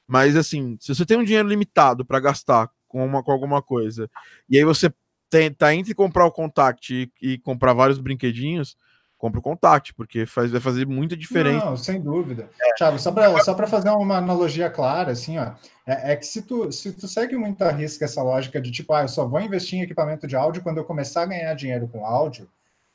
mas 0.05 0.35
assim, 0.35 0.77
se 0.79 0.93
você 0.93 1.05
tem 1.05 1.17
um 1.17 1.23
dinheiro 1.23 1.47
limitado 1.47 2.05
para 2.05 2.19
gastar 2.19 2.69
com, 2.85 3.03
uma, 3.05 3.23
com 3.23 3.31
alguma 3.31 3.61
coisa, 3.61 4.09
e 4.49 4.57
aí 4.57 4.63
você 4.65 4.93
tem, 5.29 5.51
tá 5.51 5.73
entre 5.73 5.93
comprar 5.93 6.25
o 6.25 6.31
Contact 6.31 6.93
e, 6.93 7.11
e, 7.21 7.37
comprar 7.39 7.73
vários 7.73 7.99
brinquedinhos, 7.99 8.77
compra 9.17 9.39
o 9.39 9.43
Contact, 9.43 9.93
porque 9.93 10.25
faz, 10.25 10.51
vai 10.51 10.61
fazer 10.61 10.85
muita 10.85 11.17
diferença. 11.17 11.65
Não, 11.65 11.77
sem 11.77 12.01
dúvida. 12.01 12.49
É. 12.61 12.73
Thiago, 12.75 12.99
só 12.99 13.11
para 13.11 13.43
só 13.43 13.55
fazer 13.67 13.89
uma 13.89 14.17
analogia 14.17 14.69
clara, 14.69 15.11
assim, 15.11 15.37
ó, 15.37 15.51
é, 15.85 16.13
é, 16.13 16.15
que 16.15 16.25
se 16.25 16.41
tu, 16.41 16.71
se 16.71 16.91
tu 16.93 17.07
segue 17.07 17.35
muito 17.35 17.63
a 17.63 17.71
risca 17.71 18.05
essa 18.05 18.21
lógica 18.21 18.61
de 18.61 18.71
tipo, 18.71 18.93
ah, 18.93 19.03
eu 19.03 19.07
só 19.07 19.27
vou 19.27 19.41
investir 19.41 19.79
em 19.79 19.81
equipamento 19.81 20.27
de 20.27 20.35
áudio 20.35 20.61
quando 20.61 20.77
eu 20.77 20.85
começar 20.85 21.23
a 21.23 21.27
ganhar 21.27 21.53
dinheiro 21.53 21.87
com 21.87 22.05
áudio, 22.05 22.49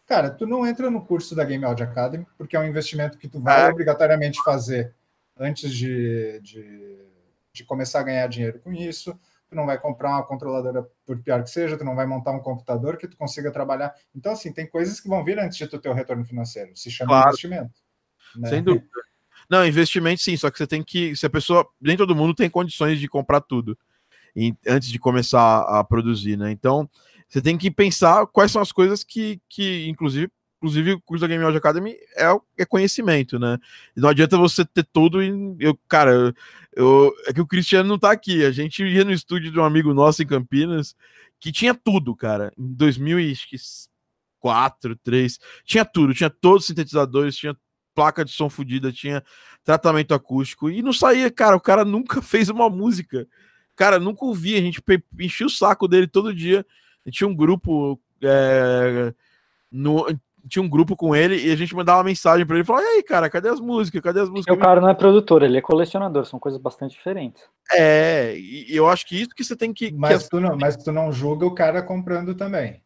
cara, 0.06 0.30
tu 0.30 0.46
não 0.46 0.66
entra 0.66 0.90
no 0.90 1.04
curso 1.04 1.34
da 1.34 1.44
Game 1.44 1.64
Audio 1.64 1.84
Academy, 1.84 2.26
porque 2.36 2.56
é 2.56 2.60
um 2.60 2.66
investimento 2.66 3.18
que 3.18 3.28
tu 3.28 3.40
vai 3.40 3.66
é. 3.66 3.68
obrigatoriamente 3.68 4.42
fazer 4.44 4.92
antes 5.38 5.72
de, 5.72 6.40
de, 6.42 6.98
de 7.52 7.64
começar 7.64 8.00
a 8.00 8.04
ganhar 8.04 8.26
dinheiro 8.28 8.60
com 8.60 8.72
isso 8.72 9.18
tu 9.50 9.56
não 9.56 9.66
vai 9.66 9.78
comprar 9.78 10.10
uma 10.10 10.22
controladora, 10.22 10.86
por 11.04 11.20
pior 11.22 11.42
que 11.42 11.50
seja, 11.50 11.76
tu 11.76 11.84
não 11.84 11.96
vai 11.96 12.06
montar 12.06 12.30
um 12.30 12.40
computador 12.40 12.96
que 12.96 13.08
tu 13.08 13.16
consiga 13.16 13.50
trabalhar. 13.50 13.92
Então, 14.14 14.32
assim, 14.32 14.52
tem 14.52 14.66
coisas 14.66 15.00
que 15.00 15.08
vão 15.08 15.24
vir 15.24 15.38
antes 15.38 15.58
de 15.58 15.66
tu 15.66 15.78
ter 15.78 15.88
o 15.88 15.94
retorno 15.94 16.24
financeiro. 16.24 16.70
Se 16.76 16.90
chama 16.90 17.10
claro. 17.10 17.28
investimento. 17.28 17.74
Né? 18.36 18.48
Sem 18.48 18.62
dúvida. 18.62 18.86
Não, 19.50 19.66
investimento 19.66 20.22
sim, 20.22 20.36
só 20.36 20.48
que 20.48 20.58
você 20.58 20.66
tem 20.66 20.82
que. 20.82 21.16
Se 21.16 21.26
a 21.26 21.30
pessoa. 21.30 21.66
Nem 21.80 21.96
todo 21.96 22.14
mundo 22.14 22.34
tem 22.34 22.48
condições 22.48 23.00
de 23.00 23.08
comprar 23.08 23.40
tudo 23.40 23.76
e, 24.34 24.54
antes 24.66 24.88
de 24.88 24.98
começar 24.98 25.62
a 25.62 25.82
produzir, 25.82 26.36
né? 26.36 26.52
Então, 26.52 26.88
você 27.28 27.40
tem 27.40 27.58
que 27.58 27.70
pensar 27.70 28.26
quais 28.26 28.50
são 28.50 28.62
as 28.62 28.72
coisas 28.72 29.04
que, 29.04 29.40
que 29.48 29.88
inclusive, 29.88 30.30
inclusive 30.58 30.92
o 30.92 31.00
curso 31.00 31.22
da 31.22 31.28
Game 31.28 31.42
Audio 31.42 31.58
Academy 31.58 31.96
é, 32.16 32.26
é 32.58 32.64
conhecimento, 32.64 33.38
né? 33.38 33.58
Não 33.96 34.08
adianta 34.08 34.36
você 34.36 34.64
ter 34.64 34.86
tudo 34.92 35.22
e 35.22 35.56
eu, 35.58 35.78
cara, 35.88 36.34
eu, 36.74 37.12
é 37.26 37.32
que 37.32 37.40
o 37.40 37.46
Cristiano 37.46 37.88
não 37.88 37.98
tá 37.98 38.10
aqui. 38.10 38.44
A 38.44 38.50
gente 38.50 38.84
ia 38.84 39.04
no 39.04 39.12
estúdio 39.12 39.50
de 39.50 39.58
um 39.58 39.64
amigo 39.64 39.92
nosso 39.92 40.22
em 40.22 40.26
Campinas 40.26 40.94
que 41.38 41.50
tinha 41.50 41.74
tudo, 41.74 42.14
cara. 42.14 42.52
Em 42.56 42.72
2004, 42.74 44.90
2003, 44.90 45.38
tinha 45.64 45.84
tudo, 45.84 46.14
tinha 46.14 46.30
todos 46.30 46.62
os 46.62 46.66
sintetizadores, 46.66 47.36
tinha 47.36 47.56
placa 47.94 48.24
de 48.24 48.30
som 48.30 48.48
fodida, 48.48 48.92
tinha 48.92 49.22
tratamento 49.64 50.14
acústico 50.14 50.70
e 50.70 50.82
não 50.82 50.92
saía, 50.92 51.30
cara. 51.30 51.56
O 51.56 51.60
cara 51.60 51.84
nunca 51.84 52.22
fez 52.22 52.48
uma 52.48 52.70
música. 52.70 53.26
Cara, 53.74 53.98
nunca 53.98 54.24
ouvi. 54.24 54.56
A 54.56 54.60
gente 54.60 54.82
enchia 55.18 55.46
o 55.46 55.50
saco 55.50 55.88
dele 55.88 56.06
todo 56.06 56.34
dia. 56.34 56.64
Tinha 57.10 57.26
um 57.26 57.34
grupo 57.34 58.00
é, 58.22 59.12
no, 59.70 60.06
tinha 60.48 60.62
um 60.62 60.68
grupo 60.68 60.96
com 60.96 61.14
ele 61.14 61.36
e 61.36 61.50
a 61.52 61.56
gente 61.56 61.74
mandava 61.74 61.98
uma 61.98 62.04
mensagem 62.04 62.46
para 62.46 62.56
ele 62.56 62.62
e 62.62 62.66
falava: 62.66 62.84
E 62.84 62.88
aí, 62.88 63.02
cara, 63.02 63.30
cadê 63.30 63.48
as 63.48 63.60
músicas? 63.60 64.00
Cadê 64.00 64.20
as 64.20 64.28
músicas? 64.28 64.54
E 64.54 64.58
o 64.58 64.60
cara 64.60 64.80
não 64.80 64.88
é 64.88 64.94
produtor, 64.94 65.42
ele 65.42 65.58
é 65.58 65.60
colecionador, 65.60 66.24
são 66.26 66.38
coisas 66.38 66.60
bastante 66.60 66.92
diferentes. 66.92 67.42
É, 67.72 68.34
e 68.36 68.74
eu 68.74 68.88
acho 68.88 69.06
que 69.06 69.20
isso 69.20 69.30
que 69.30 69.44
você 69.44 69.56
tem 69.56 69.72
que. 69.72 69.92
Mas, 69.92 70.24
que... 70.24 70.30
Tu, 70.30 70.40
não, 70.40 70.56
mas 70.56 70.76
tu 70.76 70.92
não 70.92 71.12
julga 71.12 71.46
o 71.46 71.54
cara 71.54 71.82
comprando 71.82 72.34
também. 72.34 72.82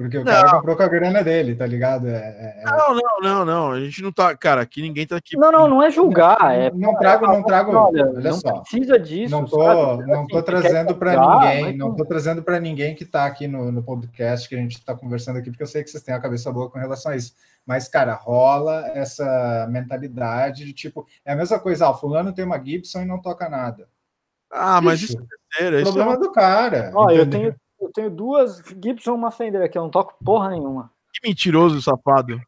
Porque 0.00 0.16
o 0.16 0.24
não. 0.24 0.32
cara 0.32 0.50
comprou 0.50 0.76
com 0.76 0.82
a 0.82 0.88
grana 0.88 1.22
dele, 1.22 1.54
tá 1.54 1.66
ligado? 1.66 2.08
É, 2.08 2.14
é, 2.16 2.62
é... 2.62 2.64
Não, 2.64 2.94
não, 2.94 3.20
não, 3.20 3.44
não. 3.44 3.72
A 3.72 3.80
gente 3.80 4.00
não 4.02 4.10
tá. 4.10 4.34
Cara, 4.34 4.62
aqui 4.62 4.80
ninguém 4.80 5.06
tá 5.06 5.14
aqui. 5.18 5.36
Não, 5.36 5.52
não, 5.52 5.68
não 5.68 5.82
é 5.82 5.90
julgar. 5.90 6.38
É, 6.56 6.70
não, 6.70 6.94
trago, 6.94 7.26
não 7.26 7.42
trago. 7.42 7.76
Olha, 7.76 8.06
olha 8.06 8.30
não 8.30 8.40
só. 8.40 8.60
precisa 8.60 8.98
disso. 8.98 9.30
Não 9.30 9.44
tô, 9.44 9.62
sabe? 9.62 10.06
não 10.06 10.26
tô 10.26 10.38
assim, 10.38 10.46
trazendo 10.46 10.94
para 10.94 11.20
ninguém. 11.20 11.76
Não 11.76 11.94
tô 11.94 12.06
trazendo 12.06 12.42
para 12.42 12.58
ninguém 12.58 12.94
que 12.94 13.04
tá 13.04 13.26
aqui 13.26 13.46
no, 13.46 13.70
no 13.70 13.82
podcast 13.82 14.48
que 14.48 14.54
a 14.54 14.58
gente 14.58 14.82
tá 14.82 14.94
conversando 14.94 15.38
aqui, 15.38 15.50
porque 15.50 15.64
eu 15.64 15.66
sei 15.66 15.84
que 15.84 15.90
vocês 15.90 16.02
têm 16.02 16.14
a 16.14 16.20
cabeça 16.20 16.50
boa 16.50 16.70
com 16.70 16.78
relação 16.78 17.12
a 17.12 17.16
isso. 17.16 17.34
Mas, 17.66 17.86
cara, 17.86 18.14
rola 18.14 18.90
essa 18.94 19.68
mentalidade 19.70 20.64
de 20.64 20.72
tipo, 20.72 21.06
é 21.26 21.34
a 21.34 21.36
mesma 21.36 21.58
coisa, 21.58 21.90
ah, 21.90 21.92
fulano 21.92 22.32
tem 22.32 22.46
uma 22.46 22.58
Gibson 22.58 23.02
e 23.02 23.04
não 23.04 23.20
toca 23.20 23.50
nada. 23.50 23.86
Ah, 24.50 24.80
mas 24.80 25.02
isso 25.02 25.18
é 25.60 25.68
o 25.68 25.82
problema 25.82 26.14
é... 26.14 26.16
do 26.16 26.32
cara. 26.32 26.90
Ó, 26.94 27.10
eu 27.10 27.28
tenho 27.28 27.54
eu 27.80 27.90
tenho 27.90 28.10
duas 28.10 28.62
Gibson 28.82 29.12
e 29.12 29.14
uma 29.14 29.30
Fender 29.30 29.62
aqui, 29.62 29.78
eu 29.78 29.82
não 29.82 29.90
toco 29.90 30.22
porra 30.22 30.50
nenhuma. 30.50 30.90
Que 31.12 31.26
mentiroso, 31.28 31.80
safado. 31.80 32.40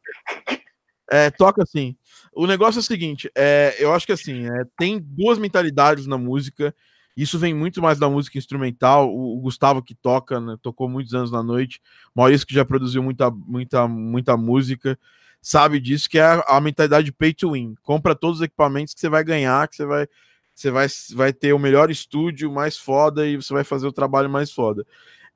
É, 1.11 1.31
toca 1.31 1.63
assim. 1.63 1.97
O 2.33 2.47
negócio 2.47 2.79
é 2.79 2.81
o 2.81 2.85
seguinte, 2.85 3.31
é, 3.35 3.77
eu 3.79 3.93
acho 3.93 4.07
que 4.07 4.13
assim, 4.13 4.47
é, 4.47 4.65
tem 4.79 4.99
duas 4.99 5.39
mentalidades 5.39 6.07
na 6.07 6.17
música. 6.17 6.75
Isso 7.15 7.39
vem 7.39 7.53
muito 7.53 7.83
mais 7.83 7.99
da 7.99 8.09
música 8.09 8.39
instrumental. 8.39 9.11
O, 9.11 9.37
o 9.37 9.41
Gustavo 9.41 9.83
que 9.83 9.95
toca, 9.95 10.41
né, 10.41 10.57
tocou 10.63 10.89
muitos 10.89 11.13
anos 11.13 11.31
na 11.31 11.43
noite. 11.43 11.81
Maurício 12.15 12.47
que 12.47 12.55
já 12.55 12.65
produziu 12.65 13.03
muita, 13.03 13.31
muita, 13.31 13.87
muita 13.87 14.37
música, 14.37 14.99
sabe 15.41 15.81
disso 15.81 16.09
que 16.09 16.19
é 16.19 16.23
a, 16.23 16.45
a 16.49 16.61
mentalidade 16.61 17.13
pay 17.13 17.35
to 17.35 17.53
win. 17.53 17.75
Compra 17.83 18.15
todos 18.15 18.39
os 18.39 18.45
equipamentos 18.45 18.95
que 18.95 19.01
você 19.01 19.09
vai 19.09 19.23
ganhar, 19.23 19.69
que 19.69 19.77
você 19.77 19.85
vai, 19.85 20.07
você 20.55 20.71
vai, 20.71 20.87
vai 21.15 21.33
ter 21.33 21.53
o 21.53 21.59
melhor 21.59 21.91
estúdio 21.91 22.51
mais 22.51 22.79
foda 22.79 23.27
e 23.27 23.37
você 23.37 23.53
vai 23.53 23.65
fazer 23.65 23.87
o 23.87 23.93
trabalho 23.93 24.31
mais 24.31 24.51
foda 24.51 24.87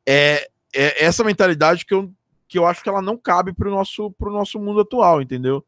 é, 0.06 0.48
é 0.74 1.04
essa 1.04 1.24
mentalidade 1.24 1.84
que 1.84 1.92
eu, 1.92 2.12
que 2.48 2.58
eu 2.58 2.66
acho 2.66 2.82
que 2.82 2.88
ela 2.88 3.02
não 3.02 3.16
cabe 3.16 3.52
para 3.52 3.68
o 3.68 3.70
nosso, 3.70 4.10
pro 4.12 4.32
nosso 4.32 4.58
mundo 4.58 4.80
atual, 4.80 5.20
entendeu? 5.20 5.64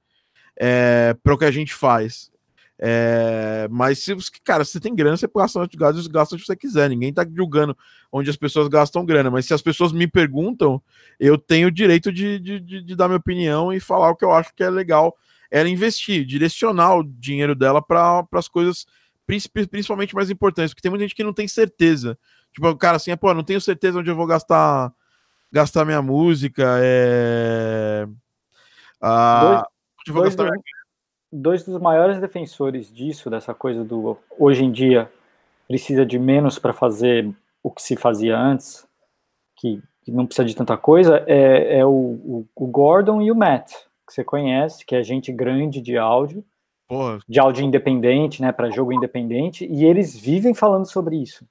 É, 0.56 1.15
para 1.23 1.35
o 1.35 1.39
que 1.39 1.44
a 1.44 1.51
gente 1.51 1.74
faz. 1.74 2.31
É, 2.81 3.66
mas 3.70 3.98
se 3.98 4.15
cara, 4.44 4.65
se 4.65 4.73
você 4.73 4.81
tem 4.81 4.94
grana, 4.94 5.16
você 5.16 5.28
gasta 5.35 5.59
onde 5.59 5.77
gasta 5.77 6.36
onde 6.36 6.44
você 6.47 6.56
quiser. 6.56 6.89
Ninguém 6.89 7.12
tá 7.12 7.27
julgando 7.28 7.77
onde 8.12 8.31
as 8.31 8.36
pessoas 8.36 8.69
gastam 8.69 9.05
grana. 9.05 9.31
Mas 9.31 9.47
se 9.47 9.55
as 9.55 9.62
pessoas 9.62 9.93
me 9.93 10.06
perguntam, 10.06 10.81
eu 11.19 11.36
tenho 11.36 11.69
o 11.69 11.73
direito 11.73 12.12
de, 12.12 12.39
de, 12.39 12.60
de, 12.60 12.82
de 12.82 12.97
dar 12.97 13.09
minha 13.09 13.19
opinião 13.19 13.73
e 13.73 13.81
falar 13.81 14.10
o 14.10 14.16
que 14.16 14.24
eu 14.24 14.32
acho 14.32 14.55
que 14.55 14.62
é 14.62 14.70
legal. 14.70 15.16
Ela 15.51 15.69
investir, 15.69 16.24
direcionar 16.24 16.97
o 16.97 17.02
dinheiro 17.02 17.55
dela 17.55 17.82
para 17.82 18.24
as 18.32 18.48
coisas 18.48 18.86
principalmente 19.70 20.15
mais 20.15 20.31
importantes, 20.31 20.73
porque 20.73 20.81
tem 20.81 20.90
muita 20.90 21.05
gente 21.05 21.15
que 21.15 21.24
não 21.24 21.35
tem 21.35 21.47
certeza 21.47 22.19
Tipo, 22.53 22.69
o 22.69 22.77
cara 22.77 22.97
assim, 22.97 23.16
pô, 23.16 23.33
não 23.35 23.45
tenho 23.45 23.61
certeza 23.61 23.99
onde 23.99 24.11
eu 24.11 24.16
vou 24.16 24.27
gastar 24.27 24.93
gastar 25.53 25.85
minha 25.85 26.03
música. 26.03 26.79
É... 26.83 28.07
Ah, 29.01 29.65
dois, 30.05 30.15
dois, 30.15 30.35
gastar... 30.35 30.51
Dos, 30.51 30.62
dois 31.33 31.65
dos 31.65 31.81
maiores 31.81 32.20
defensores 32.20 32.93
disso, 32.93 33.31
dessa 33.31 33.55
coisa 33.55 33.85
do 33.85 34.19
hoje 34.39 34.65
em 34.65 34.73
dia 34.73 35.11
precisa 35.66 36.05
de 36.05 36.19
menos 36.19 36.59
para 36.59 36.73
fazer 36.73 37.31
o 37.62 37.70
que 37.70 37.83
se 37.83 37.95
fazia 37.97 38.39
antes, 38.39 38.87
que, 39.57 39.83
que 40.03 40.11
não 40.11 40.27
precisa 40.27 40.47
de 40.47 40.57
tanta 40.57 40.77
coisa, 40.77 41.23
é, 41.27 41.81
é 41.81 41.85
o, 41.85 41.91
o, 41.91 42.47
o, 42.57 42.66
Gordon 42.66 43.20
e 43.20 43.31
o 43.31 43.37
Matt, 43.37 43.73
que 44.07 44.15
você 44.15 44.25
conhece, 44.25 44.87
que 44.87 44.97
é 44.97 45.03
gente 45.03 45.31
grande 45.31 45.83
de 45.83 45.99
áudio, 45.99 46.43
Porra. 46.89 47.19
de 47.29 47.39
áudio 47.39 47.65
independente, 47.65 48.41
né, 48.41 48.51
para 48.51 48.70
jogo 48.70 48.95
independente, 48.95 49.66
e 49.66 49.85
eles 49.85 50.16
vivem 50.16 50.55
falando 50.55 50.91
sobre 50.91 51.16
isso. 51.16 51.45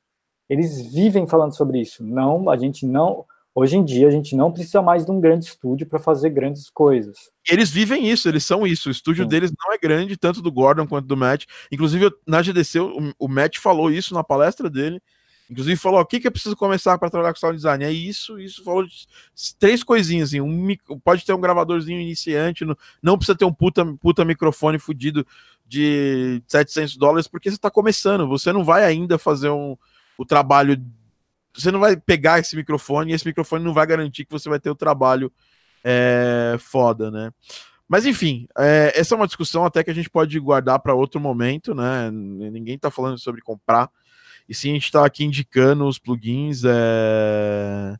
Eles 0.49 0.94
vivem 0.94 1.28
falando 1.28 1.56
sobre 1.56 1.82
isso. 1.82 2.03
Não, 2.03 2.49
a 2.49 2.57
gente 2.57 2.86
não. 2.86 3.26
Hoje 3.53 3.76
em 3.76 3.84
dia 3.84 4.07
a 4.07 4.11
gente 4.11 4.36
não 4.36 4.52
precisa 4.52 4.84
mais 4.84 5.03
de 5.03 5.11
um 5.11 5.19
grande 5.19 5.45
estúdio 5.45 5.88
para 5.88 5.98
fazer 5.98 6.30
grandes 6.30 6.69
coisas. 6.69 7.32
Eles 7.49 7.72
vivem 7.72 8.07
isso, 8.07 8.30
eles 8.30 8.45
são 8.45 8.68
isso. 8.68 8.88
O 8.88 8.91
estúdio 8.91 9.24
Sim. 9.24 9.30
deles 9.30 9.52
não 9.52 9.74
é 9.74 9.78
grande, 9.80 10.15
tanto 10.15 10.44
do 10.44 10.52
Gordon 10.52 10.86
quanto 10.86 11.07
do 11.07 11.18
Matt. 11.18 11.45
Inclusive, 11.72 12.11
na 12.26 12.41
GDC, 12.41 12.80
o, 12.80 13.14
o 13.18 13.28
Matt 13.28 13.57
falou 13.57 13.90
isso 13.90 14.14
na 14.14 14.24
palestra 14.24 14.69
dele. 14.69 15.02
Inclusive, 15.49 15.76
falou: 15.78 16.02
o 16.02 16.06
que, 16.06 16.19
que 16.19 16.28
eu 16.28 16.32
preciso 16.32 16.56
começar 16.56 16.98
para 16.98 17.10
trabalhar 17.10 17.34
com 17.34 17.40
sound 17.40 17.56
design? 17.56 17.84
É 17.84 17.91
isso, 17.91 18.40
isso. 18.40 18.64
Falou 18.64 18.86
três 19.57 19.82
coisinhas. 19.82 20.30
Assim, 20.30 20.41
um, 20.41 20.68
pode 21.03 21.26
ter 21.26 21.34
um 21.34 21.41
gravadorzinho 21.41 22.02
iniciante, 22.02 22.65
não, 22.65 22.78
não 23.02 23.18
precisa 23.18 23.38
ter 23.38 23.45
um 23.45 23.53
puta, 23.53 23.86
puta 23.99 24.26
microfone 24.26 24.78
fudido 24.78 25.26
de 25.65 26.41
700 26.48 26.98
dólares, 26.98 27.28
porque 27.28 27.49
você 27.49 27.56
está 27.56 27.72
começando. 27.72 28.28
Você 28.28 28.52
não 28.52 28.64
vai 28.64 28.84
ainda 28.84 29.18
fazer 29.18 29.49
um, 29.49 29.78
o 30.18 30.26
trabalho 30.26 30.81
você 31.53 31.72
não 31.72 31.80
vai 31.80 31.98
pegar 31.98 32.39
esse 32.39 32.56
microfone 32.56 33.11
e 33.11 33.15
esse 33.15 33.26
microfone 33.26 33.64
não 33.64 33.73
vai 33.73 33.85
garantir 33.88 34.26
que 34.26 34.31
você 34.31 34.48
vai 34.48 34.60
ter 34.60 34.69
o 34.69 34.76
trabalho 34.76 35.31
é, 35.84 36.56
foda, 36.60 37.10
né? 37.10 37.31
Mas 37.88 38.06
enfim, 38.06 38.48
é, 38.57 38.91
essa 38.95 39.15
é 39.15 39.18
uma 39.18 39.27
discussão 39.27 39.65
até 39.65 39.84
que 39.84 39.89
a 39.89 39.94
gente 39.94 40.10
pode 40.10 40.38
guardar 40.39 40.80
para 40.80 40.94
outro 40.94 41.19
momento, 41.19 41.73
né? 41.73 42.11
Ninguém 42.11 42.76
está 42.76 42.91
falando 42.91 43.18
sobre 43.18 43.41
comprar, 43.41 43.89
e 44.48 44.53
sim 44.53 44.72
a 44.72 44.73
gente 44.73 44.85
está 44.85 45.06
aqui 45.06 45.23
indicando 45.23 45.88
os 45.88 45.98
plugins. 45.98 46.64
É... 46.65 47.95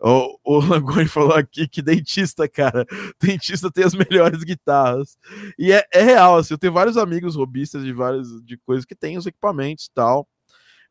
O, 0.00 0.38
o 0.44 0.60
Langoni 0.60 1.08
falou 1.08 1.32
aqui 1.32 1.66
que 1.66 1.82
dentista, 1.82 2.48
cara, 2.48 2.86
dentista 3.20 3.70
tem 3.70 3.84
as 3.84 3.94
melhores 3.94 4.44
guitarras. 4.44 5.18
E 5.58 5.72
é, 5.72 5.84
é 5.92 6.02
real, 6.02 6.36
assim, 6.36 6.54
eu 6.54 6.58
tenho 6.58 6.72
vários 6.72 6.96
amigos 6.96 7.34
robistas 7.34 7.84
de 7.84 7.92
várias 7.92 8.28
de 8.44 8.56
coisas 8.58 8.84
que 8.84 8.94
têm 8.94 9.18
os 9.18 9.26
equipamentos 9.26 9.86
e 9.86 9.90
tal. 9.92 10.28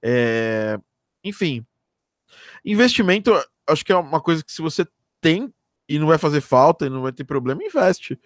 É... 0.01 0.77
Enfim, 1.23 1.65
Investimento, 2.65 3.31
acho 3.67 3.85
que 3.85 3.91
é 3.91 3.95
uma 3.95 4.19
coisa 4.19 4.43
que 4.43 4.51
se 4.51 4.61
você 4.61 4.85
tem 5.21 5.51
e 5.87 5.97
não 5.97 6.07
vai 6.07 6.17
fazer 6.17 6.41
falta 6.41 6.85
e 6.85 6.89
não 6.89 7.01
vai 7.01 7.13
ter 7.13 7.23
problema, 7.23 7.63
investe. 7.63 8.19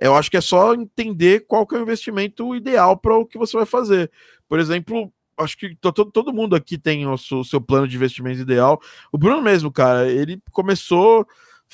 Eu 0.00 0.16
acho 0.16 0.30
que 0.30 0.36
é 0.36 0.40
só 0.40 0.74
entender 0.74 1.46
qual 1.46 1.64
que 1.64 1.76
é 1.76 1.78
o 1.78 1.82
investimento 1.82 2.56
ideal 2.56 2.96
para 2.96 3.16
o 3.16 3.24
que 3.24 3.38
você 3.38 3.56
vai 3.56 3.66
fazer. 3.66 4.10
Por 4.48 4.58
exemplo, 4.58 5.12
acho 5.38 5.56
que 5.56 5.76
todo, 5.76 6.06
todo 6.06 6.32
mundo 6.32 6.56
aqui 6.56 6.76
tem 6.76 7.06
o 7.06 7.16
seu, 7.16 7.44
seu 7.44 7.60
plano 7.60 7.86
de 7.86 7.96
investimento 7.96 8.40
ideal. 8.40 8.80
O 9.12 9.18
Bruno 9.18 9.40
mesmo, 9.40 9.70
cara, 9.70 10.10
ele 10.10 10.42
começou 10.50 11.24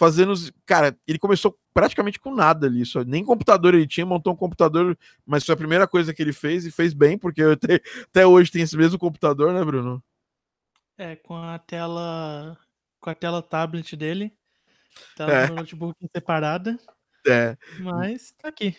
fazendo. 0.01 0.33
Cara, 0.65 0.97
ele 1.07 1.19
começou 1.19 1.55
praticamente 1.75 2.19
com 2.19 2.35
nada 2.35 2.67
ali. 2.67 2.87
Só, 2.87 3.05
nem 3.05 3.23
computador 3.23 3.75
ele 3.75 3.87
tinha, 3.87 4.07
montou 4.07 4.33
um 4.33 4.37
computador, 4.37 4.99
mas 5.27 5.45
foi 5.45 5.53
a 5.53 5.59
primeira 5.59 5.87
coisa 5.87 6.15
que 6.15 6.23
ele 6.23 6.33
fez 6.33 6.65
e 6.65 6.71
fez 6.71 6.95
bem, 6.95 7.19
porque 7.19 7.43
até, 7.43 7.83
até 8.09 8.27
hoje 8.27 8.51
tem 8.51 8.63
esse 8.63 8.79
mesmo 8.79 8.99
computador, 8.99 9.53
né, 9.53 9.63
Bruno? 9.63 10.03
É, 10.97 11.17
com 11.17 11.37
a 11.37 11.59
tela. 11.59 12.57
Com 12.99 13.11
a 13.11 13.15
tela 13.15 13.43
tablet 13.43 13.95
dele. 13.95 14.33
Tela 15.17 15.33
é. 15.33 15.47
do 15.47 15.55
notebook 15.55 15.95
separada. 16.15 16.79
É. 17.27 17.57
Mas 17.79 18.33
tá 18.33 18.49
aqui. 18.49 18.75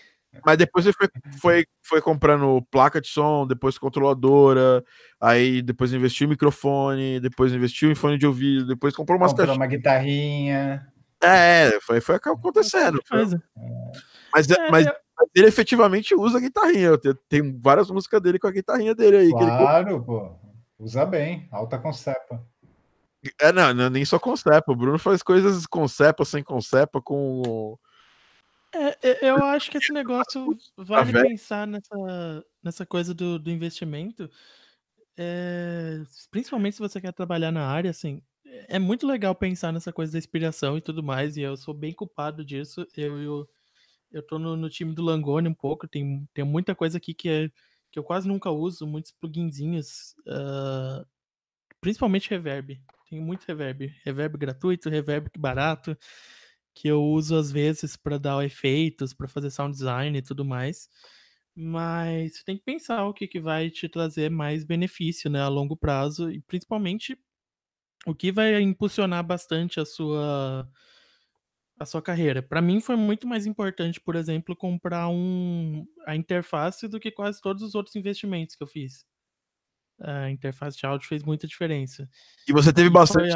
Mas 0.46 0.58
depois 0.58 0.86
ele 0.86 0.96
foi, 0.98 1.10
foi, 1.40 1.66
foi 1.84 2.02
comprando 2.02 2.66
placa 2.72 3.02
de 3.02 3.10
som, 3.10 3.46
depois 3.46 3.78
controladora, 3.78 4.84
aí 5.20 5.62
depois 5.62 5.92
investiu 5.92 6.26
em 6.26 6.30
microfone, 6.30 7.20
depois 7.20 7.52
investiu 7.52 7.92
em 7.92 7.96
fone 7.96 8.18
de 8.18 8.26
ouvido, 8.26 8.66
depois 8.66 8.96
comprou 8.96 9.18
umas 9.20 9.34
comprou 9.34 9.56
uma 9.56 9.68
guitarrinha. 9.68 10.91
É, 11.22 11.80
foi, 11.82 12.02
foi 12.02 12.16
acontecendo. 12.16 13.02
Foi. 13.08 13.26
Mas, 14.34 14.50
é, 14.50 14.70
mas, 14.70 14.86
eu... 14.88 14.94
mas, 15.18 15.30
ele 15.36 15.48
efetivamente 15.48 16.16
usa 16.16 16.38
a 16.38 16.42
guitarrinha. 16.42 16.92
Tem 17.30 17.60
várias 17.60 17.90
músicas 17.90 18.22
dele 18.22 18.40
com 18.40 18.48
a 18.48 18.52
guitarrinha 18.52 18.96
dele 18.96 19.18
aí. 19.18 19.30
Claro, 19.30 19.96
ele... 19.96 20.00
pô. 20.02 20.36
Usa 20.80 21.06
bem, 21.06 21.48
alta 21.52 21.78
concepa. 21.78 22.44
É, 23.40 23.52
não, 23.52 23.72
não, 23.72 23.90
nem 23.90 24.04
só 24.04 24.18
concepa. 24.18 24.72
O 24.72 24.76
Bruno 24.76 24.98
faz 24.98 25.22
coisas 25.22 25.68
concepa, 25.68 26.26
sem 26.26 26.44
concepa, 26.44 27.00
com. 27.00 27.78
É, 28.74 29.10
é 29.10 29.30
eu 29.30 29.36
acho 29.46 29.70
que 29.70 29.78
esse 29.78 29.94
negócio 29.94 30.58
vale 30.76 31.12
pensar 31.12 31.68
nessa, 31.68 32.44
nessa 32.64 32.86
coisa 32.86 33.14
do, 33.14 33.38
do 33.38 33.52
investimento. 33.52 34.28
É, 35.16 36.02
principalmente 36.32 36.78
se 36.78 36.82
você 36.82 37.00
quer 37.00 37.14
trabalhar 37.14 37.52
na 37.52 37.68
área, 37.68 37.92
assim, 37.92 38.24
é 38.68 38.80
muito 38.80 39.08
legal 39.08 39.34
pensar 39.36 39.72
nessa 39.72 39.94
coisa 39.94 40.12
da 40.12 40.18
inspiração 40.18 40.78
e 40.78 40.82
tudo 40.82 41.04
mais, 41.04 41.38
e 41.38 41.42
eu 41.42 41.56
sou 41.58 41.74
bem 41.74 41.94
culpado 41.94 42.44
disso. 42.44 42.86
Eu, 42.96 43.22
eu, 43.22 43.50
eu 44.12 44.24
tô 44.24 44.40
no, 44.40 44.56
no 44.58 44.70
time 44.70 44.94
do 44.94 45.04
Langoni 45.04 45.48
um 45.48 45.54
pouco, 45.54 45.88
tem, 45.88 46.28
tem 46.34 46.46
muita 46.46 46.76
coisa 46.76 46.98
aqui 46.98 47.14
que 47.14 47.30
é 47.30 47.52
que 47.92 48.00
eu 48.00 48.04
quase 48.04 48.28
nunca 48.28 48.50
uso, 48.50 48.88
muitos 48.88 49.12
pluginzinhos, 49.12 50.16
uh, 50.22 51.06
principalmente 51.82 52.30
reverb. 52.30 52.82
Tem 53.10 53.20
muito 53.20 53.44
reverb, 53.46 53.94
reverb 54.06 54.38
gratuito, 54.38 54.90
reverb 54.90 55.30
barato, 55.38 55.98
que 56.74 56.88
eu 56.88 57.04
uso 57.04 57.36
às 57.36 57.52
vezes 57.52 57.98
para 57.98 58.18
dar 58.18 58.44
efeitos, 58.46 59.14
para 59.14 59.28
fazer 59.28 59.52
sound 59.52 59.74
design 59.74 60.18
e 60.18 60.22
tudo 60.22 60.46
mais. 60.46 60.90
Mas 61.54 62.38
você 62.38 62.44
tem 62.46 62.58
que 62.58 62.64
pensar 62.64 63.06
o 63.06 63.14
que, 63.14 63.28
que 63.28 63.42
vai 63.42 63.70
te 63.70 63.90
trazer 63.90 64.32
mais 64.32 64.64
benefício 64.64 65.30
né, 65.30 65.42
a 65.42 65.50
longo 65.50 65.76
prazo 65.76 66.32
e 66.32 66.40
principalmente 66.42 67.18
o 68.06 68.16
que 68.16 68.32
vai 68.32 68.60
impulsionar 68.62 69.24
bastante 69.24 69.80
a 69.80 69.86
sua 69.86 70.68
a 71.80 71.86
sua 71.86 72.02
carreira. 72.02 72.44
Para 72.44 72.62
mim 72.62 72.80
foi 72.80 72.96
muito 72.96 73.28
mais 73.28 73.48
importante, 73.48 74.00
por 74.00 74.16
exemplo, 74.16 74.56
comprar 74.56 75.08
um 75.10 75.86
a 76.06 76.16
interface 76.16 76.88
do 76.88 77.00
que 77.00 77.10
quase 77.10 77.42
todos 77.42 77.64
os 77.64 77.74
outros 77.74 77.96
investimentos 77.96 78.56
que 78.56 78.64
eu 78.64 78.68
fiz. 78.68 79.04
A 80.00 80.30
interface 80.30 80.78
de 80.78 80.86
áudio 80.86 81.08
fez 81.08 81.24
muita 81.24 81.48
diferença. 81.48 82.08
E 82.48 82.54
você 82.54 82.72
teve 82.72 82.90
bastante. 82.90 83.34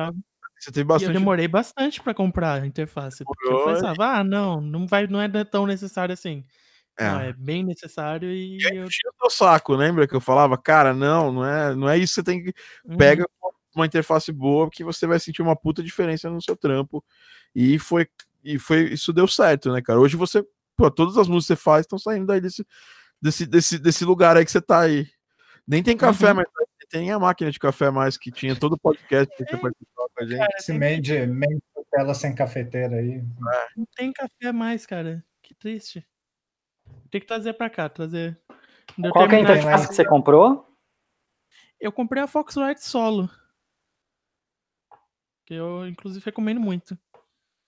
Você 0.60 0.72
teve 0.72 0.84
bastante. 0.84 1.10
E 1.10 1.16
eu 1.16 1.20
demorei 1.20 1.48
bastante 1.48 2.02
para 2.02 2.14
comprar 2.14 2.62
a 2.62 2.66
interface, 2.66 3.24
porque 3.24 3.48
eu 3.48 3.66
pensava, 3.66 4.20
ah, 4.20 4.24
não, 4.24 4.62
não 4.62 4.88
vai, 4.88 5.06
não 5.08 5.22
é 5.22 5.28
tão 5.44 5.66
necessário 5.66 6.14
assim. 6.14 6.46
É, 6.98 7.10
não, 7.10 7.20
é 7.20 7.34
bem 7.34 7.64
necessário 7.64 8.32
e. 8.32 8.58
e 8.58 8.64
eu 8.64 8.88
tinha 8.88 9.12
o 9.22 9.30
saco, 9.30 9.74
lembra 9.74 10.08
que 10.08 10.16
eu 10.16 10.22
falava, 10.22 10.58
cara, 10.58 10.94
não, 10.94 11.32
não 11.32 11.46
é, 11.46 11.76
não 11.76 11.90
é 11.90 11.98
isso. 11.98 12.14
Você 12.14 12.24
tem 12.24 12.44
que 12.44 12.54
uhum. 12.86 12.96
Uma 13.76 13.86
interface 13.86 14.32
boa 14.32 14.70
que 14.70 14.84
você 14.84 15.06
vai 15.06 15.20
sentir 15.20 15.42
uma 15.42 15.56
puta 15.56 15.84
diferença 15.84 16.30
no 16.30 16.42
seu 16.42 16.56
trampo. 16.56 17.04
E 17.54 17.78
foi 17.80 18.08
e 18.44 18.60
foi 18.60 18.94
isso 18.94 19.12
deu 19.12 19.28
certo, 19.28 19.72
né, 19.72 19.82
cara? 19.82 20.00
Hoje 20.00 20.16
você, 20.16 20.46
pô, 20.78 20.92
todas 20.92 21.18
as 21.18 21.28
músicas 21.28 21.58
que 21.58 21.62
você 21.62 21.64
faz 21.64 21.82
estão 21.82 21.98
saindo 21.98 22.28
daí 22.28 22.40
desse, 22.40 22.66
desse, 23.22 23.46
desse, 23.46 23.80
desse 23.80 24.06
lugar 24.06 24.38
aí 24.38 24.46
que 24.46 24.52
você 24.52 24.62
tá 24.62 24.82
aí. 24.82 25.08
Nem 25.68 25.82
tem 25.82 25.98
café, 25.98 26.30
uhum. 26.30 26.36
mas 26.36 26.46
tem 26.90 27.12
a 27.12 27.18
máquina 27.18 27.52
de 27.52 27.58
café 27.58 27.90
mais 27.90 28.18
que 28.18 28.32
tinha 28.32 28.56
todo 28.56 28.74
o 28.74 28.78
podcast 28.78 29.36
que 29.36 29.44
você 29.44 29.58
participou 29.58 30.10
com 30.16 30.24
a 30.24 30.28
gente. 30.28 30.48
Esse 30.60 30.74
meio 30.74 31.02
de, 31.02 31.26
meio 31.26 31.58
de 31.58 31.86
tela 31.92 32.14
sem 32.14 32.36
cafeteira 32.36 32.98
aí. 32.98 33.16
É. 33.16 33.68
Não 33.76 33.88
tem 33.96 34.14
café 34.14 34.52
mais, 34.52 34.86
cara. 34.86 35.24
Que 35.42 35.56
triste. 35.56 36.06
Tem 37.10 37.20
que 37.20 37.28
trazer 37.28 37.54
pra 37.54 37.70
cá, 37.70 37.90
trazer. 37.90 38.40
Qual 39.12 39.26
é 39.26 39.36
a 39.36 39.40
interface 39.40 39.88
que 39.88 39.96
você 39.96 40.06
comprou? 40.06 40.68
Eu 41.80 41.92
comprei 41.92 42.22
a 42.22 42.28
Foxrite 42.28 42.84
Solo. 42.84 43.30
Que 45.46 45.54
eu, 45.54 45.88
inclusive, 45.88 46.24
recomendo 46.26 46.60
muito. 46.60 46.98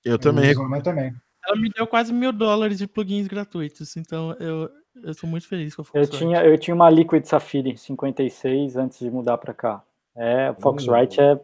Eu 0.03 0.17
também. 0.17 0.51
Eu 0.51 0.83
também. 0.83 1.13
Ela 1.45 1.55
me 1.55 1.69
deu 1.69 1.87
quase 1.87 2.11
mil 2.11 2.33
dólares 2.33 2.77
de 2.77 2.87
plugins 2.87 3.27
gratuitos, 3.27 3.95
então 3.95 4.33
eu, 4.33 4.69
eu 5.01 5.13
sou 5.13 5.29
muito 5.29 5.47
feliz 5.47 5.75
com 5.75 5.81
a 5.81 5.85
Foxrite. 5.85 6.13
Eu 6.13 6.19
tinha, 6.19 6.43
eu 6.43 6.57
tinha 6.57 6.75
uma 6.75 6.89
Liquid 6.89 7.23
Sapphire 7.23 7.77
56 7.77 8.75
antes 8.75 8.99
de 8.99 9.09
mudar 9.09 9.37
para 9.37 9.53
cá. 9.53 9.83
É, 10.15 10.53
Foxrite 10.59 11.21
é 11.21 11.39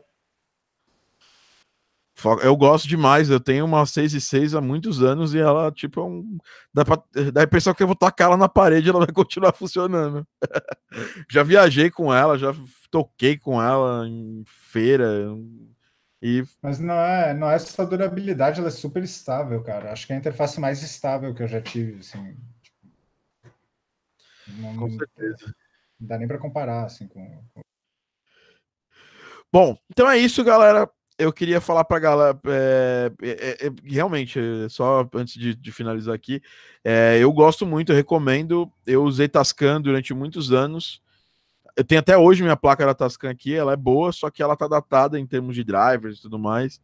eu 2.41 2.55
gosto 2.55 2.88
demais, 2.88 3.30
eu 3.30 3.39
tenho 3.39 3.65
uma 3.65 3.85
6 3.85 4.14
e 4.14 4.22
6 4.22 4.55
há 4.55 4.61
muitos 4.61 5.01
anos 5.01 5.34
e 5.34 5.39
ela, 5.39 5.72
tipo, 5.72 5.99
é 5.99 6.03
um... 6.03 6.38
dá, 6.73 6.85
pra... 6.85 7.01
dá 7.34 7.41
a 7.41 7.43
impressão 7.43 7.73
que 7.73 7.84
eu 7.84 7.88
vou 7.88 7.95
tacar 7.95 8.27
ela 8.27 8.38
na 8.38 8.47
parede 8.47 8.88
e 8.88 8.89
ela 8.89 8.99
vai 8.99 9.11
continuar 9.14 9.53
funcionando. 9.53 10.26
já 11.30 11.43
viajei 11.43 11.89
com 11.89 12.14
ela, 12.14 12.38
já 12.38 12.55
toquei 12.89 13.38
com 13.38 13.61
ela 13.61 14.07
em 14.07 14.43
feira, 14.45 15.05
e... 16.24 16.45
Mas 16.62 16.80
não 16.80 16.94
é, 16.94 17.34
não 17.34 17.52
é 17.52 17.56
essa 17.56 17.86
durabilidade, 17.86 18.58
ela 18.58 18.70
é 18.70 18.72
super 18.72 19.04
estável, 19.04 19.62
cara. 19.62 19.91
Acho 19.91 20.08
que 20.08 20.14
é 20.14 20.16
a 20.16 20.20
interface 20.20 20.58
mais 20.58 20.82
estável 20.82 21.36
que 21.36 21.44
eu 21.44 21.48
já 21.50 21.62
tive, 21.62 22.00
assim. 22.00 22.38
Tipo, 22.62 22.88
não, 24.48 24.78
com 24.78 24.90
certeza. 24.90 25.54
Não 26.00 26.08
dá 26.08 26.18
nem 26.18 26.26
para 26.26 26.38
comparar, 26.38 26.86
assim, 26.86 27.10
com. 27.10 27.44
Bom, 29.52 29.78
então 29.91 30.10
é 30.10 30.18
isso, 30.18 30.41
galera. 30.45 30.90
Eu 31.20 31.34
queria 31.34 31.60
falar 31.60 31.84
para 31.84 32.00
galera, 32.00 32.40
é, 32.48 33.12
é, 33.22 33.68
é, 33.68 33.72
realmente, 33.84 34.40
só 34.70 35.08
antes 35.14 35.34
de, 35.34 35.54
de 35.54 35.72
finalizar 35.74 36.16
aqui, 36.16 36.41
é, 36.84 37.20
eu 37.20 37.32
gosto 37.34 37.66
muito, 37.66 37.91
eu 37.91 37.95
recomendo. 37.98 38.72
Eu 38.88 39.04
usei 39.04 39.28
Tascam 39.28 39.82
durante 39.82 40.14
muitos 40.14 40.54
anos 40.54 41.04
eu 41.76 41.84
tenho 41.84 42.00
até 42.00 42.18
hoje 42.18 42.44
minha 42.44 42.56
placa 42.56 42.86
da 42.86 42.94
Tascam 42.94 43.30
aqui, 43.30 43.54
ela 43.54 43.74
é 43.74 43.76
boa, 43.76 44.12
só 44.12 44.30
que 44.30 44.44
ela 44.44 44.56
tá 44.56 44.68
datada 44.68 45.20
em 45.20 45.26
termos 45.26 45.56
de 45.56 45.64
drivers 45.64 46.20
e 46.20 46.22
tudo 46.22 46.38
mais. 46.38 46.80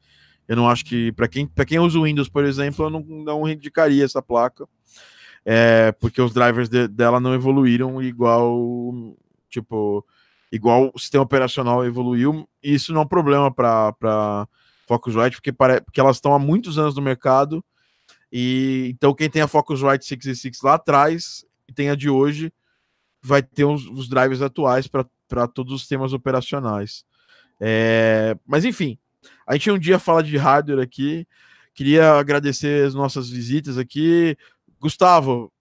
Eu 0.48 0.56
não 0.56 0.70
acho 0.70 0.84
que, 0.84 1.12
para 1.12 1.28
quem, 1.28 1.48
quem 1.68 1.80
usa 1.80 2.00
o 2.00 2.04
Windows, 2.04 2.28
por 2.28 2.44
exemplo, 2.44 2.86
eu 2.86 2.90
não, 2.90 3.02
não 3.02 3.48
indicaria 3.48 4.04
essa 4.04 4.22
placa, 4.22 4.68
é, 5.46 5.92
porque 5.94 6.22
os 6.22 6.34
drivers 6.34 6.68
de, 6.70 6.88
dela 6.88 7.20
não 7.20 7.36
evoluíram 7.36 8.02
igual, 8.02 8.58
tipo, 9.48 10.04
igual 10.52 10.92
o 10.94 11.00
sistema 11.00 11.24
operacional 11.24 11.86
evoluiu, 11.86 12.50
e 12.64 12.74
isso 12.74 12.92
não 12.92 13.02
é 13.02 13.04
um 13.04 13.08
problema 13.08 13.52
para 13.52 14.48
Focusrite, 14.88 15.36
porque, 15.36 15.52
porque 15.52 16.00
elas 16.00 16.18
estão 16.18 16.34
há 16.34 16.40
muitos 16.40 16.80
anos 16.80 16.96
no 16.96 17.02
mercado. 17.02 17.64
E 18.32 18.90
então 18.92 19.14
quem 19.14 19.30
tem 19.30 19.42
a 19.42 19.48
Focusrite 19.48 20.06
66 20.06 20.62
lá 20.64 20.76
atrás 20.76 21.46
e 21.68 21.74
tem 21.74 21.90
a 21.90 21.96
de 21.96 22.10
hoje, 22.10 22.52
vai 23.22 23.44
ter 23.44 23.66
os, 23.66 23.86
os 23.86 24.08
drivers 24.08 24.42
atuais 24.42 24.88
para 24.88 25.48
todos 25.48 25.74
os 25.74 25.88
temas 25.88 26.14
operacionais. 26.14 27.06
É... 27.60 28.38
Mas 28.46 28.66
enfim, 28.66 28.98
a 29.46 29.54
gente 29.54 29.72
um 29.72 29.80
dia 29.80 30.00
fala 30.00 30.24
de 30.24 30.38
hardware 30.38 30.80
aqui. 30.84 31.28
Queria 31.74 32.14
agradecer 32.14 32.86
as 32.86 32.94
nossas 32.94 33.30
visitas 33.30 33.78
aqui. 33.78 34.38
Gustavo, 34.80 35.52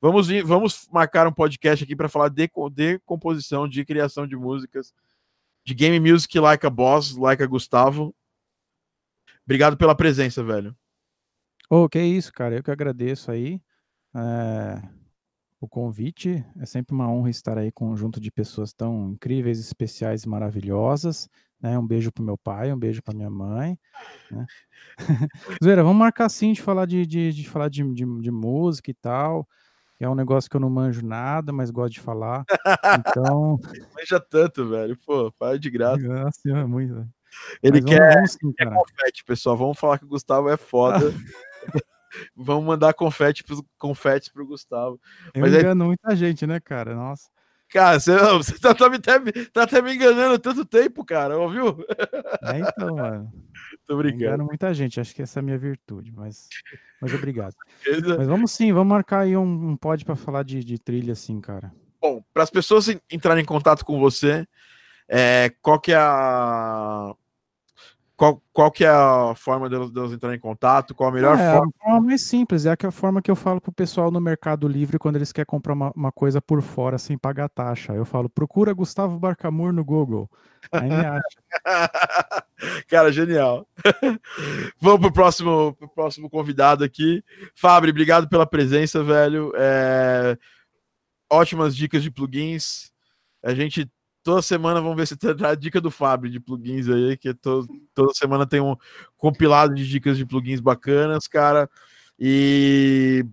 vamos, 0.00 0.28
vamos 0.44 0.88
marcar 0.90 1.26
um 1.26 1.32
podcast 1.32 1.84
aqui 1.84 1.94
para 1.94 2.08
falar 2.08 2.28
de, 2.28 2.50
de 2.72 2.98
composição, 3.00 3.68
de 3.68 3.84
criação 3.84 4.26
de 4.26 4.36
músicas, 4.36 4.92
de 5.64 5.74
game 5.74 6.00
music 6.00 6.38
like 6.38 6.66
a 6.66 6.70
boss, 6.70 7.16
like 7.16 7.42
a 7.42 7.46
Gustavo. 7.46 8.14
Obrigado 9.44 9.76
pela 9.76 9.94
presença, 9.94 10.42
velho. 10.42 10.76
Oh, 11.68 11.88
que 11.88 12.00
isso, 12.00 12.32
cara. 12.32 12.56
Eu 12.56 12.62
que 12.62 12.70
agradeço 12.70 13.30
aí 13.30 13.60
é, 14.14 14.82
o 15.64 15.68
convite. 15.68 16.44
É 16.58 16.66
sempre 16.66 16.94
uma 16.94 17.08
honra 17.08 17.30
estar 17.30 17.56
aí 17.56 17.70
com 17.70 17.86
um 17.86 17.88
conjunto 17.90 18.20
de 18.20 18.30
pessoas 18.30 18.72
tão 18.72 19.12
incríveis, 19.12 19.58
especiais 19.60 20.24
e 20.24 20.28
maravilhosas. 20.28 21.28
Né? 21.60 21.78
Um 21.78 21.86
beijo 21.86 22.10
pro 22.10 22.24
meu 22.24 22.36
pai, 22.36 22.72
um 22.72 22.78
beijo 22.78 23.02
para 23.02 23.14
minha 23.14 23.30
mãe. 23.30 23.78
Né? 24.30 24.46
Zoeira, 25.62 25.84
vamos 25.84 25.98
marcar 25.98 26.28
sim 26.28 26.52
de 26.52 26.60
falar 26.60 26.86
de, 26.86 27.06
de, 27.06 27.32
de 27.32 27.48
falar 27.48 27.68
de, 27.68 27.82
de, 27.94 28.04
de, 28.20 28.30
música 28.30 28.90
e 28.90 28.94
tal. 28.94 29.46
É 30.00 30.08
um 30.08 30.16
negócio 30.16 30.50
que 30.50 30.56
eu 30.56 30.60
não 30.60 30.68
manjo 30.68 31.06
nada, 31.06 31.52
mas 31.52 31.70
gosto 31.70 31.94
de 31.94 32.00
falar. 32.00 32.44
Então. 32.98 33.56
Manja 33.94 34.18
tanto, 34.18 34.68
velho. 34.68 34.98
Pô, 35.06 35.30
para 35.30 35.56
de 35.56 35.70
graça. 35.70 36.02
Nossa, 36.02 36.40
é 36.48 36.64
muito, 36.64 36.94
velho. 36.94 37.10
Ele 37.62 37.80
Mas 37.80 37.90
quer, 37.90 38.14
vamos 38.14 38.32
sim, 38.32 38.52
quer 38.52 38.68
confete, 38.68 39.24
pessoal. 39.24 39.56
Vamos 39.56 39.78
falar 39.78 39.98
que 39.98 40.04
o 40.04 40.08
Gustavo 40.08 40.50
é 40.50 40.56
foda. 40.56 40.98
vamos 42.34 42.64
mandar 42.64 42.94
confete 42.94 43.44
pro, 43.44 43.64
confetes 43.78 44.28
pro 44.28 44.46
Gustavo. 44.46 45.00
Eu 45.34 45.40
Mas 45.40 45.54
engano 45.54 45.84
é... 45.84 45.86
muita 45.86 46.16
gente, 46.16 46.46
né, 46.46 46.60
cara? 46.60 46.94
Nossa. 46.94 47.28
Cara, 47.72 47.98
você, 47.98 48.14
você 48.18 48.58
tá, 48.58 48.74
tá, 48.74 48.90
tá, 48.90 49.20
tá, 49.50 49.62
até 49.62 49.80
me 49.80 49.94
enganando 49.94 50.38
tanto 50.38 50.62
tempo, 50.62 51.02
cara, 51.06 51.38
ouviu? 51.38 51.82
É 52.42 52.58
então, 52.58 52.96
mano. 52.96 53.32
Tô 53.86 53.96
brincando. 53.96 54.24
Engano 54.24 54.44
muita 54.44 54.74
gente, 54.74 55.00
acho 55.00 55.14
que 55.14 55.22
essa 55.22 55.38
é 55.38 55.40
a 55.40 55.42
minha 55.42 55.56
virtude, 55.56 56.12
mas, 56.12 56.50
mas 57.00 57.14
obrigado. 57.14 57.54
mas 58.18 58.26
vamos 58.26 58.52
sim, 58.52 58.72
vamos 58.74 58.92
marcar 58.92 59.20
aí 59.20 59.34
um, 59.36 59.70
um 59.70 59.76
pod 59.76 60.04
para 60.04 60.14
falar 60.14 60.42
de, 60.42 60.62
de 60.62 60.78
trilha, 60.78 61.14
assim, 61.14 61.40
cara. 61.40 61.72
Bom, 61.98 62.22
para 62.34 62.42
as 62.42 62.50
pessoas 62.50 62.88
entrarem 63.10 63.42
em 63.42 63.46
contato 63.46 63.86
com 63.86 63.98
você, 63.98 64.46
é, 65.08 65.50
qual 65.62 65.80
que 65.80 65.92
é 65.92 65.96
a 65.96 67.14
qual, 68.22 68.40
qual 68.52 68.70
que 68.70 68.84
é 68.84 68.88
a 68.88 69.34
forma 69.34 69.68
delas, 69.68 69.90
delas 69.90 70.12
entrarem 70.12 70.36
em 70.36 70.40
contato? 70.40 70.94
Qual 70.94 71.10
a 71.10 71.12
melhor 71.12 71.36
é, 71.36 71.54
forma? 71.54 71.72
A 71.80 71.84
forma 71.84 72.06
mais 72.06 72.28
simples, 72.28 72.66
é 72.66 72.70
a, 72.70 72.90
forma 72.92 73.20
que 73.20 73.28
eu 73.28 73.34
falo 73.34 73.60
pro 73.60 73.72
pessoal 73.72 74.12
no 74.12 74.20
Mercado 74.20 74.68
Livre 74.68 74.96
quando 74.96 75.16
eles 75.16 75.32
querem 75.32 75.44
comprar 75.44 75.72
uma, 75.72 75.90
uma 75.90 76.12
coisa 76.12 76.40
por 76.40 76.62
fora 76.62 76.98
sem 76.98 77.18
pagar 77.18 77.48
taxa. 77.48 77.92
Eu 77.94 78.04
falo, 78.04 78.28
procura 78.28 78.72
Gustavo 78.72 79.18
Barcamur 79.18 79.72
no 79.72 79.84
Google. 79.84 80.30
Aí 80.70 80.88
me 80.88 81.04
acha. 81.04 81.20
Cara, 82.86 83.10
genial. 83.10 83.66
Vamos 84.80 85.00
pro 85.00 85.12
próximo, 85.12 85.74
pro 85.74 85.88
próximo 85.88 86.30
convidado 86.30 86.84
aqui. 86.84 87.24
Fábio, 87.56 87.90
obrigado 87.90 88.28
pela 88.28 88.46
presença, 88.46 89.02
velho. 89.02 89.52
É... 89.56 90.38
Ótimas 91.28 91.74
dicas 91.74 92.04
de 92.04 92.10
plugins. 92.12 92.92
A 93.42 93.52
gente 93.52 93.90
toda 94.22 94.42
semana 94.42 94.80
vamos 94.80 94.96
ver 94.96 95.06
se 95.06 95.16
tem 95.16 95.30
a 95.44 95.54
dica 95.54 95.80
do 95.80 95.90
Fábio 95.90 96.30
de 96.30 96.40
plugins 96.40 96.88
aí, 96.88 97.16
que 97.16 97.34
to, 97.34 97.66
toda 97.94 98.14
semana 98.14 98.46
tem 98.46 98.60
um 98.60 98.76
compilado 99.16 99.74
de 99.74 99.88
dicas 99.88 100.16
de 100.16 100.24
plugins 100.24 100.60
bacanas, 100.60 101.26
cara. 101.26 101.68
E, 102.18 103.24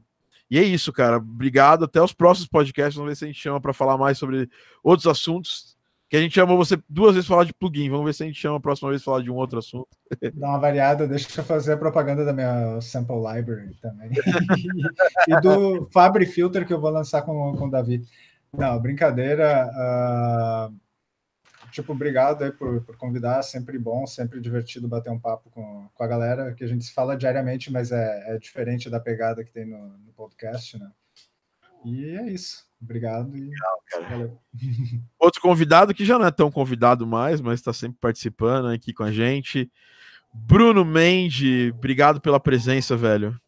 e 0.49 0.57
é 0.57 0.63
isso, 0.63 0.91
cara. 0.91 1.17
Obrigado. 1.17 1.85
Até 1.85 2.01
os 2.01 2.13
próximos 2.13 2.47
podcasts. 2.47 2.95
Vamos 2.95 3.11
ver 3.11 3.15
se 3.15 3.25
a 3.25 3.27
gente 3.27 3.39
chama 3.39 3.61
para 3.61 3.73
falar 3.73 3.97
mais 3.97 4.17
sobre 4.17 4.49
outros 4.83 5.07
assuntos. 5.07 5.77
Que 6.09 6.17
a 6.17 6.21
gente 6.21 6.33
chamou 6.33 6.57
você 6.57 6.75
duas 6.89 7.13
vezes 7.13 7.27
falar 7.27 7.43
de 7.43 7.53
plugin. 7.53 7.87
Vamos 7.87 8.07
ver 8.07 8.13
se 8.15 8.23
a 8.23 8.25
gente 8.25 8.39
chama 8.39 8.57
a 8.57 8.59
próxima 8.59 8.89
vez 8.89 9.03
falar 9.03 9.21
de 9.21 9.29
um 9.29 9.35
outro 9.35 9.59
assunto. 9.59 9.89
Dá 10.33 10.47
uma 10.47 10.57
variada, 10.57 11.07
deixa 11.07 11.39
eu 11.39 11.45
fazer 11.45 11.73
a 11.73 11.77
propaganda 11.77 12.25
da 12.25 12.33
minha 12.33 12.81
sample 12.81 13.17
library 13.17 13.75
também. 13.79 14.09
e 15.29 15.39
do 15.39 15.87
Fabri 15.93 16.25
Filter 16.25 16.65
que 16.65 16.73
eu 16.73 16.81
vou 16.81 16.89
lançar 16.89 17.21
com, 17.21 17.55
com 17.55 17.67
o 17.67 17.69
Davi. 17.69 18.01
Não, 18.53 18.79
brincadeira. 18.79 19.67
Uh, 19.67 20.79
tipo, 21.71 21.93
obrigado 21.93 22.43
aí 22.43 22.51
por, 22.51 22.81
por 22.83 22.97
convidar. 22.97 23.41
Sempre 23.43 23.77
bom, 23.77 24.05
sempre 24.05 24.39
divertido 24.39 24.87
bater 24.87 25.11
um 25.11 25.19
papo 25.19 25.49
com, 25.49 25.87
com 25.93 26.03
a 26.03 26.07
galera, 26.07 26.53
que 26.53 26.63
a 26.63 26.67
gente 26.67 26.85
se 26.85 26.93
fala 26.93 27.17
diariamente, 27.17 27.71
mas 27.71 27.91
é, 27.91 28.35
é 28.35 28.37
diferente 28.37 28.89
da 28.89 28.99
pegada 28.99 29.43
que 29.43 29.51
tem 29.51 29.65
no, 29.65 29.97
no 29.97 30.11
podcast, 30.13 30.77
né? 30.77 30.91
E 31.85 32.09
é 32.17 32.29
isso. 32.29 32.67
Obrigado 32.81 33.35
e 33.35 33.41
Legal, 33.41 34.41
Outro 35.19 35.41
convidado 35.41 35.93
que 35.93 36.05
já 36.05 36.17
não 36.17 36.25
é 36.25 36.31
tão 36.31 36.49
convidado 36.49 37.05
mais, 37.05 37.41
mas 37.41 37.59
está 37.59 37.73
sempre 37.73 37.97
participando 37.99 38.67
aqui 38.67 38.93
com 38.93 39.03
a 39.03 39.11
gente. 39.11 39.69
Bruno 40.33 40.85
Mendes, 40.85 41.71
obrigado 41.71 42.21
pela 42.21 42.39
presença, 42.39 42.95
velho. 42.95 43.39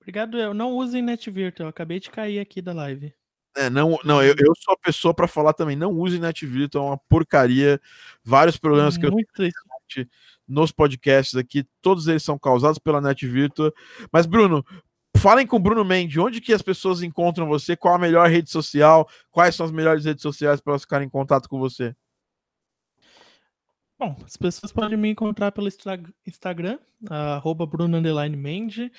Obrigado, 0.00 0.38
eu 0.38 0.54
não 0.54 0.72
usem 0.72 1.02
NetVirtual, 1.02 1.66
eu 1.66 1.70
acabei 1.70 1.98
de 1.98 2.10
cair 2.10 2.38
aqui 2.38 2.62
da 2.62 2.72
live. 2.72 3.12
É, 3.56 3.68
não, 3.68 3.98
não, 4.04 4.22
eu, 4.22 4.34
eu 4.38 4.52
sou 4.58 4.74
a 4.74 4.76
pessoa 4.78 5.12
para 5.12 5.26
falar 5.26 5.52
também. 5.52 5.76
Não 5.76 5.92
use 5.92 6.18
NetVirtual, 6.18 6.84
é 6.84 6.90
uma 6.90 6.98
porcaria. 7.08 7.80
Vários 8.22 8.56
problemas 8.56 8.96
que 8.96 9.06
eu 9.06 9.10
tenho 9.34 9.52
nos 10.46 10.72
podcasts 10.72 11.36
aqui, 11.36 11.66
todos 11.82 12.08
eles 12.08 12.22
são 12.22 12.38
causados 12.38 12.78
pela 12.78 13.00
NetVirtual. 13.00 13.72
Mas, 14.10 14.26
Bruno, 14.26 14.64
falem 15.16 15.46
com 15.46 15.56
o 15.56 15.60
Bruno 15.60 15.84
Mendes, 15.84 16.16
onde 16.16 16.40
que 16.40 16.52
as 16.52 16.62
pessoas 16.62 17.02
encontram 17.02 17.46
você? 17.46 17.76
Qual 17.76 17.94
a 17.94 17.98
melhor 17.98 18.28
rede 18.28 18.50
social? 18.50 19.08
Quais 19.30 19.54
são 19.54 19.66
as 19.66 19.72
melhores 19.72 20.04
redes 20.04 20.22
sociais 20.22 20.60
para 20.60 20.72
elas 20.72 20.82
ficarem 20.82 21.06
em 21.06 21.10
contato 21.10 21.48
com 21.48 21.58
você? 21.58 21.94
Bom, 23.98 24.16
as 24.24 24.36
pessoas 24.36 24.72
podem 24.72 24.96
me 24.96 25.10
encontrar 25.10 25.50
pelo 25.50 25.68
Instagram, 26.24 26.78
arroba 27.10 27.66
Bruno 27.66 28.00
Mende, 28.00 28.92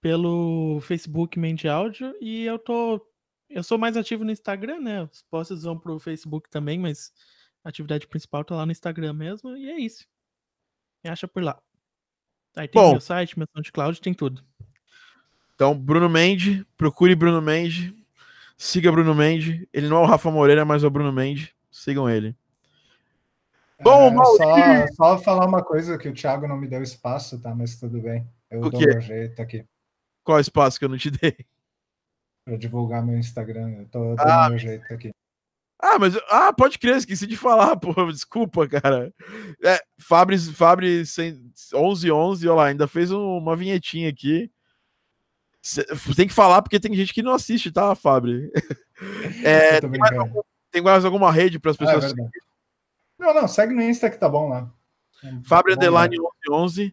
pelo 0.00 0.80
Facebook 0.80 1.36
Mende 1.38 1.68
Áudio, 1.68 2.14
e 2.20 2.44
eu 2.44 2.56
tô 2.56 3.04
eu 3.48 3.62
sou 3.62 3.78
mais 3.78 3.96
ativo 3.96 4.24
no 4.24 4.30
Instagram, 4.30 4.80
né? 4.80 5.02
Os 5.02 5.22
posts 5.22 5.62
vão 5.62 5.78
pro 5.78 5.98
Facebook 5.98 6.48
também, 6.50 6.78
mas 6.78 7.12
a 7.64 7.68
atividade 7.68 8.06
principal 8.06 8.44
tá 8.44 8.54
lá 8.54 8.66
no 8.66 8.72
Instagram 8.72 9.12
mesmo, 9.12 9.56
e 9.56 9.70
é 9.70 9.78
isso. 9.78 10.06
Me 11.02 11.10
acha 11.10 11.26
por 11.26 11.42
lá. 11.42 11.60
Aí 12.56 12.68
tem 12.68 12.80
Bom, 12.80 12.92
meu 12.92 13.00
site, 13.00 13.38
meu 13.38 13.46
SoundCloud, 13.54 14.00
tem 14.00 14.12
tudo. 14.12 14.44
Então, 15.54 15.76
Bruno 15.76 16.08
Mendes, 16.08 16.64
procure 16.76 17.14
Bruno 17.14 17.42
Mendes, 17.42 17.92
siga 18.56 18.92
Bruno 18.92 19.14
Mendes. 19.14 19.66
Ele 19.72 19.88
não 19.88 19.98
é 19.98 20.00
o 20.00 20.06
Rafa 20.06 20.30
Moreira, 20.30 20.64
mas 20.64 20.84
é 20.84 20.86
o 20.86 20.90
Bruno 20.90 21.12
Mendes. 21.12 21.50
Sigam 21.70 22.08
ele. 22.08 22.36
Bom, 23.80 24.08
é, 24.08 24.86
só, 24.88 24.94
só, 24.94 25.18
falar 25.18 25.46
uma 25.46 25.62
coisa 25.62 25.96
que 25.96 26.08
o 26.08 26.14
Thiago 26.14 26.48
não 26.48 26.56
me 26.56 26.66
deu 26.66 26.82
espaço, 26.82 27.40
tá? 27.40 27.54
Mas 27.54 27.78
tudo 27.78 28.00
bem. 28.00 28.28
Eu 28.50 28.62
o 28.62 28.70
dou 28.70 28.80
meu 28.80 29.00
jeito 29.00 29.40
aqui. 29.40 29.64
Qual 30.24 30.40
espaço 30.40 30.78
que 30.78 30.84
eu 30.84 30.88
não 30.88 30.98
te 30.98 31.10
dei? 31.10 31.46
Para 32.48 32.56
divulgar 32.56 33.04
meu 33.04 33.18
Instagram. 33.18 33.70
Eu 33.80 33.86
tô 33.88 34.14
dando 34.14 34.20
ah, 34.26 34.48
meu 34.48 34.58
jeito 34.58 34.92
aqui. 34.92 35.10
Ah, 35.78 35.98
mas 35.98 36.16
ah, 36.30 36.52
pode 36.52 36.78
crer, 36.78 36.96
esqueci 36.96 37.26
de 37.26 37.36
falar, 37.36 37.76
pô, 37.78 37.92
desculpa, 38.10 38.66
cara. 38.66 39.12
É, 39.62 39.78
Fabri, 39.98 40.38
Fabri 40.38 41.04
1111, 41.04 42.48
olha 42.48 42.56
lá, 42.56 42.66
ainda 42.66 42.88
fez 42.88 43.10
uma 43.10 43.54
vinhetinha 43.54 44.08
aqui. 44.08 44.50
Cê, 45.60 45.84
tem 46.16 46.26
que 46.26 46.32
falar 46.32 46.62
porque 46.62 46.80
tem 46.80 46.94
gente 46.94 47.12
que 47.12 47.22
não 47.22 47.34
assiste, 47.34 47.70
tá, 47.70 47.94
Fabri? 47.94 48.50
É, 49.44 49.80
tem, 49.80 49.90
mais 49.90 50.18
algum, 50.18 50.40
tem, 50.72 50.82
mais 50.82 51.04
alguma 51.04 51.30
rede 51.30 51.60
para 51.60 51.70
as 51.70 51.76
pessoas? 51.76 52.06
Ah, 52.06 52.08
é 52.08 52.28
não, 53.16 53.32
não, 53.32 53.46
segue 53.46 53.72
no 53.72 53.80
Insta 53.80 54.10
que 54.10 54.18
tá 54.18 54.28
bom 54.28 54.48
lá. 54.48 54.68
Fabri 55.44 55.74
Underline 55.74 56.16
1111. 56.18 56.92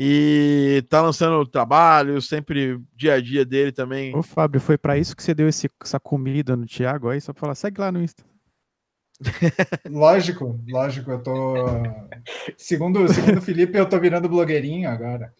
E 0.00 0.84
tá 0.88 1.02
lançando 1.02 1.44
trabalho, 1.44 2.22
sempre 2.22 2.80
dia 2.94 3.14
a 3.14 3.20
dia 3.20 3.44
dele 3.44 3.72
também. 3.72 4.14
Ô, 4.14 4.22
Fábio, 4.22 4.60
foi 4.60 4.78
para 4.78 4.96
isso 4.96 5.16
que 5.16 5.22
você 5.24 5.34
deu 5.34 5.48
esse, 5.48 5.68
essa 5.82 5.98
comida 5.98 6.56
no 6.56 6.66
Thiago 6.66 7.08
aí? 7.08 7.20
Só 7.20 7.32
pra 7.32 7.40
falar, 7.40 7.54
segue 7.56 7.80
lá 7.80 7.90
no 7.90 8.00
Insta. 8.00 8.22
lógico, 9.90 10.60
lógico, 10.68 11.10
eu 11.10 11.20
tô. 11.20 11.56
Segundo, 12.56 13.08
segundo 13.12 13.38
o 13.38 13.42
Felipe, 13.42 13.76
eu 13.76 13.88
tô 13.88 13.98
virando 13.98 14.28
blogueirinho 14.28 14.88
agora. 14.88 15.32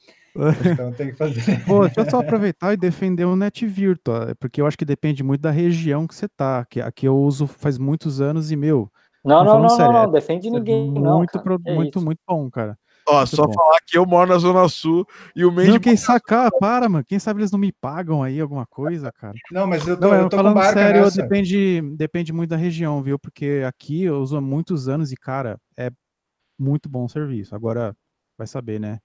Então 0.73 0.93
tem 0.93 1.11
que 1.11 1.17
fazer. 1.17 1.65
Pô, 1.65 1.85
deixa 1.87 2.01
eu 2.01 2.11
só 2.11 2.19
aproveitar 2.19 2.73
e 2.73 2.77
defender 2.77 3.27
o 3.27 3.37
NetVirtual, 3.37 4.35
porque 4.41 4.61
eu 4.61 4.67
acho 4.67 4.77
que 4.77 4.85
depende 4.85 5.23
muito 5.23 5.41
da 5.41 5.53
região 5.53 6.07
que 6.07 6.17
você 6.17 6.29
tá. 6.29 6.65
Que 6.65 6.81
aqui 6.81 7.07
eu 7.07 7.17
uso 7.17 7.47
faz 7.47 7.79
muitos 7.79 8.21
anos 8.21 8.51
e, 8.51 8.57
meu. 8.57 8.91
Não, 9.25 9.45
não, 9.45 9.61
não, 9.61 9.69
sério, 9.69 9.93
não, 9.93 10.05
não, 10.05 10.11
defende 10.11 10.49
é 10.49 10.51
ninguém. 10.51 10.91
Muito, 10.91 11.01
não, 11.37 11.43
pro, 11.43 11.61
muito, 11.65 12.01
muito 12.01 12.21
bom, 12.27 12.51
cara. 12.51 12.77
Ó, 13.09 13.25
só 13.25 13.47
bom. 13.47 13.53
falar 13.53 13.79
que 13.87 13.97
eu 13.97 14.05
moro 14.05 14.31
na 14.31 14.39
Zona 14.39 14.69
Sul 14.69 15.07
e 15.35 15.45
o 15.45 15.51
Mendes. 15.51 15.73
Não, 15.73 15.81
quem 15.81 15.97
sacar, 15.97 16.51
para, 16.61 16.89
mano. 16.89 17.05
Quem 17.05 17.19
sabe 17.19 17.41
eles 17.41 17.51
não 17.51 17.59
me 17.59 17.73
pagam 17.73 18.23
aí 18.23 18.39
alguma 18.39 18.67
coisa, 18.67 19.11
cara. 19.11 19.35
Não, 19.51 19.67
mas 19.67 19.87
eu 19.87 19.99
tô, 19.99 20.09
não, 20.09 20.15
eu 20.15 20.29
tô 20.29 20.37
falando 20.37 20.63
sério, 20.63 21.03
nessa. 21.03 21.23
depende, 21.23 21.81
depende 21.97 22.33
muito 22.33 22.51
da 22.51 22.57
região, 22.57 23.03
viu? 23.03 23.19
Porque 23.19 23.63
aqui 23.67 24.05
eu 24.05 24.21
uso 24.21 24.37
há 24.37 24.41
muitos 24.41 24.89
anos 24.89 25.11
e, 25.11 25.17
cara, 25.17 25.59
é 25.77 25.91
muito 26.59 26.89
bom 26.89 27.07
o 27.07 27.09
serviço. 27.09 27.55
Agora, 27.55 27.97
vai 28.37 28.47
saber, 28.47 28.79
né? 28.79 28.99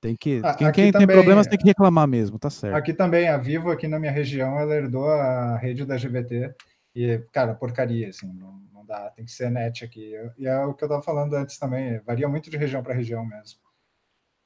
Tem 0.00 0.14
que, 0.14 0.42
quem, 0.58 0.72
quem 0.72 0.92
tem 0.92 1.06
problemas 1.06 1.46
tem 1.46 1.58
que 1.58 1.64
reclamar 1.64 2.06
mesmo, 2.06 2.38
tá 2.38 2.50
certo. 2.50 2.76
Aqui 2.76 2.92
também, 2.92 3.28
a 3.28 3.38
Vivo, 3.38 3.70
aqui 3.70 3.88
na 3.88 3.98
minha 3.98 4.12
região, 4.12 4.58
ela 4.58 4.74
herdou 4.74 5.08
a 5.08 5.56
rede 5.56 5.86
da 5.86 5.96
GVT 5.96 6.54
e, 6.96 7.18
cara, 7.30 7.54
porcaria, 7.54 8.08
assim, 8.08 8.32
não, 8.32 8.58
não 8.72 8.86
dá, 8.86 9.10
tem 9.10 9.24
que 9.24 9.30
ser 9.30 9.50
net 9.50 9.84
aqui. 9.84 10.14
E 10.38 10.46
é 10.46 10.64
o 10.64 10.72
que 10.72 10.82
eu 10.82 10.88
tava 10.88 11.02
falando 11.02 11.34
antes 11.34 11.58
também, 11.58 12.00
varia 12.00 12.28
muito 12.28 12.48
de 12.48 12.56
região 12.56 12.82
para 12.82 12.94
região 12.94 13.24
mesmo. 13.24 13.60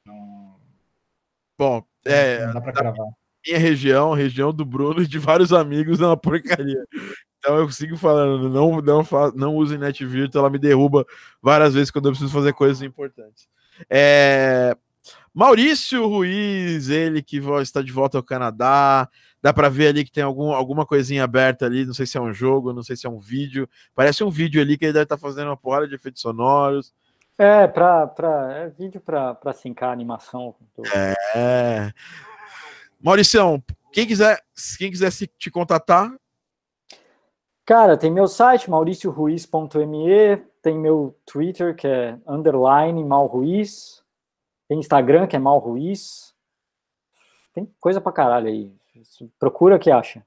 Não, 0.04 0.58
Bom, 1.56 1.84
é, 2.06 2.46
não 2.46 2.54
dá 2.54 2.60
para 2.60 2.72
cravar. 2.72 3.06
Minha 3.46 3.58
região, 3.58 4.14
região 4.14 4.52
do 4.52 4.64
Bruno 4.64 5.02
e 5.02 5.06
de 5.06 5.18
vários 5.18 5.52
amigos, 5.52 6.00
é 6.00 6.06
uma 6.06 6.16
porcaria. 6.16 6.84
Então 7.38 7.56
eu 7.58 7.66
consigo 7.66 7.96
falando, 7.96 8.50
não, 8.50 8.80
não, 8.80 9.02
não 9.34 9.56
use 9.56 9.78
net 9.78 10.04
virtual, 10.04 10.44
ela 10.44 10.50
me 10.50 10.58
derruba 10.58 11.06
várias 11.40 11.74
vezes 11.74 11.90
quando 11.90 12.06
eu 12.06 12.12
preciso 12.12 12.32
fazer 12.32 12.52
coisas 12.52 12.82
importantes. 12.82 13.48
É, 13.88 14.76
Maurício 15.32 16.06
Ruiz, 16.08 16.88
ele 16.88 17.22
que 17.22 17.38
está 17.62 17.82
de 17.82 17.92
volta 17.92 18.18
ao 18.18 18.24
Canadá. 18.24 19.08
Dá 19.42 19.52
para 19.52 19.68
ver 19.68 19.88
ali 19.88 20.04
que 20.04 20.10
tem 20.10 20.22
algum, 20.22 20.52
alguma 20.52 20.84
coisinha 20.84 21.24
aberta 21.24 21.66
ali. 21.66 21.86
Não 21.86 21.94
sei 21.94 22.04
se 22.06 22.18
é 22.18 22.20
um 22.20 22.32
jogo, 22.32 22.72
não 22.72 22.82
sei 22.82 22.96
se 22.96 23.06
é 23.06 23.10
um 23.10 23.18
vídeo. 23.18 23.68
Parece 23.94 24.22
um 24.22 24.30
vídeo 24.30 24.60
ali 24.60 24.76
que 24.76 24.84
ele 24.84 24.92
deve 24.92 25.04
estar 25.04 25.16
tá 25.16 25.20
fazendo 25.20 25.48
uma 25.48 25.56
porrada 25.56 25.88
de 25.88 25.94
efeitos 25.94 26.20
sonoros. 26.20 26.92
É, 27.38 27.66
pra, 27.66 28.06
pra, 28.06 28.52
é 28.52 28.68
vídeo 28.68 29.00
para 29.00 29.52
sincar 29.54 29.88
a 29.88 29.92
animação. 29.92 30.54
É. 31.34 31.90
Mauricião, 33.00 33.62
quem 33.92 34.06
quiser, 34.06 34.38
quem 34.78 34.90
quiser 34.90 35.10
se, 35.10 35.26
te 35.26 35.50
contatar. 35.50 36.12
Cara, 37.64 37.96
tem 37.96 38.10
meu 38.10 38.26
site, 38.26 38.68
mauricioruiz.me, 38.68 40.36
tem 40.60 40.78
meu 40.78 41.16
Twitter, 41.24 41.74
que 41.74 41.86
é 41.86 42.18
underline 42.26 43.02
malruiz, 43.02 44.02
tem 44.70 44.78
Instagram, 44.78 45.26
que 45.26 45.34
é 45.34 45.38
Mal 45.40 45.58
Ruiz. 45.58 46.32
Tem 47.52 47.68
coisa 47.80 48.00
pra 48.00 48.12
caralho 48.12 48.46
aí. 48.46 48.72
Procura 49.36 49.74
o 49.74 49.78
que 49.80 49.90
acha. 49.90 50.24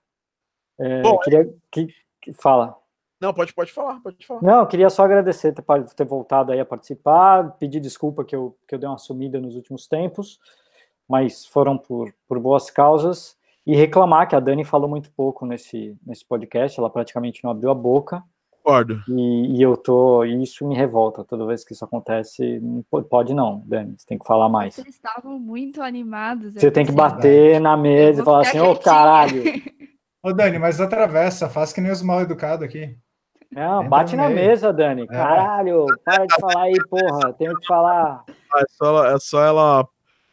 É, 0.77 1.01
Bom, 1.01 1.17
queria 1.19 1.49
que, 1.71 1.87
que, 2.21 2.33
fala. 2.33 2.77
Não, 3.21 3.33
pode, 3.33 3.53
pode 3.53 3.71
falar, 3.71 4.01
pode 4.01 4.27
falar. 4.27 4.41
Não, 4.41 4.65
queria 4.65 4.89
só 4.89 5.05
agradecer 5.05 5.53
ter, 5.53 5.63
ter 5.95 6.03
voltado 6.03 6.51
aí 6.51 6.59
a 6.59 6.65
participar, 6.65 7.51
pedir 7.51 7.79
desculpa 7.79 8.25
que 8.25 8.35
eu, 8.35 8.53
que 8.67 8.75
eu 8.75 8.79
dei 8.79 8.89
uma 8.89 8.97
sumida 8.97 9.39
nos 9.39 9.55
últimos 9.55 9.87
tempos, 9.87 10.41
mas 11.07 11.45
foram 11.45 11.77
por, 11.77 12.13
por 12.27 12.37
boas 12.37 12.69
causas, 12.69 13.37
e 13.65 13.73
reclamar 13.77 14.27
que 14.27 14.35
a 14.35 14.41
Dani 14.41 14.65
falou 14.65 14.89
muito 14.89 15.09
pouco 15.11 15.45
nesse, 15.45 15.97
nesse 16.05 16.25
podcast, 16.25 16.77
ela 16.77 16.89
praticamente 16.89 17.41
não 17.45 17.51
abriu 17.51 17.71
a 17.71 17.75
boca, 17.75 18.21
Concordo. 18.63 19.03
E, 19.09 19.57
e, 19.57 19.61
eu 19.61 19.75
tô. 19.75 20.23
Isso 20.23 20.65
me 20.65 20.73
revolta 20.73 21.21
toda 21.21 21.45
vez 21.45 21.65
que 21.65 21.73
isso 21.73 21.83
acontece. 21.83 22.61
Não 22.61 22.81
pode 23.03 23.33
não, 23.33 23.61
Dani. 23.65 23.95
Você 23.97 24.05
tem 24.07 24.17
que 24.17 24.25
falar 24.25 24.47
mais. 24.47 24.77
Eles 24.77 24.95
estavam 24.95 25.37
muito 25.37 25.81
animados. 25.81 26.53
Você 26.53 26.71
tem 26.71 26.85
que 26.85 26.93
bater 26.93 27.59
na 27.59 27.75
mesa 27.75 28.21
e 28.21 28.25
falar 28.25 28.41
assim, 28.41 28.59
ô 28.59 28.71
oh, 28.71 28.75
caralho. 28.77 29.43
Ô, 30.23 30.31
Dani, 30.31 30.57
mas 30.57 30.79
atravessa, 30.79 31.49
faz 31.49 31.73
que 31.73 31.81
nem 31.81 31.91
os 31.91 32.01
mal 32.01 32.21
educados 32.21 32.65
aqui. 32.65 32.97
Não, 33.51 33.79
Entra 33.79 33.89
bate 33.89 34.15
na 34.15 34.29
mesa, 34.29 34.71
Dani. 34.71 35.03
É. 35.03 35.07
Caralho, 35.07 35.85
para 36.05 36.25
de 36.25 36.35
falar 36.39 36.63
aí, 36.63 36.79
porra. 36.89 37.33
Tenho 37.33 37.59
que 37.59 37.67
falar. 37.67 38.23
É 38.29 38.63
só 38.69 38.85
ela, 38.85 39.13
é 39.13 39.19
só 39.19 39.43
ela 39.43 39.87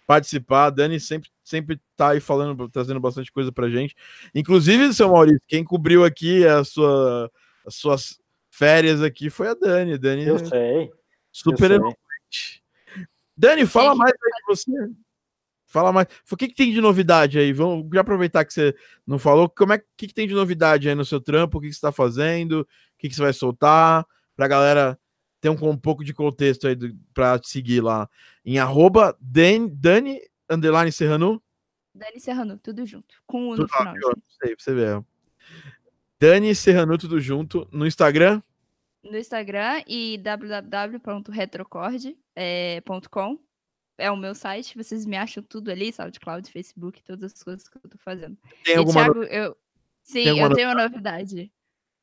participar. 0.06 0.66
A 0.66 0.70
Dani 0.70 1.00
sempre, 1.00 1.28
sempre 1.42 1.80
tá 1.96 2.10
aí 2.10 2.20
falando, 2.20 2.68
trazendo 2.68 3.00
bastante 3.00 3.32
coisa 3.32 3.50
pra 3.50 3.68
gente. 3.68 3.96
Inclusive, 4.32 4.94
seu 4.94 5.10
Maurício, 5.10 5.42
quem 5.48 5.64
cobriu 5.64 6.04
aqui 6.04 6.46
a 6.46 6.62
sua, 6.62 7.28
as 7.66 7.74
suas 7.74 8.19
férias 8.60 9.02
aqui 9.02 9.30
foi 9.30 9.48
a 9.48 9.54
Dani. 9.54 9.96
Dani 9.96 10.26
eu 10.26 10.38
sei. 10.38 10.92
Super 11.32 11.70
eloquente. 11.70 12.62
Dani, 13.34 13.64
fala 13.64 13.94
mais 13.94 14.12
aí 14.12 14.30
de 14.32 14.46
você. 14.46 14.70
Fala 15.64 15.90
mais. 15.92 16.06
O 16.30 16.36
que, 16.36 16.48
que 16.48 16.54
tem 16.54 16.70
de 16.70 16.80
novidade 16.80 17.38
aí? 17.38 17.54
Vamos 17.54 17.88
já 17.90 18.02
aproveitar 18.02 18.44
que 18.44 18.52
você 18.52 18.74
não 19.06 19.18
falou. 19.18 19.48
Como 19.48 19.72
é 19.72 19.78
que, 19.96 20.08
que 20.08 20.12
tem 20.12 20.28
de 20.28 20.34
novidade 20.34 20.90
aí 20.90 20.94
no 20.94 21.06
seu 21.06 21.22
trampo? 21.22 21.56
O 21.56 21.60
que, 21.60 21.68
que 21.68 21.72
você 21.72 21.78
está 21.78 21.90
fazendo? 21.90 22.60
O 22.60 22.66
que, 22.98 23.08
que 23.08 23.14
você 23.14 23.22
vai 23.22 23.32
soltar? 23.32 24.06
Pra 24.36 24.46
galera 24.46 24.98
ter 25.40 25.48
um, 25.48 25.56
um 25.70 25.78
pouco 25.78 26.04
de 26.04 26.12
contexto 26.12 26.68
aí 26.68 26.76
para 27.14 27.38
te 27.38 27.48
seguir 27.48 27.80
lá. 27.80 28.10
Em 28.44 28.58
arroba 28.58 29.16
Dan, 29.18 29.68
Dani 29.72 30.20
underline 30.50 30.92
Serrano. 30.92 31.42
Dani 31.94 32.20
Serrano, 32.20 32.58
tudo 32.58 32.84
junto. 32.84 33.14
Com 33.26 33.48
o 33.48 33.56
no 33.56 33.66
final. 33.66 33.94
Sei, 34.42 34.54
você 34.54 34.74
ver. 34.74 35.02
Dani 36.20 36.54
Serrano, 36.54 36.98
tudo 36.98 37.18
junto. 37.18 37.66
No 37.72 37.86
Instagram? 37.86 38.42
No 39.02 39.16
Instagram 39.16 39.82
e 39.86 40.18
www.retrocord.com. 40.18 42.20
É, 42.36 42.82
é 44.04 44.10
o 44.10 44.16
meu 44.16 44.34
site, 44.34 44.76
vocês 44.76 45.04
me 45.04 45.16
acham 45.16 45.42
tudo 45.42 45.70
ali, 45.70 45.92
SoundCloud, 45.92 46.50
Facebook, 46.50 47.02
todas 47.02 47.32
as 47.32 47.42
coisas 47.42 47.68
que 47.68 47.76
eu 47.76 47.90
tô 47.90 47.98
fazendo. 47.98 48.36
Tem 48.64 48.74
e, 48.74 48.78
alguma 48.78 49.04
Thiago, 49.04 49.22
eu... 49.24 49.56
Sim, 50.02 50.40
eu 50.40 50.54
tenho 50.54 50.68
uma 50.68 50.82
novidade. 50.82 51.52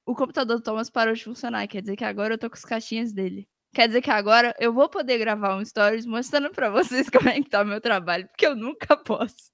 O 0.06 0.16
computador 0.16 0.58
do 0.58 0.64
Thomas 0.64 0.90
parou 0.90 1.14
de 1.14 1.24
funcionar, 1.24 1.68
quer 1.68 1.82
dizer 1.82 1.96
que 1.96 2.06
agora 2.06 2.36
eu 2.36 2.38
tô 2.38 2.50
com 2.50 2.56
as 2.56 2.64
caixinhas 2.64 3.12
dele. 3.12 3.48
Quer 3.74 3.88
dizer 3.88 4.02
que 4.02 4.10
agora 4.10 4.56
eu 4.60 4.74
vou 4.74 4.90
poder 4.90 5.18
gravar 5.18 5.56
um 5.56 5.66
stories 5.66 6.06
mostrando 6.06 6.50
para 6.52 6.70
vocês 6.72 7.10
como 7.10 7.30
é 7.30 7.42
que 7.42 7.50
tá 7.50 7.62
o 7.62 7.66
meu 7.66 7.82
trabalho, 7.82 8.28
porque 8.28 8.46
eu 8.46 8.56
nunca 8.56 8.96
posso. 8.96 9.52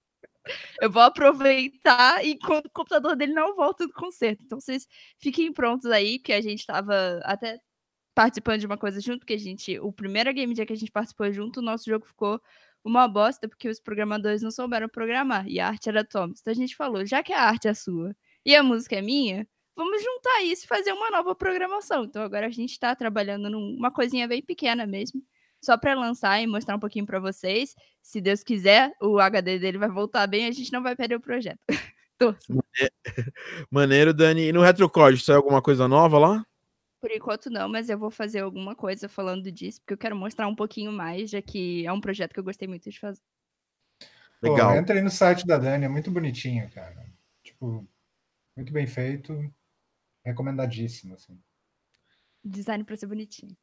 Eu 0.82 0.91
vou 0.91 1.02
aproveitar 1.02 2.24
e 2.26 2.38
quando 2.38 2.65
o 2.65 2.72
computador 2.72 3.15
dele 3.15 3.34
não 3.34 3.56
volta 3.56 3.88
do 3.88 3.94
concerto. 3.94 4.44
Então 4.44 4.60
vocês 4.60 4.88
fiquem 5.20 5.52
prontos 5.53 5.90
aí, 5.91 6.20
que 6.20 6.34
a 6.34 6.41
gente 6.41 6.60
estava 6.60 7.20
até 7.24 7.60
participando 8.15 8.60
de 8.60 8.65
uma 8.65 8.78
coisa 8.78 9.02
junto, 9.02 9.20
porque 9.20 9.34
a 9.34 9.40
gente, 9.40 9.80
o 9.80 9.91
primeiro 9.91 10.34
game 10.34 10.53
dia 10.53 10.65
que 10.65 10.74
a 10.74 10.78
gente 10.78 10.91
participou 10.91 11.32
junto, 11.32 11.60
o 11.60 11.64
nosso 11.64 11.90
jogo 11.90 12.06
ficou 12.06 12.40
uma 12.84 13.07
bosta, 13.07 13.48
porque 13.48 13.70
os 13.70 13.80
programadores 13.80 14.41
não 14.41 14.52
souberam 14.52 14.90
programar, 14.90 15.48
e 15.48 15.60
a 15.60 15.68
arte 15.68 15.90
era 15.90 16.03
Thomas. 16.03 16.40
Então 16.41 16.52
a 16.52 16.56
gente 16.56 16.76
falou, 16.76 17.06
já 17.06 17.24
que 17.24 17.34
a 17.34 17.41
arte 17.41 17.68
é 17.68 17.74
sua 17.74 18.15
e 18.45 18.56
a 18.56 18.61
música 18.61 18.98
é 18.98 19.02
minha, 19.02 19.48
vamos 19.76 20.03
juntar 20.03 20.44
isso 20.44 20.65
e 20.65 20.68
fazer 20.68 20.91
uma 20.91 21.10
nova 21.10 21.34
programação. 21.36 22.03
Então 22.06 22.22
agora 22.24 22.48
a 22.48 22.52
gente 22.52 22.72
está 22.72 22.95
trabalhando 22.95 23.49
numa 23.49 23.91
coisinha 23.91 24.28
bem 24.28 24.41
pequena 24.41 24.86
mesmo, 24.86 25.22
só 25.64 25.77
para 25.77 25.94
lançar 25.94 26.41
e 26.41 26.48
mostrar 26.48 26.76
um 26.76 26.80
pouquinho 26.80 27.06
para 27.06 27.19
vocês. 27.19 27.76
Se 28.02 28.19
Deus 28.19 28.44
quiser, 28.44 28.94
o 29.02 29.19
HD 29.19 29.60
dele 29.60 29.77
vai 29.77 29.90
voltar 29.90 30.27
bem, 30.27 30.45
a 30.45 30.52
gente 30.52 30.72
não 30.72 30.84
vai 30.84 30.95
perder 30.95 31.15
o 31.15 31.22
projeto. 31.22 31.60
Maneiro, 33.69 34.14
Dani. 34.14 34.44
E 34.44 34.53
no 34.53 34.61
Retrocord, 34.61 35.19
sai 35.19 35.35
alguma 35.35 35.61
coisa 35.61 35.88
nova 35.88 36.18
lá? 36.18 36.45
Por 37.02 37.11
enquanto 37.11 37.49
não, 37.49 37.68
mas 37.68 37.90
eu 37.90 37.98
vou 37.98 38.10
fazer 38.10 38.40
alguma 38.40 38.76
coisa 38.76 39.10
falando 39.10 39.52
disso, 39.52 39.81
porque 39.81 39.94
eu 39.94 39.98
quero 39.98 40.15
mostrar 40.15 40.48
um 40.48 40.56
pouquinho 40.56 40.91
mais, 40.91 41.30
já 41.30 41.41
que 41.41 41.85
é 41.85 41.91
um 41.91 41.99
projeto 41.99 42.34
que 42.34 42.40
eu 42.40 42.44
gostei 42.44 42.68
muito 42.68 42.90
de 42.90 42.98
fazer. 42.98 43.22
Legal. 44.41 44.72
Pô, 44.72 44.77
entra 44.77 44.95
aí 44.95 45.02
no 45.02 45.10
site 45.10 45.45
da 45.45 45.57
Dani, 45.57 45.85
é 45.85 45.90
muito 45.90 46.10
bonitinho, 46.11 46.69
cara. 46.72 47.06
Tipo, 47.44 47.85
muito 48.56 48.72
bem 48.72 48.88
feito. 48.88 49.53
Recomendadíssimo, 50.26 51.15
assim. 51.15 51.38
Design 52.44 52.84
para 52.84 52.95
ser 52.95 53.07
bonitinho. 53.07 53.56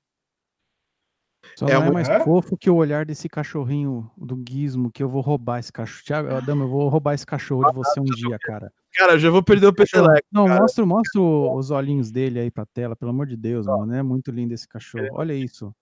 Só 1.56 1.66
é 1.66 1.74
não 1.74 1.84
é 1.84 1.90
mais 1.90 2.08
fofo 2.24 2.56
que 2.56 2.70
o 2.70 2.76
olhar 2.76 3.04
desse 3.04 3.28
cachorrinho 3.28 4.10
do 4.16 4.42
Gizmo, 4.48 4.90
que 4.90 5.02
eu 5.02 5.08
vou 5.08 5.20
roubar 5.20 5.58
esse 5.58 5.72
cachorro. 5.72 6.02
Tiago, 6.04 6.34
Adama, 6.34 6.64
eu 6.64 6.68
vou 6.68 6.88
roubar 6.88 7.14
esse 7.14 7.26
cachorro 7.26 7.66
de 7.70 7.74
você 7.74 8.00
um 8.00 8.04
dia, 8.04 8.38
cara. 8.38 8.72
Cara, 8.94 9.12
eu 9.12 9.18
já 9.18 9.30
vou 9.30 9.42
perder 9.42 9.66
o 9.66 9.72
peteleco. 9.72 10.26
Não, 10.32 10.46
cara. 10.46 10.60
mostra, 10.60 10.86
mostra 10.86 11.20
os 11.20 11.70
olhinhos 11.70 12.10
dele 12.10 12.40
aí 12.40 12.50
pra 12.50 12.66
tela, 12.66 12.96
pelo 12.96 13.10
amor 13.10 13.26
de 13.26 13.36
Deus, 13.36 13.66
mano. 13.66 13.94
É 13.94 14.02
muito 14.02 14.30
lindo 14.30 14.54
esse 14.54 14.66
cachorro. 14.66 15.06
Olha 15.12 15.32
isso. 15.32 15.74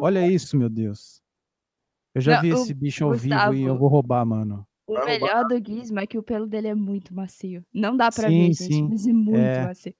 Olha 0.00 0.26
isso, 0.26 0.56
meu 0.56 0.68
Deus. 0.68 1.20
Eu 2.14 2.20
já 2.20 2.34
não, 2.34 2.42
vi 2.42 2.50
esse 2.50 2.74
bicho 2.74 3.04
ao 3.04 3.10
Gustavo, 3.10 3.52
vivo 3.52 3.64
e 3.64 3.66
eu 3.66 3.76
vou 3.76 3.88
roubar, 3.88 4.24
mano. 4.24 4.66
O 4.86 5.04
melhor 5.04 5.46
do 5.46 5.56
Gizmo 5.64 6.00
é 6.00 6.06
que 6.06 6.18
o 6.18 6.22
pelo 6.22 6.46
dele 6.46 6.68
é 6.68 6.74
muito 6.74 7.14
macio. 7.14 7.64
Não 7.72 7.96
dá 7.96 8.10
pra 8.10 8.28
sim, 8.28 8.48
ver, 8.48 8.54
sim. 8.54 8.72
gente, 8.72 8.90
mas 8.90 9.06
é 9.06 9.12
muito 9.12 9.38
é. 9.38 9.66
macio. 9.66 9.94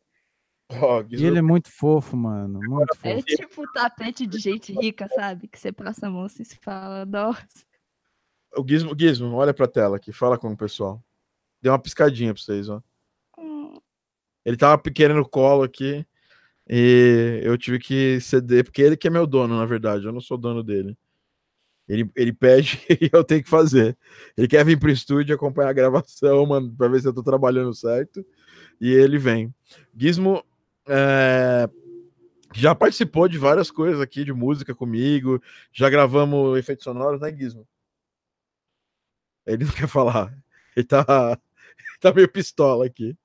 Oh, 0.81 1.05
e 1.11 1.24
ele 1.24 1.39
é 1.39 1.43
muito 1.43 1.70
fofo, 1.70 2.16
mano. 2.16 2.61
Muito 2.62 2.93
é 2.93 2.97
fofo. 2.97 3.09
É 3.09 3.23
tipo 3.23 3.62
o 3.62 3.73
tapete 3.73 4.27
de 4.27 4.39
gente 4.39 4.73
rica, 4.73 5.09
sabe? 5.09 5.49
Que 5.49 5.59
você 5.59 5.73
passa 5.73 6.07
a 6.07 6.11
mão 6.11 6.24
assim 6.24 6.43
e 6.43 6.47
se 6.47 6.57
fala, 6.57 7.05
nossa. 7.05 7.65
O 8.57 8.66
Gizmo, 8.66 8.94
Gizmo, 8.99 9.35
olha 9.35 9.53
pra 9.53 9.66
tela 9.66 9.97
aqui, 9.97 10.12
fala 10.12 10.39
com 10.39 10.53
o 10.53 10.57
pessoal. 10.57 11.03
Deu 11.61 11.73
uma 11.73 11.78
piscadinha 11.78 12.32
pra 12.32 12.43
vocês, 12.43 12.69
ó. 12.69 12.82
Hum. 13.39 13.74
Ele 14.44 14.57
tava 14.57 14.78
pequeno 14.78 15.15
no 15.15 15.28
colo 15.28 15.62
aqui. 15.62 16.07
E 16.69 17.40
eu 17.43 17.59
tive 17.59 17.78
que 17.78 18.20
ceder, 18.20 18.65
porque 18.65 18.82
ele 18.82 18.97
que 18.97 19.09
é 19.09 19.11
meu 19.11 19.27
dono, 19.27 19.57
na 19.59 19.66
verdade. 19.66 20.07
Eu 20.07 20.12
não 20.12 20.20
sou 20.20 20.39
dono 20.39 20.62
dele. 20.62 20.97
Ele, 21.89 22.11
ele 22.16 22.32
pede 22.32 22.81
e 22.89 23.11
eu 23.12 23.24
tenho 23.24 23.43
que 23.43 23.49
fazer. 23.49 23.97
Ele 24.36 24.49
quer 24.49 24.65
vir 24.65 24.78
pro 24.78 24.90
estúdio 24.90 25.35
acompanhar 25.35 25.70
a 25.70 25.74
gravação, 25.74 26.47
mano, 26.47 26.73
pra 26.77 26.89
ver 26.89 27.01
se 27.01 27.09
eu 27.09 27.12
tô 27.12 27.23
trabalhando 27.23 27.74
certo. 27.74 28.24
E 28.81 28.90
ele 28.90 29.19
vem. 29.19 29.53
Gizmo 29.97 30.43
é, 30.86 31.68
já 32.54 32.74
participou 32.74 33.28
de 33.28 33.38
várias 33.38 33.70
coisas 33.70 34.00
aqui 34.00 34.24
de 34.24 34.32
música 34.32 34.74
comigo, 34.74 35.42
já 35.72 35.88
gravamos 35.88 36.59
efeitos 36.59 36.84
sonoros, 36.84 37.20
né, 37.20 37.34
Gizmo? 37.34 37.66
Ele 39.46 39.64
não 39.64 39.72
quer 39.72 39.88
falar. 39.88 40.36
Ele 40.76 40.86
tá, 40.86 41.38
tá 42.00 42.12
meio 42.12 42.28
pistola 42.28 42.86
aqui. 42.86 43.16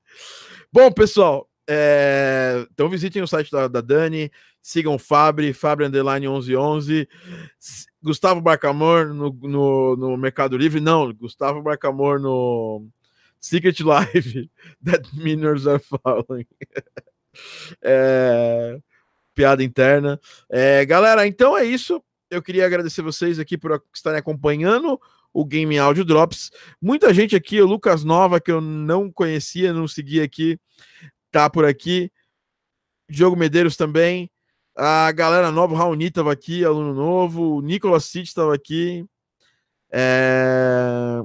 Bom, 0.72 0.92
pessoal, 0.92 1.50
é, 1.68 2.66
então 2.72 2.90
visitem 2.90 3.22
o 3.22 3.28
site 3.28 3.52
da, 3.52 3.68
da 3.68 3.82
Dani, 3.82 4.32
sigam 4.62 4.96
o 4.96 5.00
Fabri, 5.00 5.54
Fabri 5.54 5.86
Underline 5.86 6.28
1111. 6.28 7.08
Gustavo 8.02 8.40
Barcamor 8.40 9.14
no, 9.14 9.32
no, 9.44 9.96
no 9.98 10.18
Mercado 10.18 10.58
Livre? 10.58 10.80
Não, 10.80 11.14
Gustavo 11.14 11.62
Barcamor 11.62 12.20
no 12.20 12.88
Secret 13.40 13.76
Life 13.80 14.50
That 14.84 15.10
Miners 15.16 15.68
Are 15.68 15.80
Falling. 15.80 16.46
é, 17.82 18.78
piada 19.34 19.64
interna. 19.64 20.20
É, 20.50 20.86
galera, 20.86 21.28
então 21.28 21.58
é 21.58 21.64
isso. 21.64 22.04
Eu 22.30 22.42
queria 22.42 22.66
agradecer 22.66 23.02
vocês 23.02 23.40
aqui 23.40 23.58
por 23.58 23.82
estarem 23.94 24.20
acompanhando 24.20 25.00
o 25.34 25.46
Game 25.46 25.78
Audio 25.78 26.04
Drops. 26.04 26.52
Muita 26.82 27.14
gente 27.14 27.36
aqui, 27.36 27.62
o 27.62 27.66
Lucas 27.66 28.04
Nova, 28.04 28.40
que 28.42 28.52
eu 28.52 28.60
não 28.60 29.12
conhecia, 29.12 29.72
não 29.72 29.88
seguia 29.88 30.24
aqui, 30.24 30.60
tá 31.32 31.50
por 31.50 31.64
aqui. 31.66 32.12
Diogo 33.10 33.36
Medeiros 33.36 33.78
também. 33.78 34.30
A 34.76 35.12
galera 35.12 35.52
nova, 35.52 35.74
o 35.74 35.78
Raoni 35.78 36.06
estava 36.06 36.32
aqui, 36.32 36.64
aluno 36.64 36.94
novo. 36.94 37.58
O 37.58 37.62
Nicolas 37.62 38.06
City 38.06 38.28
estava 38.28 38.54
aqui. 38.54 39.06
É... 39.92 41.24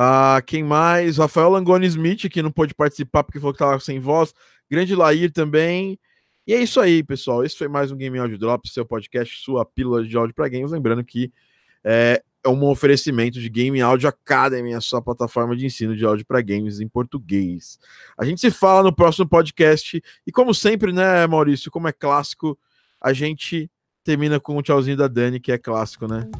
Ah, 0.00 0.40
quem 0.46 0.62
mais? 0.62 1.16
Rafael 1.18 1.50
Langoni 1.50 1.84
Smith, 1.88 2.28
que 2.28 2.40
não 2.40 2.52
pôde 2.52 2.72
participar 2.72 3.24
porque 3.24 3.40
falou 3.40 3.52
que 3.52 3.56
estava 3.56 3.80
sem 3.80 3.98
voz. 3.98 4.32
Grande 4.70 4.94
Lair 4.94 5.32
também. 5.32 5.98
E 6.46 6.54
é 6.54 6.62
isso 6.62 6.78
aí, 6.78 7.02
pessoal. 7.02 7.44
Esse 7.44 7.58
foi 7.58 7.66
mais 7.66 7.90
um 7.90 7.96
Game 7.96 8.16
Audio 8.16 8.38
Drops, 8.38 8.72
seu 8.72 8.86
podcast, 8.86 9.42
sua 9.42 9.66
pílula 9.66 10.04
de 10.04 10.16
áudio 10.16 10.36
para 10.36 10.48
games. 10.48 10.70
Lembrando 10.70 11.02
que 11.02 11.32
é, 11.82 12.22
é 12.44 12.48
um 12.48 12.64
oferecimento 12.66 13.40
de 13.40 13.48
Game 13.48 13.80
Audio 13.80 14.08
Academy, 14.08 14.72
a 14.72 14.80
sua 14.80 15.02
plataforma 15.02 15.56
de 15.56 15.66
ensino 15.66 15.96
de 15.96 16.04
áudio 16.04 16.24
para 16.24 16.40
games 16.42 16.78
em 16.78 16.86
português. 16.86 17.76
A 18.16 18.24
gente 18.24 18.40
se 18.40 18.52
fala 18.52 18.84
no 18.84 18.94
próximo 18.94 19.28
podcast. 19.28 20.00
E 20.24 20.30
como 20.30 20.54
sempre, 20.54 20.92
né, 20.92 21.26
Maurício, 21.26 21.72
como 21.72 21.88
é 21.88 21.92
clássico, 21.92 22.56
a 23.00 23.12
gente 23.12 23.68
termina 24.04 24.38
com 24.38 24.56
o 24.56 24.62
tchauzinho 24.62 24.96
da 24.96 25.08
Dani, 25.08 25.40
que 25.40 25.50
é 25.50 25.58
clássico, 25.58 26.06
né? 26.06 26.30